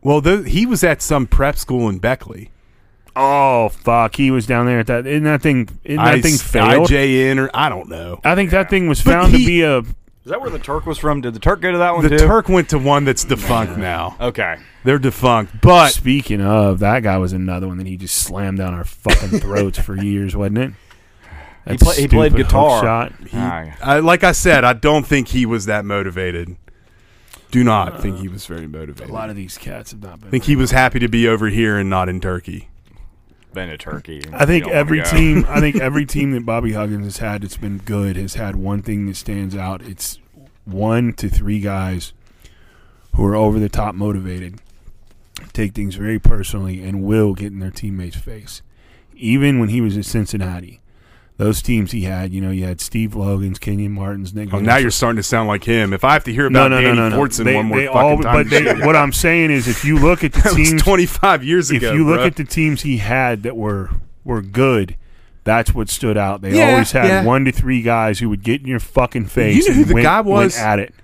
well. 0.00 0.20
The, 0.20 0.42
he 0.42 0.66
was 0.66 0.82
at 0.82 1.00
some 1.00 1.28
prep 1.28 1.56
school 1.56 1.88
in 1.88 1.98
Beckley. 2.00 2.50
Oh 3.14 3.68
fuck! 3.68 4.16
He 4.16 4.32
was 4.32 4.44
down 4.44 4.66
there 4.66 4.80
at 4.80 4.88
that. 4.88 5.06
Isn't 5.06 5.22
that 5.22 5.42
thing? 5.42 5.68
Isn't 5.84 6.02
that 6.02 6.14
I- 6.14 6.20
thing 6.20 6.36
failed? 6.38 6.88
IJN 6.88 7.38
or 7.38 7.50
I 7.54 7.68
don't 7.68 7.88
know. 7.88 8.20
I 8.24 8.34
think 8.34 8.50
that 8.50 8.68
thing 8.68 8.88
was 8.88 9.00
found 9.00 9.30
he- 9.30 9.38
to 9.38 9.46
be 9.46 9.62
a. 9.62 9.82
Is 10.24 10.30
that 10.30 10.40
where 10.40 10.50
the 10.50 10.58
Turk 10.58 10.86
was 10.86 10.98
from? 10.98 11.20
Did 11.20 11.34
the 11.34 11.40
Turk 11.40 11.60
go 11.60 11.72
to 11.72 11.78
that 11.78 11.94
one 11.94 12.04
The 12.04 12.10
too? 12.10 12.18
Turk 12.18 12.48
went 12.48 12.68
to 12.70 12.78
one 12.78 13.04
that's 13.04 13.24
defunct 13.24 13.76
now. 13.76 14.16
Okay. 14.20 14.56
They're 14.84 15.00
defunct, 15.00 15.60
but 15.60 15.90
Speaking 15.90 16.40
of, 16.40 16.78
that 16.78 17.02
guy 17.02 17.18
was 17.18 17.32
another 17.32 17.66
one 17.66 17.78
that 17.78 17.86
he 17.88 17.96
just 17.96 18.16
slammed 18.16 18.58
down 18.58 18.72
our 18.72 18.84
fucking 18.84 19.40
throats 19.40 19.78
for 19.80 19.96
years, 19.96 20.36
wasn't 20.36 20.58
it? 20.58 20.72
That 21.64 21.80
play- 21.80 21.96
he 22.02 22.08
played 22.08 22.32
stupid 22.32 22.46
hook 22.46 22.48
guitar. 22.48 22.82
Shot. 22.82 23.12
Ah, 23.32 23.76
I, 23.82 23.98
like 24.00 24.22
I 24.24 24.32
said, 24.32 24.64
I 24.64 24.72
don't 24.74 25.06
think 25.06 25.28
he 25.28 25.44
was 25.46 25.66
that 25.66 25.84
motivated. 25.84 26.56
Do 27.50 27.62
not 27.62 28.00
think 28.00 28.18
he 28.18 28.28
was 28.28 28.46
very 28.46 28.66
motivated. 28.66 29.10
A 29.10 29.12
lot 29.12 29.28
of 29.28 29.36
these 29.36 29.58
cats 29.58 29.90
have 29.90 30.02
not 30.02 30.20
been. 30.20 30.28
I 30.28 30.30
think 30.30 30.44
he 30.44 30.56
was 30.56 30.70
happy 30.70 30.98
to 31.00 31.08
be 31.08 31.28
over 31.28 31.48
here 31.48 31.76
and 31.78 31.90
not 31.90 32.08
in 32.08 32.20
Turkey. 32.20 32.68
Been 33.54 33.68
a 33.68 33.78
Turkey. 33.78 34.22
I 34.32 34.46
think 34.46 34.68
every 34.68 35.02
team. 35.02 35.46
I 35.48 35.60
think 35.60 35.76
every 35.80 36.06
team 36.06 36.32
that 36.32 36.44
Bobby 36.44 36.72
Huggins 36.72 37.04
has 37.04 37.18
had 37.18 37.42
that's 37.42 37.56
been 37.56 37.78
good 37.78 38.16
has 38.16 38.34
had 38.34 38.56
one 38.56 38.82
thing 38.82 39.06
that 39.06 39.16
stands 39.16 39.56
out. 39.56 39.82
It's 39.82 40.18
one 40.64 41.12
to 41.14 41.28
three 41.28 41.60
guys 41.60 42.12
who 43.14 43.24
are 43.26 43.34
over 43.34 43.58
the 43.58 43.68
top 43.68 43.94
motivated, 43.94 44.60
take 45.52 45.74
things 45.74 45.94
very 45.94 46.18
personally, 46.18 46.82
and 46.82 47.02
will 47.02 47.34
get 47.34 47.52
in 47.52 47.60
their 47.60 47.70
teammates' 47.70 48.16
face. 48.16 48.62
Even 49.14 49.58
when 49.58 49.68
he 49.68 49.80
was 49.80 49.96
at 49.96 50.04
Cincinnati, 50.04 50.80
those 51.42 51.60
teams 51.62 51.90
he 51.92 52.02
had, 52.02 52.32
you 52.32 52.40
know, 52.40 52.50
you 52.50 52.64
had 52.64 52.80
Steve 52.80 53.14
Logan's, 53.16 53.58
Kenyon 53.58 53.92
Martin's, 53.92 54.32
Nick. 54.32 54.52
Oh, 54.54 54.60
now 54.60 54.76
you're 54.76 54.90
starting 54.90 55.16
to 55.16 55.22
sound 55.22 55.48
like 55.48 55.64
him. 55.64 55.92
If 55.92 56.04
I 56.04 56.12
have 56.12 56.24
to 56.24 56.32
hear 56.32 56.46
about 56.46 56.70
no, 56.70 56.80
Danny 56.80 56.96
no, 56.96 57.08
no, 57.08 57.16
no. 57.16 57.18
Fortson 57.18 57.44
They- 57.44 57.54
one 57.56 57.66
more 57.66 57.78
fucking 57.78 57.96
all- 57.98 58.18
time, 58.22 58.48
But 58.48 58.50
they, 58.50 58.74
what 58.86 58.94
I'm 58.96 59.12
saying 59.12 59.50
is, 59.50 59.66
if 59.68 59.84
you 59.84 59.98
look 59.98 60.22
at 60.24 60.32
the 60.34 60.40
that 60.42 60.54
was 60.54 60.68
teams 60.70 60.82
25 60.82 61.44
years 61.44 61.70
ago, 61.70 61.88
if 61.88 61.94
you 61.94 62.06
look 62.06 62.20
bruh. 62.20 62.26
at 62.26 62.36
the 62.36 62.44
teams 62.44 62.82
he 62.82 62.98
had 62.98 63.42
that 63.42 63.56
were 63.56 63.90
were 64.24 64.40
good, 64.42 64.96
that's 65.44 65.74
what 65.74 65.88
stood 65.88 66.16
out. 66.16 66.42
They 66.42 66.56
Yeah, 66.56 66.70
always 66.72 66.92
had 66.92 67.06
yeah. 67.06 67.24
one 67.24 67.44
to 67.46 67.52
three 67.52 67.82
guys 67.82 68.20
who 68.20 68.28
would 68.28 68.44
get 68.44 68.60
in 68.60 68.68
your 68.68 68.78
fucking 68.78 69.26
face. 69.26 69.56
You 69.66 69.68
know 69.70 69.74
who 69.74 69.80
and 69.82 69.90
the 69.90 69.94
went- 69.94 70.04
guy 70.04 70.20
was? 70.20 70.56
at 70.56 70.78
it? 70.78 70.94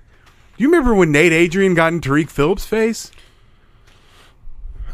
you 0.57 0.69
remember 0.69 0.95
when 0.95 1.11
Nate 1.13 1.33
Adrian 1.33 1.75
got 1.75 1.93
in 1.93 2.01
Tarik 2.01 2.31
Phillips' 2.31 2.65
face? 2.67 3.11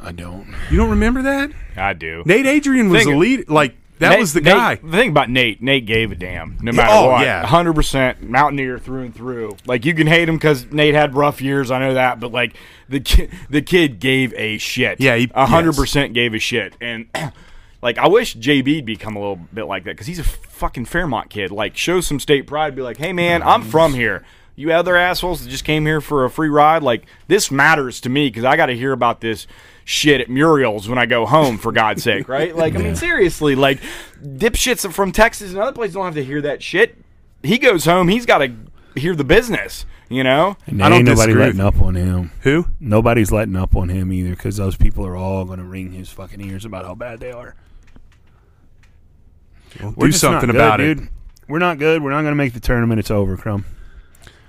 I 0.03 0.13
don't. 0.13 0.55
You 0.71 0.77
don't 0.77 0.91
remember 0.91 1.23
that? 1.23 1.51
I 1.77 1.93
do. 1.95 2.23
Nate 2.27 2.47
Adrian 2.47 2.91
was 2.91 3.05
Think- 3.05 3.15
a 3.15 3.19
lead. 3.19 3.49
Like 3.49 3.75
that 3.99 4.11
Nate- 4.11 4.19
was 4.19 4.33
the 4.33 4.41
Nate- 4.41 4.55
guy. 4.55 4.75
The 4.77 4.91
thing 4.91 5.11
about 5.11 5.31
Nate, 5.31 5.63
Nate 5.63 5.87
gave 5.87 6.11
a 6.11 6.15
damn, 6.15 6.59
no 6.61 6.73
matter 6.73 6.93
oh, 6.93 7.11
what. 7.11 7.25
yeah. 7.25 7.47
hundred 7.47 7.75
percent 7.75 8.23
Mountaineer 8.23 8.79
through 8.79 9.03
and 9.03 9.15
through. 9.15 9.57
Like 9.67 9.85
you 9.85 9.95
can 9.95 10.07
hate 10.07 10.29
him 10.29 10.37
because 10.37 10.71
Nate 10.73 10.95
had 10.95 11.15
rough 11.15 11.41
years, 11.41 11.71
I 11.71 11.79
know 11.79 11.95
that, 11.95 12.19
but 12.21 12.33
like 12.33 12.57
the 12.89 13.01
kid, 13.01 13.31
the 13.49 13.63
kid 13.63 14.01
gave 14.01 14.35
a 14.35 14.59
shit. 14.59 15.01
Yeah, 15.01 15.17
he- 15.17 15.31
hundred 15.35 15.71
yes. 15.71 15.79
percent 15.79 16.15
gave 16.15 16.35
a 16.35 16.39
shit, 16.39 16.75
and 16.81 17.07
like 17.83 17.99
I 17.99 18.09
wish 18.09 18.37
JB'd 18.37 18.85
become 18.85 19.17
a 19.17 19.21
little 19.21 19.41
bit 19.53 19.65
like 19.65 19.85
that 19.85 19.91
because 19.91 20.07
he's 20.07 20.19
a 20.19 20.25
fucking 20.25 20.87
Fairmont 20.87 21.31
kid. 21.31 21.51
Like 21.51 21.77
show 21.77 22.01
some 22.01 22.19
state 22.19 22.47
pride, 22.47 22.75
be 22.75 22.83
like, 22.83 22.97
hey 22.97 23.13
man, 23.13 23.43
I'm 23.43 23.63
from 23.63 23.95
here. 23.95 24.25
You 24.57 24.73
other 24.73 24.97
assholes 24.97 25.43
that 25.43 25.51
just 25.51 25.65
came 25.65 25.85
here 25.85 26.01
for 26.01 26.25
a 26.25 26.31
free 26.31 26.49
ride, 26.49 26.83
like 26.83 27.05
this 27.27 27.51
matters 27.51 28.01
to 28.03 28.09
me 28.09 28.29
because 28.29 28.45
I 28.45 28.57
got 28.57 28.67
to 28.67 28.77
hear 28.77 28.93
about 28.93 29.21
this 29.21 29.47
shit 29.85 30.21
at 30.21 30.29
Muriale's 30.29 30.89
when 30.89 30.99
I 30.99 31.07
go 31.07 31.27
home. 31.27 31.59
For 31.59 31.73
God's 31.73 32.03
sake, 32.05 32.29
right? 32.29 32.55
Like 32.55 32.75
I 32.75 32.79
mean, 32.79 32.97
seriously, 32.97 33.55
like 33.55 33.81
dipshits 34.23 34.91
from 34.93 35.13
Texas 35.13 35.51
and 35.51 35.61
other 35.61 35.73
places 35.73 35.95
don't 35.95 36.05
have 36.05 36.15
to 36.15 36.25
hear 36.25 36.41
that 36.43 36.63
shit. 36.63 36.97
He 37.43 37.59
goes 37.59 37.85
home, 37.85 38.09
he's 38.09 38.27
got 38.27 38.39
to 38.39 38.53
hear 38.95 39.15
the 39.15 39.25
business. 39.25 39.87
You 40.11 40.23
know, 40.23 40.57
And 40.67 40.83
I 40.85 40.91
don't 40.91 40.99
ain't 40.99 41.09
nobody 41.09 41.33
letting 41.35 41.61
up 41.61 41.81
on 41.81 41.95
him. 41.95 42.31
Who? 42.43 42.67
Nobody's 42.79 43.33
letting 43.33 43.57
up 43.57 43.75
on 43.75 43.89
him 43.89 44.13
either 44.13 44.31
because 44.31 44.59
those 44.59 44.77
people 44.77 45.05
are 45.07 45.17
all 45.17 45.47
going 45.47 45.59
to 45.59 45.65
ring 45.65 45.93
his 45.93 46.11
fucking 46.11 46.43
ears 46.43 46.67
about 46.67 46.85
how 46.85 46.95
bad 46.95 47.21
they 47.21 47.33
are. 47.33 47.57
Well, 49.81 49.93
do 49.93 50.07
just 50.11 50.23
not 50.23 50.33
something 50.43 50.51
good, 50.51 50.57
about 50.57 50.81
it. 50.81 50.99
dude. 50.99 51.09
We're 51.49 51.59
not 51.59 51.79
good. 51.79 52.03
We're 52.03 52.11
not 52.11 52.21
going 52.21 52.33
to 52.33 52.37
make 52.37 52.53
the 52.53 52.61
tournament. 52.61 53.01
It's 53.01 53.11
over, 53.11 53.37
Crumb. 53.39 53.65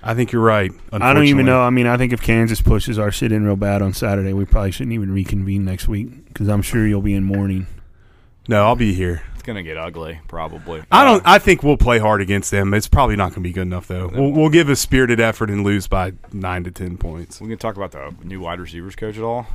I 0.08 0.14
think 0.14 0.30
you're 0.32 0.42
right. 0.42 0.70
I 0.92 1.12
don't 1.12 1.24
even 1.26 1.46
know. 1.46 1.60
I 1.60 1.70
mean, 1.70 1.86
I 1.86 1.96
think 1.96 2.12
if 2.12 2.22
Kansas 2.22 2.60
pushes 2.62 2.98
our 2.98 3.10
shit 3.10 3.32
in 3.32 3.44
real 3.44 3.56
bad 3.56 3.82
on 3.82 3.92
Saturday, 3.92 4.32
we 4.32 4.44
probably 4.44 4.70
shouldn't 4.70 4.92
even 4.94 5.12
reconvene 5.12 5.64
next 5.64 5.88
week 5.88 6.26
because 6.28 6.48
I'm 6.48 6.62
sure 6.62 6.86
you'll 6.86 7.02
be 7.02 7.14
in 7.14 7.24
mourning. 7.24 7.66
No, 8.48 8.64
I'll 8.64 8.76
be 8.76 8.94
here. 8.94 9.22
it's 9.34 9.42
gonna 9.42 9.64
get 9.64 9.76
ugly, 9.76 10.20
probably. 10.28 10.82
I 10.92 11.04
don't. 11.04 11.22
I 11.26 11.38
think 11.40 11.64
we'll 11.64 11.76
play 11.76 11.98
hard 11.98 12.20
against 12.22 12.52
them. 12.52 12.72
It's 12.74 12.86
probably 12.86 13.16
not 13.16 13.30
going 13.30 13.34
to 13.42 13.48
be 13.48 13.52
good 13.52 13.62
enough 13.62 13.88
though. 13.88 14.06
We'll, 14.14 14.30
we'll 14.30 14.48
give 14.50 14.68
a 14.68 14.76
spirited 14.76 15.18
effort 15.18 15.50
and 15.50 15.64
lose 15.64 15.88
by 15.88 16.12
nine 16.32 16.62
to 16.64 16.70
ten 16.70 16.96
points. 16.96 17.40
we 17.40 17.48
can 17.48 17.58
talk 17.58 17.76
about 17.76 17.90
the 17.90 18.14
new 18.24 18.38
wide 18.40 18.60
receivers 18.60 18.94
coach 18.94 19.16
at 19.16 19.24
all. 19.24 19.48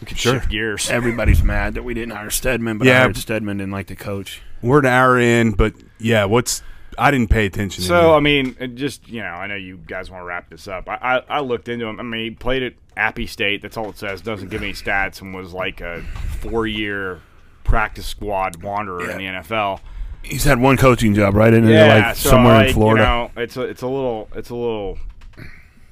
We 0.00 0.06
could 0.06 0.18
Sure. 0.18 0.34
shift 0.34 0.50
gears. 0.50 0.88
Everybody's 0.90 1.42
mad 1.42 1.74
that 1.74 1.82
we 1.82 1.94
didn't 1.94 2.12
hire 2.12 2.30
Stedman, 2.30 2.78
but 2.78 2.86
Yeah. 2.86 3.00
I 3.00 3.06
heard 3.06 3.16
Stedman 3.16 3.56
didn't 3.56 3.72
like 3.72 3.86
the 3.88 3.96
coach. 3.96 4.42
We're 4.62 4.78
an 4.80 4.86
hour 4.86 5.18
in, 5.18 5.52
but 5.52 5.72
yeah, 5.98 6.26
what's 6.26 6.62
I 6.98 7.10
didn't 7.10 7.30
pay 7.30 7.46
attention. 7.46 7.82
to 7.82 7.88
So 7.88 8.14
I 8.14 8.20
mean, 8.20 8.76
just 8.76 9.08
you 9.08 9.20
know, 9.20 9.28
I 9.28 9.46
know 9.46 9.54
you 9.54 9.76
guys 9.76 10.10
want 10.10 10.22
to 10.22 10.26
wrap 10.26 10.50
this 10.50 10.68
up. 10.68 10.88
I, 10.88 10.96
I 10.96 11.36
I 11.36 11.40
looked 11.40 11.68
into 11.68 11.86
him. 11.86 12.00
I 12.00 12.02
mean, 12.02 12.24
he 12.24 12.30
played 12.30 12.62
at 12.62 12.74
Appy 12.96 13.26
State. 13.26 13.62
That's 13.62 13.76
all 13.76 13.90
it 13.90 13.98
says. 13.98 14.20
Doesn't 14.20 14.48
give 14.48 14.62
any 14.62 14.72
stats, 14.72 15.20
and 15.20 15.34
was 15.34 15.52
like 15.52 15.80
a 15.80 16.02
four-year 16.40 17.20
practice 17.64 18.06
squad 18.06 18.62
wanderer 18.62 19.10
in 19.10 19.18
the 19.18 19.24
NFL. 19.24 19.80
He's 20.22 20.44
had 20.44 20.58
one 20.58 20.76
coaching 20.76 21.14
job, 21.14 21.34
right? 21.34 21.52
In 21.52 21.66
Yeah, 21.68 22.06
like 22.06 22.16
so, 22.16 22.30
somewhere 22.30 22.54
like, 22.54 22.68
in 22.68 22.74
Florida. 22.74 23.02
You 23.02 23.08
know, 23.08 23.42
it's 23.42 23.56
a 23.56 23.62
it's 23.62 23.82
a 23.82 23.86
little 23.86 24.28
it's 24.34 24.50
a 24.50 24.56
little 24.56 24.98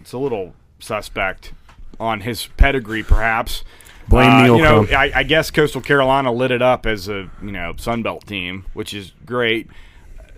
it's 0.01 0.13
a 0.13 0.19
little 0.19 0.55
suspect 0.79 1.53
on 2.01 2.21
his 2.21 2.47
pedigree, 2.57 3.03
perhaps. 3.03 3.65
Blame 4.09 4.31
Uh, 4.31 4.43
Neal 4.43 4.57
You 4.57 4.63
know, 4.63 4.87
I, 4.97 5.13
I 5.15 5.23
guess 5.23 5.51
Coastal 5.51 5.81
Carolina 5.81 6.33
lit 6.33 6.51
it 6.51 6.63
up 6.63 6.87
as 6.87 7.09
a 7.09 7.31
you 7.43 7.53
know 7.53 7.75
Sun 7.77 8.03
Belt 8.03 8.27
team, 8.27 8.67
which 8.75 8.93
is 8.93 9.13
great. 9.25 9.69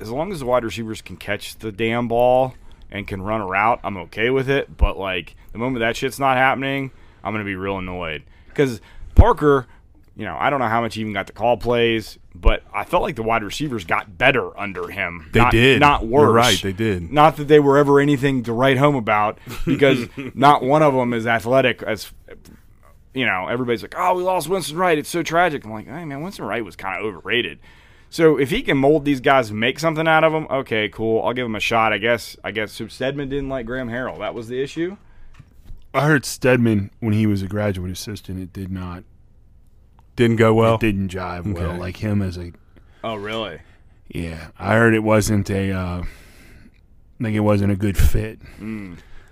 As 0.01 0.11
long 0.11 0.33
as 0.33 0.41
the 0.41 0.47
wide 0.47 0.65
receivers 0.65 1.01
can 1.03 1.17
catch 1.17 1.59
the 1.59 1.73
damn 1.73 2.09
ball, 2.09 2.55
and 2.91 3.07
can 3.07 3.23
run 3.23 3.41
a 3.41 3.47
route, 3.47 3.81
I'm 3.83 3.97
okay 3.99 4.31
with 4.31 4.49
it. 4.49 4.77
But 4.77 4.99
like 4.99 5.37
the 5.53 5.59
moment 5.59 5.81
that 5.81 5.97
shit's 5.97 6.19
not 6.19 6.37
happening, 6.37 6.91
I'm 7.23 7.33
gonna 7.33 7.45
be 7.45 7.57
real 7.57 7.79
annoyed 7.79 8.23
because 8.49 8.81
Parker. 9.15 9.67
You 10.19 10.25
know, 10.25 10.35
I 10.41 10.49
don't 10.49 10.61
know 10.61 10.69
how 10.69 10.81
much 10.81 10.95
he 10.95 11.03
even 11.03 11.13
got 11.13 11.27
the 11.27 11.35
call 11.35 11.59
plays, 11.59 12.19
but 12.35 12.63
I 12.73 12.85
felt 12.85 13.03
like 13.03 13.17
the 13.17 13.23
wide 13.23 13.43
receivers 13.45 13.85
got 13.85 14.17
better 14.17 14.59
under 14.59 14.89
him. 14.89 15.29
They 15.31 15.41
not, 15.41 15.53
did. 15.53 15.79
not 15.79 16.07
worse. 16.07 16.23
You're 16.23 16.33
right, 16.33 16.63
they 16.63 16.73
did. 16.73 17.13
Not 17.13 17.37
that 17.37 17.49
they 17.49 17.61
were 17.61 17.77
ever 17.77 18.01
anything 18.01 18.43
to 18.45 18.55
write 18.55 18.79
home 18.79 18.95
about, 18.95 19.39
because 19.67 20.09
not 20.35 20.63
one 20.63 20.81
of 20.81 20.95
them 20.95 21.13
is 21.13 21.27
athletic 21.27 21.83
as 21.83 22.11
you 23.13 23.27
know, 23.27 23.49
everybody's 23.49 23.83
like, 23.83 23.95
"Oh, 23.95 24.15
we 24.15 24.23
lost 24.23 24.49
Winston 24.49 24.79
Wright. 24.79 24.97
It's 24.97 25.11
so 25.11 25.23
tragic." 25.23 25.67
I'm 25.67 25.73
like, 25.73 25.87
"Hey, 25.87 26.07
man, 26.07 26.23
Winston 26.23 26.47
Wright 26.47 26.65
was 26.65 26.77
kind 26.77 26.99
of 26.99 27.05
overrated." 27.05 27.59
So 28.09 28.39
if 28.39 28.51
he 28.51 28.63
can 28.63 28.77
mold 28.79 29.05
these 29.05 29.21
guys 29.21 29.53
make 29.53 29.79
something 29.79 30.07
out 30.09 30.25
of 30.25 30.33
them, 30.33 30.47
okay, 30.51 30.89
cool. 30.89 31.23
I'll 31.23 31.33
give 31.35 31.45
him 31.47 31.55
a 31.57 31.61
shot. 31.61 31.93
I 31.93 31.99
guess. 31.99 32.37
I 32.45 32.51
guess 32.51 32.73
so 32.73 32.87
Stedman 32.89 33.29
didn't 33.29 33.49
like 33.49 33.67
Graham 33.67 33.89
Harrell. 33.89 34.19
That 34.21 34.35
was 34.35 34.49
the 34.49 34.63
issue. 34.63 34.97
I 35.93 36.07
heard 36.07 36.25
Stedman 36.25 36.91
when 37.01 37.15
he 37.15 37.27
was 37.27 37.43
a 37.43 37.47
graduate 37.49 37.91
assistant. 37.91 38.39
It 38.41 38.53
did 38.53 38.71
not. 38.71 39.05
Didn't 40.15 40.37
go 40.37 40.55
well. 40.55 40.77
it 40.77 40.81
didn't 40.81 41.09
jive 41.09 41.53
well. 41.53 41.71
Okay. 41.71 41.79
Like 41.79 41.97
him 41.99 42.23
as 42.23 42.39
a 42.39 42.53
Oh, 43.05 43.15
really? 43.17 43.61
yeah. 44.09 44.49
I 44.59 44.75
heard 44.75 44.95
it 44.95 45.03
wasn't 45.03 45.51
a. 45.51 45.73
Uh, 45.73 46.03
like 47.21 47.35
it 47.35 47.41
wasn't 47.41 47.73
a 47.73 47.77
good 47.77 47.97
fit. 47.99 48.39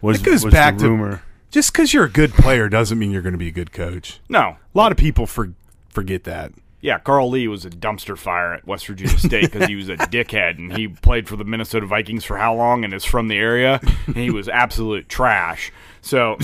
Was, 0.01 0.20
It 0.20 0.25
goes 0.25 0.45
was 0.45 0.53
back 0.53 0.77
the 0.79 0.85
to- 0.85 0.91
rumor. 0.91 1.22
Just 1.51 1.72
because 1.72 1.95
you're 1.95 2.05
a 2.05 2.11
good 2.11 2.33
player 2.33 2.68
doesn't 2.68 2.99
mean 2.99 3.12
you're 3.12 3.22
going 3.22 3.33
to 3.35 3.39
be 3.39 3.47
a 3.49 3.53
good 3.53 3.72
coach. 3.72 4.18
No. 4.29 4.41
A 4.41 4.59
lot 4.75 4.91
of 4.91 4.99
people 4.99 5.25
for, 5.27 5.53
forget 5.89 6.25
that. 6.25 6.53
Yeah, 6.85 6.99
Carl 6.99 7.30
Lee 7.30 7.49
was 7.49 7.64
a 7.64 7.70
dumpster 7.70 8.14
fire 8.14 8.53
at 8.53 8.66
West 8.66 8.87
Virginia 8.87 9.16
State 9.16 9.51
because 9.51 9.68
he 9.68 9.74
was 9.74 9.89
a 9.89 9.97
dickhead 9.97 10.59
and 10.59 10.76
he 10.76 10.87
played 10.87 11.26
for 11.26 11.35
the 11.35 11.45
Minnesota 11.45 11.87
Vikings 11.87 12.26
for 12.26 12.37
how 12.37 12.55
long 12.55 12.85
and 12.85 12.93
is 12.93 13.07
from 13.07 13.28
the 13.28 13.39
area. 13.39 13.80
And 14.07 14.16
he 14.16 14.28
was 14.28 14.51
absolute 14.51 15.09
trash. 15.09 15.72
So, 16.03 16.37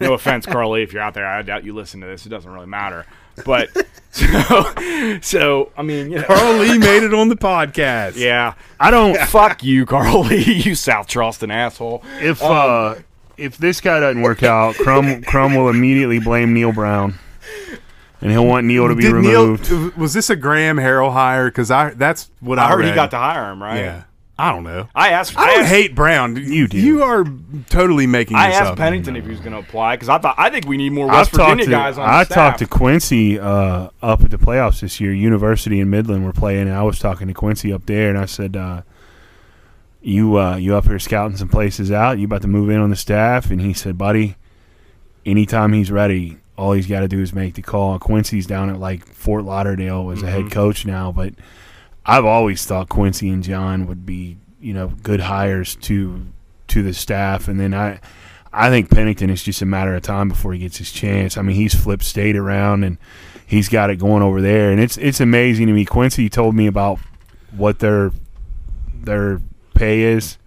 no 0.00 0.14
offense, 0.14 0.46
Carl 0.46 0.70
Lee, 0.70 0.82
if 0.82 0.94
you're 0.94 1.02
out 1.02 1.12
there, 1.12 1.26
I 1.26 1.42
doubt 1.42 1.64
you 1.64 1.74
listen 1.74 2.00
to 2.00 2.06
this. 2.06 2.24
It 2.24 2.30
doesn't 2.30 2.50
really 2.50 2.68
matter. 2.68 3.04
But 3.44 3.68
so, 4.10 5.18
so 5.20 5.72
I 5.76 5.82
mean, 5.82 6.10
you 6.10 6.20
know, 6.20 6.24
Carl 6.24 6.54
Lee 6.54 6.78
made 6.78 7.02
it 7.02 7.12
on 7.12 7.28
the 7.28 7.36
podcast. 7.36 8.16
yeah. 8.16 8.54
I 8.80 8.90
don't. 8.90 9.18
Fuck 9.28 9.62
you, 9.62 9.84
Carl 9.84 10.22
Lee, 10.22 10.62
you 10.64 10.74
South 10.74 11.06
Charleston 11.06 11.50
asshole. 11.50 12.02
If 12.22 12.42
uh, 12.42 12.94
if 13.36 13.58
this 13.58 13.82
guy 13.82 14.00
doesn't 14.00 14.22
work 14.22 14.42
out, 14.42 14.76
Crum 14.76 15.22
Crum 15.22 15.54
will 15.54 15.68
immediately 15.68 16.18
blame 16.18 16.54
Neal 16.54 16.72
Brown, 16.72 17.18
and 18.20 18.30
he'll 18.30 18.46
want 18.46 18.66
Neal 18.66 18.88
to 18.88 18.94
be 18.94 19.02
Did 19.02 19.12
removed. 19.12 19.70
Neal, 19.70 19.92
was 19.96 20.12
this 20.12 20.30
a 20.30 20.36
Graham 20.36 20.76
Harrell 20.76 21.12
hire? 21.12 21.46
Because 21.48 21.70
I 21.70 21.90
that's 21.90 22.30
what 22.40 22.58
I, 22.58 22.66
I 22.66 22.68
heard 22.68 22.84
he 22.84 22.92
got 22.92 23.10
to 23.12 23.18
hire 23.18 23.50
him, 23.50 23.62
right? 23.62 23.78
Yeah, 23.78 24.02
I 24.38 24.52
don't 24.52 24.64
know. 24.64 24.88
I 24.94 25.10
asked. 25.10 25.36
I 25.36 25.46
don't 25.46 25.60
asked, 25.64 25.70
hate 25.70 25.94
Brown. 25.94 26.36
You 26.36 26.66
do. 26.68 26.78
You 26.78 27.02
are 27.02 27.24
totally 27.68 28.06
making. 28.06 28.36
I 28.36 28.48
this 28.48 28.56
asked 28.56 28.70
up. 28.72 28.78
Pennington 28.78 29.16
if 29.16 29.24
he 29.24 29.30
was 29.30 29.40
going 29.40 29.52
to 29.52 29.58
apply 29.58 29.96
because 29.96 30.08
I 30.08 30.18
thought 30.18 30.34
I 30.38 30.50
think 30.50 30.66
we 30.66 30.76
need 30.76 30.92
more 30.92 31.10
I've 31.10 31.18
West 31.18 31.30
Virginia 31.32 31.56
talked 31.56 31.64
to 31.64 31.70
guys 31.70 31.98
on 31.98 32.08
I 32.08 32.20
the 32.20 32.24
staff. 32.24 32.34
talked 32.34 32.58
to 32.60 32.66
Quincy 32.66 33.38
uh, 33.38 33.90
up 34.02 34.22
at 34.22 34.30
the 34.30 34.38
playoffs 34.38 34.80
this 34.80 35.00
year. 35.00 35.12
University 35.12 35.80
and 35.80 35.90
Midland 35.90 36.24
were 36.24 36.32
playing, 36.32 36.68
and 36.68 36.72
I 36.76 36.82
was 36.82 36.98
talking 36.98 37.28
to 37.28 37.34
Quincy 37.34 37.72
up 37.72 37.86
there, 37.86 38.08
and 38.08 38.18
I 38.18 38.24
said, 38.24 38.56
uh, 38.56 38.82
"You 40.00 40.38
uh, 40.38 40.56
you 40.56 40.74
up 40.74 40.86
here 40.86 40.98
scouting 40.98 41.36
some 41.36 41.48
places 41.48 41.90
out? 41.92 42.18
You 42.18 42.24
about 42.24 42.42
to 42.42 42.48
move 42.48 42.70
in 42.70 42.80
on 42.80 42.90
the 42.90 42.96
staff?" 42.96 43.50
And 43.50 43.60
he 43.60 43.74
said, 43.74 43.98
"Buddy, 43.98 44.36
anytime 45.26 45.74
he's 45.74 45.90
ready, 45.90 46.38
all 46.60 46.72
he's 46.72 46.86
got 46.86 47.00
to 47.00 47.08
do 47.08 47.20
is 47.20 47.32
make 47.32 47.54
the 47.54 47.62
call." 47.62 47.98
Quincy's 47.98 48.46
down 48.46 48.70
at 48.70 48.78
like 48.78 49.06
Fort 49.06 49.44
Lauderdale 49.44 50.10
as 50.10 50.22
a 50.22 50.30
head 50.30 50.42
mm-hmm. 50.42 50.50
coach 50.50 50.86
now, 50.86 51.10
but 51.12 51.34
I've 52.06 52.24
always 52.24 52.64
thought 52.64 52.88
Quincy 52.88 53.28
and 53.28 53.42
John 53.42 53.86
would 53.86 54.06
be 54.06 54.36
you 54.60 54.74
know 54.74 54.88
good 55.02 55.20
hires 55.20 55.74
to 55.76 56.26
to 56.68 56.82
the 56.82 56.94
staff, 56.94 57.48
and 57.48 57.58
then 57.58 57.74
I. 57.74 58.00
I 58.52 58.68
think 58.68 58.90
Pennington 58.90 59.30
is 59.30 59.44
just 59.44 59.62
a 59.62 59.64
matter 59.64 59.94
of 59.94 60.02
time 60.02 60.28
before 60.28 60.52
he 60.52 60.58
gets 60.58 60.78
his 60.78 60.90
chance. 60.90 61.38
I 61.38 61.42
mean, 61.42 61.54
he's 61.54 61.72
flipped 61.72 62.02
state 62.02 62.34
around 62.34 62.82
and 62.82 62.98
he's 63.46 63.68
got 63.68 63.90
it 63.90 63.96
going 64.00 64.24
over 64.24 64.40
there, 64.40 64.70
and 64.70 64.80
it's 64.80 64.96
it's 64.96 65.20
amazing 65.20 65.68
to 65.68 65.72
me. 65.72 65.84
Quincy 65.84 66.28
told 66.28 66.56
me 66.56 66.66
about 66.66 66.98
what 67.52 67.80
their 67.80 68.12
their 68.92 69.40
pay 69.74 70.02
is 70.02 70.38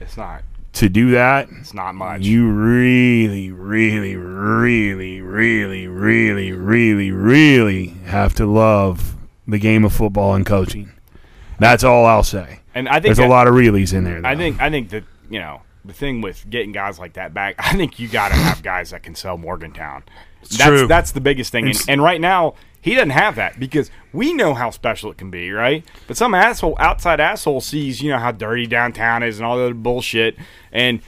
It's 0.00 0.16
not. 0.16 0.42
To 0.74 0.88
do 0.88 1.10
that. 1.12 1.48
It's 1.60 1.74
not 1.74 1.94
much. 1.94 2.22
You 2.22 2.50
really, 2.50 3.50
really, 3.50 4.16
really, 4.16 5.20
really, 5.20 5.86
really, 5.88 6.52
really, 6.52 7.10
really 7.10 7.86
have 8.06 8.34
to 8.36 8.46
love 8.46 9.16
the 9.46 9.58
game 9.58 9.84
of 9.84 9.92
football 9.92 10.34
and 10.34 10.46
coaching. 10.46 10.92
That's 11.58 11.84
all 11.84 12.06
I'll 12.06 12.22
say. 12.22 12.60
and 12.74 12.88
I 12.88 12.94
think 12.94 13.14
There's 13.14 13.18
a 13.18 13.26
lot 13.28 13.48
of 13.48 13.54
reallys 13.54 13.92
in 13.92 14.04
there. 14.04 14.24
I 14.24 14.36
think 14.36 14.60
I 14.60 14.70
think 14.70 14.90
that 14.90 15.04
you 15.28 15.38
know 15.40 15.62
the 15.84 15.92
thing 15.92 16.20
with 16.20 16.48
getting 16.48 16.72
guys 16.72 16.98
like 16.98 17.14
that 17.14 17.34
back. 17.34 17.56
I 17.58 17.74
think 17.74 17.98
you 17.98 18.08
got 18.08 18.28
to 18.28 18.34
have 18.34 18.62
guys 18.62 18.90
that 18.90 19.02
can 19.02 19.14
sell 19.14 19.36
Morgantown. 19.36 20.04
That's, 20.40 20.64
true. 20.64 20.86
That's 20.86 21.12
the 21.12 21.20
biggest 21.20 21.52
thing. 21.52 21.66
And, 21.66 21.80
and 21.88 22.02
right 22.02 22.20
now 22.20 22.54
he 22.80 22.94
doesn't 22.94 23.10
have 23.10 23.36
that 23.36 23.60
because 23.60 23.90
we 24.12 24.32
know 24.32 24.54
how 24.54 24.70
special 24.70 25.10
it 25.10 25.18
can 25.18 25.30
be, 25.30 25.50
right? 25.50 25.84
But 26.06 26.16
some 26.16 26.34
asshole 26.34 26.76
outside 26.78 27.20
asshole 27.20 27.60
sees 27.60 28.00
you 28.02 28.10
know 28.10 28.18
how 28.18 28.32
dirty 28.32 28.66
downtown 28.66 29.22
is 29.22 29.38
and 29.38 29.46
all 29.46 29.56
that 29.58 29.64
other 29.64 29.74
bullshit. 29.74 30.36
And 30.72 31.00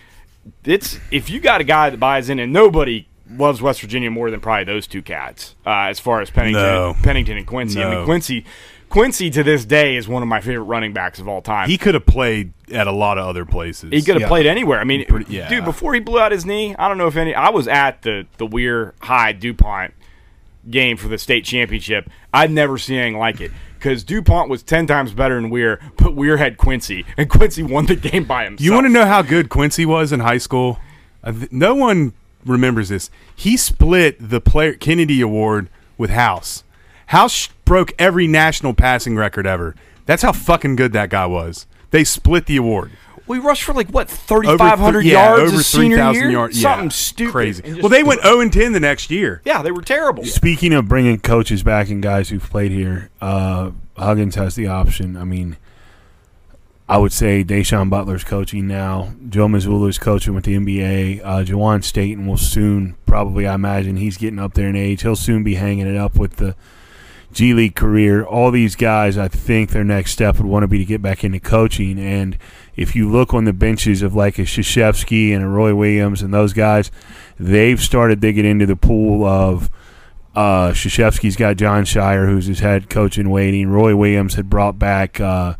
it's 0.64 0.98
if 1.10 1.30
you 1.30 1.40
got 1.40 1.60
a 1.60 1.64
guy 1.64 1.90
that 1.90 1.98
buys 1.98 2.28
in, 2.28 2.38
and 2.38 2.52
nobody 2.52 3.08
loves 3.30 3.62
West 3.62 3.80
Virginia 3.80 4.10
more 4.10 4.30
than 4.30 4.40
probably 4.40 4.64
those 4.64 4.86
two 4.86 5.00
cats, 5.00 5.54
uh, 5.64 5.86
as 5.88 5.98
far 5.98 6.20
as 6.20 6.30
Pennington, 6.30 6.62
No. 6.62 6.94
Pennington 7.02 7.38
and 7.38 7.46
Quincy. 7.46 7.82
I 7.82 7.94
mean 7.94 8.04
Quincy. 8.04 8.44
Quincy 8.92 9.30
to 9.30 9.42
this 9.42 9.64
day 9.64 9.96
is 9.96 10.06
one 10.06 10.22
of 10.22 10.28
my 10.28 10.40
favorite 10.42 10.64
running 10.64 10.92
backs 10.92 11.18
of 11.18 11.26
all 11.26 11.40
time. 11.40 11.66
He 11.68 11.78
could 11.78 11.94
have 11.94 12.04
played 12.04 12.52
at 12.70 12.86
a 12.86 12.92
lot 12.92 13.16
of 13.16 13.26
other 13.26 13.46
places. 13.46 13.90
He 13.90 14.02
could 14.02 14.16
have 14.16 14.22
Yeah. 14.22 14.28
played 14.28 14.44
anywhere. 14.46 14.78
I 14.80 14.84
mean, 14.84 15.06
Pretty- 15.06 15.32
yeah. 15.32 15.48
dude, 15.48 15.64
before 15.64 15.94
he 15.94 16.00
blew 16.00 16.20
out 16.20 16.30
his 16.30 16.44
knee, 16.44 16.74
I 16.78 16.88
don't 16.88 16.98
know 16.98 17.06
if 17.06 17.16
any. 17.16 17.34
I 17.34 17.48
was 17.48 17.66
at 17.68 18.02
the 18.02 18.26
the 18.36 18.44
Weir 18.44 18.92
High 19.00 19.32
Dupont 19.32 19.94
game 20.68 20.98
for 20.98 21.08
the 21.08 21.16
state 21.16 21.44
championship. 21.46 22.10
I'd 22.34 22.50
never 22.50 22.76
seen 22.76 22.98
anything 22.98 23.18
like 23.18 23.40
it 23.40 23.50
because 23.78 24.04
Dupont 24.04 24.50
was 24.50 24.62
ten 24.62 24.86
times 24.86 25.12
better 25.14 25.36
than 25.40 25.48
Weir, 25.48 25.80
but 25.96 26.14
Weir 26.14 26.36
had 26.36 26.58
Quincy, 26.58 27.06
and 27.16 27.30
Quincy 27.30 27.62
won 27.62 27.86
the 27.86 27.96
game 27.96 28.24
by 28.24 28.44
himself. 28.44 28.62
You 28.64 28.74
want 28.74 28.86
to 28.86 28.92
know 28.92 29.06
how 29.06 29.22
good 29.22 29.48
Quincy 29.48 29.86
was 29.86 30.12
in 30.12 30.20
high 30.20 30.36
school? 30.38 30.78
Uh, 31.24 31.32
no 31.50 31.74
one 31.74 32.12
remembers 32.44 32.90
this. 32.90 33.08
He 33.34 33.56
split 33.56 34.16
the 34.20 34.40
player 34.40 34.74
Kennedy 34.74 35.22
Award 35.22 35.70
with 35.96 36.10
House. 36.10 36.62
House 37.06 37.32
sh- 37.32 37.48
broke 37.72 37.94
every 37.98 38.26
national 38.26 38.74
passing 38.74 39.16
record 39.16 39.46
ever. 39.46 39.74
That's 40.04 40.20
how 40.22 40.32
fucking 40.32 40.76
good 40.76 40.92
that 40.92 41.08
guy 41.08 41.24
was. 41.24 41.66
They 41.90 42.04
split 42.04 42.44
the 42.44 42.58
award. 42.58 42.90
We 43.26 43.38
rushed 43.38 43.62
for 43.62 43.72
like 43.72 43.88
what 43.88 44.10
thirty 44.10 44.46
Over 44.46 44.58
five 44.58 44.78
hundred 44.78 45.04
th- 45.04 45.14
yeah, 45.14 45.36
yards 45.36 45.52
over 45.54 45.62
3,000 45.62 46.30
yards. 46.30 46.60
something 46.60 46.84
yeah, 46.84 46.90
stupid, 46.90 47.32
crazy. 47.32 47.80
Well, 47.80 47.88
they 47.88 48.02
went 48.02 48.20
0 48.20 48.40
and 48.40 48.52
10 48.52 48.72
the 48.72 48.80
next 48.80 49.10
year. 49.10 49.40
Yeah, 49.46 49.62
they 49.62 49.70
were 49.70 49.80
terrible. 49.80 50.22
Speaking 50.26 50.74
of 50.74 50.86
bringing 50.86 51.18
coaches 51.18 51.62
back 51.62 51.88
and 51.88 52.02
guys 52.02 52.28
who've 52.28 52.42
played 52.42 52.72
here, 52.72 53.08
uh, 53.22 53.70
Huggins 53.96 54.34
has 54.34 54.54
the 54.54 54.66
option. 54.66 55.16
I 55.16 55.24
mean, 55.24 55.56
I 56.90 56.98
would 56.98 57.14
say 57.14 57.42
Da'Sean 57.42 57.88
Butler's 57.88 58.22
coaching 58.24 58.68
now. 58.68 59.14
Joe 59.30 59.48
Mazzulla's 59.48 59.96
coaching 59.96 60.34
with 60.34 60.44
the 60.44 60.58
NBA. 60.58 61.22
Uh, 61.24 61.42
Juwan 61.42 61.82
Staten 61.82 62.26
will 62.26 62.36
soon, 62.36 62.96
probably, 63.06 63.46
I 63.46 63.54
imagine, 63.54 63.96
he's 63.96 64.18
getting 64.18 64.40
up 64.40 64.52
there 64.52 64.68
in 64.68 64.76
age. 64.76 65.00
He'll 65.00 65.16
soon 65.16 65.42
be 65.42 65.54
hanging 65.54 65.86
it 65.86 65.96
up 65.96 66.16
with 66.16 66.36
the 66.36 66.54
G 67.32 67.54
League 67.54 67.74
career. 67.74 68.24
All 68.24 68.50
these 68.50 68.76
guys, 68.76 69.16
I 69.16 69.28
think 69.28 69.70
their 69.70 69.84
next 69.84 70.12
step 70.12 70.36
would 70.36 70.46
want 70.46 70.62
to 70.64 70.68
be 70.68 70.78
to 70.78 70.84
get 70.84 71.02
back 71.02 71.24
into 71.24 71.40
coaching. 71.40 71.98
And 71.98 72.36
if 72.76 72.94
you 72.94 73.10
look 73.10 73.32
on 73.34 73.44
the 73.44 73.52
benches 73.52 74.02
of 74.02 74.14
like 74.14 74.38
a 74.38 74.42
Krzyzewski 74.42 75.34
and 75.34 75.42
a 75.42 75.48
Roy 75.48 75.74
Williams 75.74 76.22
and 76.22 76.32
those 76.32 76.52
guys, 76.52 76.90
they've 77.38 77.80
started 77.80 78.20
digging 78.20 78.44
into 78.44 78.66
the 78.66 78.76
pool 78.76 79.24
of 79.24 79.70
uh, 80.34 80.70
Krzyzewski's 80.70 81.36
got 81.36 81.56
Jon 81.56 81.84
Scheyer, 81.84 82.26
who's 82.26 82.46
his 82.46 82.60
head 82.60 82.88
coach 82.88 83.18
in 83.18 83.30
waiting. 83.30 83.68
Roy 83.68 83.94
Williams 83.94 84.34
had 84.34 84.48
brought 84.48 84.78
back, 84.78 85.20
uh, 85.20 85.54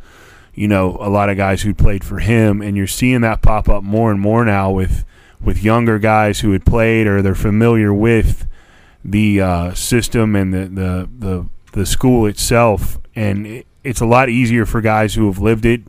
you 0.54 0.68
know, 0.68 0.96
a 1.00 1.08
lot 1.08 1.28
of 1.28 1.36
guys 1.36 1.62
who 1.62 1.74
played 1.74 2.04
for 2.04 2.18
him, 2.18 2.62
and 2.62 2.76
you're 2.76 2.86
seeing 2.86 3.22
that 3.22 3.42
pop 3.42 3.68
up 3.68 3.82
more 3.82 4.10
and 4.10 4.20
more 4.20 4.44
now 4.44 4.70
with 4.70 5.04
with 5.42 5.64
younger 5.64 5.98
guys 5.98 6.40
who 6.40 6.52
had 6.52 6.64
played 6.64 7.06
or 7.06 7.20
they're 7.20 7.34
familiar 7.34 7.92
with 7.92 8.46
the 9.04 9.40
uh, 9.40 9.74
system 9.74 10.36
and 10.36 10.54
the, 10.54 10.68
the 10.68 11.08
the 11.18 11.46
the 11.72 11.84
school 11.86 12.26
itself, 12.26 12.98
and 13.14 13.46
it, 13.46 13.66
it's 13.84 14.00
a 14.00 14.06
lot 14.06 14.28
easier 14.28 14.64
for 14.64 14.80
guys 14.80 15.14
who 15.14 15.26
have 15.26 15.38
lived 15.38 15.66
it, 15.66 15.82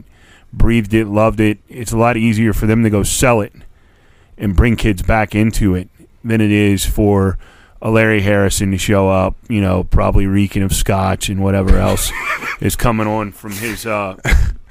breathed 0.52 0.94
it, 0.94 1.08
loved 1.08 1.40
it. 1.40 1.60
It's 1.70 1.92
a 1.92 1.98
lot 1.98 2.18
easier 2.18 2.54
for 2.54 2.66
them 2.66 2.84
to 2.84 2.90
go 2.90 3.04
sell 3.04 3.42
it 3.42 3.54
and 4.38 4.56
bring 4.56 4.76
kids 4.76 5.02
back 5.02 5.36
into 5.36 5.76
it 5.76 5.90
than 6.24 6.42
it 6.42 6.52
is 6.52 6.86
for 6.86 7.38
a 7.82 7.92
Larry 7.92 8.22
Harrison 8.22 8.72
to 8.72 8.78
show 8.78 9.10
up, 9.10 9.36
you 9.50 9.62
know, 9.62 9.84
probably 9.84 10.26
reeking 10.26 10.64
of 10.64 10.74
scotch 10.74 11.28
and 11.30 11.44
whatever 11.44 11.78
else 11.78 12.12
is 12.62 12.76
coming 12.76 13.08
on 13.08 13.32
from 13.32 13.52
his 13.52 13.86
uh, 13.86 14.16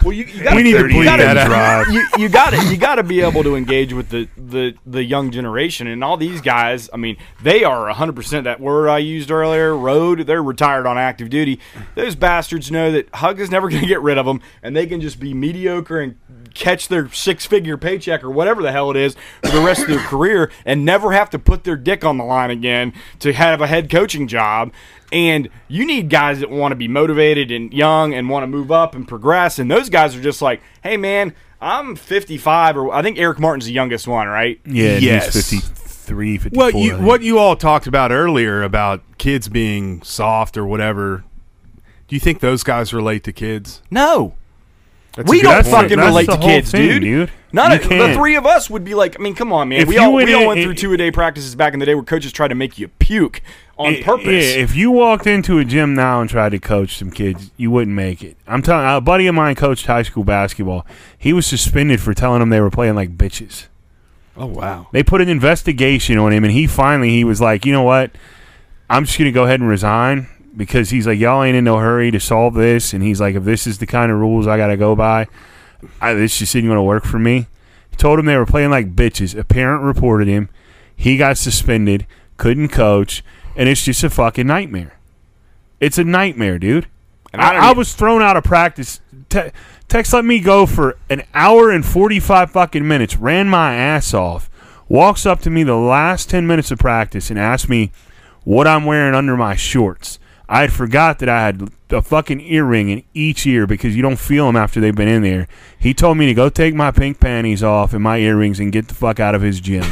Well, 0.05 0.13
you, 0.13 0.25
you 0.25 0.43
gotta, 0.43 0.57
We 0.57 0.63
need 0.65 0.73
to 0.73 1.05
gotta, 1.05 1.23
that 1.23 1.37
out. 1.37 1.87
You, 1.93 2.07
you 2.19 2.29
gotta 2.29 2.71
you 2.71 2.77
gotta 2.77 3.03
be 3.03 3.21
able 3.21 3.43
to 3.45 3.55
engage 3.55 3.93
with 3.93 4.09
the, 4.09 4.29
the, 4.37 4.75
the 4.85 5.05
young 5.05 5.31
generation 5.31 5.87
and 5.87 6.03
all 6.03 6.17
these 6.17 6.41
guys. 6.41 6.91
I 6.93 6.97
mean, 6.97 7.17
they 7.43 7.63
are 7.63 7.89
hundred 7.89 8.17
percent 8.17 8.45
that 8.45 8.61
word 8.61 8.89
I 8.89 8.99
used 8.99 9.31
earlier. 9.31 9.77
Road, 9.77 10.27
they're 10.27 10.43
retired 10.43 10.87
on 10.87 10.99
active 10.99 11.31
duty. 11.31 11.61
Those 11.95 12.17
bastards 12.17 12.71
know 12.71 12.91
that 12.91 13.15
Hug 13.15 13.39
is 13.39 13.51
never 13.51 13.69
going 13.71 13.83
to 13.83 13.89
get 13.89 14.01
rid 14.01 14.19
of 14.19 14.27
them, 14.27 14.41
and 14.63 14.75
they 14.75 14.87
can 14.87 15.01
just 15.01 15.21
be 15.21 15.35
mediocre 15.35 16.01
and 16.01 16.19
catch 16.55 16.89
their 16.89 17.11
six 17.13 17.47
figure 17.47 17.77
paycheck 17.77 18.23
or 18.23 18.31
whatever 18.31 18.61
the 18.61 18.73
hell 18.73 18.91
it 18.91 18.97
is 18.97 19.17
for 19.43 19.53
the 19.53 19.61
rest 19.61 19.83
of 19.83 19.89
their 19.89 19.99
career, 20.01 20.51
and 20.65 20.85
never 20.85 21.13
have 21.13 21.31
to 21.31 21.39
put 21.39 21.65
their 21.65 21.77
dick 21.77 22.05
on 22.05 22.19
the 22.19 22.25
line 22.25 22.51
again 22.51 22.93
to 23.21 23.33
have 23.33 23.61
a 23.61 23.67
head 23.67 23.89
coaching 23.89 24.27
job. 24.27 24.73
And 25.13 25.49
you 25.69 25.85
need 25.87 26.09
guys 26.09 26.41
that 26.41 26.49
want 26.51 26.73
to 26.73 26.77
be 26.77 26.89
motivated 26.89 27.51
and 27.51 27.73
young 27.73 28.15
and 28.15 28.29
want 28.31 28.43
to 28.45 28.47
move 28.47 28.73
up 28.73 28.95
and 28.95 29.07
progress. 29.07 29.59
And 29.59 29.71
those 29.71 29.91
guys 29.91 30.17
are 30.17 30.23
just 30.23 30.41
like, 30.41 30.63
hey, 30.83 30.97
man, 30.97 31.35
I'm 31.61 31.95
55, 31.97 32.77
or 32.79 32.93
I 32.95 33.03
think 33.03 33.19
Erik 33.19 33.39
Martin's 33.39 33.67
the 33.67 33.73
youngest 33.73 34.09
one, 34.09 34.27
right? 34.27 34.59
Yeah, 34.65 34.97
Yes. 34.97 35.35
he's 35.51 35.69
53, 35.69 36.39
54. 36.39 36.65
What 36.65 36.75
you 36.75 36.97
what 36.97 37.23
you 37.23 37.39
all 37.39 37.55
talked 37.57 37.87
about 37.87 38.11
earlier 38.11 38.63
about 38.63 39.03
kids 39.19 39.49
being 39.49 40.03
soft 40.03 40.57
or 40.57 40.65
whatever. 40.67 41.25
Do 42.09 42.17
you 42.17 42.21
think 42.21 42.41
those 42.41 42.63
guys 42.63 42.93
relate 42.93 43.23
to 43.25 43.33
kids? 43.33 43.81
No. 43.91 44.35
That's 45.15 45.31
we 45.31 45.43
don't 45.43 45.63
point. 45.63 45.67
fucking 45.67 45.97
That's 45.99 46.09
relate 46.09 46.27
the 46.27 46.37
to 46.37 46.43
kids, 46.43 46.71
thing, 46.71 46.89
dude. 46.89 47.01
dude. 47.03 47.31
You 47.53 47.61
of, 47.61 47.89
the 47.89 48.15
three 48.15 48.37
of 48.37 48.47
us 48.47 48.71
would 48.71 48.85
be 48.85 48.95
like, 48.95 49.19
I 49.19 49.23
mean, 49.23 49.35
come 49.35 49.53
on, 49.53 49.69
man. 49.69 49.81
If 49.81 49.89
we 49.89 49.99
all 49.99 50.13
went 50.13 50.29
we 50.29 50.35
all 50.35 50.47
went 50.47 50.63
through 50.63 50.75
two 50.75 50.93
a 50.93 50.97
day 50.97 51.11
practices 51.11 51.55
back 51.55 51.75
in 51.75 51.81
the 51.81 51.87
day 51.87 51.95
where 51.95 52.05
coaches 52.05 52.33
tried 52.33 52.49
to 52.49 52.55
make 52.55 52.79
you 52.79 52.89
puke 52.89 53.43
on 53.79 53.95
I- 53.95 54.03
purpose. 54.03 54.27
Yeah, 54.27 54.63
if 54.63 54.75
you 54.75 54.91
walked 54.91 55.27
into 55.27 55.59
a 55.59 55.65
gym 55.65 55.95
now 55.95 56.21
and 56.21 56.31
tried 56.31 56.51
to 56.51 56.59
coach 56.59 56.97
some 56.97 57.11
kids, 57.11 57.51
you 57.57 57.71
wouldn't 57.71 57.95
make 57.95 58.23
it. 58.23 58.37
I'm 58.47 58.63
telling 58.63 58.87
a 58.87 59.01
buddy 59.01 59.27
of 59.27 59.35
mine 59.35 59.55
coached 59.55 59.87
high 59.87 60.03
school 60.03 60.25
basketball. 60.25 60.87
He 61.19 61.33
was 61.33 61.47
suspended 61.47 62.01
for 62.01 62.15
telling 62.15 62.41
them 62.41 62.49
they 62.49 62.61
were 62.61 62.71
playing 62.71 62.95
like 62.95 63.17
bitches. 63.17 63.67
Oh 64.37 64.47
wow. 64.47 64.89
They 64.93 65.03
put 65.03 65.21
an 65.21 65.29
investigation 65.29 66.19
on 66.19 66.33
him, 66.33 66.45
and 66.45 66.53
he 66.53 66.67
finally 66.67 67.11
he 67.11 67.25
was 67.25 67.41
like, 67.41 67.67
you 67.67 67.73
know 67.73 67.83
what? 67.83 68.13
I'm 68.89 69.05
just 69.05 69.19
gonna 69.19 69.33
go 69.33 69.45
ahead 69.45 69.61
and 69.61 69.69
resign 69.69 70.27
because 70.57 70.91
he's 70.91 71.07
like, 71.07 71.19
y'all 71.19 71.43
ain't 71.43 71.57
in 71.57 71.65
no 71.65 71.79
hurry 71.79 72.11
to 72.11 72.21
solve 72.21 72.55
this, 72.55 72.93
and 72.93 73.03
he's 73.03 73.21
like, 73.21 73.35
if 73.35 73.45
this 73.45 73.67
is 73.67 73.79
the 73.79 73.87
kind 73.87 74.11
of 74.11 74.19
rules 74.19 74.47
I 74.47 74.57
gotta 74.57 74.77
go 74.77 74.97
by, 74.97 75.29
I, 76.01 76.15
this 76.15 76.39
just 76.39 76.55
isn't 76.55 76.69
gonna 76.69 76.83
work 76.83 77.05
for 77.05 77.19
me. 77.19 77.47
Told 77.97 78.19
him 78.19 78.27
they 78.27 78.37
were 78.37 78.47
playing 78.47 78.71
like 78.71 78.97
bitches. 78.97 79.39
A 79.39 79.45
parent 79.45 79.83
reported 79.83 80.27
him. 80.27 80.49
He 80.95 81.17
got 81.17 81.39
suspended, 81.39 82.07
couldn't 82.37 82.69
coach, 82.69 83.23
and 83.57 83.69
it's 83.69 83.85
just 83.85 84.03
a 84.03 84.11
fucking 84.11 84.47
nightmare. 84.47 84.99
It's 85.81 85.99
a 85.99 86.05
nightmare, 86.05 86.59
dude. 86.59 86.87
And 87.33 87.43
I 87.43 87.55
I, 87.55 87.69
I 87.69 87.73
was 87.73 87.95
thrown 87.95 88.23
out 88.23 88.37
of 88.37 88.45
practice. 88.45 89.01
Te- 89.29 89.51
Tex 89.89 90.13
let 90.13 90.25
me 90.25 90.41
go 90.41 90.65
for 90.65 90.97
an 91.11 91.23
hour 91.35 91.71
and 91.71 91.85
45 91.85 92.51
fucking 92.51 92.87
minutes, 92.87 93.17
ran 93.17 93.49
my 93.49 93.75
ass 93.75 94.15
off, 94.15 94.49
walks 94.89 95.27
up 95.27 95.41
to 95.43 95.51
me 95.51 95.65
the 95.65 95.77
last 95.77 96.31
10 96.31 96.47
minutes 96.47 96.71
of 96.71 96.79
practice 96.79 97.31
and 97.31 97.39
asked 97.39 97.69
me 97.69 97.93
what 98.45 98.67
I'm 98.67 98.85
wearing 98.85 99.15
under 99.15 99.37
my 99.37 99.55
shorts. 99.55 100.19
I 100.53 100.61
had 100.61 100.73
forgot 100.75 101.19
that 101.21 101.31
I 101.31 101.41
had 101.47 101.71
a 101.89 102.03
fucking 102.03 102.43
earring 102.43 102.91
in 102.91 103.03
each 103.15 103.47
ear 103.47 103.67
because 103.67 103.97
you 103.97 104.03
don't 104.03 104.19
feel 104.19 104.45
them 104.45 104.55
after 104.57 104.83
they've 104.83 104.95
been 104.95 105.09
in 105.09 105.23
there. 105.23 105.49
He 105.79 105.95
told 105.95 106.19
me 106.19 106.27
to 106.27 106.35
go 106.35 106.51
take 106.51 106.75
my 106.75 106.91
pink 106.91 107.19
panties 107.21 107.63
off 107.63 107.95
and 107.95 108.03
my 108.03 108.19
earrings 108.19 108.61
and 108.61 108.71
get 108.71 108.89
the 108.89 108.95
fuck 108.95 109.19
out 109.19 109.35
of 109.35 109.41
his 109.41 109.61
gym. 109.61 109.83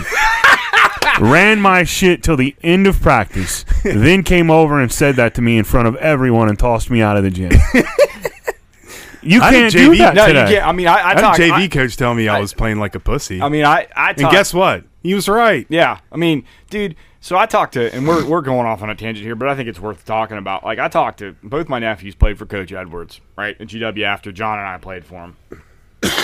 Ran 1.19 1.63
my 1.63 1.85
shit 1.85 2.23
till 2.23 2.37
the 2.37 2.55
end 2.63 2.87
of 2.87 3.01
practice, 3.01 3.65
then 3.85 4.23
came 4.23 4.51
over 4.51 4.79
and 4.79 4.93
said 4.93 5.17
that 5.17 5.35
to 5.37 5.41
me 5.41 5.57
in 5.57 5.65
front 5.65 5.89
of 5.89 5.97
everyone 5.97 6.51
and 6.51 6.59
tossed 6.59 6.91
me 6.91 7.01
out 7.01 7.17
of 7.17 7.23
the 7.25 7.31
gym. 7.31 7.53
You 9.23 9.43
I 9.43 9.51
can't 9.51 9.65
had 9.65 9.73
do 9.73 9.97
that 9.97 10.15
no, 10.15 10.27
you 10.27 10.33
today. 10.33 10.53
can't. 10.55 10.67
I 10.67 10.73
mean, 10.73 10.87
I, 10.87 10.95
I 10.95 11.03
I 11.03 11.09
had 11.15 11.21
talk. 11.21 11.37
JV 11.37 11.53
I, 11.53 11.69
coach 11.69 11.95
tell 11.99 12.15
me 12.15 12.27
I, 12.27 12.39
I- 12.39 12.41
was 12.41 12.55
playing 12.55 12.79
like 12.79 12.95
a 12.95 13.01
pussy. 13.01 13.43
I 13.43 13.51
mean, 13.51 13.67
I, 13.67 13.87
I 13.95 14.13
and 14.13 14.31
guess 14.31 14.55
what? 14.55 14.85
He 15.03 15.13
was 15.15 15.29
right. 15.29 15.67
Yeah, 15.69 15.99
I 16.11 16.17
mean, 16.17 16.45
dude. 16.71 16.97
So 17.23 17.37
I 17.37 17.45
talked 17.45 17.75
to, 17.75 17.95
and 17.95 18.09
we're 18.09 18.25
we're 18.27 18.41
going 18.41 18.67
off 18.67 18.83
on 18.83 18.89
a 18.89 18.95
tangent 18.95 19.25
here, 19.25 19.35
but 19.35 19.49
I 19.49 19.55
think 19.55 19.69
it's 19.69 19.79
worth 19.79 20.07
talking 20.07 20.39
about. 20.39 20.65
Like 20.65 20.79
I 20.79 20.89
talked 20.89 21.19
to 21.19 21.37
both 21.43 21.69
my 21.69 21.79
nephews 21.79 22.15
played 22.15 22.39
for 22.39 22.47
Coach 22.47 22.73
Edwards, 22.73 23.21
right, 23.37 23.61
at 23.61 23.69
GW 23.69 24.03
after 24.03 24.33
John 24.33 24.59
and 24.59 24.67
I 24.67 24.79
played 24.79 25.05
for 25.05 25.17
him. 25.17 25.37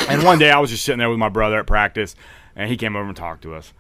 and 0.09 0.23
one 0.23 0.39
day 0.39 0.51
I 0.51 0.59
was 0.59 0.71
just 0.71 0.85
sitting 0.85 0.99
there 0.99 1.11
with 1.11 1.19
my 1.19 1.29
brother 1.29 1.61
at 1.61 1.67
practice, 1.67 2.17
and 2.55 2.71
he 2.71 2.79
came 2.79 2.97
over 2.97 3.09
and 3.09 3.17
talked 3.17 3.43
to 3.43 3.55
us. 3.55 3.75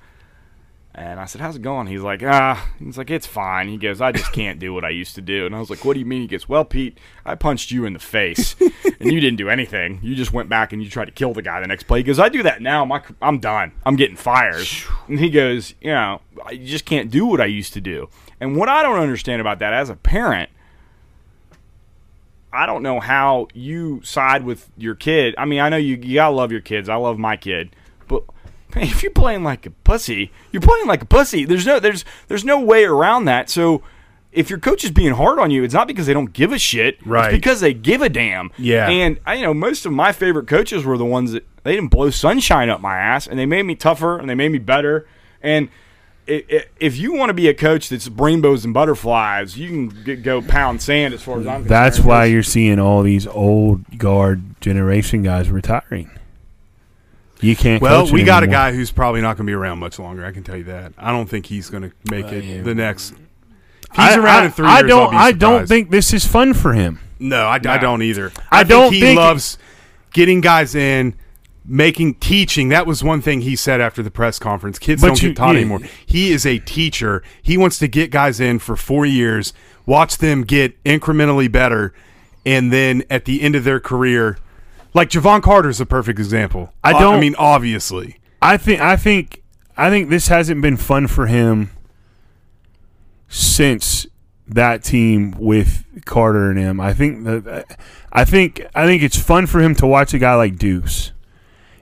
And 0.98 1.20
I 1.20 1.26
said, 1.26 1.42
"How's 1.42 1.56
it 1.56 1.62
going?" 1.62 1.86
He's 1.88 2.00
like, 2.00 2.22
"Ah." 2.24 2.70
He's 2.78 2.96
like, 2.96 3.10
"It's 3.10 3.26
fine." 3.26 3.68
He 3.68 3.76
goes, 3.76 4.00
"I 4.00 4.12
just 4.12 4.32
can't 4.32 4.58
do 4.58 4.72
what 4.72 4.82
I 4.82 4.88
used 4.88 5.14
to 5.16 5.20
do." 5.20 5.44
And 5.44 5.54
I 5.54 5.58
was 5.58 5.68
like, 5.68 5.84
"What 5.84 5.92
do 5.92 6.00
you 6.00 6.06
mean?" 6.06 6.22
He 6.22 6.26
goes, 6.26 6.48
"Well, 6.48 6.64
Pete, 6.64 6.96
I 7.22 7.34
punched 7.34 7.70
you 7.70 7.84
in 7.84 7.92
the 7.92 7.98
face, 7.98 8.56
and 8.60 9.12
you 9.12 9.20
didn't 9.20 9.36
do 9.36 9.50
anything. 9.50 10.00
You 10.02 10.14
just 10.14 10.32
went 10.32 10.48
back 10.48 10.72
and 10.72 10.82
you 10.82 10.88
tried 10.88 11.04
to 11.04 11.12
kill 11.12 11.34
the 11.34 11.42
guy 11.42 11.60
the 11.60 11.66
next 11.66 11.82
play." 11.82 11.98
He 11.98 12.02
goes, 12.02 12.18
"I 12.18 12.30
do 12.30 12.42
that 12.44 12.62
now. 12.62 12.86
My, 12.86 13.02
I'm 13.20 13.40
done. 13.40 13.72
I'm 13.84 13.96
getting 13.96 14.16
fired." 14.16 14.66
And 15.06 15.20
he 15.20 15.28
goes, 15.28 15.74
"You 15.82 15.90
know, 15.90 16.22
I 16.46 16.56
just 16.56 16.86
can't 16.86 17.10
do 17.10 17.26
what 17.26 17.42
I 17.42 17.46
used 17.46 17.74
to 17.74 17.80
do." 17.82 18.08
And 18.40 18.56
what 18.56 18.70
I 18.70 18.82
don't 18.82 18.98
understand 18.98 19.42
about 19.42 19.58
that 19.58 19.74
as 19.74 19.90
a 19.90 19.96
parent 19.96 20.50
I 22.52 22.64
don't 22.64 22.82
know 22.82 23.00
how 23.00 23.48
you 23.52 24.00
side 24.02 24.44
with 24.44 24.70
your 24.78 24.94
kid. 24.94 25.34
I 25.36 25.44
mean, 25.44 25.60
I 25.60 25.68
know 25.68 25.76
you 25.76 25.96
you 25.96 26.14
gotta 26.14 26.34
love 26.34 26.50
your 26.50 26.62
kids. 26.62 26.88
I 26.88 26.94
love 26.94 27.18
my 27.18 27.36
kid, 27.36 27.76
if 28.76 29.02
you're 29.02 29.12
playing 29.12 29.42
like 29.44 29.66
a 29.66 29.70
pussy, 29.70 30.30
you're 30.52 30.62
playing 30.62 30.86
like 30.86 31.02
a 31.02 31.06
pussy. 31.06 31.44
There's 31.44 31.66
no 31.66 31.78
there's 31.80 32.04
there's 32.28 32.44
no 32.44 32.60
way 32.60 32.84
around 32.84 33.24
that. 33.26 33.48
So 33.50 33.82
if 34.32 34.50
your 34.50 34.58
coach 34.58 34.84
is 34.84 34.90
being 34.90 35.14
hard 35.14 35.38
on 35.38 35.50
you, 35.50 35.64
it's 35.64 35.72
not 35.74 35.86
because 35.88 36.06
they 36.06 36.12
don't 36.12 36.32
give 36.32 36.52
a 36.52 36.58
shit. 36.58 36.98
Right. 37.06 37.32
It's 37.32 37.36
because 37.38 37.60
they 37.60 37.72
give 37.72 38.02
a 38.02 38.08
damn. 38.08 38.50
Yeah. 38.58 38.88
And 38.88 39.18
I 39.26 39.34
you 39.34 39.42
know 39.42 39.54
most 39.54 39.86
of 39.86 39.92
my 39.92 40.12
favorite 40.12 40.46
coaches 40.46 40.84
were 40.84 40.98
the 40.98 41.04
ones 41.06 41.32
that 41.32 41.46
they 41.64 41.74
didn't 41.74 41.90
blow 41.90 42.10
sunshine 42.10 42.68
up 42.70 42.80
my 42.80 42.96
ass, 42.98 43.26
and 43.26 43.38
they 43.38 43.46
made 43.46 43.62
me 43.64 43.74
tougher 43.74 44.18
and 44.18 44.28
they 44.28 44.34
made 44.34 44.52
me 44.52 44.58
better. 44.58 45.06
And 45.42 45.68
i- 46.28 46.44
i- 46.50 46.64
if 46.78 46.96
you 46.96 47.12
want 47.14 47.30
to 47.30 47.34
be 47.34 47.48
a 47.48 47.54
coach 47.54 47.88
that's 47.88 48.08
rainbows 48.08 48.64
and 48.64 48.74
butterflies, 48.74 49.56
you 49.56 49.68
can 49.68 49.88
get, 50.04 50.22
go 50.22 50.42
pound 50.42 50.82
sand 50.82 51.14
as 51.14 51.22
far 51.22 51.38
as 51.40 51.46
I'm 51.46 51.62
concerned. 51.62 51.68
That's 51.70 52.00
why 52.00 52.26
you're 52.26 52.42
seeing 52.42 52.78
all 52.78 53.02
these 53.02 53.26
old 53.26 53.98
guard 53.98 54.60
generation 54.60 55.22
guys 55.22 55.48
retiring. 55.50 56.10
You 57.40 57.54
can't. 57.56 57.82
Well, 57.82 58.04
coach 58.04 58.12
we 58.12 58.24
got 58.24 58.42
a 58.42 58.46
guy 58.46 58.72
who's 58.72 58.90
probably 58.90 59.20
not 59.20 59.36
going 59.36 59.46
to 59.46 59.50
be 59.50 59.54
around 59.54 59.78
much 59.78 59.98
longer. 59.98 60.24
I 60.24 60.32
can 60.32 60.42
tell 60.42 60.56
you 60.56 60.64
that. 60.64 60.92
I 60.96 61.12
don't 61.12 61.28
think 61.28 61.46
he's 61.46 61.68
going 61.70 61.82
to 61.82 61.92
make 62.10 62.26
it 62.32 62.64
the 62.64 62.74
next. 62.74 63.10
If 63.12 63.18
he's 63.90 63.98
I, 63.98 64.16
around 64.18 64.42
I- 64.42 64.44
in 64.46 64.52
three 64.52 64.66
I 64.66 64.78
years. 64.80 64.88
don't. 64.88 65.04
I'll 65.04 65.10
be 65.10 65.16
I 65.16 65.32
don't 65.32 65.66
think 65.68 65.90
this 65.90 66.12
is 66.12 66.26
fun 66.26 66.54
for 66.54 66.72
him. 66.72 66.98
No, 67.18 67.46
I, 67.46 67.54
I 67.54 67.78
don't 67.78 68.02
either. 68.02 68.32
I 68.50 68.58
think 68.58 68.68
don't 68.68 68.92
he 68.92 69.00
think- 69.00 69.16
loves 69.18 69.58
getting 70.12 70.40
guys 70.40 70.74
in, 70.74 71.14
making 71.64 72.14
teaching. 72.16 72.68
That 72.70 72.86
was 72.86 73.02
one 73.04 73.20
thing 73.22 73.42
he 73.42 73.54
said 73.56 73.80
after 73.80 74.02
the 74.02 74.10
press 74.10 74.38
conference. 74.38 74.78
Kids 74.78 75.02
But 75.02 75.08
don't 75.08 75.22
you- 75.22 75.28
get 75.30 75.36
taught 75.36 75.54
yeah. 75.54 75.60
anymore. 75.60 75.80
He 76.04 76.32
is 76.32 76.44
a 76.46 76.58
teacher. 76.58 77.22
He 77.42 77.56
wants 77.58 77.78
to 77.80 77.88
get 77.88 78.10
guys 78.10 78.40
in 78.40 78.58
for 78.58 78.76
four 78.76 79.04
years, 79.06 79.52
watch 79.84 80.18
them 80.18 80.42
get 80.42 80.82
incrementally 80.84 81.50
better, 81.50 81.92
and 82.44 82.72
then 82.72 83.02
at 83.10 83.24
the 83.26 83.42
end 83.42 83.54
of 83.56 83.64
their 83.64 83.80
career, 83.80 84.38
like 84.96 85.10
Jevon 85.10 85.42
Carter 85.42 85.68
is 85.68 85.80
a 85.80 85.86
perfect 85.86 86.18
example. 86.18 86.72
I 86.82 86.90
I 86.90 86.92
don't- 87.00 87.14
I 87.16 87.20
mean, 87.20 87.34
obviously. 87.38 88.16
I 88.42 88.56
think. 88.56 88.80
I 88.80 88.96
think. 88.96 89.42
I 89.76 89.90
think 89.90 90.08
this 90.10 90.28
hasn't 90.28 90.62
been 90.62 90.76
fun 90.78 91.06
for 91.06 91.26
him 91.26 91.70
since 93.28 94.06
that 94.48 94.82
team 94.84 95.34
with 95.38 95.84
Carter 96.04 96.50
and 96.50 96.58
him. 96.58 96.80
I 96.80 96.94
think 96.94 97.24
that. 97.24 97.78
I 98.12 98.24
think. 98.24 98.64
I 98.74 98.86
think 98.86 99.02
it's 99.02 99.18
fun 99.18 99.46
for 99.46 99.60
him 99.60 99.74
to 99.76 99.86
watch 99.86 100.14
a 100.14 100.18
guy 100.18 100.34
like 100.34 100.56
Deuce. 100.56 101.12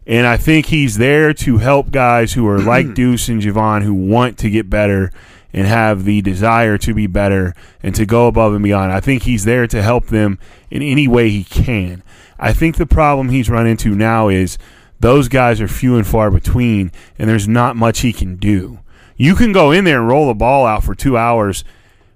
And 0.06 0.26
I 0.26 0.36
think 0.36 0.66
he's 0.66 0.98
there 0.98 1.32
to 1.32 1.58
help 1.58 1.90
guys 1.90 2.34
who 2.34 2.46
are 2.48 2.58
like 2.58 2.94
Deuce 2.94 3.28
and 3.28 3.40
Jevon 3.40 3.82
who 3.82 3.94
want 3.94 4.38
to 4.38 4.50
get 4.50 4.68
better 4.68 5.10
and 5.52 5.66
have 5.66 6.04
the 6.04 6.20
desire 6.20 6.76
to 6.78 6.92
be 6.92 7.06
better 7.06 7.54
and 7.82 7.94
to 7.94 8.04
go 8.04 8.26
above 8.26 8.54
and 8.54 8.62
beyond. 8.62 8.92
I 8.92 9.00
think 9.00 9.22
he's 9.22 9.44
there 9.44 9.66
to 9.68 9.82
help 9.82 10.06
them 10.06 10.38
in 10.70 10.82
any 10.82 11.06
way 11.08 11.30
he 11.30 11.44
can. 11.44 12.02
I 12.38 12.52
think 12.52 12.76
the 12.76 12.86
problem 12.86 13.28
he's 13.28 13.50
run 13.50 13.66
into 13.66 13.94
now 13.94 14.28
is 14.28 14.58
those 15.00 15.28
guys 15.28 15.60
are 15.60 15.68
few 15.68 15.96
and 15.96 16.06
far 16.06 16.30
between, 16.30 16.92
and 17.18 17.28
there's 17.28 17.48
not 17.48 17.76
much 17.76 18.00
he 18.00 18.12
can 18.12 18.36
do. 18.36 18.80
You 19.16 19.34
can 19.34 19.52
go 19.52 19.70
in 19.70 19.84
there 19.84 20.00
and 20.00 20.08
roll 20.08 20.28
the 20.28 20.34
ball 20.34 20.66
out 20.66 20.82
for 20.82 20.94
two 20.94 21.16
hours, 21.16 21.64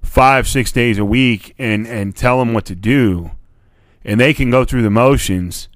five, 0.02 0.48
six 0.48 0.72
days 0.72 0.98
a 0.98 1.04
week, 1.04 1.54
and, 1.58 1.86
and 1.86 2.16
tell 2.16 2.38
them 2.38 2.54
what 2.54 2.64
to 2.66 2.74
do, 2.74 3.30
and 4.04 4.20
they 4.20 4.34
can 4.34 4.50
go 4.50 4.64
through 4.64 4.82
the 4.82 4.90
motions 4.90 5.68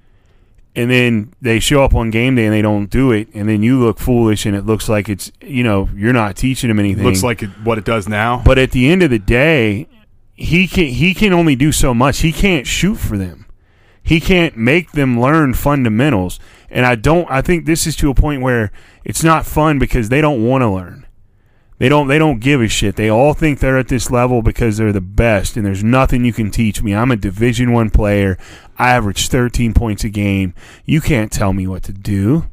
and 0.74 0.90
then 0.90 1.32
they 1.40 1.60
show 1.60 1.84
up 1.84 1.94
on 1.94 2.10
game 2.10 2.34
day 2.34 2.46
and 2.46 2.54
they 2.54 2.62
don't 2.62 2.86
do 2.86 3.12
it, 3.12 3.28
and 3.34 3.48
then 3.48 3.62
you 3.62 3.78
look 3.78 3.98
foolish, 3.98 4.46
and 4.46 4.56
it 4.56 4.64
looks 4.64 4.88
like 4.88 5.08
it's 5.08 5.30
you 5.40 5.62
know 5.62 5.88
you're 5.94 6.12
not 6.12 6.36
teaching 6.36 6.68
them 6.68 6.78
anything. 6.78 7.04
Looks 7.04 7.22
like 7.22 7.42
it, 7.42 7.50
what 7.62 7.78
it 7.78 7.84
does 7.84 8.08
now. 8.08 8.42
but 8.44 8.58
at 8.58 8.70
the 8.70 8.88
end 8.88 9.02
of 9.02 9.10
the 9.10 9.18
day, 9.18 9.86
he 10.34 10.66
can 10.66 10.86
he 10.86 11.14
can 11.14 11.32
only 11.32 11.56
do 11.56 11.72
so 11.72 11.92
much. 11.92 12.20
He 12.20 12.32
can't 12.32 12.66
shoot 12.66 12.96
for 12.96 13.18
them. 13.18 13.46
He 14.02 14.20
can't 14.20 14.56
make 14.56 14.92
them 14.92 15.20
learn 15.20 15.54
fundamentals, 15.54 16.40
and 16.70 16.84
I 16.84 16.96
don't. 16.96 17.30
I 17.30 17.40
think 17.40 17.66
this 17.66 17.86
is 17.86 17.96
to 17.96 18.10
a 18.10 18.14
point 18.14 18.42
where 18.42 18.72
it's 19.04 19.22
not 19.22 19.46
fun 19.46 19.78
because 19.78 20.08
they 20.08 20.20
don't 20.20 20.44
want 20.44 20.62
to 20.62 20.68
learn. 20.68 21.06
They 21.78 21.88
don't 21.88 22.06
they 22.06 22.18
don't 22.18 22.38
give 22.38 22.60
a 22.60 22.68
shit. 22.68 22.94
They 22.94 23.08
all 23.08 23.34
think 23.34 23.58
they're 23.58 23.78
at 23.78 23.88
this 23.88 24.08
level 24.08 24.40
because 24.40 24.76
they're 24.76 24.92
the 24.92 25.00
best 25.00 25.56
and 25.56 25.66
there's 25.66 25.82
nothing 25.82 26.24
you 26.24 26.32
can 26.32 26.50
teach 26.50 26.80
me. 26.80 26.94
I'm 26.94 27.10
a 27.10 27.16
division 27.16 27.72
1 27.72 27.90
player. 27.90 28.38
I 28.78 28.90
average 28.90 29.26
13 29.26 29.74
points 29.74 30.04
a 30.04 30.08
game. 30.08 30.54
You 30.84 31.00
can't 31.00 31.32
tell 31.32 31.52
me 31.52 31.66
what 31.66 31.82
to 31.84 31.92
do. 31.92 32.46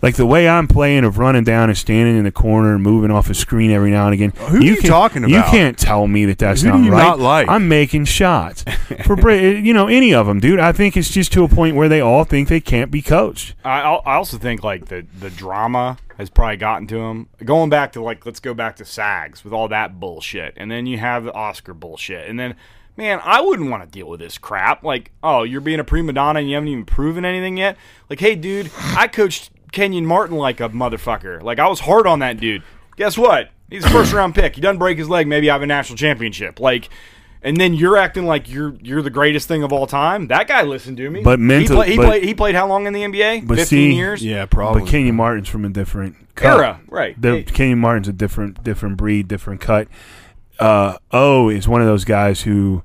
Like 0.00 0.14
the 0.14 0.26
way 0.26 0.48
I'm 0.48 0.68
playing 0.68 1.04
of 1.04 1.18
running 1.18 1.42
down 1.42 1.68
and 1.70 1.76
standing 1.76 2.16
in 2.16 2.24
the 2.24 2.30
corner 2.30 2.74
and 2.74 2.82
moving 2.82 3.10
off 3.10 3.28
a 3.30 3.34
screen 3.34 3.70
every 3.72 3.90
now 3.90 4.06
and 4.06 4.14
again. 4.14 4.30
Who 4.30 4.58
are 4.58 4.60
you 4.60 4.76
can, 4.76 4.88
talking 4.88 5.24
about? 5.24 5.30
You 5.30 5.42
can't 5.42 5.76
tell 5.76 6.06
me 6.06 6.24
that 6.26 6.38
that's 6.38 6.62
Who 6.62 6.70
do 6.70 6.78
not 6.78 6.84
you 6.84 6.92
right. 6.92 7.02
not 7.02 7.18
like? 7.18 7.48
I'm 7.48 7.68
making 7.68 8.04
shots 8.04 8.62
for 9.04 9.16
Bra- 9.16 9.34
eh, 9.34 9.58
you 9.58 9.74
know 9.74 9.88
any 9.88 10.14
of 10.14 10.26
them, 10.26 10.38
dude. 10.38 10.60
I 10.60 10.70
think 10.72 10.96
it's 10.96 11.10
just 11.10 11.32
to 11.32 11.42
a 11.42 11.48
point 11.48 11.74
where 11.74 11.88
they 11.88 12.00
all 12.00 12.24
think 12.24 12.48
they 12.48 12.60
can't 12.60 12.90
be 12.90 13.02
coached. 13.02 13.54
I, 13.64 13.80
I 13.80 13.94
I 13.94 14.14
also 14.14 14.38
think 14.38 14.62
like 14.62 14.86
the 14.86 15.04
the 15.18 15.30
drama 15.30 15.98
has 16.16 16.30
probably 16.30 16.56
gotten 16.56 16.86
to 16.88 16.98
him. 16.98 17.28
Going 17.44 17.70
back 17.70 17.92
to 17.92 18.02
like 18.02 18.24
let's 18.24 18.40
go 18.40 18.54
back 18.54 18.76
to 18.76 18.84
SAGs 18.84 19.42
with 19.42 19.52
all 19.52 19.66
that 19.68 19.98
bullshit, 19.98 20.54
and 20.56 20.70
then 20.70 20.86
you 20.86 20.98
have 20.98 21.24
the 21.24 21.32
Oscar 21.32 21.74
bullshit, 21.74 22.28
and 22.28 22.38
then 22.38 22.54
man, 22.96 23.20
I 23.22 23.40
wouldn't 23.40 23.70
want 23.70 23.84
to 23.84 23.88
deal 23.88 24.08
with 24.08 24.20
this 24.20 24.38
crap. 24.38 24.82
Like, 24.82 25.12
oh, 25.22 25.44
you're 25.44 25.60
being 25.60 25.80
a 25.80 25.84
prima 25.84 26.12
donna 26.12 26.40
and 26.40 26.48
you 26.48 26.56
haven't 26.56 26.68
even 26.68 26.84
proven 26.84 27.24
anything 27.24 27.56
yet. 27.56 27.76
Like, 28.10 28.20
hey, 28.20 28.34
dude, 28.34 28.70
I 28.76 29.06
coached 29.06 29.50
Kenyon 29.72 30.06
Martin 30.06 30.36
like 30.36 30.60
a 30.60 30.68
motherfucker. 30.68 31.42
Like, 31.42 31.58
I 31.58 31.68
was 31.68 31.80
hard 31.80 32.06
on 32.06 32.18
that 32.20 32.38
dude. 32.40 32.62
Guess 32.96 33.16
what? 33.18 33.50
He's 33.70 33.84
a 33.84 33.90
first 33.90 34.12
round 34.12 34.34
pick. 34.34 34.54
He 34.54 34.60
doesn't 34.60 34.78
break 34.78 34.98
his 34.98 35.08
leg. 35.08 35.26
Maybe 35.26 35.50
I 35.50 35.54
have 35.54 35.62
a 35.62 35.66
national 35.66 35.96
championship. 35.96 36.58
Like. 36.60 36.88
And 37.40 37.56
then 37.56 37.72
you're 37.72 37.96
acting 37.96 38.26
like 38.26 38.50
you're 38.50 38.74
you're 38.82 39.00
the 39.00 39.10
greatest 39.10 39.46
thing 39.46 39.62
of 39.62 39.72
all 39.72 39.86
time. 39.86 40.26
That 40.26 40.48
guy 40.48 40.62
listened 40.62 40.96
to 40.96 41.08
me. 41.08 41.22
But 41.22 41.38
mental- 41.38 41.82
he, 41.82 41.84
play, 41.84 41.90
he 41.92 41.96
but- 41.96 42.06
played 42.06 42.24
he 42.24 42.34
played 42.34 42.54
how 42.56 42.66
long 42.66 42.88
in 42.88 42.92
the 42.92 43.02
NBA? 43.02 43.46
But 43.46 43.58
Fifteen 43.58 43.92
see- 43.92 43.96
years. 43.96 44.24
Yeah, 44.24 44.44
probably. 44.46 44.80
But 44.82 44.90
Kenyon 44.90 45.14
Martin's 45.14 45.48
from 45.48 45.64
a 45.64 45.68
different 45.68 46.16
cut. 46.34 46.58
Era, 46.58 46.80
right. 46.88 47.14
The, 47.22 47.30
Hey. 47.36 47.42
Kenyon 47.44 47.78
Martin's 47.78 48.08
a 48.08 48.12
different 48.12 48.64
different 48.64 48.96
breed, 48.96 49.28
different 49.28 49.60
cut. 49.60 49.86
Uh, 50.58 50.96
o 51.12 51.48
is 51.48 51.68
one 51.68 51.80
of 51.80 51.86
those 51.86 52.04
guys 52.04 52.42
who 52.42 52.82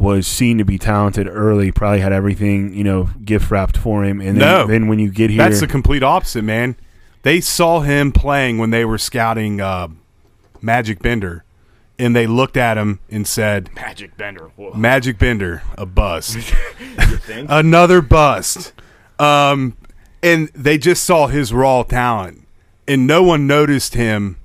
was 0.00 0.26
seen 0.26 0.56
to 0.56 0.64
be 0.64 0.78
talented 0.78 1.28
early, 1.28 1.70
probably 1.70 2.00
had 2.00 2.10
everything 2.12 2.72
you 2.72 2.82
know 2.82 3.10
gift 3.22 3.50
wrapped 3.50 3.76
for 3.76 4.02
him, 4.02 4.18
and 4.20 4.40
then, 4.40 4.48
No. 4.48 4.66
then 4.66 4.88
when 4.88 4.98
you 4.98 5.10
get 5.10 5.28
here, 5.28 5.36
That's 5.38 5.60
the 5.60 5.66
complete 5.66 6.02
opposite, 6.02 6.42
man. 6.42 6.74
They 7.22 7.40
saw 7.42 7.80
him 7.80 8.10
playing 8.10 8.56
when 8.56 8.70
they 8.70 8.86
were 8.86 8.96
scouting 8.96 9.60
uh, 9.60 9.88
Magic 10.62 11.00
Bender, 11.00 11.44
and 11.98 12.16
they 12.16 12.26
looked 12.26 12.56
at 12.56 12.78
him 12.78 13.00
and 13.10 13.26
said, 13.26 13.68
Magic 13.74 14.16
Bender. 14.16 14.50
Whoa. 14.56 14.72
"Magic 14.74 15.18
Bender, 15.18 15.62
a 15.76 15.84
bust, 15.84 16.34
You 16.80 17.16
think? 17.18 17.48
another 17.50 18.00
bust." 18.00 18.72
Um, 19.18 19.76
and 20.22 20.48
they 20.54 20.78
just 20.78 21.04
saw 21.04 21.26
his 21.26 21.52
raw 21.52 21.82
talent, 21.82 22.46
and 22.88 23.06
no 23.06 23.22
one 23.22 23.46
noticed 23.46 23.92
him. 23.94 24.38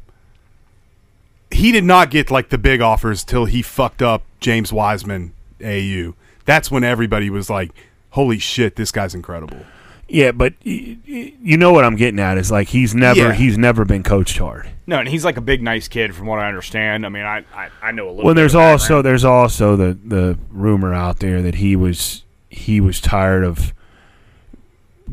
He 1.50 1.72
did 1.72 1.86
not 1.86 2.12
get 2.12 2.30
like 2.30 2.50
the 2.50 2.58
big 2.58 2.82
offers 2.82 3.24
till 3.24 3.46
he 3.46 3.62
fucked 3.62 4.02
up 4.02 4.24
James 4.42 4.74
Wiseman 4.74 5.32
AU. 5.64 6.14
That's 6.46 6.70
when 6.72 6.84
everybody 6.84 7.30
was 7.30 7.50
like, 7.50 7.72
"Holy 8.12 8.40
shit, 8.40 8.76
this 8.76 8.92
guy's 8.92 9.14
incredible." 9.16 9.60
yeah, 10.08 10.32
but 10.32 10.54
y- 10.64 10.98
y- 11.08 11.34
you 11.42 11.58
know 11.58 11.74
what 11.74 11.84
I'm 11.84 11.96
getting 11.96 12.20
at 12.20 12.38
is 12.38 12.52
like 12.52 12.68
he's 12.68 12.94
never 12.94 13.20
Yeah. 13.20 13.34
he's 13.34 13.58
never 13.58 13.86
been 13.86 14.04
coached 14.04 14.38
hard. 14.38 14.70
no, 14.86 15.00
and 15.00 15.08
he's 15.10 15.26
like 15.26 15.38
a 15.38 15.42
big, 15.42 15.64
nice 15.64 15.88
kid, 15.88 16.14
from 16.14 16.28
what 16.28 16.38
I 16.40 16.48
understand. 16.48 17.06
I 17.06 17.10
mean, 17.10 17.24
I 17.24 17.44
I, 17.56 17.70
I 17.82 17.92
know 17.92 18.08
a 18.08 18.12
little. 18.12 18.26
Well, 18.26 18.34
bit 18.36 18.42
there's 18.42 18.54
of 18.54 18.62
the 18.62 18.66
also 18.68 18.84
background. 18.84 19.06
there's 19.06 19.26
also 19.26 19.76
the 19.76 19.98
the 20.06 20.38
rumor 20.52 20.94
out 20.94 21.20
there 21.20 21.42
that 21.42 21.56
he 21.56 21.76
was 21.76 22.24
he 22.50 22.80
was 22.80 23.02
tired 23.02 23.44
of 23.44 23.74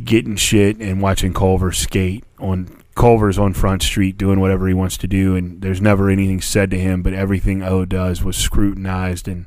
getting 0.05 0.37
shit 0.37 0.79
and 0.79 1.01
watching 1.03 1.33
Culver 1.33 1.73
skate 1.73 2.25
on 2.39 2.69
Culver's 2.95 3.39
on 3.39 3.53
Front 3.55 3.83
Street 3.83 4.19
doing 4.19 4.41
whatever 4.41 4.69
he 4.69 4.75
wants 4.75 4.97
to 4.99 5.07
do, 5.07 5.35
and 5.37 5.61
there's 5.63 5.81
never 5.81 6.11
anything 6.11 6.41
said 6.43 6.71
to 6.71 6.79
him, 6.79 7.03
but 7.03 7.15
everything 7.15 7.63
O 7.63 7.85
does 7.87 8.23
was 8.23 8.37
scrutinized 8.37 9.27
and 9.29 9.47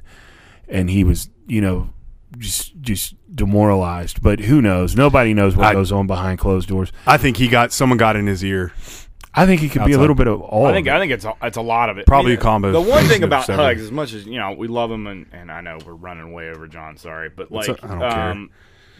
and 0.67 0.89
he 0.89 1.03
was 1.03 1.29
you 1.47 1.61
know 1.61 1.89
just 2.37 2.79
just 2.81 3.15
demoralized. 3.35 4.21
But 4.21 4.39
who 4.41 4.61
knows? 4.61 4.95
Nobody 4.95 5.33
knows 5.33 5.55
what 5.55 5.67
I- 5.67 5.73
goes 5.73 5.91
on 5.91 6.07
behind 6.07 6.39
closed 6.39 6.69
doors. 6.69 6.91
I 7.07 7.17
think 7.17 7.37
he 7.37 7.47
got 7.47 7.71
someone 7.71 7.97
got 7.97 8.15
in 8.15 8.27
his 8.27 8.43
ear. 8.43 8.73
I 9.37 9.45
think 9.45 9.61
it 9.63 9.71
could 9.71 9.83
be 9.83 9.91
a 9.91 9.97
little 9.99 10.15
bit 10.15 10.27
of 10.27 10.39
all. 10.39 10.65
I 10.65 10.71
think 10.71 10.87
of 10.87 10.93
it. 10.93 10.95
I 10.95 10.99
think 11.01 11.11
it's 11.11 11.25
a, 11.25 11.33
it's 11.43 11.57
a 11.57 11.61
lot 11.61 11.89
of 11.89 11.97
it. 11.97 12.05
Probably 12.07 12.31
I 12.31 12.35
mean, 12.35 12.39
a 12.39 12.41
combo 12.41 12.71
The 12.71 12.79
one 12.79 13.03
thing 13.03 13.21
about 13.21 13.45
several. 13.45 13.67
Hugs, 13.67 13.81
as 13.81 13.91
much 13.91 14.13
as 14.13 14.25
you 14.25 14.39
know, 14.39 14.53
we 14.53 14.69
love 14.69 14.89
him, 14.89 15.07
and, 15.07 15.25
and 15.33 15.51
I 15.51 15.59
know 15.59 15.77
we're 15.85 15.93
running 15.93 16.31
way 16.31 16.49
over 16.49 16.67
John. 16.67 16.95
Sorry, 16.95 17.27
but 17.27 17.51
like, 17.51 17.67
a- 17.67 17.77
I 17.83 17.87
don't 17.87 17.99
care. 17.99 18.09
um, 18.31 18.49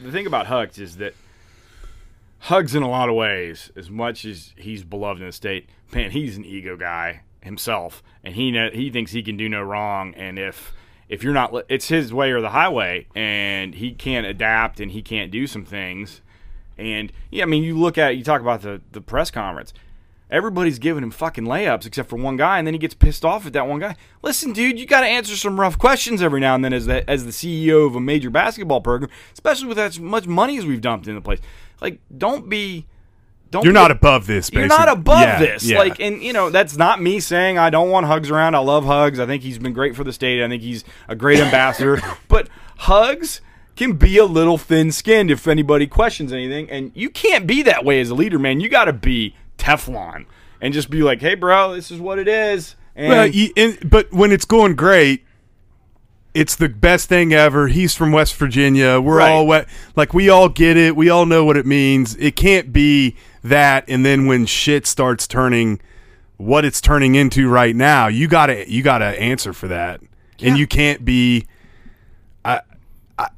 the 0.03 0.11
thing 0.11 0.27
about 0.27 0.47
Hugs 0.47 0.77
is 0.77 0.97
that 0.97 1.13
Hugs, 2.39 2.75
in 2.75 2.83
a 2.83 2.89
lot 2.89 3.07
of 3.09 3.15
ways, 3.15 3.71
as 3.75 3.89
much 3.89 4.25
as 4.25 4.53
he's 4.57 4.83
beloved 4.83 5.21
in 5.21 5.27
the 5.27 5.31
state, 5.31 5.69
man, 5.93 6.11
he's 6.11 6.37
an 6.37 6.45
ego 6.45 6.75
guy 6.75 7.21
himself, 7.41 8.03
and 8.23 8.35
he 8.35 8.51
know, 8.51 8.69
he 8.71 8.89
thinks 8.89 9.11
he 9.13 9.23
can 9.23 9.37
do 9.37 9.47
no 9.47 9.61
wrong, 9.61 10.13
and 10.15 10.37
if 10.37 10.73
if 11.07 11.23
you're 11.23 11.34
not, 11.34 11.53
it's 11.69 11.88
his 11.88 12.14
way 12.14 12.32
or 12.32 12.41
the 12.41 12.49
highway, 12.49 13.07
and 13.15 13.76
he 13.76 13.91
can't 13.91 14.26
adapt, 14.26 14.80
and 14.80 14.91
he 14.91 15.02
can't 15.02 15.32
do 15.32 15.48
some 15.48 15.65
things. 15.65 16.22
And 16.77 17.11
yeah, 17.32 17.44
I 17.44 17.45
mean, 17.45 17.64
you 17.64 17.77
look 17.77 17.98
at 17.98 18.18
you 18.18 18.23
talk 18.23 18.41
about 18.41 18.61
the 18.61 18.82
the 18.91 19.02
press 19.02 19.32
conference. 19.32 19.73
Everybody's 20.30 20.80
giving 20.80 21.03
him 21.03 21.11
fucking 21.11 21.44
layups 21.44 21.86
except 21.86 22.10
for 22.10 22.15
one 22.15 22.36
guy, 22.36 22.57
and 22.57 22.65
then 22.65 22.73
he 22.73 22.80
gets 22.80 22.95
pissed 22.95 23.23
off 23.23 23.45
at 23.45 23.53
that 23.53 23.68
one 23.68 23.80
guy. 23.80 23.95
Listen, 24.23 24.53
dude, 24.53 24.80
you 24.80 24.88
got 24.88 25.02
to 25.02 25.06
answer 25.06 25.36
some 25.36 25.60
rough 25.60 25.77
questions 25.77 26.22
every 26.22 26.40
now 26.40 26.56
and 26.56 26.65
then 26.65 26.73
as 26.73 26.88
the 26.88 27.07
as 27.10 27.26
the 27.26 27.32
CEO 27.32 27.86
of 27.86 27.95
a 27.95 28.02
major 28.02 28.32
basketball 28.32 28.82
program, 28.82 29.11
especially 29.34 29.68
with 29.68 29.77
as 29.77 29.99
much 29.99 30.26
money 30.26 30.57
as 30.57 30.65
we've 30.65 30.82
dumped 30.82 31.07
in 31.07 31.15
the 31.15 31.22
place. 31.22 31.40
Like, 31.82 31.99
don't 32.15 32.49
be. 32.49 32.88
Don't 33.51 33.63
You're 33.63 33.73
not 33.73 33.91
above 33.91 34.27
this. 34.27 34.51
you're 34.51 34.67
not 34.67 34.89
above 34.89 35.22
Yeah, 35.22 35.39
this. 35.39 35.63
yeah. 35.65 35.77
Like, 35.80 35.99
and 35.99 36.22
you 36.22 36.34
know, 36.34 36.49
that's 36.49 36.76
not 36.76 37.01
me 37.01 37.19
saying 37.19 37.57
I 37.57 37.69
don't 37.69 37.89
want 37.89 38.05
Hugs 38.05 38.30
around. 38.30 38.55
I 38.55 38.59
love 38.59 38.85
Hugs. 38.85 39.19
I 39.19 39.26
think 39.26 39.43
he's 39.43 39.57
been 39.59 39.72
great 39.73 39.95
for 39.95 40.03
the 40.03 40.11
state. 40.11 40.43
I 40.43 40.49
think 40.49 40.61
he's 40.61 40.84
a 41.07 41.15
great 41.15 41.39
ambassador. 41.39 42.01
But 42.27 42.49
Hugs 42.80 43.39
can 43.77 43.93
be 43.93 44.17
a 44.17 44.26
little 44.26 44.57
thin-skinned 44.57 45.30
if 45.31 45.47
anybody 45.47 45.85
questions 45.88 46.34
anything, 46.34 46.69
and 46.69 46.91
you 46.95 47.09
can't 47.09 47.45
be 47.47 47.61
that 47.63 47.85
way 47.85 48.01
as 48.01 48.09
a 48.09 48.15
leader, 48.15 48.39
man. 48.39 48.59
You 48.59 48.67
got 48.67 48.85
to 48.85 48.93
be 48.93 49.35
Teflon 49.57 50.26
and 50.59 50.73
just 50.73 50.89
be 50.89 51.01
like, 51.03 51.22
"Hey, 51.22 51.35
bro, 51.35 51.73
this 51.76 51.91
is 51.91 51.99
what 51.99 52.19
it 52.19 52.27
is." 52.27 52.76
And 52.95 53.09
Well, 53.09 53.27
you, 53.27 53.51
and, 53.55 53.77
but 53.89 54.11
when 54.13 54.31
it's 54.31 54.45
going 54.45 54.76
great, 54.76 55.23
it's 56.34 56.55
the 56.55 56.67
best 56.69 57.07
thing 57.07 57.34
ever. 57.34 57.67
He's 57.69 57.95
from 57.95 58.11
West 58.11 58.35
Virginia. 58.35 58.99
We're 58.99 59.19
Right. 59.19 59.31
all 59.31 59.47
wet. 59.47 59.67
Like 59.95 60.13
we 60.13 60.30
all 60.30 60.49
get 60.49 60.76
it. 60.76 60.95
We 60.95 61.09
all 61.09 61.26
know 61.26 61.45
what 61.45 61.55
it 61.55 61.65
means. 61.65 62.15
It 62.17 62.35
can't 62.35 62.73
be 62.73 63.15
that. 63.49 63.85
And 63.88 64.05
then 64.05 64.26
when 64.27 64.45
shit 64.45 64.85
starts 64.88 65.27
turning, 65.27 65.80
what 66.38 66.65
it's 66.65 66.81
turning 66.81 67.15
into 67.15 67.49
right 67.49 67.76
now, 67.76 68.07
you 68.07 68.27
gotta 68.27 68.69
you 68.69 68.84
gotta 68.84 69.05
answer 69.05 69.53
for 69.53 69.67
that. 69.69 70.01
And 70.41 70.57
you 70.57 70.67
can't 70.67 71.05
be. 71.05 71.47
I, 72.43 72.61
I, 73.17 73.30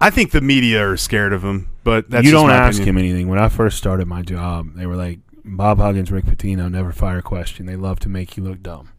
I 0.00 0.10
think 0.10 0.30
the 0.30 0.40
media 0.42 0.86
are 0.86 0.96
scared 0.96 1.32
of 1.32 1.42
him, 1.42 1.70
but 1.84 2.10
that's 2.10 2.24
you 2.26 2.30
don't 2.32 2.50
ask 2.50 2.76
opinion. 2.80 2.96
him 2.96 2.98
anything. 2.98 3.28
When 3.28 3.38
I 3.38 3.48
first 3.48 3.78
started 3.78 4.06
my 4.06 4.22
job, 4.22 4.74
they 4.74 4.86
were 4.86 4.94
like, 4.94 5.20
Bob 5.44 5.78
Huggins, 5.78 6.12
Rick 6.12 6.26
Pitino, 6.26 6.70
never 6.70 6.92
fire 6.92 7.18
a 7.18 7.22
question. 7.22 7.64
They 7.66 7.76
love 7.76 7.98
to 8.00 8.08
make 8.10 8.36
you 8.36 8.44
look 8.44 8.62
dumb. 8.62 8.90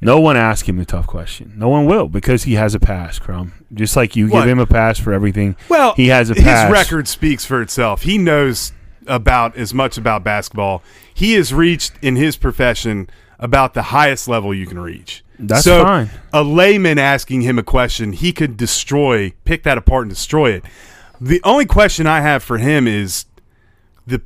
No 0.00 0.20
one 0.20 0.36
asks 0.36 0.68
him 0.68 0.76
the 0.76 0.84
tough 0.84 1.06
question. 1.06 1.54
No 1.56 1.68
one 1.68 1.86
will 1.86 2.08
because 2.08 2.44
he 2.44 2.54
has 2.54 2.74
a 2.74 2.80
pass, 2.80 3.18
Crumb. 3.18 3.52
Just 3.72 3.96
like 3.96 4.14
you 4.14 4.28
What? 4.28 4.40
give 4.40 4.48
him 4.50 4.58
a 4.58 4.66
pass 4.66 4.98
for 4.98 5.12
everything. 5.12 5.56
Well, 5.68 5.94
he 5.94 6.08
has 6.08 6.30
a 6.30 6.34
his 6.34 6.44
record 6.44 7.08
speaks 7.08 7.44
for 7.44 7.60
itself. 7.62 8.02
He 8.02 8.18
knows 8.18 8.72
about 9.06 9.56
as 9.56 9.74
much 9.74 9.98
about 9.98 10.24
basketball. 10.24 10.82
He 11.12 11.34
has 11.34 11.52
reached 11.52 11.92
in 12.02 12.16
his 12.16 12.36
profession 12.36 13.08
about 13.38 13.74
the 13.74 13.82
highest 13.82 14.28
level 14.28 14.54
you 14.54 14.66
can 14.66 14.78
reach. 14.78 15.24
That's 15.38 15.64
so 15.64 15.82
fine. 15.82 16.10
A 16.32 16.42
layman 16.42 16.98
asking 16.98 17.42
him 17.42 17.58
a 17.58 17.62
question, 17.62 18.12
he 18.12 18.32
could 18.32 18.56
destroy, 18.56 19.32
pick 19.44 19.64
that 19.64 19.78
apart 19.78 20.02
and 20.02 20.10
destroy 20.10 20.52
it. 20.52 20.64
The 21.20 21.40
only 21.44 21.66
question 21.66 22.06
I 22.06 22.20
have 22.20 22.42
for 22.42 22.58
him 22.58 22.86
is 22.86 23.26
the 24.06 24.22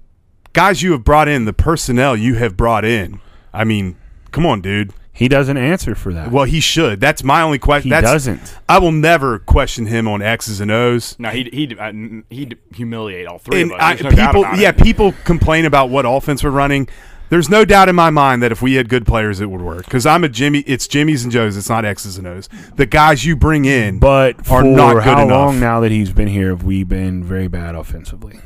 guys 0.53 0.83
you 0.83 0.93
have 0.93 1.05
brought 1.05 1.29
in, 1.29 1.45
the 1.45 1.53
personnel 1.53 2.17
you 2.17 2.35
have 2.35 2.57
brought 2.57 2.85
in. 2.85 3.21
I 3.53 3.65
mean, 3.65 3.97
come 4.31 4.47
on, 4.47 4.61
dude. 4.61 4.93
He 5.19 5.27
doesn't 5.27 5.57
answer 5.57 5.97
for 5.97 6.13
that. 6.15 6.31
Well, 6.31 6.45
he 6.45 6.61
should. 6.61 7.01
That's 7.01 7.25
my 7.25 7.43
only 7.43 7.59
question. 7.59 7.89
He 7.89 7.91
That's, 7.91 8.05
doesn't. 8.07 8.57
I 8.69 8.79
will 8.79 8.93
never 8.93 9.41
question 9.41 9.87
him 9.87 10.07
on 10.07 10.23
X's 10.23 10.61
and 10.61 10.71
O's. 10.71 11.17
no, 11.19 11.31
he'd 11.31 11.53
he'd 11.53 11.77
uh, 11.77 11.93
he'd 12.31 12.57
humiliate 12.73 13.27
all 13.27 13.39
three 13.39 13.63
and 13.63 13.73
of 13.73 13.81
us. 13.81 14.01
I, 14.01 14.09
no 14.09 14.11
people, 14.11 14.43
yeah, 14.57 14.69
it. 14.69 14.79
people 14.79 15.13
complain 15.25 15.65
about 15.65 15.91
what 15.91 16.05
offense 16.07 16.45
we're 16.45 16.51
running. 16.51 16.89
There's 17.31 17.51
no 17.51 17.65
doubt 17.65 17.89
in 17.89 17.97
my 17.97 18.11
mind 18.11 18.45
that 18.45 18.53
if 18.53 18.63
we 18.63 18.75
had 18.75 18.89
good 18.89 19.07
players, 19.07 19.41
it 19.41 19.51
would 19.51 19.61
work. 19.61 19.85
Because 19.87 20.07
I'm 20.07 20.23
a 20.23 20.29
Jimmy. 20.29 20.61
It's 20.61 20.87
Jimmy's 20.87 21.25
and 21.25 21.33
Joe's. 21.33 21.57
It's 21.57 21.69
not 21.69 21.85
X's 21.85 22.17
and 22.17 22.27
O's. 22.27 22.49
The 22.77 22.87
guys 22.87 23.25
you 23.25 23.35
bring 23.35 23.65
in, 23.65 23.99
But 23.99 24.47
for 24.47 24.61
are 24.61 24.63
not 24.63 24.95
good 24.95 25.03
how 25.03 25.23
enough. 25.25 25.31
long 25.31 25.59
now 25.61 25.81
that 25.81 25.91
he's 25.91 26.13
been 26.13 26.29
here 26.29 26.51
have 26.51 26.63
we 26.63 26.85
been 26.85 27.25
very 27.25 27.49
bad 27.49 27.75
offensively? 27.75 28.39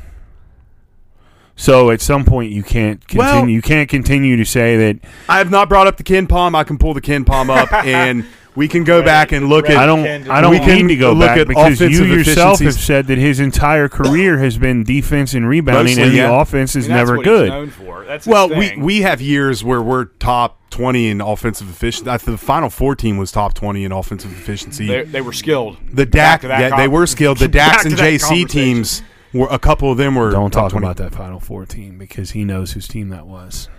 So 1.55 1.91
at 1.91 2.01
some 2.01 2.25
point 2.25 2.51
you 2.51 2.63
can't 2.63 2.99
continue. 3.07 3.19
Well- 3.41 3.47
you 3.49 3.61
can't 3.61 3.89
continue 3.89 4.37
to 4.37 4.45
say 4.45 4.75
that 4.77 4.99
I 5.29 5.37
have 5.37 5.51
not 5.51 5.69
brought 5.69 5.87
up 5.87 5.97
the 5.97 6.03
KenPom. 6.03 6.55
I 6.55 6.63
can 6.63 6.77
pull 6.77 6.93
the 6.93 7.01
KenPom 7.01 7.49
up, 7.55 7.71
and 7.85 8.25
We 8.55 8.67
can 8.67 8.83
go 8.83 9.01
back 9.01 9.31
and 9.31 9.49
look 9.49 9.67
at. 9.69 9.77
I 9.77 9.85
don't. 9.87 10.05
I 10.29 10.39
don't 10.41 10.51
We 10.51 10.59
can 10.59 10.85
need 10.85 10.93
to 10.93 10.99
go 10.99 11.13
look 11.13 11.27
back 11.27 11.37
at 11.39 11.47
because 11.47 11.79
you 11.79 12.05
yourself 12.05 12.59
have 12.59 12.73
said 12.75 13.07
that 13.07 13.17
his 13.17 13.39
entire 13.39 13.89
career 13.89 14.37
has 14.37 14.57
been 14.59 14.83
defense 14.83 15.33
and 15.33 15.47
rebounding, 15.47 15.95
Mostly, 15.95 16.03
and 16.03 16.13
yeah. 16.13 16.27
the 16.27 16.33
offense 16.35 16.75
is 16.75 16.85
And 16.85 16.93
that's 16.93 16.99
never 17.07 17.17
what 17.17 17.25
he's 17.25 17.31
good. 17.35 17.49
known 17.49 17.69
for. 17.71 18.03
That's 18.05 18.27
Well, 18.27 18.49
we, 18.49 18.67
thing. 18.69 18.81
we 18.81 19.01
have 19.01 19.21
years 19.21 19.63
where 19.63 19.81
we're 19.81 20.05
top 20.05 20.59
20 20.69 21.07
in 21.09 21.19
offensive 21.21 21.67
efficiency. 21.67 22.07
Uh, 22.07 22.17
the 22.17 22.37
Final 22.37 22.69
Four 22.69 22.95
team 22.95 23.17
was 23.17 23.31
top 23.31 23.55
20 23.55 23.85
in 23.85 23.91
offensive 23.91 24.31
efficiency. 24.31 24.85
they, 24.85 25.03
they 25.03 25.21
were 25.21 25.33
skilled. 25.33 25.77
the 25.91 26.05
Back 26.05 26.41
DAC, 26.43 26.49
yeah, 26.49 26.69
con- 26.69 26.79
they 26.79 26.87
were 26.87 27.07
skilled. 27.07 27.37
The 27.39 27.49
back 27.49 27.83
DAX 27.83 27.85
and 27.85 27.95
JC 27.95 28.47
teams 28.47 29.01
were 29.01 29.07
a 29.33 29.59
couple 29.59 29.91
of 29.91 29.97
them 29.97 30.15
were. 30.15 30.31
Don't 30.31 30.51
talk 30.51 30.71
20. 30.71 30.85
about 30.85 30.97
that 30.97 31.13
Final 31.15 31.39
Four 31.39 31.65
team 31.65 31.97
because 31.97 32.31
he 32.31 32.43
knows 32.43 32.71
whose 32.73 32.87
team 32.87 33.09
that 33.09 33.25
was. 33.27 33.69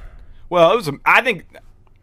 Well, 0.50 0.72
it 0.72 0.76
was. 0.76 0.88
A, 0.88 0.92
I 1.04 1.22
think 1.22 1.44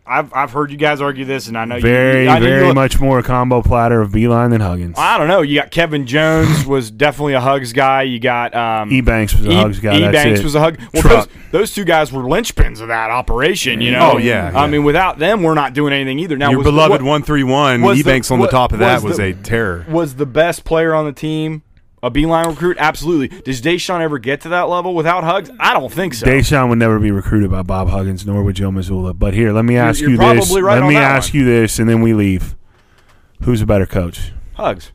I've 0.05 0.33
I've 0.33 0.51
heard 0.51 0.71
you 0.71 0.77
guys 0.77 0.99
argue 0.99 1.25
this, 1.25 1.47
and 1.47 1.57
I 1.57 1.63
know 1.65 1.79
Very, 1.79 2.23
you, 2.25 2.29
I 2.29 2.39
know 2.39 2.45
very 2.45 2.65
look- 2.67 2.75
much 2.75 2.99
more 2.99 3.19
a 3.19 3.23
combo 3.23 3.61
platter 3.61 4.01
of 4.01 4.11
Beilein 4.11 4.49
than 4.49 4.59
Huggins. 4.61 4.97
I 4.97 5.17
don't 5.17 5.27
know. 5.27 5.41
You 5.41 5.59
got 5.59 5.71
Kevin 5.71 6.05
Jones 6.07 6.65
was 6.67 6.89
definitely 6.91 7.33
a 7.33 7.39
hugs 7.39 7.71
guy. 7.71 8.01
You 8.03 8.19
got 8.19 8.53
um, 8.55 8.89
Ebanks 8.89 9.35
was 9.37 9.45
a 9.45 9.51
E- 9.51 9.55
Hugs 9.55 9.79
guy. 9.79 9.99
that's 9.99 10.17
Ebanks 10.17 10.37
it. 10.39 10.43
was 10.43 10.55
a 10.55 10.59
hug. 10.59 10.79
Well, 10.93 11.03
those, 11.03 11.27
those 11.51 11.73
two 11.75 11.85
guys 11.85 12.11
were 12.11 12.23
linchpins 12.23 12.81
of 12.81 12.87
that 12.87 13.11
operation. 13.11 13.79
You 13.79 13.91
know. 13.91 14.13
Oh, 14.13 14.17
yeah, 14.17 14.51
I 14.55 14.67
mean, 14.67 14.83
without 14.83 15.19
them, 15.19 15.43
we're 15.43 15.53
not 15.53 15.73
doing 15.73 15.93
anything 15.93 16.19
either. 16.19 16.35
Now, 16.35 16.49
Your 16.49 16.59
was, 16.59 16.65
beloved 16.65 17.01
131, 17.03 17.81
was 17.81 18.03
the- 18.03 18.09
Ebanks 18.11 18.31
on 18.31 18.39
the 18.39 18.47
top 18.47 18.73
of 18.73 18.79
that 18.79 18.95
was 18.95 19.03
was 19.03 19.17
the- 19.17 19.23
a 19.25 19.33
terror. 19.33 19.85
was 19.87 20.15
the 20.15 20.25
best 20.25 20.63
player 20.65 20.93
on 20.93 21.05
the 21.05 21.13
team 21.13 21.61
a 22.03 22.09
Beilein 22.09 22.47
recruit? 22.47 22.77
Absolutely. 22.79 23.27
Does 23.41 23.61
Da'Sean 23.61 24.01
ever 24.01 24.19
get 24.19 24.41
to 24.41 24.49
that 24.49 24.63
level 24.63 24.95
without 24.95 25.23
hugs? 25.23 25.49
I 25.59 25.73
don't 25.73 25.91
think 25.91 26.13
so. 26.13 26.25
Da'Sean 26.25 26.69
would 26.69 26.79
never 26.79 26.99
be 26.99 27.11
recruited 27.11 27.51
by 27.51 27.61
Bob 27.61 27.89
Huggins, 27.89 28.25
nor 28.25 28.43
would 28.43 28.55
Joe 28.55 28.71
Mazzulla. 28.71 29.17
But 29.17 29.33
here, 29.33 29.51
let 29.51 29.65
me 29.65 29.77
ask 29.77 30.01
you're 30.01 30.11
you 30.11 30.17
this. 30.17 30.51
right 30.51 30.79
let 30.81 30.87
me 30.87 30.95
ask 30.97 31.33
one. 31.33 31.39
you 31.39 31.45
this, 31.45 31.79
and 31.79 31.87
then 31.87 32.01
we 32.01 32.13
leave. 32.13 32.55
Who's 33.43 33.61
a 33.61 33.65
better 33.65 33.85
coach? 33.85 34.31
Hugs. 34.53 34.91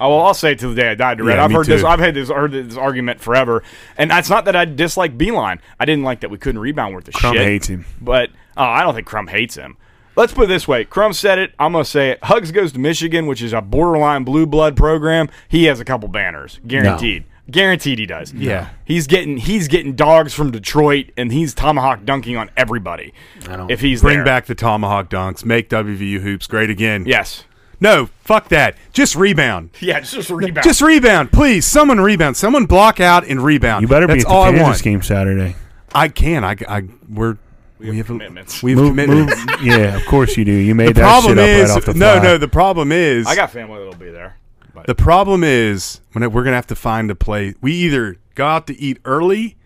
Oh 0.00 0.10
well, 0.10 0.26
I'll 0.26 0.34
say 0.34 0.52
it 0.52 0.60
till 0.60 0.70
the 0.70 0.76
day 0.80 0.90
I 0.90 0.94
die. 0.94 1.14
Direct. 1.14 1.38
Yeah, 1.38 1.44
I've 1.44 1.50
heard 1.50 1.66
this. 1.66 1.82
I've 1.82 1.98
had 1.98 2.14
this 2.14 2.28
heard 2.28 2.52
this 2.52 2.76
argument 2.76 3.20
forever, 3.20 3.64
and 3.96 4.12
it's 4.12 4.30
not 4.30 4.44
that 4.44 4.54
I 4.54 4.64
dislike 4.64 5.18
Beilein. 5.18 5.58
I 5.80 5.84
didn't 5.86 6.04
like 6.04 6.20
that 6.20 6.30
we 6.30 6.38
couldn't 6.38 6.60
rebound 6.60 6.94
worth 6.94 7.04
the 7.04 7.12
Crumb 7.12 7.34
shit. 7.34 7.44
hates 7.44 7.66
him. 7.66 7.84
but 8.00 8.30
oh, 8.56 8.62
I 8.62 8.82
don't 8.82 8.94
think 8.94 9.08
Crum 9.08 9.26
hates 9.26 9.56
him. 9.56 9.76
Let's 10.18 10.32
put 10.34 10.44
it 10.44 10.48
this 10.48 10.66
way: 10.66 10.84
Crumb 10.84 11.12
said 11.12 11.38
it. 11.38 11.52
I'm 11.58 11.72
gonna 11.72 11.84
say 11.84 12.10
it. 12.10 12.24
Hugs 12.24 12.50
goes 12.50 12.72
to 12.72 12.78
Michigan, 12.80 13.26
which 13.26 13.40
is 13.40 13.52
a 13.52 13.62
borderline 13.62 14.24
blue 14.24 14.46
blood 14.46 14.76
program. 14.76 15.28
He 15.48 15.64
has 15.66 15.78
a 15.80 15.84
couple 15.84 16.08
banners, 16.08 16.58
guaranteed. 16.66 17.24
Guaranteed, 17.50 17.98
he 17.98 18.04
does. 18.04 18.34
Yeah. 18.34 18.68
he's 18.84 19.06
getting 19.06 19.38
he's 19.38 19.68
getting 19.68 19.94
dogs 19.94 20.34
from 20.34 20.50
Detroit, 20.50 21.12
and 21.16 21.32
he's 21.32 21.54
tomahawk 21.54 22.04
dunking 22.04 22.36
on 22.36 22.50
everybody. 22.56 23.14
I 23.48 23.56
don't- 23.56 23.70
If 23.70 23.80
he's 23.80 24.02
Bring 24.02 24.18
there. 24.18 24.24
back 24.24 24.46
the 24.46 24.54
tomahawk 24.54 25.08
dunks. 25.08 25.44
Make 25.46 25.70
WVU 25.70 26.18
hoops 26.20 26.46
great 26.46 26.68
again. 26.68 27.04
yes, 27.06 27.44
No, 27.80 28.10
fuck 28.24 28.48
that. 28.48 28.76
Just 28.92 29.14
rebound. 29.14 29.70
yeah, 29.80 30.00
just 30.00 30.28
a 30.30 30.34
rebound. 30.34 30.64
Just 30.64 30.82
rebound, 30.82 31.30
please. 31.32 31.64
Someone 31.64 32.00
rebound. 32.00 32.36
Someone 32.36 32.66
block 32.66 32.98
out 33.00 33.24
and 33.26 33.40
rebound. 33.42 33.82
You 33.82 33.88
better 33.88 34.06
That's 34.08 34.24
be 34.24 34.28
at 34.28 34.32
the 34.32 34.36
I 34.36 34.50
Kansas 34.50 34.62
want. 34.64 34.82
game 34.82 35.02
Saturday. 35.02 35.54
I 35.94 36.08
can. 36.08 36.44
I, 36.44 36.56
I 36.68 36.82
we're 37.08 37.38
we 37.78 37.86
have 37.88 37.96
have, 37.96 38.06
a- 38.06 38.08
commitments. 38.18 38.62
We 38.62 38.72
have 38.72 38.78
Move, 38.80 38.90
commitments. 38.90 39.36
move, 39.46 39.62
yeah, 39.62 39.96
of 39.96 40.04
course 40.06 40.36
you 40.36 40.44
do. 40.44 40.52
You 40.52 40.74
made 40.74 40.88
The 40.96 41.00
that 41.02 41.22
shit 41.22 41.38
up 41.38 41.44
is 41.48 41.68
right 41.70 41.76
off 41.78 41.84
the 41.84 41.94
no, 41.94 42.14
fly. 42.14 42.22
no. 42.22 42.38
The 42.38 42.48
problem 42.48 42.92
is 42.92 43.26
I 43.26 43.34
got 43.34 43.50
family 43.50 43.78
that'll 43.78 43.94
be 43.94 44.10
there. 44.10 44.36
But 44.74 44.86
the 44.86 44.94
problem 44.94 45.42
is 45.44 46.00
when 46.12 46.22
it, 46.22 46.32
we're 46.32 46.44
gonna 46.44 46.56
have 46.56 46.66
to 46.68 46.76
find 46.76 47.10
a 47.10 47.14
place. 47.14 47.54
We 47.60 47.72
either 47.72 48.16
go 48.34 48.46
out 48.46 48.66
to 48.68 48.78
eat 48.80 48.98
early 49.04 49.56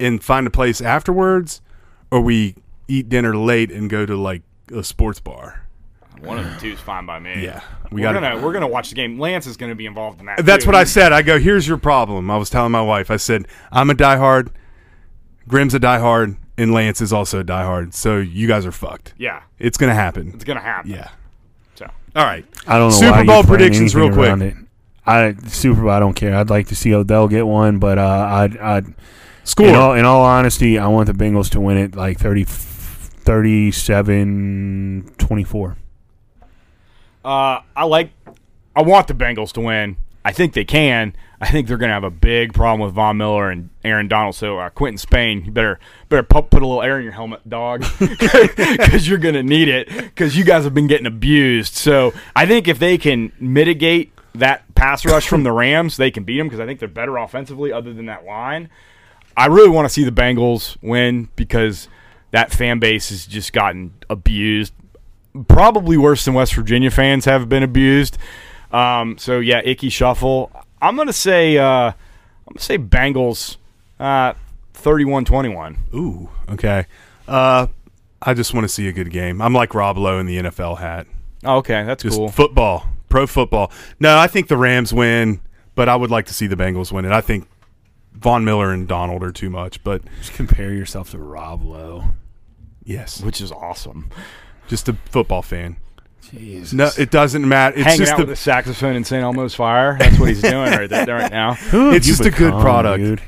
and 0.00 0.22
find 0.22 0.46
a 0.46 0.50
place 0.50 0.80
afterwards, 0.80 1.60
or 2.10 2.20
we 2.20 2.56
eat 2.88 3.08
dinner 3.08 3.36
late 3.36 3.70
and 3.70 3.88
go 3.88 4.04
to 4.06 4.16
like 4.16 4.42
a 4.74 4.82
sports 4.82 5.20
bar. 5.20 5.60
One 6.20 6.38
of 6.38 6.44
the 6.44 6.56
two 6.60 6.72
is 6.72 6.78
fine 6.80 7.04
by 7.04 7.18
me. 7.18 7.42
Yeah, 7.44 7.62
we 7.90 7.96
we 8.00 8.04
are 8.06 8.12
gotta- 8.12 8.28
gonna 8.34 8.44
we're 8.46 8.52
gonna 8.52 8.68
watch 8.68 8.90
the 8.90 8.94
game. 8.94 9.18
Lance 9.18 9.46
is 9.46 9.56
gonna 9.56 9.74
be 9.74 9.86
involved 9.86 10.20
in 10.20 10.26
that. 10.26 10.44
That's 10.44 10.64
too. 10.64 10.68
what 10.68 10.76
I 10.76 10.84
said. 10.84 11.12
I 11.12 11.22
go, 11.22 11.38
here's 11.38 11.66
your 11.66 11.78
problem. 11.78 12.30
I 12.30 12.36
was 12.36 12.48
telling 12.50 12.70
my 12.72 12.82
wife, 12.82 13.10
I 13.10 13.16
said, 13.16 13.46
I'm 13.72 13.90
a 13.90 13.94
diehard, 13.94 14.48
Grim's 15.48 15.74
a 15.74 15.80
diehard, 15.80 16.36
and 16.56 16.72
Lance 16.72 17.00
is 17.00 17.12
also 17.12 17.40
a 17.40 17.44
diehard. 17.44 17.92
So 17.94 18.18
you 18.18 18.46
guys 18.48 18.64
are 18.66 18.72
fucked. 18.72 19.14
Yeah, 19.18 19.42
It's 19.58 19.76
gonna 19.78 19.94
happen. 19.94 20.32
it's 20.34 20.44
gonna 20.44 20.60
happen. 20.60 20.90
Yeah. 20.90 21.08
So 21.74 21.86
All 22.16 22.24
right. 22.24 22.44
I 22.66 22.78
don't 22.78 22.90
know. 22.90 22.96
Super 22.96 23.12
why 23.12 23.20
you 23.22 23.26
Bowl 23.26 23.42
predictions 23.44 23.94
real 23.94 24.12
quick. 24.12 24.40
It. 24.40 24.54
I 25.06 25.34
Super 25.48 25.80
Bowl. 25.82 25.90
I 25.90 25.98
don't 26.00 26.14
care. 26.14 26.34
I'd 26.36 26.50
like 26.50 26.68
to 26.68 26.76
see 26.76 26.94
Odell 26.94 27.28
get 27.28 27.46
one, 27.46 27.78
but 27.78 27.98
uh, 27.98 28.26
I'd, 28.30 28.56
I'd 28.58 28.94
Score. 29.44 29.66
in 29.66 29.74
all 29.74 29.94
in 29.94 30.04
all 30.04 30.22
honesty, 30.24 30.78
I 30.78 30.86
want 30.86 31.06
the 31.08 31.12
Bengals 31.12 31.50
to 31.50 31.60
win 31.60 31.76
it 31.76 31.96
like 31.96 32.18
30, 32.20 32.44
37 32.44 35.14
24. 35.18 35.76
uh, 37.24 37.60
I 37.76 37.84
like. 37.84 38.10
I 38.74 38.80
want 38.82 39.06
the 39.08 39.14
Bengals 39.14 39.52
to 39.52 39.60
win. 39.60 39.96
I 40.24 40.32
think 40.32 40.54
they 40.54 40.64
can. 40.64 41.14
I 41.40 41.50
think 41.50 41.66
they're 41.66 41.76
gonna 41.76 41.92
have 41.92 42.04
a 42.04 42.10
big 42.10 42.54
problem 42.54 42.80
with 42.80 42.94
Von 42.94 43.16
Miller 43.16 43.50
and 43.50 43.70
Aaron 43.84 44.06
Donald. 44.06 44.36
So 44.36 44.58
uh, 44.58 44.70
Quinton 44.70 44.98
Spain, 44.98 45.44
you 45.44 45.50
better 45.50 45.80
better 46.08 46.22
put 46.22 46.52
a 46.52 46.66
little 46.66 46.82
air 46.82 46.98
in 46.98 47.04
your 47.04 47.12
helmet, 47.12 47.48
dog, 47.48 47.84
because 47.98 49.08
you're 49.08 49.18
gonna 49.18 49.42
need 49.42 49.68
it. 49.68 49.88
Because 49.88 50.36
you 50.36 50.44
guys 50.44 50.62
have 50.64 50.74
been 50.74 50.86
getting 50.86 51.06
abused. 51.06 51.74
So 51.74 52.12
I 52.36 52.46
think 52.46 52.68
if 52.68 52.78
they 52.78 52.96
can 52.96 53.32
mitigate 53.40 54.12
that 54.36 54.72
pass 54.76 55.04
rush 55.04 55.26
from 55.26 55.42
the 55.42 55.50
Rams, 55.50 55.96
they 55.96 56.12
can 56.12 56.22
beat 56.22 56.38
them. 56.38 56.46
Because 56.46 56.60
I 56.60 56.66
think 56.66 56.78
they're 56.78 56.88
better 56.88 57.16
offensively, 57.16 57.72
other 57.72 57.92
than 57.92 58.06
that 58.06 58.24
line. 58.24 58.70
I 59.36 59.46
really 59.46 59.70
want 59.70 59.86
to 59.86 59.88
see 59.88 60.04
the 60.04 60.12
Bengals 60.12 60.76
win 60.82 61.28
because 61.36 61.88
that 62.30 62.52
fan 62.52 62.78
base 62.78 63.08
has 63.10 63.26
just 63.26 63.52
gotten 63.52 63.94
abused. 64.10 64.74
Probably 65.48 65.96
worse 65.96 66.24
than 66.24 66.34
West 66.34 66.54
Virginia 66.54 66.90
fans 66.90 67.24
have 67.24 67.48
been 67.48 67.62
abused. 67.62 68.18
Um, 68.72 69.18
so 69.18 69.38
yeah, 69.38 69.60
Ickey 69.64 69.88
shuffle. 69.90 70.50
I'm 70.80 70.96
gonna 70.96 71.12
say 71.12 71.58
uh, 71.58 71.66
I'm 71.92 71.94
gonna 72.48 72.60
say 72.60 72.78
Bengals 72.78 73.56
uh, 74.00 74.32
31-21. 74.74 75.76
Ooh. 75.94 76.28
Okay. 76.50 76.86
Uh, 77.28 77.66
I 78.20 78.34
just 78.34 78.54
want 78.54 78.64
to 78.64 78.68
see 78.68 78.88
a 78.88 78.92
good 78.92 79.10
game. 79.10 79.40
I'm 79.42 79.52
like 79.52 79.74
Rob 79.74 79.98
Lowe 79.98 80.18
in 80.18 80.26
the 80.26 80.38
NFL 80.38 80.78
hat. 80.78 81.06
Oh, 81.44 81.56
okay, 81.56 81.82
that's 81.84 82.02
Just 82.04 82.16
cool. 82.16 82.28
football, 82.28 82.86
pro 83.08 83.26
football. 83.26 83.72
No, 83.98 84.16
I 84.16 84.26
think 84.28 84.46
the 84.48 84.56
Rams 84.56 84.92
win, 84.92 85.40
but 85.74 85.88
I 85.88 85.96
would 85.96 86.10
like 86.10 86.26
to 86.26 86.34
see 86.34 86.46
the 86.46 86.54
Bengals 86.56 86.92
win 86.92 87.04
it. 87.04 87.10
I 87.10 87.20
think 87.20 87.48
Von 88.14 88.44
Miller 88.44 88.70
and 88.72 88.86
Donald 88.86 89.24
are 89.24 89.32
too 89.32 89.50
much, 89.50 89.82
but 89.82 90.02
Just 90.20 90.34
compare 90.34 90.72
yourself 90.72 91.10
to 91.10 91.18
Rob 91.18 91.64
Lowe. 91.64 92.04
yes, 92.84 93.20
which 93.22 93.40
is 93.40 93.50
awesome. 93.50 94.08
just 94.68 94.88
a 94.88 94.92
football 95.06 95.42
fan. 95.42 95.76
Jesus. 96.30 96.72
No, 96.72 96.90
it 96.98 97.10
doesn't 97.10 97.46
matter. 97.46 97.76
It's 97.76 97.84
Hanging 97.84 97.98
just 97.98 98.12
out 98.12 98.18
the, 98.18 98.24
with 98.24 98.32
a 98.32 98.36
saxophone 98.36 98.96
in 98.96 99.04
St. 99.04 99.22
Elmo's 99.22 99.54
Fire. 99.54 99.96
That's 99.98 100.18
what 100.18 100.28
he's 100.28 100.40
doing 100.42 100.70
right, 100.70 100.88
there, 100.88 101.06
right 101.16 101.30
now. 101.30 101.54
Who 101.54 101.92
it's 101.92 102.06
you 102.06 102.14
just 102.14 102.24
a 102.26 102.30
good 102.30 102.52
product. 102.60 103.02
dude? 103.02 103.22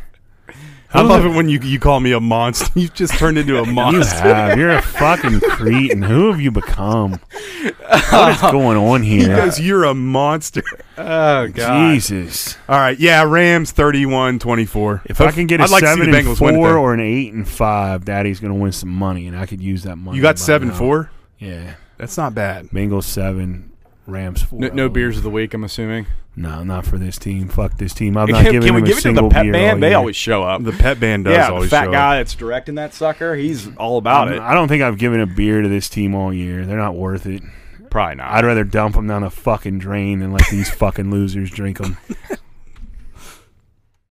I 0.97 1.01
love 1.03 1.25
it 1.27 1.31
when 1.31 1.49
you 1.49 1.59
you 1.59 1.81
call 1.81 1.99
me 1.99 2.13
a 2.13 2.21
monster. 2.21 2.71
You've 2.79 2.95
just 2.95 3.15
turned 3.19 3.37
into 3.37 3.59
a 3.59 3.65
You 3.67 3.73
monster. 3.73 4.15
have. 4.23 4.57
You're 4.57 4.71
a 4.75 4.81
fucking 4.81 5.41
cretin. 5.41 6.03
Who 6.03 6.31
have 6.31 6.41
you 6.41 6.53
become? 6.53 7.19
What 8.11 8.31
is 8.33 8.41
going 8.53 8.77
on 8.79 9.03
here? 9.03 9.27
Because 9.29 9.59
you're 9.61 9.83
a 9.85 9.95
monster. 9.95 10.63
Oh 10.97 11.49
god. 11.49 11.93
Jesus. 11.95 12.57
All 12.69 12.79
right, 12.79 12.97
yeah, 12.97 13.25
Rams 13.25 13.73
31-24. 13.73 15.03
If 15.07 15.21
I 15.21 15.33
can 15.33 15.49
get 15.49 15.59
a 15.61 15.65
I'd 15.65 15.71
like 15.71 15.83
to 15.83 15.89
see 15.89 15.95
seven 15.95 16.11
the 16.13 16.19
and 16.19 16.29
Bengals 16.29 16.39
four 16.39 16.77
or 16.77 16.95
an 16.95 17.01
eight 17.01 17.33
and 17.33 17.47
five, 17.49 18.05
Daddy's 18.05 18.39
gonna 18.39 18.55
win 18.55 18.71
some 18.71 18.91
money, 18.91 19.27
and 19.27 19.37
I 19.37 19.47
could 19.47 19.61
use 19.61 19.83
that 19.83 19.97
money. 19.97 20.17
you 20.17 20.23
got 20.23 20.39
seven 20.39 20.69
now. 20.69 20.75
four. 20.75 21.11
Yeah, 21.41 21.75
That's 21.99 22.17
not 22.17 22.35
bad. 22.35 22.67
Bengals 22.71 23.05
seven, 23.05 23.71
Rams 24.07 24.43
four. 24.43 24.59
No, 24.61 24.69
no 24.69 24.89
beers 24.89 25.17
of 25.17 25.23
the 25.23 25.31
week, 25.31 25.55
I'm 25.55 25.65
assuming. 25.65 26.07
No, 26.37 26.65
not 26.65 26.85
for 26.85 26.99
this 26.99 27.17
team. 27.17 27.49
Fuck 27.49 27.79
this 27.79 27.95
team. 27.95 28.17
I'm 28.17 28.27
not 28.31 28.43
Can, 28.43 28.53
giving 28.53 28.67
can 28.67 28.75
we 28.75 28.81
them 28.81 28.87
give 28.89 28.97
a 28.97 28.99
it 28.99 29.03
to 29.03 29.09
the 29.09 29.15
single 29.17 29.31
pet 29.31 29.43
beer 29.45 29.53
band? 29.53 29.75
all 29.75 29.81
They 29.81 29.89
year. 29.91 29.97
always 29.99 30.17
show 30.17 30.43
up. 30.43 30.65
The 30.65 30.73
pet 30.73 30.99
band 30.99 31.25
does 31.27 31.37
yeah, 31.37 31.47
the 31.49 31.55
always 31.55 31.71
fat 31.71 31.85
show 31.85 31.93
guy 31.93 32.17
up. 32.19 32.21
that's 32.21 32.35
directing 32.35 32.75
that 32.75 32.93
sucker, 32.93 33.37
he's 33.37 33.75
all 33.77 33.99
about 33.99 34.33
it. 34.33 34.41
I 34.41 34.53
don't 34.55 34.67
think 34.69 34.83
I've 34.83 34.99
given 34.99 35.21
a 35.21 35.27
beer 35.27 35.63
to 35.63 35.69
this 35.69 35.89
team 35.89 36.15
all 36.15 36.35
year. 36.35 36.67
They're 36.67 36.77
not 36.77 36.97
worth 36.97 37.27
it. 37.27 37.43
Probably 37.91 38.17
not. 38.17 38.33
I'd 38.33 38.45
rather 38.45 38.65
dump 38.65 38.97
them 38.97 39.07
down 39.07 39.23
the 39.23 39.31
fucking 39.31 39.79
drain 39.79 40.19
than 40.19 40.33
let 40.33 40.43
these 40.51 40.69
fucking 40.75 41.13
losers 41.13 41.51
drink 41.51 41.79
them. 41.79 41.97